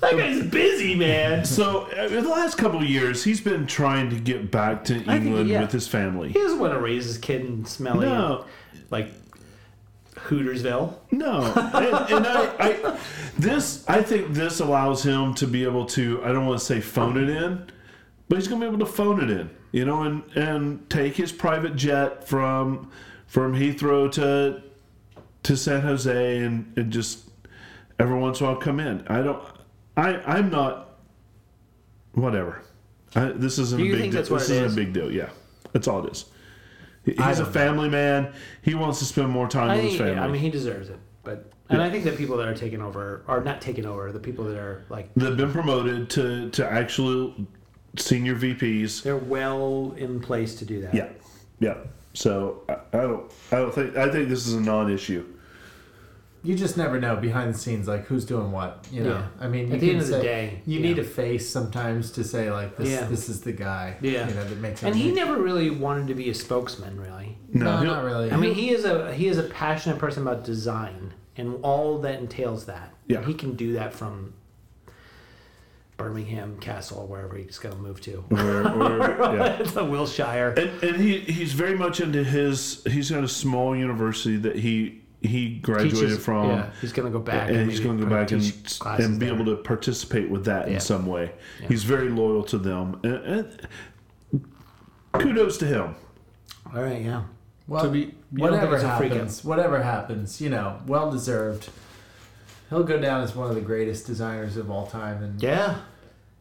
That 0.00 0.16
guy's 0.16 0.46
busy, 0.46 0.94
man. 0.94 1.44
So, 1.44 1.88
uh, 1.98 2.02
in 2.06 2.22
the 2.24 2.30
last 2.30 2.56
couple 2.56 2.78
of 2.80 2.86
years, 2.86 3.22
he's 3.24 3.40
been 3.40 3.66
trying 3.66 4.08
to 4.10 4.16
get 4.16 4.50
back 4.50 4.84
to 4.84 4.94
think, 4.94 5.08
England 5.08 5.48
yeah. 5.50 5.60
with 5.60 5.72
his 5.72 5.86
family. 5.88 6.28
He 6.28 6.38
doesn't 6.38 6.58
want 6.58 6.72
to 6.72 6.78
raise 6.80 7.04
his 7.04 7.18
kid 7.18 7.42
in 7.44 7.64
smelly, 7.66 8.06
No, 8.06 8.46
like 8.90 9.08
Hootersville. 10.16 10.94
no, 11.10 11.42
and, 11.44 12.12
and 12.12 12.26
I, 12.26 12.54
I, 12.58 12.98
this, 13.38 13.88
I 13.88 14.02
think 14.02 14.34
this 14.34 14.60
allows 14.60 15.02
him 15.02 15.34
to 15.34 15.46
be 15.46 15.64
able 15.64 15.86
to. 15.86 16.22
I 16.24 16.28
don't 16.32 16.46
want 16.46 16.58
to 16.58 16.64
say 16.64 16.80
phone 16.80 17.16
it 17.16 17.28
in, 17.30 17.66
but 18.28 18.36
he's 18.38 18.48
going 18.48 18.60
to 18.60 18.66
be 18.66 18.74
able 18.74 18.84
to 18.84 18.92
phone 18.92 19.22
it 19.22 19.30
in, 19.30 19.50
you 19.72 19.84
know, 19.84 20.02
and 20.02 20.22
and 20.34 20.90
take 20.90 21.16
his 21.16 21.32
private 21.32 21.76
jet 21.76 22.26
from 22.26 22.90
from 23.26 23.54
Heathrow 23.54 24.10
to 24.12 24.62
to 25.44 25.56
San 25.56 25.80
Jose, 25.80 26.38
and, 26.38 26.72
and 26.76 26.92
just 26.92 27.30
every 27.98 28.18
once 28.18 28.40
in 28.40 28.46
a 28.46 28.50
while 28.50 28.60
come 28.60 28.80
in. 28.80 29.06
I 29.08 29.22
don't. 29.22 29.42
I 29.96 30.16
I'm 30.22 30.50
not. 30.50 30.98
Whatever. 32.12 32.62
I, 33.14 33.26
this 33.26 33.58
isn't 33.58 33.80
Do 33.80 33.94
a 33.94 33.98
big 33.98 34.10
deal. 34.12 34.22
This 34.22 34.30
it 34.30 34.52
isn't 34.52 34.64
is? 34.64 34.72
a 34.72 34.76
big 34.76 34.92
deal. 34.92 35.10
Yeah, 35.10 35.30
that's 35.72 35.88
all 35.88 36.04
it 36.04 36.12
is. 36.12 36.26
He's 37.04 37.38
a 37.38 37.46
family 37.46 37.88
man. 37.88 38.32
He 38.62 38.74
wants 38.74 38.98
to 38.98 39.04
spend 39.04 39.30
more 39.30 39.48
time 39.48 39.70
I 39.70 39.76
with 39.76 39.84
his 39.86 39.96
family. 39.96 40.16
I 40.18 40.28
mean, 40.28 40.40
he 40.40 40.50
deserves 40.50 40.90
it, 40.90 40.98
but 41.24 41.50
and 41.68 41.80
I 41.80 41.88
think 41.90 42.04
the 42.04 42.12
people 42.12 42.36
that 42.38 42.48
are 42.48 42.54
taking 42.54 42.82
over 42.82 43.22
are 43.28 43.42
not 43.42 43.60
taking 43.60 43.86
over. 43.86 44.12
The 44.12 44.18
people 44.18 44.44
that 44.46 44.58
are 44.58 44.84
like 44.88 45.10
They've 45.14 45.36
been 45.36 45.52
promoted 45.52 46.10
to 46.10 46.50
to 46.50 46.70
actual 46.70 47.34
senior 47.96 48.34
VPs. 48.36 49.02
they're 49.02 49.16
well 49.16 49.94
in 49.96 50.20
place 50.20 50.54
to 50.56 50.64
do 50.64 50.80
that. 50.82 50.94
Yeah, 50.94 51.08
yeah. 51.58 51.78
So 52.12 52.62
I, 52.68 52.74
I 52.92 53.00
don't. 53.02 53.32
I 53.52 53.56
don't 53.56 53.74
think. 53.74 53.96
I 53.96 54.10
think 54.10 54.28
this 54.28 54.46
is 54.46 54.54
a 54.54 54.60
non-issue. 54.60 55.24
You 56.42 56.54
just 56.54 56.76
never 56.78 56.98
know 56.98 57.16
behind 57.16 57.52
the 57.54 57.58
scenes, 57.58 57.86
like 57.86 58.06
who's 58.06 58.24
doing 58.24 58.50
what. 58.50 58.86
You 58.90 59.02
know, 59.04 59.10
Yeah. 59.10 59.26
I 59.40 59.48
mean, 59.48 59.70
At 59.72 59.80
the 59.80 59.90
end 59.90 60.00
of 60.00 60.08
the 60.08 60.20
day, 60.22 60.62
you 60.64 60.80
yeah. 60.80 60.86
need 60.88 60.98
a 60.98 61.04
face 61.04 61.48
sometimes 61.48 62.10
to 62.12 62.24
say 62.24 62.50
like 62.50 62.76
this. 62.78 62.88
Yeah. 62.88 63.04
This 63.04 63.28
is 63.28 63.42
the 63.42 63.52
guy. 63.52 63.96
Yeah. 64.00 64.26
you 64.26 64.34
know 64.34 64.44
that 64.44 64.58
makes. 64.58 64.82
And 64.82 64.94
he 64.96 65.10
everything- 65.10 65.16
never 65.28 65.42
really 65.42 65.68
wanted 65.70 66.06
to 66.08 66.14
be 66.14 66.30
a 66.30 66.34
spokesman, 66.34 66.98
really. 66.98 67.36
No, 67.52 67.76
he'll- 67.78 67.84
not 67.92 68.04
really. 68.04 68.32
I 68.32 68.36
mean, 68.36 68.54
he 68.54 68.70
is 68.70 68.84
a 68.86 69.12
he 69.12 69.28
is 69.28 69.36
a 69.36 69.42
passionate 69.44 69.98
person 69.98 70.22
about 70.22 70.44
design 70.44 71.12
and 71.36 71.58
all 71.62 71.98
that 71.98 72.18
entails 72.20 72.64
that. 72.66 72.94
Yeah. 73.06 73.18
And 73.18 73.26
he 73.26 73.34
can 73.34 73.54
do 73.54 73.74
that 73.74 73.92
from 73.92 74.32
Birmingham 75.96 76.56
Castle, 76.58 77.06
wherever 77.06 77.36
he's 77.36 77.58
going 77.58 77.74
to 77.74 77.80
move 77.80 78.00
to. 78.02 78.24
Or, 78.30 78.38
or, 78.66 78.98
yeah. 79.36 79.58
it's 79.60 79.76
a 79.76 79.84
Wilshire. 79.84 80.54
And, 80.56 80.82
and 80.82 80.96
he 80.96 81.18
he's 81.20 81.52
very 81.52 81.76
much 81.76 82.00
into 82.00 82.24
his. 82.24 82.82
He's 82.86 83.10
got 83.10 83.22
a 83.24 83.28
small 83.28 83.76
university 83.76 84.38
that 84.38 84.56
he 84.56 85.02
he 85.22 85.56
graduated 85.58 86.00
Teaches- 86.00 86.24
from. 86.24 86.48
Yeah, 86.48 86.70
he's 86.80 86.92
going 86.92 87.10
to 87.10 87.16
go 87.18 87.22
back 87.22 87.50
and 87.50 87.70
he's 87.70 87.80
going 87.80 87.98
to 87.98 88.04
go 88.04 88.10
back 88.10 88.30
and, 88.30 88.42
and 89.00 89.18
be 89.20 89.26
there. 89.26 89.34
able 89.34 89.44
to 89.46 89.56
participate 89.56 90.30
with 90.30 90.44
that 90.46 90.68
Yeah. 90.68 90.74
in 90.74 90.80
some 90.80 91.06
way. 91.06 91.32
Yeah. 91.60 91.68
He's 91.68 91.84
very 91.84 92.08
loyal 92.08 92.42
to 92.44 92.58
them, 92.58 92.98
and, 93.04 93.14
and 93.14 94.46
kudos 95.12 95.58
to 95.58 95.66
him. 95.66 95.94
All 96.74 96.82
right, 96.82 97.02
yeah. 97.02 97.24
well, 97.66 97.84
So 97.84 97.90
we- 97.90 97.98
you 97.98 98.04
don't 98.06 98.12
think 98.30 98.40
whatever 98.62 98.74
it's 98.76 98.84
a 98.84 98.96
freak 98.96 99.10
out? 99.12 99.16
happens, 99.16 99.44
whatever 99.44 99.82
happens, 99.82 100.40
you 100.40 100.50
know, 100.50 100.78
well 100.86 101.10
deserved. 101.10 101.68
He'll 102.68 102.84
go 102.84 103.00
down 103.00 103.22
as 103.22 103.34
one 103.34 103.48
of 103.48 103.56
the 103.56 103.60
greatest 103.60 104.06
designers 104.06 104.56
of 104.56 104.70
all 104.70 104.86
time, 104.86 105.22
and 105.22 105.42
Yeah. 105.42 105.78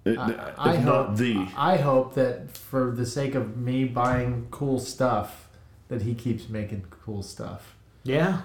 It- 0.06 0.18
I, 0.18 0.30
if 0.30 0.53
I 0.60 0.77
not 0.77 1.07
hope, 1.07 1.18
the. 1.18 1.47
I 1.57 1.77
hope 1.77 2.14
that 2.15 2.51
for 2.57 2.91
the 2.91 3.06
sake 3.06 3.35
of 3.35 3.57
me 3.57 3.84
buying 3.85 4.47
cool 4.51 4.80
stuff, 4.80 5.47
that 5.89 6.03
he 6.03 6.14
keeps 6.14 6.47
making 6.47 6.85
cool 6.89 7.22
stuff. 7.23 7.76
Yeah. 8.03 8.43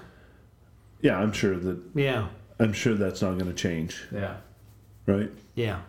Yeah, 1.01 1.17
I'm 1.19 1.31
sure 1.31 1.57
that 1.57 1.79
Yeah. 1.93 2.27
I'm 2.59 2.73
sure 2.73 2.95
that's 2.95 3.21
not 3.21 3.37
going 3.37 3.47
to 3.47 3.53
change, 3.53 4.05
Yeah, 4.13 4.37
right? 5.05 5.29
Yeah. 5.55 5.81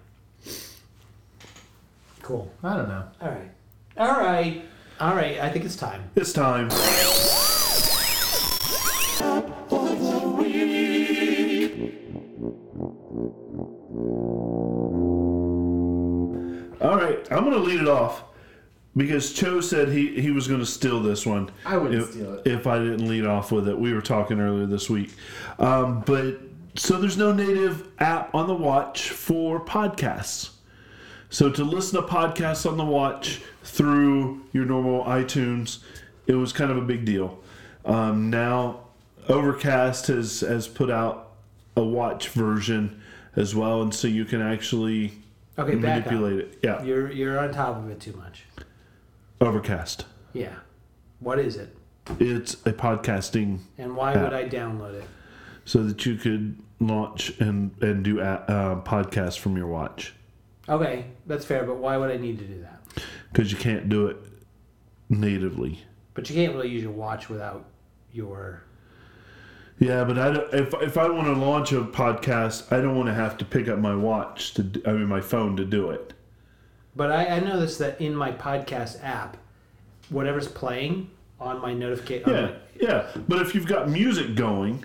Cool. 2.23 2.53
I 2.63 2.77
don't 2.77 2.89
know. 2.89 3.05
All 3.21 3.29
right. 3.29 3.51
All 3.97 4.19
right. 4.21 4.65
All 4.99 5.15
right. 5.15 5.39
I 5.39 5.49
think 5.51 5.65
it's 5.65 5.77
time. 5.77 6.11
It's 6.17 6.33
time. 6.33 6.71
All 16.79 16.95
right, 16.97 17.17
right, 17.19 17.33
I'm 17.33 17.45
going 17.45 17.53
to 17.53 17.59
lead 17.59 17.81
it 17.81 17.89
off 17.89 18.25
because 18.97 19.33
Cho 19.33 19.61
said 19.61 19.89
he, 19.89 20.21
he 20.21 20.31
was 20.31 20.49
going 20.49 20.61
to 20.61 20.67
steal 20.67 21.03
this 21.03 21.27
one. 21.27 21.51
I 21.65 21.77
wouldn't 21.77 22.03
if, 22.03 22.11
steal 22.11 22.35
it. 22.35 22.47
if 22.47 22.67
I 22.67 22.79
didn't 22.79 23.07
lead 23.09 23.27
off 23.27 23.53
with 23.53 23.69
it. 23.69 23.79
We 23.79 23.93
were 23.93 24.01
talking 24.01 24.41
earlier 24.41 24.67
this 24.67 24.89
week, 24.89 25.13
um, 25.59 26.01
but 26.07 26.39
so 26.77 26.99
there's 26.99 27.17
no 27.17 27.33
native 27.33 27.89
app 27.99 28.35
on 28.35 28.47
the 28.47 28.55
watch 28.55 29.11
for 29.11 29.61
podcasts. 29.65 30.51
So 31.31 31.51
to 31.51 31.65
listen 31.65 32.01
to 32.01 32.07
podcasts 32.07 32.71
on 32.71 32.77
the 32.77 32.85
watch 32.85 33.41
through 33.65 34.45
your 34.53 34.65
normal 34.65 35.05
iTunes, 35.05 35.81
it 36.27 36.35
was 36.35 36.53
kind 36.53 36.71
of 36.71 36.77
a 36.77 36.83
big 36.83 37.05
deal. 37.05 37.43
Um, 37.85 38.31
now 38.31 38.81
Overcast 39.29 40.07
has 40.07 40.41
has 40.41 40.69
put 40.69 40.91
out 40.91 41.33
a 41.77 41.83
watch 41.83 42.29
version 42.31 43.03
as 43.35 43.55
well, 43.55 43.83
and 43.83 43.95
so 43.95 44.09
you 44.09 44.25
can 44.25 44.41
actually 44.41 45.13
Okay, 45.59 45.75
manipulate 45.75 46.39
it. 46.39 46.59
Yeah, 46.63 46.83
You're 46.83 47.11
you're 47.11 47.39
on 47.39 47.53
top 47.53 47.77
of 47.77 47.91
it 47.91 48.01
too 48.01 48.13
much. 48.15 48.45
Overcast. 49.41 50.07
Yeah. 50.33 50.55
What 51.21 51.39
is 51.39 51.57
it? 51.57 51.77
It's 52.21 52.55
a 52.67 52.73
podcasting 52.73 53.59
And 53.79 53.97
why 53.97 54.15
Yeah. 54.15 54.23
would 54.25 54.33
I 54.35 54.49
download 54.49 54.95
it? 54.95 55.05
so 55.65 55.83
that 55.83 56.07
you 56.07 56.15
could 56.15 56.57
launch 56.79 57.41
and 57.41 57.73
and 57.83 58.05
do 58.05 58.21
a, 58.21 58.23
uh, 58.25 58.81
podcasts 58.83 59.37
from 59.37 59.57
your 59.57 59.67
watch 59.67 60.15
Okay, 60.69 61.07
that's 61.27 61.45
fair, 61.45 61.65
but 61.65 61.79
why 61.79 61.97
would 61.97 62.09
I 62.11 62.17
need 62.19 62.39
to 62.39 62.45
do 62.45 62.61
that? 62.63 62.81
because 63.33 63.51
you 63.53 63.59
can't 63.59 63.89
do 63.89 64.07
it 64.07 64.17
natively. 65.09 65.81
But 66.15 66.31
you 66.31 66.37
can't 66.37 66.55
really 66.55 66.69
use 66.69 66.83
your 66.85 66.93
watch 66.93 67.29
without 67.29 67.65
your. 68.13 68.63
Yeah, 69.79 70.05
but 70.05 70.19
I 70.19 70.31
don't, 70.33 70.55
if 70.55 70.73
if 70.81 70.97
I 70.97 71.09
want 71.11 71.27
to 71.27 71.33
launch 71.35 71.73
a 71.73 71.83
podcast, 71.83 72.73
I 72.73 72.81
don't 72.81 72.97
want 72.97 73.09
to 73.09 73.15
have 73.15 73.37
to 73.39 73.45
pick 73.45 73.69
up 73.69 73.79
my 73.79 73.95
watch 73.95 74.55
to 74.55 74.63
I 74.87 74.93
mean 74.93 75.07
my 75.09 75.21
phone 75.21 75.57
to 75.57 75.65
do 75.65 75.91
it. 75.91 76.13
But 76.97 77.13
I, 77.13 77.27
I 77.27 77.41
noticed 77.41 77.79
that 77.81 78.01
in 78.01 78.15
my 78.17 78.33
podcast 78.33 79.05
app, 79.05 79.37
whatever's 80.09 80.49
playing 80.49 81.11
on 81.39 81.61
my 81.61 81.75
notification. 81.75 82.31
Yeah, 82.31 82.51
yeah. 82.81 83.07
But 83.29 83.43
if 83.43 83.55
you've 83.55 83.67
got 83.67 83.89
music 83.91 84.35
going 84.35 84.85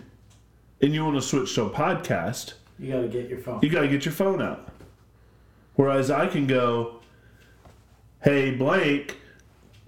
and 0.81 0.93
you 0.93 1.05
want 1.05 1.15
to 1.15 1.21
switch 1.21 1.55
to 1.55 1.63
a 1.63 1.69
podcast, 1.69 2.53
You 2.77 2.91
got 2.91 3.01
to 3.01 3.07
get 3.07 3.29
your 3.29 3.39
phone. 3.39 3.59
you 3.63 3.69
got 3.69 3.81
to 3.81 3.87
get 3.87 4.03
your 4.03 4.13
phone 4.13 4.41
out. 4.41 4.67
Whereas 5.75 6.11
I 6.11 6.27
can 6.27 6.47
go, 6.47 6.99
hey 8.23 8.51
Blake, 8.55 9.17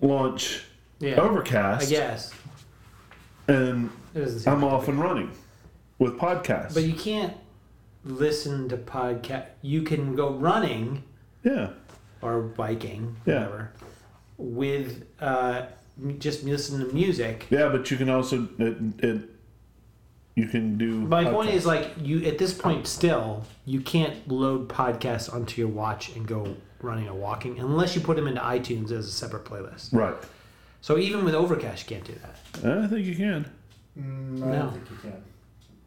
launch 0.02 0.64
yeah. 1.00 1.16
Overcast, 1.20 1.88
I 1.88 1.90
guess. 1.90 2.34
and 3.50 3.90
It 4.16 4.20
doesn't 4.20 4.40
seem 4.40 4.54
I'm 4.54 4.62
like 4.62 4.72
off 4.72 4.88
and 4.88 4.98
running 5.00 5.32
with 6.00 6.18
podcasts. 6.18 6.74
But 6.74 6.84
you 6.84 6.94
can't 6.94 7.34
listen 8.06 8.70
to 8.70 8.78
podcast. 8.78 9.48
You 9.62 9.82
can 9.82 10.16
go 10.16 10.30
running 10.32 11.04
yeah, 11.44 11.72
or 12.24 12.42
biking, 12.42 13.16
Yeah. 13.26 13.36
whatever, 13.42 13.72
with 14.38 15.06
uh, 15.20 15.64
just 16.20 16.44
listening 16.44 16.88
to 16.88 16.94
music. 16.94 17.46
yeah. 17.50 17.70
But 17.70 17.90
you 17.92 17.98
can 17.98 18.10
also 18.10 18.48
it, 18.58 18.78
it 19.00 19.30
you 20.36 20.48
can 20.48 20.78
do. 20.78 21.02
My 21.02 21.26
point 21.26 21.52
is 21.52 21.66
like 21.66 21.92
you 22.02 22.24
at 22.26 22.38
this 22.40 22.54
point 22.54 22.88
still 22.88 23.46
you 23.66 23.82
can't 23.82 24.28
load 24.28 24.68
podcasts 24.68 25.32
onto 25.32 25.62
your 25.62 25.70
watch 25.70 26.16
and 26.16 26.26
go 26.28 26.56
running 26.82 27.08
or 27.08 27.14
walking 27.14 27.60
unless 27.60 27.96
you 27.96 28.02
put 28.02 28.16
them 28.18 28.28
into 28.28 28.42
iTunes 28.42 28.92
as 28.92 29.08
a 29.08 29.12
separate 29.12 29.46
playlist. 29.46 29.94
right. 29.94 30.16
So 30.82 30.98
even 30.98 31.24
with 31.24 31.34
Overcast, 31.34 31.90
you 31.90 31.96
can't 31.96 32.06
do 32.06 32.16
that. 32.24 32.82
I 32.84 32.88
think 32.88 33.06
you 33.06 33.16
can. 33.16 33.46
Mm, 33.98 34.44
I 34.44 34.46
No. 34.48 34.60
don't 34.64 34.72
think 34.74 34.90
you 34.92 34.98
can. 35.12 35.24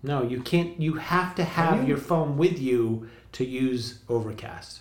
No, 0.03 0.23
you 0.23 0.41
can't. 0.41 0.81
You 0.81 0.95
have 0.95 1.35
to 1.35 1.45
have 1.45 1.83
you? 1.83 1.89
your 1.89 1.97
phone 1.99 2.39
with 2.39 2.59
you 2.59 3.09
to 3.33 3.45
use 3.45 3.99
Overcast 4.09 4.81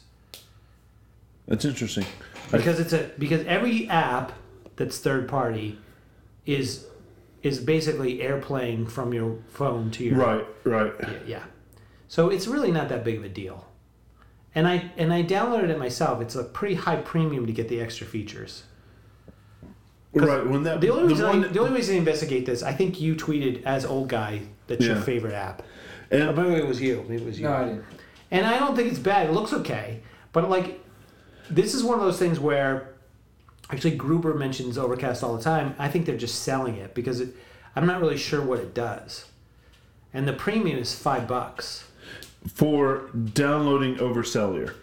That's 1.47 1.65
interesting. 1.65 2.05
Because 2.51 2.79
it's 2.79 2.93
a 2.93 3.11
because 3.19 3.45
every 3.45 3.87
app 3.89 4.31
that's 4.75 4.97
third 4.99 5.27
party 5.27 5.77
is 6.45 6.85
is 7.43 7.59
basically 7.59 8.17
airplaying 8.19 8.89
from 8.89 9.13
your 9.13 9.37
phone 9.49 9.91
to 9.91 10.03
your 10.03 10.17
Right, 10.17 10.45
right. 10.63 10.93
yeah. 11.27 11.43
So 12.07 12.29
it's 12.29 12.47
really 12.47 12.71
not 12.71 12.89
that 12.89 13.03
big 13.03 13.17
of 13.17 13.23
a 13.23 13.29
deal. 13.29 13.67
And 14.55 14.67
I 14.67 14.91
and 14.97 15.13
I 15.13 15.23
downloaded 15.23 15.69
it 15.69 15.77
myself. 15.77 16.21
It's 16.21 16.35
a 16.35 16.43
pretty 16.43 16.75
high 16.75 16.95
premium 16.97 17.45
to 17.45 17.51
get 17.53 17.67
the 17.69 17.79
extra 17.81 18.07
features. 18.07 18.63
Right. 20.13 20.47
When 20.47 20.63
that 20.63 20.79
The 20.81 20.89
only 20.89 21.03
the 21.03 21.09
reason 21.09 21.27
one 21.27 21.45
I, 21.45 21.47
the 21.49 21.59
only 21.59 21.75
reason 21.75 21.95
I 21.95 21.97
investigate 21.97 22.45
this, 22.45 22.63
I 22.63 22.71
think 22.71 23.01
you 23.01 23.15
tweeted 23.15 23.63
as 23.63 23.85
old 23.85 24.07
guy 24.07 24.43
that's 24.67 24.85
your 24.85 24.95
Yeah. 24.95 25.01
favorite 25.01 25.33
app. 25.33 25.61
and 26.09 26.23
Or 26.29 26.33
maybe 26.33 26.55
it 26.55 26.67
was 26.67 26.81
you. 26.81 27.03
Maybe 27.09 27.21
it 27.23 27.25
was 27.25 27.37
you. 27.39 27.45
No, 27.45 27.53
I 27.53 27.63
didn't. 27.65 27.83
And 28.31 28.45
I 28.45 28.57
don't 28.59 28.75
think 28.75 28.89
it's 28.89 28.99
bad. 28.99 29.27
It 29.29 29.33
looks 29.33 29.51
okay. 29.53 30.01
But 30.31 30.49
like 30.49 30.79
this 31.49 31.73
is 31.73 31.83
one 31.83 31.99
of 31.99 32.05
those 32.05 32.19
things 32.19 32.39
where 32.39 32.93
actually 33.69 33.95
Gruber 33.95 34.33
mentions 34.33 34.77
Overcast 34.77 35.23
all 35.23 35.35
the 35.35 35.43
time. 35.43 35.75
I 35.79 35.87
think 35.89 36.05
they're 36.05 36.17
just 36.17 36.43
selling 36.43 36.75
it 36.75 36.93
because 36.93 37.21
it, 37.21 37.29
I'm 37.75 37.85
not 37.85 37.99
really 37.99 38.17
sure 38.17 38.41
what 38.41 38.59
it 38.59 38.73
does. 38.73 39.25
And 40.13 40.27
the 40.27 40.33
premium 40.33 40.77
is 40.77 40.95
five 40.95 41.27
bucks, 41.27 41.85
for 42.53 43.09
downloading 43.33 43.99
over 43.99 44.23
cellular. 44.23 44.75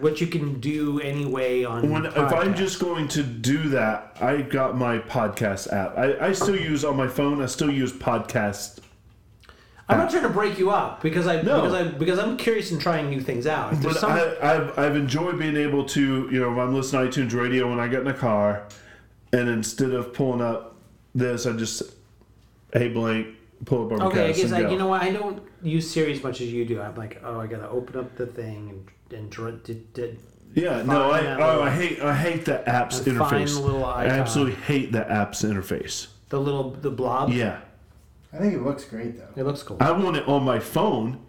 which 0.00 0.20
you 0.20 0.26
can 0.26 0.60
do 0.60 1.00
anyway 1.00 1.64
on. 1.64 1.88
When 1.88 2.06
if 2.06 2.16
I'm 2.16 2.54
just 2.54 2.80
going 2.80 3.08
to 3.08 3.22
do 3.22 3.68
that, 3.70 4.16
I 4.20 4.42
got 4.42 4.76
my 4.76 4.98
podcast 4.98 5.72
app. 5.72 5.96
I, 5.96 6.28
I 6.28 6.32
still 6.32 6.58
use 6.58 6.84
on 6.84 6.96
my 6.96 7.08
phone. 7.08 7.40
I 7.40 7.46
still 7.46 7.70
use 7.70 7.92
podcast. 7.92 8.80
I'm 9.88 9.98
not 9.98 10.10
trying 10.10 10.22
to 10.22 10.28
break 10.30 10.58
you 10.58 10.70
up 10.70 11.02
because 11.02 11.26
I 11.26 11.42
No. 11.42 11.60
because 11.60 11.74
I 11.74 11.82
because 11.88 12.18
I'm 12.18 12.36
curious 12.36 12.70
in 12.72 12.78
trying 12.78 13.10
new 13.10 13.20
things 13.20 13.46
out. 13.46 13.80
But 13.82 13.96
some, 13.96 14.12
I, 14.12 14.34
I've 14.42 14.78
I've 14.78 14.96
enjoyed 14.96 15.38
being 15.38 15.56
able 15.56 15.84
to 15.86 16.28
you 16.30 16.40
know 16.40 16.52
if 16.52 16.58
I'm 16.58 16.74
listening 16.74 17.10
to 17.10 17.20
iTunes 17.20 17.34
Radio 17.38 17.68
when 17.68 17.78
I 17.80 17.88
get 17.88 18.00
in 18.00 18.06
the 18.06 18.14
car, 18.14 18.66
and 19.32 19.48
instead 19.48 19.90
of 19.90 20.12
pulling 20.14 20.40
up 20.40 20.76
this, 21.14 21.46
I 21.46 21.52
just 21.52 21.82
hey 22.72 22.88
blank 22.88 23.28
pull 23.66 23.86
up 23.86 23.92
Overcast 23.92 24.12
okay, 24.12 24.24
I 24.28 24.32
guess 24.32 24.42
and 24.44 24.54
I, 24.54 24.62
go. 24.62 24.70
you 24.70 24.78
know 24.78 24.88
what 24.88 25.02
I 25.02 25.10
don't 25.10 25.42
use 25.62 25.90
Siri 25.90 26.12
as 26.12 26.22
much 26.22 26.40
as 26.40 26.52
you 26.52 26.64
do. 26.64 26.80
I'm 26.80 26.94
like, 26.96 27.20
oh, 27.24 27.38
I 27.40 27.46
gotta 27.46 27.68
open 27.68 27.98
up 27.98 28.16
the 28.16 28.26
thing 28.26 28.68
and 29.10 29.18
and 29.18 29.30
dr- 29.30 29.62
d- 29.64 29.82
d- 29.92 30.16
Yeah, 30.54 30.82
no, 30.82 31.10
I, 31.10 31.20
oh, 31.34 31.46
little- 31.46 31.62
I 31.62 31.70
hate 31.70 32.00
I 32.00 32.14
hate 32.16 32.46
the 32.46 32.66
app's 32.68 33.00
interface. 33.00 33.84
I 33.86 34.06
absolutely 34.06 34.54
hate 34.62 34.92
the 34.92 35.08
app's 35.10 35.42
interface. 35.42 36.06
the 36.30 36.40
little 36.40 36.70
the 36.70 36.90
blob. 36.90 37.30
Yeah, 37.30 37.60
I 38.34 38.38
think 38.38 38.54
it 38.54 38.62
looks 38.62 38.84
great 38.84 39.16
though. 39.16 39.40
It 39.40 39.44
looks 39.44 39.62
cool. 39.62 39.76
I 39.80 39.92
want 39.92 40.16
it 40.16 40.26
on 40.28 40.42
my 40.42 40.58
phone, 40.58 41.20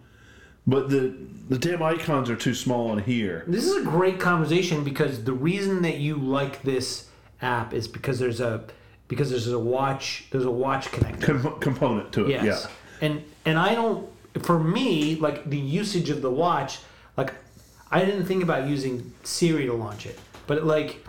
but 0.66 0.88
the 0.88 1.16
the 1.48 1.58
damn 1.58 1.82
icons 1.82 2.28
are 2.28 2.36
too 2.36 2.54
small 2.54 2.90
on 2.90 2.98
here. 2.98 3.44
This 3.46 3.64
is 3.66 3.76
a 3.76 3.84
great 3.84 4.18
conversation 4.18 4.82
because 4.82 5.22
the 5.24 5.32
reason 5.32 5.82
that 5.82 5.98
you 5.98 6.16
like 6.16 6.62
this 6.62 7.08
app 7.40 7.72
is 7.72 7.86
because 7.86 8.18
there's 8.18 8.40
a 8.40 8.64
because 9.08 9.30
there's 9.30 9.46
a 9.46 9.58
watch 9.58 10.26
there's 10.30 10.44
a 10.44 10.50
watch 10.50 10.86
connector. 10.90 11.42
Com- 11.42 11.60
component 11.60 12.12
to 12.14 12.26
it. 12.26 12.30
Yes. 12.30 12.44
Yeah. 12.44 13.06
And 13.08 13.24
and 13.44 13.58
I 13.58 13.74
don't 13.74 14.08
for 14.42 14.58
me 14.58 15.14
like 15.16 15.48
the 15.48 15.58
usage 15.58 16.10
of 16.10 16.22
the 16.22 16.30
watch 16.30 16.80
like 17.16 17.32
I 17.90 18.04
didn't 18.04 18.26
think 18.26 18.42
about 18.42 18.68
using 18.68 19.12
Siri 19.22 19.66
to 19.66 19.72
launch 19.72 20.06
it. 20.06 20.18
But 20.46 20.64
like 20.64 21.06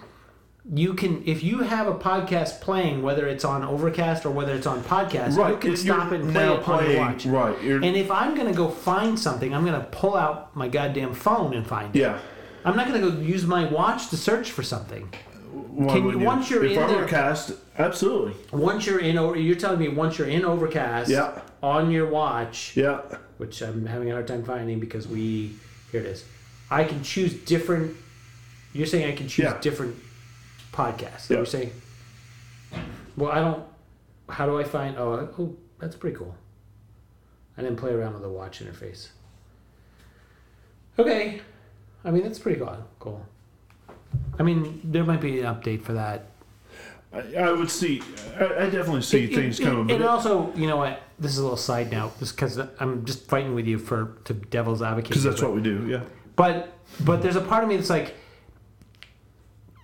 you 0.73 0.93
can 0.93 1.23
if 1.25 1.43
you 1.43 1.59
have 1.59 1.87
a 1.87 1.93
podcast 1.93 2.59
playing 2.59 3.01
whether 3.01 3.25
it's 3.27 3.45
on 3.45 3.63
Overcast 3.63 4.25
or 4.25 4.31
whether 4.31 4.53
it's 4.53 4.67
on 4.67 4.83
podcast 4.83 5.37
Right. 5.37 5.51
you 5.51 5.57
can 5.57 5.69
you're 5.69 5.77
stop 5.77 6.11
it 6.11 6.19
and 6.21 6.31
play 6.33 6.43
it 6.53 6.67
on 6.67 6.89
your 6.91 6.99
watch. 6.99 7.25
Right. 7.25 7.63
You're, 7.63 7.77
And 7.83 7.95
if 7.95 8.11
I'm 8.11 8.35
gonna 8.35 8.53
go 8.53 8.69
find 8.69 9.17
something, 9.17 9.53
I'm 9.53 9.63
gonna 9.63 9.87
pull 9.91 10.17
out 10.17 10.53
my 10.55 10.67
goddamn 10.67 11.13
phone 11.13 11.53
and 11.53 11.65
find 11.65 11.95
it. 11.95 11.99
yeah. 11.99 12.19
I'm 12.65 12.75
not 12.75 12.87
gonna 12.87 12.99
go 12.99 13.09
use 13.21 13.45
my 13.45 13.65
watch 13.65 14.09
to 14.09 14.17
search 14.17 14.51
for 14.51 14.61
something. 14.63 15.07
Why 15.53 15.93
Can 15.93 16.03
would 16.05 16.15
you- 16.19 16.25
once 16.25 16.49
you're 16.49 16.65
if 16.65 16.71
in 16.71 16.75
there- 16.87 16.97
Overcast, 16.97 17.53
absolutely. 17.79 18.33
Once 18.51 18.85
you're 18.85 18.99
in, 18.99 19.17
over, 19.17 19.37
you're 19.37 19.55
telling 19.55 19.79
me 19.79 19.87
once 19.87 20.17
you're 20.17 20.27
in 20.27 20.43
Overcast 20.43 21.09
Yeah. 21.09 21.39
on 21.63 21.91
your 21.91 22.07
watch, 22.07 22.73
Yeah. 22.75 22.99
which 23.37 23.61
I'm 23.61 23.85
having 23.85 24.09
a 24.09 24.13
hard 24.13 24.27
time 24.27 24.43
finding 24.43 24.79
because 24.81 25.07
we 25.07 25.53
here 25.93 26.01
it 26.01 26.07
is. 26.07 26.25
I 26.69 26.83
can 26.83 27.01
choose 27.03 27.33
different. 27.33 27.95
You're 28.73 28.85
saying 28.85 29.07
I 29.07 29.15
can 29.15 29.29
choose 29.29 29.45
Yeah. 29.45 29.57
different 29.61 29.95
that 30.77 31.01
Yeah. 31.29 31.37
You're 31.37 31.45
saying. 31.45 31.71
Well, 33.15 33.31
I 33.31 33.39
don't. 33.39 33.63
How 34.29 34.45
do 34.45 34.59
I 34.59 34.63
find? 34.63 34.97
Oh, 34.97 35.29
oh, 35.39 35.55
that's 35.79 35.95
pretty 35.95 36.15
cool. 36.17 36.35
I 37.57 37.61
didn't 37.61 37.77
play 37.77 37.91
around 37.91 38.13
with 38.13 38.21
the 38.21 38.29
watch 38.29 38.59
interface. 38.63 39.09
Okay, 40.99 41.41
I 42.03 42.11
mean 42.11 42.23
that's 42.23 42.39
pretty 42.39 42.59
cool. 42.59 42.77
Cool. 42.99 43.25
I 44.39 44.43
mean, 44.43 44.81
there 44.83 45.03
might 45.03 45.21
be 45.21 45.39
an 45.39 45.45
update 45.45 45.81
for 45.81 45.93
that 45.93 46.25
I, 47.13 47.35
I 47.35 47.51
would 47.51 47.69
see. 47.69 48.01
I, 48.39 48.45
I 48.45 48.69
definitely 48.69 49.01
see 49.01 49.25
It- 49.25 49.35
things 49.35 49.59
it, 49.59 49.63
coming. 49.63 49.81
It, 49.89 49.93
but 49.93 49.95
it 49.95 50.01
it- 50.01 50.07
also, 50.07 50.53
you 50.55 50.67
know 50.67 50.77
what? 50.77 51.01
This 51.19 51.31
is 51.31 51.39
a 51.39 51.41
little 51.43 51.57
side 51.57 51.91
note, 51.91 52.17
just 52.19 52.35
because 52.35 52.59
I'm 52.79 53.03
just 53.05 53.27
fighting 53.27 53.55
with 53.55 53.65
you 53.65 53.79
for 53.79 54.17
to 54.25 54.33
devil's 54.33 54.81
advocate. 54.83 55.09
because 55.09 55.23
that's 55.23 55.41
but, 55.41 55.47
what 55.49 55.55
we 55.55 55.63
do. 55.63 55.87
Yeah. 55.87 56.01
But 56.35 56.73
but 57.03 57.21
there's 57.23 57.35
a 57.35 57.41
part 57.41 57.63
of 57.63 57.69
me 57.69 57.75
that's 57.77 57.89
like, 57.89 58.13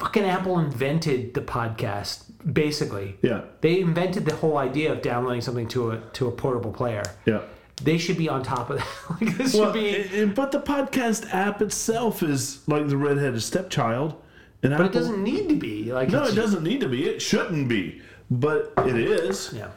fucking 0.04 0.24
Apple 0.26 0.60
invented 0.60 1.34
the 1.34 1.42
podcast. 1.42 2.24
Basically, 2.52 3.16
Yeah. 3.22 3.42
they 3.62 3.80
invented 3.80 4.26
the 4.26 4.36
whole 4.36 4.58
idea 4.58 4.92
of 4.92 5.02
downloading 5.02 5.40
something 5.42 5.68
to 5.70 5.92
a 5.92 5.98
to 6.14 6.28
a 6.28 6.32
portable 6.32 6.72
player. 6.74 7.04
Yeah. 7.26 7.42
they 7.82 7.98
should 7.98 8.18
be 8.18 8.30
on 8.30 8.44
top 8.44 8.70
of 8.70 8.78
that. 8.80 8.88
like 9.22 9.38
this 9.38 9.54
Well, 9.56 9.66
should 9.66 9.74
be. 9.74 9.96
and- 9.96 10.12
and- 10.14 10.36
but 10.36 10.52
the 10.52 10.60
podcast 10.60 11.34
app 11.34 11.62
itself 11.62 12.22
is 12.22 12.60
like 12.68 12.88
the 12.88 12.98
redheaded 12.98 13.42
stepchild. 13.42 14.14
And 14.62 14.78
but 14.78 14.86
it 14.86 14.92
doesn't 14.92 15.22
need 15.24 15.50
to 15.50 15.56
be 15.56 15.92
like. 15.92 16.10
No, 16.10 16.20
it's- 16.20 16.34
it 16.34 16.36
doesn't 16.36 16.64
need 16.64 16.82
to 16.82 16.88
be. 16.90 17.06
It 17.10 17.22
shouldn't 17.22 17.68
be. 17.70 18.02
But 18.30 18.74
it 18.86 18.96
is. 18.96 19.54
Yeah. 19.56 19.68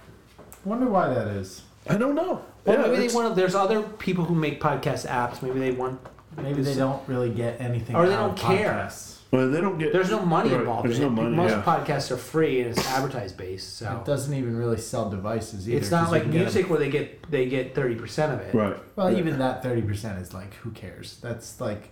Wonder 0.65 0.87
why 0.89 1.09
that 1.09 1.29
is. 1.29 1.63
I 1.89 1.97
don't 1.97 2.15
know. 2.15 2.43
Well, 2.65 2.77
Yeah, 2.81 2.87
maybe 2.91 3.07
they 3.09 3.15
want. 3.15 3.29
to 3.35 3.41
There's 3.41 3.55
other 3.55 3.83
people 3.83 4.25
who 4.25 4.35
make 4.35 4.61
podcast 4.61 5.07
apps. 5.07 5.41
Maybe 5.43 5.59
they 5.61 5.71
want. 5.71 5.99
Maybe 6.37 6.63
they 6.63 6.75
don't 6.75 7.01
really 7.09 7.31
get 7.31 7.61
anything. 7.61 7.97
Or 7.97 8.07
they 8.07 8.15
out 8.15 8.37
don't 8.37 8.51
of 8.53 8.59
care. 8.59 8.75
podcasts. 8.75 9.16
Well, 9.31 9.51
they 9.51 9.61
don't 9.61 9.79
get. 9.79 9.93
There's 9.93 10.11
no 10.11 10.25
money 10.25 10.51
Right, 10.51 10.61
involved. 10.61 10.89
There's 10.89 10.99
in 10.99 11.03
no 11.15 11.23
it. 11.23 11.25
money. 11.31 11.37
Most 11.37 11.51
yeah. 11.51 11.63
podcasts 11.63 12.11
are 12.11 12.17
free 12.17 12.61
and 12.61 12.71
it's 12.71 12.87
advertised 12.89 13.37
based. 13.37 13.77
So 13.77 13.97
It 13.99 14.05
doesn't 14.05 14.33
even 14.33 14.57
really 14.57 14.79
sell 14.79 15.11
devices 15.11 15.69
either. 15.69 15.79
it's 15.79 15.91
not 15.91 16.11
like 16.11 16.23
can 16.23 16.31
get 16.33 16.43
music 16.43 16.71
where 16.71 16.79
they 16.79 16.91
get 16.91 17.31
they 17.31 17.47
get 17.49 17.75
thirty 17.75 17.95
percent 17.97 18.33
of 18.33 18.41
it. 18.41 18.55
Right. 18.55 18.77
Well, 18.97 19.09
Right. 19.09 19.19
even 19.19 19.39
that 19.39 19.63
thirty 19.63 19.83
percent 19.83 20.21
is 20.21 20.33
like, 20.33 20.55
who 20.55 20.71
cares? 20.71 21.19
That's 21.21 21.61
like, 21.61 21.91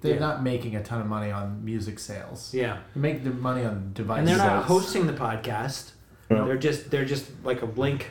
they're 0.00 0.14
Yeah. 0.14 0.20
not 0.20 0.42
making 0.42 0.74
a 0.76 0.82
ton 0.82 1.00
of 1.00 1.06
money 1.06 1.30
on 1.30 1.64
music 1.64 1.98
sales. 1.98 2.52
Yeah. 2.52 2.78
They 2.94 3.00
make 3.00 3.22
the 3.24 3.30
money 3.30 3.64
on 3.64 3.92
devices. 3.94 4.18
And 4.18 4.28
they're 4.40 4.46
not 4.46 4.64
hosting 4.64 5.06
the 5.06 5.12
podcast. 5.12 5.92
Right. 6.28 6.44
They're 6.44 6.56
just 6.58 6.90
they're 6.90 7.04
just 7.04 7.26
like 7.44 7.62
a 7.62 7.66
link, 7.66 8.10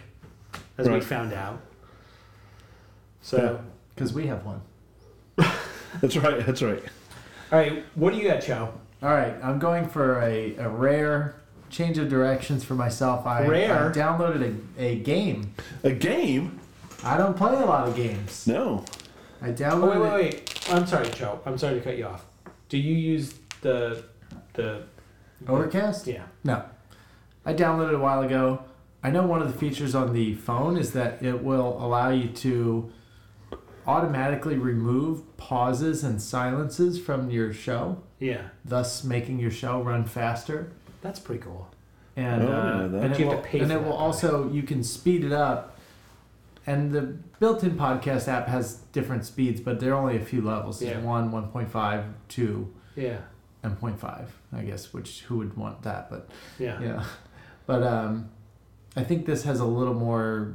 as 0.77 0.87
we 0.89 1.01
found 1.01 1.33
out. 1.33 1.59
So, 3.21 3.61
because 3.95 4.13
we 4.13 4.27
have 4.27 4.45
one. 4.45 4.61
That's 6.01 6.15
right. 6.17 6.45
That's 6.45 6.61
right. 6.61 6.81
All 7.51 7.57
right, 7.59 7.83
what 7.95 8.13
do 8.13 8.19
you 8.19 8.27
got, 8.27 8.41
Cho? 8.41 8.73
All 9.01 9.09
right, 9.09 9.33
I'm 9.43 9.59
going 9.59 9.87
for 9.87 10.21
a, 10.21 10.55
a 10.57 10.69
rare 10.69 11.35
change 11.69 11.97
of 11.97 12.09
directions 12.09 12.63
for 12.63 12.75
myself. 12.75 13.25
I, 13.25 13.45
Rare? 13.47 13.89
I 13.89 13.91
downloaded 13.91 14.59
a, 14.77 14.83
a 14.83 14.95
game. 14.99 15.53
A 15.83 15.91
game? 15.91 16.59
I 17.03 17.17
don't 17.17 17.35
play 17.37 17.53
a 17.55 17.65
lot 17.65 17.87
of 17.87 17.95
games. 17.95 18.45
No. 18.45 18.83
I 19.41 19.49
Oh, 19.49 19.53
downloaded. 19.53 20.01
wait, 20.01 20.11
wait, 20.11 20.33
wait. 20.33 20.69
I'm 20.71 20.85
sorry, 20.85 21.09
Cho. 21.09 21.39
I'm 21.45 21.57
sorry 21.57 21.75
to 21.75 21.81
cut 21.81 21.97
you 21.97 22.05
off. 22.05 22.25
Do 22.67 22.77
you 22.77 22.93
use 22.93 23.35
the 23.61 24.03
the 24.53 24.83
Overcast? 25.47 26.05
Yeah. 26.05 26.23
No. 26.43 26.63
I 27.45 27.53
downloaded 27.53 27.89
it 27.89 27.95
a 27.95 27.99
while 27.99 28.21
ago. 28.21 28.63
I 29.01 29.09
know 29.11 29.25
one 29.25 29.41
of 29.41 29.51
the 29.51 29.57
features 29.57 29.95
on 29.95 30.11
the 30.13 30.33
phone 30.35 30.75
is 30.77 30.91
that 30.91 31.23
it 31.23 31.41
will 31.41 31.77
allow 31.83 32.09
you 32.09 32.27
to 32.27 32.91
automatically 33.89 34.55
remove 34.57 35.35
pauses 35.37 36.03
and 36.03 36.21
silences 36.21 36.99
from 36.99 37.29
your 37.31 37.51
show, 37.51 37.97
Yeah. 38.19 38.43
thus 38.63 39.03
making 39.03 39.39
your 39.39 39.49
show 39.51 39.81
run 39.81 40.05
faster. 40.05 40.71
That's 41.01 41.19
pretty 41.19 41.41
cool. 41.41 41.67
And, 42.15 42.43
Oh, 42.43 42.47
I 42.47 42.49
uh, 42.51 42.61
didn't 42.63 42.77
know 42.77 42.89
that. 42.99 43.03
and 43.05 43.13
it 43.13 43.19
You 43.19 43.25
have 43.25 43.35
will, 43.37 43.41
to 43.43 43.47
pay 43.49 43.59
and 43.59 43.71
for 43.71 43.77
it 43.77 43.81
will 43.81 43.89
though. 43.91 43.95
also 43.97 44.49
you 44.51 44.63
can 44.63 44.83
speed 44.83 45.23
it 45.23 45.31
up. 45.31 45.75
And 46.67 46.91
the 46.91 47.01
built-in 47.39 47.71
podcast 47.77 48.27
app 48.27 48.47
has 48.47 48.75
different 48.91 49.25
speeds, 49.25 49.59
but 49.59 49.79
there 49.79 49.93
are 49.93 49.99
only 49.99 50.17
a 50.17 50.23
few 50.23 50.41
levels. 50.41 50.79
There's 50.81 50.97
Yeah. 51.01 51.09
one, 51.09 51.31
1.5, 51.31 52.03
2, 52.27 52.71
Yeah. 52.95 53.17
and 53.63 53.75
0.5, 53.79 54.27
I 54.53 54.61
guess, 54.63 54.93
which 54.93 55.21
who 55.23 55.37
would 55.37 55.57
want 55.57 55.81
that, 55.83 56.11
but 56.11 56.29
Yeah. 56.59 56.79
yeah. 56.79 57.03
But 57.65 57.81
um, 57.83 58.29
I 58.95 59.03
think 59.03 59.25
this 59.25 59.43
has 59.45 59.59
a 59.59 59.65
little 59.65 59.93
more 59.95 60.51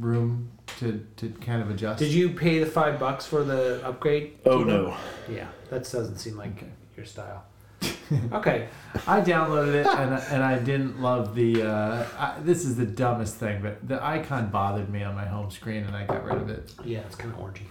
room 0.00 0.48
to, 0.78 1.06
to 1.16 1.28
kind 1.40 1.62
of 1.62 1.70
adjust. 1.70 1.98
Did 1.98 2.12
you 2.12 2.30
pay 2.30 2.58
the 2.58 2.66
five 2.66 2.98
bucks 2.98 3.26
for 3.26 3.44
the 3.44 3.84
upgrade? 3.86 4.38
Oh 4.44 4.62
no. 4.62 4.96
Yeah. 5.28 5.48
That 5.70 5.82
doesn't 5.90 6.18
seem 6.18 6.36
like 6.36 6.56
Okay. 6.56 6.70
your 6.96 7.06
style. 7.06 7.44
okay. 8.32 8.68
I 9.06 9.20
downloaded 9.20 9.74
it 9.74 9.86
and, 9.86 10.14
and 10.30 10.42
I 10.42 10.58
didn't 10.58 11.00
love 11.00 11.34
the. 11.34 11.62
Uh, 11.62 12.06
I, 12.18 12.36
this 12.40 12.64
is 12.64 12.76
the 12.76 12.86
dumbest 12.86 13.36
thing, 13.36 13.62
but 13.62 13.86
the 13.86 14.04
icon 14.04 14.50
bothered 14.50 14.88
me 14.90 15.02
on 15.02 15.14
my 15.14 15.26
home 15.26 15.50
screen 15.50 15.84
and 15.84 15.96
I 15.96 16.06
got 16.06 16.24
rid 16.24 16.36
of 16.36 16.48
it. 16.48 16.72
Yeah, 16.84 17.00
it's 17.00 17.16
kind 17.16 17.32
of 17.34 17.40
orangey. 17.40 17.66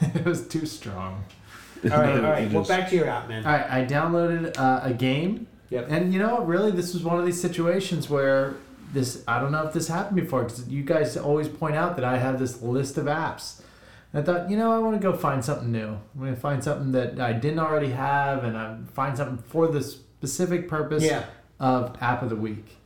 it 0.16 0.24
was 0.24 0.46
too 0.48 0.66
strong. 0.66 1.24
All 1.84 1.90
right. 1.90 2.16
All 2.16 2.30
right. 2.30 2.50
Well, 2.50 2.64
back 2.64 2.88
to 2.90 2.96
your 2.96 3.06
app, 3.08 3.28
man. 3.28 3.46
All 3.46 3.52
right, 3.52 3.70
I 3.70 3.84
downloaded 3.84 4.58
uh, 4.58 4.80
a 4.82 4.92
game. 4.92 5.46
Yep. 5.70 5.86
And 5.90 6.12
you 6.12 6.18
know, 6.18 6.36
what, 6.36 6.46
really, 6.46 6.70
this 6.72 6.94
was 6.94 7.04
one 7.04 7.20
of 7.20 7.26
these 7.26 7.40
situations 7.40 8.08
where 8.10 8.56
this, 8.92 9.22
I 9.28 9.40
don't 9.40 9.52
know 9.52 9.66
if 9.66 9.72
this 9.72 9.88
happened 9.88 10.16
before, 10.16 10.44
because 10.44 10.68
you 10.68 10.82
guys 10.82 11.16
always 11.16 11.48
point 11.48 11.74
out 11.76 11.96
that 11.96 12.04
I 12.04 12.18
have 12.18 12.38
this 12.38 12.62
list 12.62 12.96
of 12.96 13.06
apps. 13.06 13.60
And 14.12 14.22
I 14.22 14.24
thought, 14.24 14.50
you 14.50 14.56
know, 14.56 14.72
I 14.72 14.78
want 14.78 14.96
to 14.96 15.02
go 15.02 15.16
find 15.16 15.44
something 15.44 15.70
new. 15.70 15.88
I'm 16.14 16.20
going 16.20 16.34
to 16.34 16.40
find 16.40 16.62
something 16.64 16.92
that 16.92 17.20
I 17.20 17.32
didn't 17.32 17.58
already 17.58 17.90
have, 17.90 18.44
and 18.44 18.56
I 18.56 18.78
find 18.94 19.16
something 19.16 19.38
for 19.38 19.66
the 19.68 19.82
specific 19.82 20.68
purpose 20.68 21.04
Yeah. 21.04 21.24
of 21.60 21.96
App 22.00 22.22
of 22.22 22.30
the 22.30 22.36
Week. 22.36 22.76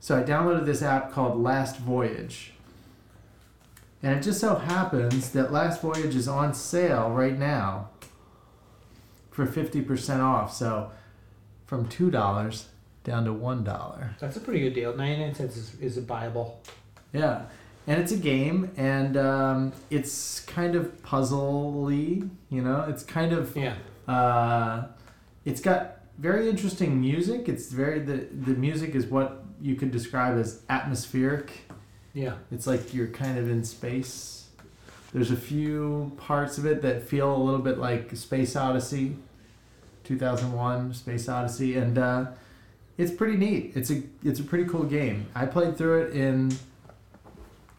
So 0.00 0.18
I 0.18 0.22
downloaded 0.22 0.64
this 0.64 0.82
app 0.82 1.12
called 1.12 1.40
Last 1.40 1.78
Voyage. 1.78 2.52
And 4.02 4.18
it 4.18 4.22
just 4.22 4.40
so 4.40 4.56
happens 4.56 5.30
that 5.30 5.52
Last 5.52 5.80
Voyage 5.80 6.16
is 6.16 6.26
on 6.26 6.54
sale 6.54 7.10
right 7.10 7.38
now 7.38 7.90
for 9.30 9.46
50% 9.46 10.20
off. 10.20 10.52
So 10.52 10.90
from 11.66 11.86
$2 11.88 12.64
down 13.04 13.24
to 13.24 13.32
$1. 13.32 14.18
That's 14.18 14.36
a 14.36 14.40
pretty 14.40 14.60
good 14.60 14.74
deal. 14.74 14.96
99 14.96 15.34
cents 15.34 15.56
is, 15.56 15.74
is 15.80 15.98
a 15.98 16.02
buyable. 16.02 16.54
Yeah. 17.12 17.42
And 17.86 18.00
it's 18.00 18.12
a 18.12 18.16
game, 18.16 18.70
and 18.76 19.16
um, 19.16 19.72
it's 19.90 20.40
kind 20.40 20.76
of 20.76 21.02
puzzly, 21.02 22.28
you 22.48 22.62
know? 22.62 22.86
It's 22.88 23.02
kind 23.02 23.32
of. 23.32 23.56
Yeah. 23.56 23.74
Uh, 24.06 24.86
it's 25.44 25.60
got 25.60 25.98
very 26.18 26.48
interesting 26.48 27.00
music. 27.00 27.48
It's 27.48 27.72
very. 27.72 27.98
The, 27.98 28.28
the 28.30 28.54
music 28.54 28.94
is 28.94 29.06
what 29.06 29.44
you 29.60 29.74
could 29.74 29.90
describe 29.90 30.38
as 30.38 30.62
atmospheric. 30.68 31.50
Yeah. 32.14 32.34
It's 32.52 32.66
like 32.66 32.94
you're 32.94 33.08
kind 33.08 33.38
of 33.38 33.50
in 33.50 33.64
space. 33.64 34.46
There's 35.12 35.30
a 35.30 35.36
few 35.36 36.12
parts 36.16 36.58
of 36.58 36.66
it 36.66 36.82
that 36.82 37.02
feel 37.02 37.34
a 37.34 37.36
little 37.36 37.60
bit 37.60 37.78
like 37.78 38.14
Space 38.16 38.56
Odyssey, 38.56 39.16
2001 40.04 40.94
Space 40.94 41.28
Odyssey, 41.28 41.76
and 41.76 41.98
uh, 41.98 42.26
it's 42.98 43.10
pretty 43.12 43.36
neat. 43.36 43.72
It's 43.74 43.90
a 43.90 44.02
it's 44.24 44.40
a 44.40 44.44
pretty 44.44 44.64
cool 44.68 44.84
game. 44.84 45.26
I 45.34 45.46
played 45.46 45.76
through 45.76 46.02
it 46.02 46.12
in, 46.16 46.52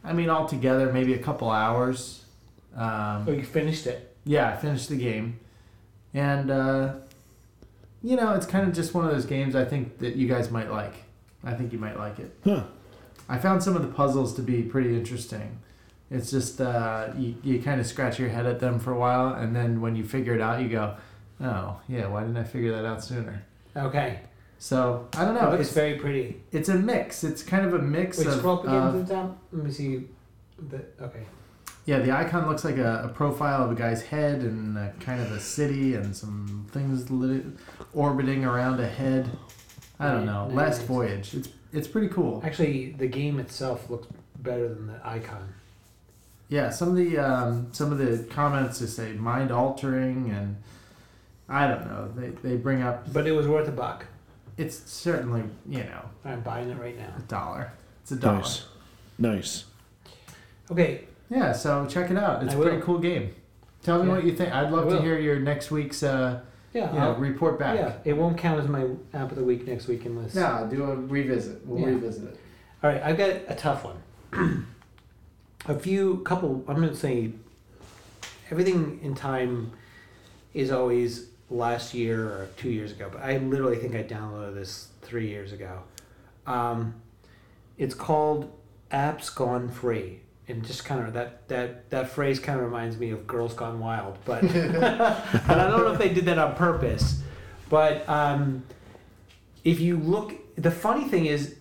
I 0.04 0.14
mean, 0.14 0.30
altogether 0.30 0.92
maybe 0.92 1.14
a 1.14 1.20
couple 1.20 1.50
hours. 1.50 2.24
Um, 2.76 3.26
Oh, 3.28 3.32
you 3.32 3.44
finished 3.44 3.86
it. 3.88 4.16
yeah, 4.26 4.50
I 4.50 4.56
finished 4.58 4.90
the 4.90 4.96
game, 4.98 5.40
and 6.14 6.50
uh, 6.50 6.94
you 8.02 8.16
know, 8.16 8.34
it's 8.34 8.46
kind 8.46 8.68
of 8.68 8.74
just 8.74 8.94
one 8.94 9.06
of 9.06 9.12
those 9.12 9.26
games 9.26 9.56
I 9.56 9.64
think 9.66 10.00
that 10.00 10.16
you 10.16 10.28
guys 10.28 10.50
might 10.52 10.70
like. 10.72 10.94
I 11.44 11.54
think 11.54 11.72
you 11.74 11.78
might 11.80 11.98
like 11.98 12.20
it. 12.20 12.36
Huh. 12.44 12.64
I 13.30 13.38
found 13.38 13.64
some 13.64 13.76
of 13.76 13.82
the 13.82 13.88
puzzles 13.90 14.34
to 14.36 14.42
be 14.42 14.64
pretty 14.64 14.96
interesting. 14.98 15.60
It's 16.12 16.30
just 16.32 16.60
uh, 16.62 17.10
you, 17.18 17.36
you 17.44 17.62
kind 17.62 17.80
of 17.80 17.88
scratch 17.88 18.20
your 18.20 18.30
head 18.30 18.46
at 18.46 18.60
them 18.60 18.80
for 18.80 18.92
a 18.92 18.98
while, 18.98 19.34
and 19.34 19.56
then 19.56 19.80
when 19.82 19.96
you 19.96 20.04
figure 20.04 20.34
it 20.34 20.42
out, 20.42 20.62
you 20.62 20.70
go, 20.70 20.96
"Oh, 21.42 21.80
yeah, 21.88 22.08
why 22.08 22.22
didn't 22.22 22.38
I 22.38 22.44
figure 22.44 22.72
that 22.74 22.86
out 22.86 23.04
sooner?" 23.04 23.44
Okay. 23.76 24.20
So 24.64 25.10
I 25.18 25.26
don't 25.26 25.36
It 25.36 25.42
know. 25.42 25.50
looks 25.50 25.66
It's, 25.66 25.74
very 25.74 25.96
pretty. 25.96 26.42
it's 26.54 26.70
a 26.70 26.76
mix. 26.76 27.26
It's 27.26 27.44
kind 27.44 27.66
of 27.66 27.74
a 27.74 27.80
mix 27.80 28.18
Wait, 28.18 28.28
of, 28.28 28.36
scroll 28.36 28.60
up 28.60 28.64
again 28.64 28.94
to 28.94 29.00
the 29.00 29.14
top. 29.14 29.38
Let 29.52 29.66
me 29.66 29.72
see. 29.72 30.06
The, 30.70 30.86
okay. 31.02 31.24
yeah. 31.86 32.00
The 32.00 32.14
icon 32.14 32.48
looks 32.48 32.64
like 32.64 32.78
a, 32.78 33.04
a 33.04 33.10
profile 33.10 33.66
of 33.66 33.72
a 33.74 33.76
guy's 33.76 34.04
head 34.04 34.40
and 34.40 34.78
a, 34.78 34.94
kind 35.02 35.22
of 35.22 35.34
a 35.34 35.40
city 35.42 35.96
and 35.96 36.16
some 36.16 36.66
things 36.72 37.12
lit, 37.12 37.44
orbiting 37.94 38.46
around 38.46 38.80
a 38.80 38.88
head. 38.88 39.30
I 40.00 40.10
don't 40.14 40.26
know. 40.26 40.50
Last 40.54 40.84
voyage. 40.84 41.34
It's 41.34 41.50
it's 41.74 41.88
pretty 41.90 42.08
cool. 42.08 42.42
Actually, 42.46 42.94
the 42.94 43.08
game 43.08 43.40
itself 43.40 43.90
looks 43.90 44.08
better 44.40 44.70
than 44.70 44.88
the 44.88 45.02
icon. 45.04 45.54
Yeah, 46.48 46.70
some 46.70 46.88
of 46.88 46.96
the 46.96 47.18
um, 47.18 47.68
some 47.74 47.92
of 47.92 47.98
the 47.98 48.24
comments 48.34 48.80
just 48.80 48.96
say 48.96 49.12
mind 49.12 49.52
altering 49.52 50.30
and 50.32 50.56
I 51.50 51.68
don't 51.68 51.86
know. 51.86 52.10
They 52.16 52.30
they 52.30 52.56
bring 52.56 52.82
up 52.82 53.12
But 53.12 53.28
it 53.28 53.34
was 53.34 53.46
worth 53.46 53.68
a 53.68 53.72
buck. 53.74 54.06
It's 54.58 54.78
certainly 54.92 55.44
you 55.68 55.84
know 55.84 56.06
I'm 56.26 56.42
buying 56.42 56.70
it 56.70 56.78
right 56.80 56.98
now. 56.98 57.14
a 57.18 57.22
dollar. 57.22 57.72
It's 58.02 58.12
a 58.12 58.16
dollar. 58.16 58.38
Nice. 58.40 58.66
Nice. 59.18 59.66
Okay. 60.72 61.06
Yeah, 61.30 61.52
so 61.54 61.86
check 61.88 62.12
it 62.12 62.18
out. 62.18 62.44
It's 62.44 62.54
I 62.54 62.58
a 62.58 62.62
pretty 62.62 62.78
will. 62.78 62.84
cool 62.86 63.00
game. 63.00 63.34
Tell 63.82 64.02
me 64.04 64.08
Yeah. 64.10 64.16
what 64.16 64.24
you 64.24 64.36
think. 64.36 64.54
I'd 64.54 64.72
love 64.72 64.88
I 64.88 64.90
to 64.92 64.96
will. 64.98 65.02
hear 65.02 65.18
your 65.20 65.40
next 65.40 65.72
week's 65.72 66.04
uh, 66.04 66.42
Yeah. 66.74 66.92
you 66.94 67.00
know, 67.00 67.06
I'll- 67.14 67.16
report 67.16 67.58
back. 67.60 67.76
Yeah. 67.78 67.94
It 68.06 68.14
won't 68.18 68.38
count 68.38 68.60
as 68.62 68.68
my 68.68 68.88
app 69.14 69.32
of 69.32 69.38
the 69.38 69.44
week 69.44 69.66
next 69.68 69.88
week 69.88 70.06
unless. 70.06 70.36
No, 70.36 70.68
do 70.70 70.84
a 70.84 70.96
revisit. 70.96 71.66
We'll 71.66 71.80
Yeah. 71.80 71.88
revisit 71.88 72.24
it. 72.26 72.40
All 72.84 72.90
right. 72.90 73.02
I've 73.02 73.18
got 73.18 73.30
a 73.48 73.56
tough 73.56 73.84
one. 73.84 73.98
a 75.68 75.78
few 75.80 76.18
couple. 76.20 76.64
I'm 76.68 76.76
gonna 76.76 76.96
say. 76.96 77.32
Everything 78.52 79.00
in 79.02 79.16
time 79.16 79.72
is 80.54 80.72
always 80.72 81.28
last 81.50 81.94
year 81.94 82.26
or 82.26 82.50
two 82.58 82.70
years 82.70 82.92
ago, 82.92 83.10
but 83.12 83.22
I 83.22 83.38
literally 83.38 83.78
think 83.78 83.96
I 83.96 84.04
downloaded 84.04 84.56
this 84.56 84.88
three 85.02 85.28
years 85.28 85.52
ago. 85.52 85.82
Um, 86.48 86.96
it's 87.78 87.96
called 87.96 88.52
Apps 88.92 89.34
Gone 89.34 89.70
Free. 89.70 90.20
And 90.48 90.66
just 90.66 90.84
kind 90.84 91.08
of 91.08 91.14
that, 91.14 91.48
that, 91.48 91.90
that 91.90 92.10
phrase 92.10 92.38
kind 92.38 92.60
of 92.60 92.66
reminds 92.66 92.98
me 92.98 93.12
of 93.12 93.26
Girls 93.26 93.54
Gone 93.54 93.80
Wild, 93.80 94.18
but 94.26 94.44
and 94.44 94.84
I 94.84 95.68
don't 95.70 95.80
know 95.80 95.94
if 95.94 96.00
they 96.00 96.14
did 96.14 96.26
that 96.26 96.38
on 96.38 96.56
purpose, 96.56 97.22
but 97.70 98.08
um, 98.10 98.64
if 99.64 99.80
you 99.80 99.98
look, 99.98 100.34
the 100.56 100.70
funny 100.72 101.06
thing 101.06 101.28
is, 101.28 101.56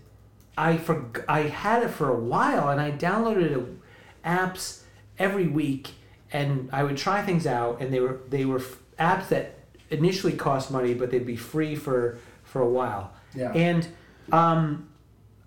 I 0.57 0.77
for 0.77 1.11
I 1.29 1.43
had 1.43 1.83
it 1.83 1.89
for 1.89 2.11
a 2.11 2.19
while 2.19 2.69
and 2.69 2.81
I 2.81 2.91
downloaded 2.91 3.77
apps 4.25 4.83
every 5.19 5.47
week, 5.47 5.93
and 6.33 6.69
I 6.73 6.83
would 6.83 6.97
try 6.97 7.23
things 7.23 7.47
out, 7.47 7.81
and 7.81 7.93
they 7.93 8.01
were 8.01 8.21
they 8.29 8.45
were 8.45 8.63
apps 8.99 9.29
that 9.29 9.59
initially 9.93 10.33
cost 10.33 10.71
money, 10.71 10.95
but 10.95 11.11
they'd 11.11 11.27
be 11.27 11.37
free 11.37 11.75
for 11.77 12.19
for 12.45 12.61
a 12.61 12.69
while. 12.69 13.13
Yeah. 13.35 13.53
And 13.53 13.87
um, 14.33 14.89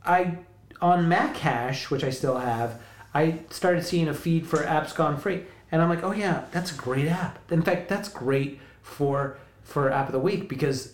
I 0.05 0.37
on 0.81 1.05
Macash, 1.09 1.89
which 1.89 2.03
I 2.03 2.09
still 2.09 2.37
have, 2.37 2.81
I 3.13 3.39
started 3.49 3.83
seeing 3.85 4.07
a 4.07 4.13
feed 4.13 4.45
for 4.47 4.57
apps 4.59 4.95
gone 4.95 5.17
free, 5.17 5.43
and 5.71 5.81
I'm 5.81 5.89
like, 5.89 6.03
oh 6.03 6.11
yeah, 6.11 6.45
that's 6.51 6.71
a 6.71 6.75
great 6.75 7.07
app. 7.07 7.51
In 7.51 7.61
fact, 7.61 7.89
that's 7.89 8.09
great 8.09 8.59
for 8.81 9.37
for 9.63 9.89
app 9.91 10.07
of 10.07 10.11
the 10.13 10.19
week 10.19 10.47
because 10.47 10.93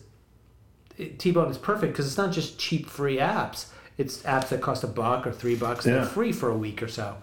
T-Bone 1.18 1.50
is 1.50 1.58
perfect 1.58 1.94
because 1.94 2.06
it's 2.08 2.18
not 2.18 2.32
just 2.32 2.58
cheap 2.60 2.88
free 2.88 3.18
apps. 3.18 3.66
It's 3.98 4.22
apps 4.24 4.50
that 4.50 4.62
cost 4.62 4.84
a 4.84 4.88
buck 4.88 5.28
or 5.28 5.32
three 5.32 5.56
bucks 5.56 5.86
and 5.86 5.94
Yeah. 5.96 6.02
they're 6.02 6.10
free 6.10 6.32
for 6.32 6.50
a 6.50 6.58
week 6.58 6.82
or 6.82 6.88
so. 6.88 7.18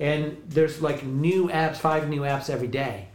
And 0.00 0.36
there's 0.46 0.80
like 0.80 1.04
new 1.04 1.48
apps, 1.48 1.76
five 1.76 2.08
new 2.08 2.22
apps 2.22 2.48
every 2.50 2.68
day. 2.68 3.08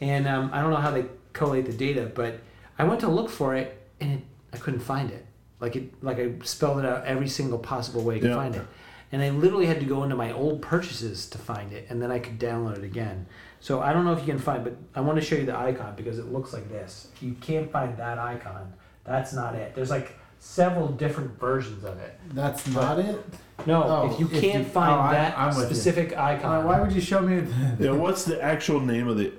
And 0.00 0.26
um, 0.28 0.50
I 0.52 0.60
don't 0.60 0.70
know 0.70 0.76
how 0.76 0.90
they 0.90 1.06
collate 1.36 1.66
the 1.66 1.72
data, 1.72 2.10
but 2.14 2.40
I 2.78 2.84
went 2.84 3.00
to 3.00 3.08
look 3.08 3.30
for 3.30 3.54
it 3.54 3.80
and 4.00 4.12
it, 4.14 4.20
I 4.52 4.56
couldn't 4.56 4.80
find 4.80 5.10
it. 5.10 5.24
Like 5.60 5.76
it, 5.76 6.02
like 6.02 6.18
I 6.18 6.32
spelled 6.42 6.78
it 6.80 6.84
out 6.86 7.04
every 7.04 7.28
single 7.28 7.58
possible 7.58 8.02
way 8.02 8.18
to 8.20 8.28
Yeah. 8.28 8.34
find 8.36 8.56
it. 8.56 8.66
And 9.12 9.22
I 9.22 9.30
literally 9.30 9.66
had 9.66 9.78
to 9.80 9.86
go 9.86 10.02
into 10.02 10.16
my 10.16 10.32
old 10.32 10.60
purchases 10.60 11.28
to 11.30 11.38
find 11.38 11.72
it, 11.72 11.86
and 11.88 12.02
then 12.02 12.10
I 12.10 12.18
could 12.18 12.40
download 12.40 12.76
it 12.78 12.84
again. 12.84 13.26
So 13.60 13.80
I 13.80 13.92
don't 13.92 14.04
know 14.04 14.12
if 14.12 14.18
you 14.18 14.26
can 14.26 14.38
find, 14.38 14.64
but 14.64 14.76
I 14.96 15.00
want 15.00 15.18
to 15.20 15.24
show 15.24 15.36
you 15.36 15.46
the 15.46 15.56
icon 15.56 15.94
because 15.96 16.18
it 16.18 16.26
looks 16.32 16.52
like 16.52 16.68
this. 16.68 17.08
You 17.20 17.32
can't 17.40 17.70
find 17.70 17.96
that 17.98 18.18
icon. 18.18 18.72
That's 19.04 19.32
not 19.32 19.54
it. 19.54 19.74
There's 19.76 19.90
like 19.90 20.18
several 20.40 20.88
different 20.88 21.38
versions 21.38 21.84
of 21.84 21.98
it. 21.98 22.18
That's 22.34 22.66
not 22.68 22.98
it. 22.98 23.24
No, 23.64 23.84
Oh, 23.84 24.10
if 24.12 24.20
you 24.20 24.26
can't 24.28 24.64
you- 24.66 24.70
find 24.72 24.92
oh, 24.92 25.12
that 25.12 25.38
I'm 25.38 25.48
with 25.56 25.58
you. 25.58 25.64
specific 25.66 26.16
Uh, 26.16 26.22
icon, 26.22 26.64
why 26.66 26.80
would 26.80 26.92
you 26.92 27.00
show 27.00 27.20
me? 27.20 27.40
The, 27.78 27.84
Yeah, 27.86 27.90
what's 27.92 28.24
the 28.24 28.42
actual 28.42 28.80
name 28.80 29.06
of 29.08 29.16
the? 29.18 29.32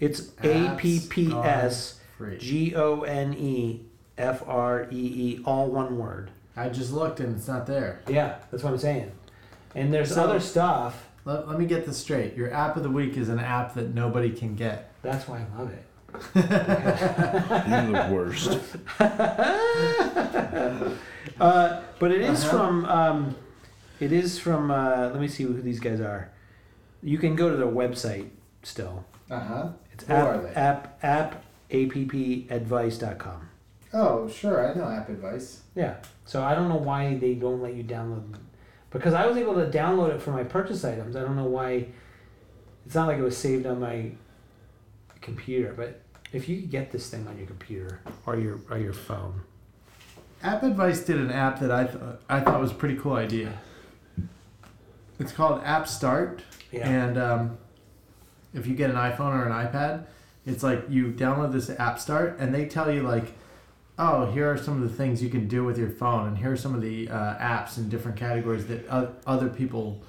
It's 0.00 0.30
A 0.42 0.74
P 0.78 1.00
P 1.08 1.32
S 1.32 2.00
free. 2.16 2.38
G 2.38 2.74
O 2.76 3.02
N 3.02 3.34
E 3.34 3.82
F 4.16 4.42
R 4.46 4.84
E 4.90 4.96
E, 4.96 5.42
all 5.44 5.68
one 5.70 5.98
word. 5.98 6.30
I 6.56 6.68
just 6.68 6.92
looked 6.92 7.20
and 7.20 7.36
it's 7.36 7.46
not 7.48 7.66
there. 7.66 8.00
Yeah, 8.08 8.38
that's 8.50 8.62
what 8.64 8.72
I'm 8.72 8.78
saying. 8.78 9.12
And 9.74 9.92
there's 9.92 10.14
So- 10.14 10.22
other 10.24 10.40
stuff. 10.40 11.04
Let, 11.24 11.46
let 11.48 11.58
me 11.58 11.66
get 11.66 11.84
this 11.84 11.98
straight. 11.98 12.34
Your 12.36 12.52
app 12.54 12.76
of 12.76 12.82
the 12.82 12.88
week 12.90 13.16
is 13.18 13.28
an 13.28 13.38
app 13.38 13.74
that 13.74 13.94
nobody 13.94 14.30
can 14.30 14.54
get. 14.54 14.90
That's 15.02 15.28
why 15.28 15.40
I 15.40 15.58
love 15.58 15.70
it. 15.70 15.84
You're 16.34 17.92
the 17.92 18.08
worst. 18.12 18.58
Uh, 21.40 21.82
but 22.00 22.10
it 22.10 22.20
is 22.20 22.44
Uh-huh. 22.44 22.50
from. 22.56 22.84
Um, 22.86 23.36
it 24.00 24.10
is 24.12 24.40
from. 24.40 24.72
Uh, 24.72 25.10
let 25.12 25.20
me 25.20 25.28
see 25.28 25.44
who 25.44 25.52
these 25.62 25.78
guys 25.78 26.00
are. 26.00 26.30
You 27.00 27.16
can 27.18 27.36
go 27.36 27.48
to 27.48 27.54
their 27.56 27.68
website 27.68 28.30
still. 28.64 29.04
Uh 29.30 29.38
huh. 29.40 29.68
It's 29.98 30.06
Who 30.06 30.14
app, 30.14 30.26
are 30.26 30.42
they? 30.42 30.50
app 30.54 30.98
app 31.02 31.44
appadvice.com. 31.70 33.48
Oh, 33.92 34.28
sure. 34.28 34.68
I 34.70 34.74
know 34.74 34.84
App 34.88 35.08
Advice. 35.08 35.62
Yeah. 35.74 35.96
So 36.26 36.42
I 36.42 36.54
don't 36.54 36.68
know 36.68 36.76
why 36.76 37.16
they 37.16 37.34
don't 37.34 37.60
let 37.62 37.74
you 37.74 37.82
download 37.82 38.30
them. 38.32 38.46
because 38.90 39.14
I 39.14 39.26
was 39.26 39.36
able 39.36 39.54
to 39.54 39.66
download 39.70 40.14
it 40.14 40.20
for 40.22 40.30
my 40.30 40.44
purchase 40.44 40.84
items. 40.84 41.16
I 41.16 41.20
don't 41.20 41.36
know 41.36 41.44
why. 41.46 41.86
It's 42.86 42.94
not 42.94 43.06
like 43.08 43.18
it 43.18 43.22
was 43.22 43.36
saved 43.36 43.66
on 43.66 43.80
my 43.80 44.12
computer, 45.20 45.72
but 45.76 46.00
if 46.32 46.48
you 46.48 46.60
could 46.60 46.70
get 46.70 46.90
this 46.92 47.08
thing 47.10 47.26
on 47.26 47.36
your 47.38 47.46
computer 47.46 48.00
or 48.26 48.36
your 48.38 48.60
or 48.70 48.78
your 48.78 48.92
phone. 48.94 49.40
App 50.42 50.62
Advice 50.62 51.00
did 51.00 51.16
an 51.18 51.30
app 51.30 51.58
that 51.60 51.70
I 51.72 51.84
th- 51.84 52.02
I 52.28 52.40
thought 52.40 52.60
was 52.60 52.70
a 52.70 52.74
pretty 52.74 52.96
cool 52.96 53.14
idea. 53.14 53.52
It's 55.18 55.32
called 55.32 55.62
App 55.64 55.88
Start, 55.88 56.42
Yeah. 56.70 56.88
and 56.88 57.18
um, 57.18 57.58
if 58.54 58.66
you 58.66 58.74
get 58.74 58.90
an 58.90 58.96
iPhone 58.96 59.34
or 59.34 59.44
an 59.46 59.52
iPad, 59.52 60.04
it's 60.46 60.62
like 60.62 60.84
you 60.88 61.12
download 61.12 61.52
this 61.52 61.70
App 61.70 61.98
Start, 61.98 62.36
and 62.38 62.54
they 62.54 62.66
tell 62.66 62.92
you 62.92 63.02
like, 63.02 63.32
oh, 63.98 64.30
here 64.30 64.50
are 64.50 64.56
some 64.56 64.82
of 64.82 64.88
the 64.88 64.94
things 64.96 65.22
you 65.22 65.28
can 65.28 65.48
do 65.48 65.64
with 65.64 65.76
your 65.78 65.90
phone, 65.90 66.28
and 66.28 66.38
here 66.38 66.52
are 66.52 66.56
some 66.56 66.74
of 66.74 66.80
the 66.80 67.08
uh, 67.08 67.34
apps 67.38 67.76
in 67.78 67.88
different 67.88 68.16
categories 68.16 68.66
that 68.66 68.86
o- 68.90 69.12
other 69.26 69.48
people 69.48 70.00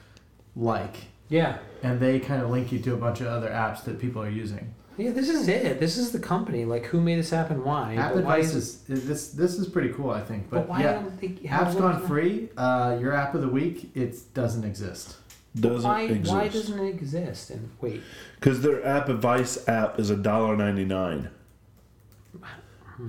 like, 0.56 0.96
Yeah. 1.30 1.58
and 1.84 2.00
they 2.00 2.20
kind 2.20 2.42
of 2.42 2.50
link 2.50 2.72
you 2.72 2.80
to 2.80 2.94
a 2.94 2.98
bunch 2.98 3.22
of 3.22 3.28
other 3.28 3.50
apps 3.50 3.84
that 3.86 4.00
people 4.00 4.22
are 4.22 4.30
using. 4.30 4.74
Yeah, 4.98 5.12
this 5.12 5.30
is 5.30 5.48
it. 5.48 5.80
This 5.80 5.98
is 5.98 6.12
the 6.12 6.20
company. 6.20 6.66
Like, 6.66 6.86
who 6.86 7.00
made 7.00 7.20
this 7.20 7.30
happen? 7.30 7.64
Why? 7.64 7.96
App 7.96 8.14
But 8.16 8.26
why 8.26 8.38
Advice 8.40 8.54
is, 8.54 8.90
is 8.90 9.08
this 9.08 9.30
this 9.30 9.58
is 9.58 9.66
pretty 9.70 9.94
cool, 9.94 10.10
I 10.10 10.20
think. 10.22 10.50
but 10.50 10.58
But, 10.62 10.68
why 10.70 10.82
yeah, 10.82 10.94
don't 10.96 11.22
they 11.22 11.48
app's 11.48 11.74
gone 11.76 12.06
free. 12.06 12.50
Uh, 12.58 12.98
your 13.00 13.14
app 13.14 13.34
of 13.34 13.40
the 13.42 13.48
week 13.48 13.92
it 13.96 14.18
doesn't 14.34 14.66
exist. 14.66 15.16
Doesn't 15.56 15.90
Why? 15.90 16.02
exist. 16.04 16.32
Why 16.32 16.48
doesn't 16.48 16.80
it 16.80 16.90
exist? 16.90 17.50
And 17.50 17.72
wait, 17.82 18.02
Because 18.36 18.62
their 18.62 18.86
app 18.86 19.10
advice 19.10 19.68
app 19.68 20.00
is 20.00 20.10
a 20.10 20.16
dollar 20.16 20.56
ninety 20.56 20.86
nine 20.86 21.30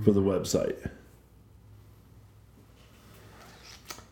for 0.05 0.12
the 0.12 0.23
website. 0.23 0.89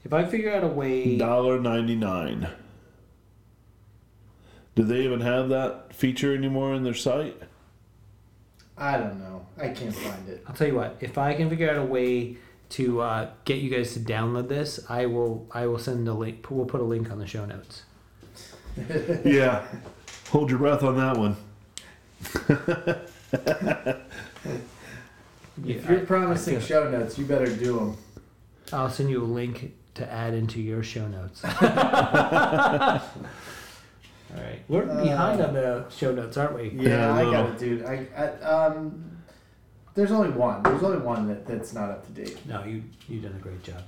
if 0.04 0.12
I 0.12 0.24
figure 0.24 0.52
out 0.54 0.64
a 0.64 0.68
way, 0.68 1.16
Dollar 1.16 1.58
ninety 1.60 1.96
nine. 1.96 2.48
Do 4.74 4.84
they 4.84 5.02
even 5.02 5.20
have 5.22 5.48
that 5.48 5.92
feature 5.94 6.34
anymore 6.34 6.72
in 6.74 6.84
their 6.84 6.94
site? 6.94 7.36
I 8.76 8.96
don't 8.96 9.18
know. 9.18 9.44
I 9.60 9.68
can't 9.70 9.92
find 9.94 10.28
it. 10.28 10.44
I'll 10.46 10.54
tell 10.54 10.68
you 10.68 10.76
what. 10.76 10.96
If 11.00 11.18
I 11.18 11.34
can 11.34 11.50
figure 11.50 11.68
out 11.68 11.78
a 11.78 11.84
way 11.84 12.36
to 12.70 13.00
uh, 13.00 13.30
get 13.44 13.58
you 13.58 13.70
guys 13.70 13.94
to 13.94 14.00
download 14.00 14.48
this, 14.48 14.78
I 14.88 15.06
will. 15.06 15.48
I 15.50 15.66
will 15.66 15.78
send 15.78 16.06
the 16.06 16.14
link. 16.14 16.48
We'll 16.50 16.66
put 16.66 16.80
a 16.80 16.84
link 16.84 17.10
on 17.10 17.18
the 17.18 17.26
show 17.26 17.44
notes. 17.44 17.82
yeah. 19.24 19.66
Hold 20.30 20.50
your 20.50 20.58
breath 20.58 20.82
on 20.82 20.96
that 20.96 21.16
one. 21.16 21.36
If 25.64 25.88
you're 25.88 26.00
I- 26.00 26.04
promising 26.04 26.58
feel- 26.60 26.66
show 26.84 26.90
notes, 26.90 27.18
you 27.18 27.24
better 27.24 27.46
do 27.54 27.76
them. 27.78 27.96
I'll 28.72 28.90
send 28.90 29.10
you 29.10 29.22
a 29.22 29.26
link 29.26 29.74
to 29.94 30.10
add 30.12 30.34
into 30.34 30.60
your 30.60 30.82
show 30.82 31.08
notes. 31.08 31.42
All 31.44 31.50
right, 34.36 34.60
we're 34.68 34.84
behind 34.84 35.40
on 35.40 35.54
the 35.54 35.88
show 35.88 36.12
notes, 36.14 36.36
aren't 36.36 36.54
we? 36.54 36.68
Yeah, 36.70 36.88
Yeah, 36.90 37.12
I 37.14 37.22
no. 37.24 37.30
got 37.32 37.50
it, 37.50 37.58
dude. 37.58 37.84
I, 37.84 38.06
I 38.16 38.26
um, 38.44 39.18
there's 39.94 40.12
only 40.12 40.30
one. 40.30 40.62
There's 40.62 40.82
only 40.82 40.98
one 40.98 41.26
that, 41.28 41.46
that's 41.46 41.72
not 41.72 41.90
up 41.90 42.04
to 42.06 42.12
date. 42.12 42.38
No, 42.46 42.62
you 42.64 42.84
you 43.08 43.20
done 43.20 43.34
a 43.34 43.42
great 43.42 43.62
job. 43.64 43.82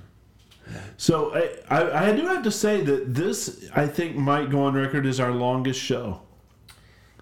So 0.97 1.33
I, 1.35 1.79
I 1.81 2.09
I 2.09 2.15
do 2.15 2.27
have 2.27 2.43
to 2.43 2.51
say 2.51 2.81
that 2.81 3.13
this 3.13 3.69
I 3.75 3.87
think 3.87 4.15
might 4.15 4.49
go 4.49 4.63
on 4.63 4.73
record 4.73 5.05
as 5.05 5.19
our 5.19 5.31
longest 5.31 5.79
show. 5.79 6.21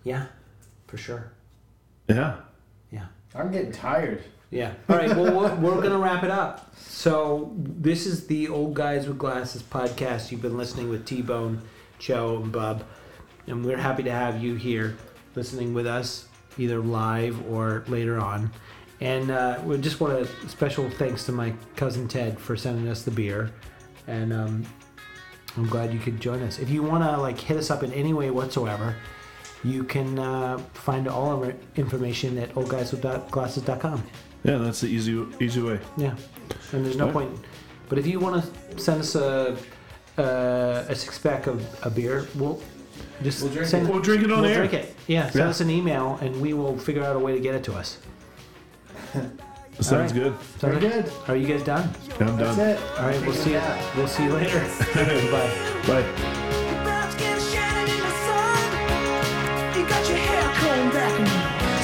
Yeah, 0.03 0.25
for 0.87 0.97
sure. 0.97 1.31
Yeah. 2.07 2.37
Yeah. 2.91 3.05
I'm 3.35 3.51
getting 3.51 3.71
tired. 3.71 4.23
Yeah. 4.49 4.73
All 4.89 4.95
right. 4.95 5.09
Well, 5.09 5.31
we're, 5.33 5.55
we're 5.55 5.75
going 5.81 5.91
to 5.91 5.97
wrap 5.97 6.23
it 6.23 6.31
up. 6.31 6.75
So, 6.77 7.53
this 7.55 8.05
is 8.07 8.25
the 8.27 8.47
Old 8.47 8.73
Guys 8.73 9.07
with 9.07 9.17
Glasses 9.17 9.61
podcast. 9.61 10.31
You've 10.31 10.41
been 10.41 10.57
listening 10.57 10.89
with 10.89 11.05
T 11.05 11.21
Bone, 11.21 11.61
Cho, 11.99 12.37
and 12.41 12.51
Bub. 12.51 12.83
And 13.47 13.63
we're 13.63 13.77
happy 13.77 14.03
to 14.03 14.11
have 14.11 14.43
you 14.43 14.55
here 14.55 14.97
listening 15.35 15.73
with 15.73 15.85
us, 15.85 16.27
either 16.57 16.79
live 16.79 17.45
or 17.49 17.83
later 17.87 18.19
on. 18.19 18.51
And 19.01 19.31
uh, 19.31 19.59
we 19.63 19.77
just 19.77 19.99
want 20.01 20.13
a 20.13 20.25
special 20.49 20.89
thanks 20.89 21.25
to 21.25 21.31
my 21.31 21.53
cousin 21.75 22.07
Ted 22.07 22.37
for 22.39 22.57
sending 22.57 22.87
us 22.89 23.03
the 23.03 23.11
beer. 23.11 23.51
And 24.07 24.33
um, 24.33 24.65
I'm 25.55 25.67
glad 25.67 25.93
you 25.93 25.99
could 25.99 26.19
join 26.19 26.41
us. 26.43 26.59
If 26.59 26.69
you 26.69 26.83
want 26.83 27.03
to 27.03 27.17
like 27.17 27.39
hit 27.39 27.57
us 27.57 27.69
up 27.71 27.83
in 27.83 27.93
any 27.93 28.13
way 28.13 28.29
whatsoever, 28.29 28.95
you 29.63 29.83
can 29.83 30.19
uh, 30.19 30.57
find 30.73 31.07
all 31.07 31.43
our 31.43 31.53
information 31.75 32.37
at 32.37 32.53
oldguyswithglasses.com. 32.55 34.03
Yeah, 34.43 34.57
that's 34.57 34.81
the 34.81 34.87
easy 34.87 35.25
easy 35.41 35.61
way. 35.61 35.79
Yeah, 35.97 36.15
and 36.71 36.85
there's 36.85 36.95
no 36.95 37.05
Right. 37.05 37.13
point. 37.13 37.39
But 37.89 37.97
if 37.99 38.07
you 38.07 38.19
want 38.21 38.41
to 38.43 38.79
send 38.79 39.01
us 39.01 39.15
a 39.15 39.57
a, 40.17 40.85
a 40.89 40.95
six 40.95 41.19
pack 41.19 41.47
of 41.47 41.65
a 41.85 41.89
beer, 41.89 42.25
we'll 42.35 42.61
just 43.21 43.41
We'll 43.43 43.51
drink 43.51 43.67
send 43.67 43.87
it. 43.87 43.91
We'll 43.91 44.01
drink 44.01 44.23
it 44.23 44.31
on 44.31 44.41
we'll 44.41 44.49
air. 44.49 44.55
drink 44.65 44.73
it. 44.73 44.95
Yeah, 45.07 45.23
send 45.29 45.43
Yeah. 45.45 45.49
us 45.49 45.59
an 45.61 45.69
email 45.69 46.17
and 46.21 46.39
we 46.41 46.53
will 46.53 46.77
figure 46.77 47.03
out 47.03 47.15
a 47.15 47.19
way 47.19 47.33
to 47.33 47.39
get 47.41 47.53
it 47.55 47.63
to 47.65 47.73
us. 47.73 47.97
Sounds 49.79 50.11
right. 50.11 50.13
good. 50.13 50.35
Sounds 50.59 50.73
right. 50.73 50.79
good. 50.81 51.11
Are 51.27 51.35
you 51.35 51.47
guys 51.47 51.63
done? 51.63 51.89
I'm 52.19 52.37
done. 52.37 52.57
That's 52.57 52.57
it. 52.57 52.99
All 52.99 53.07
right, 53.07 53.21
we'll 53.25 53.33
see 53.33 53.53
you. 53.53 53.61
We'll 53.95 54.07
see 54.07 54.23
you 54.23 54.33
later. 54.33 54.59
Bye. 55.31 56.01
Bye. 56.01 56.39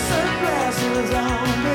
Sunglasses 0.06 1.14
on 1.14 1.74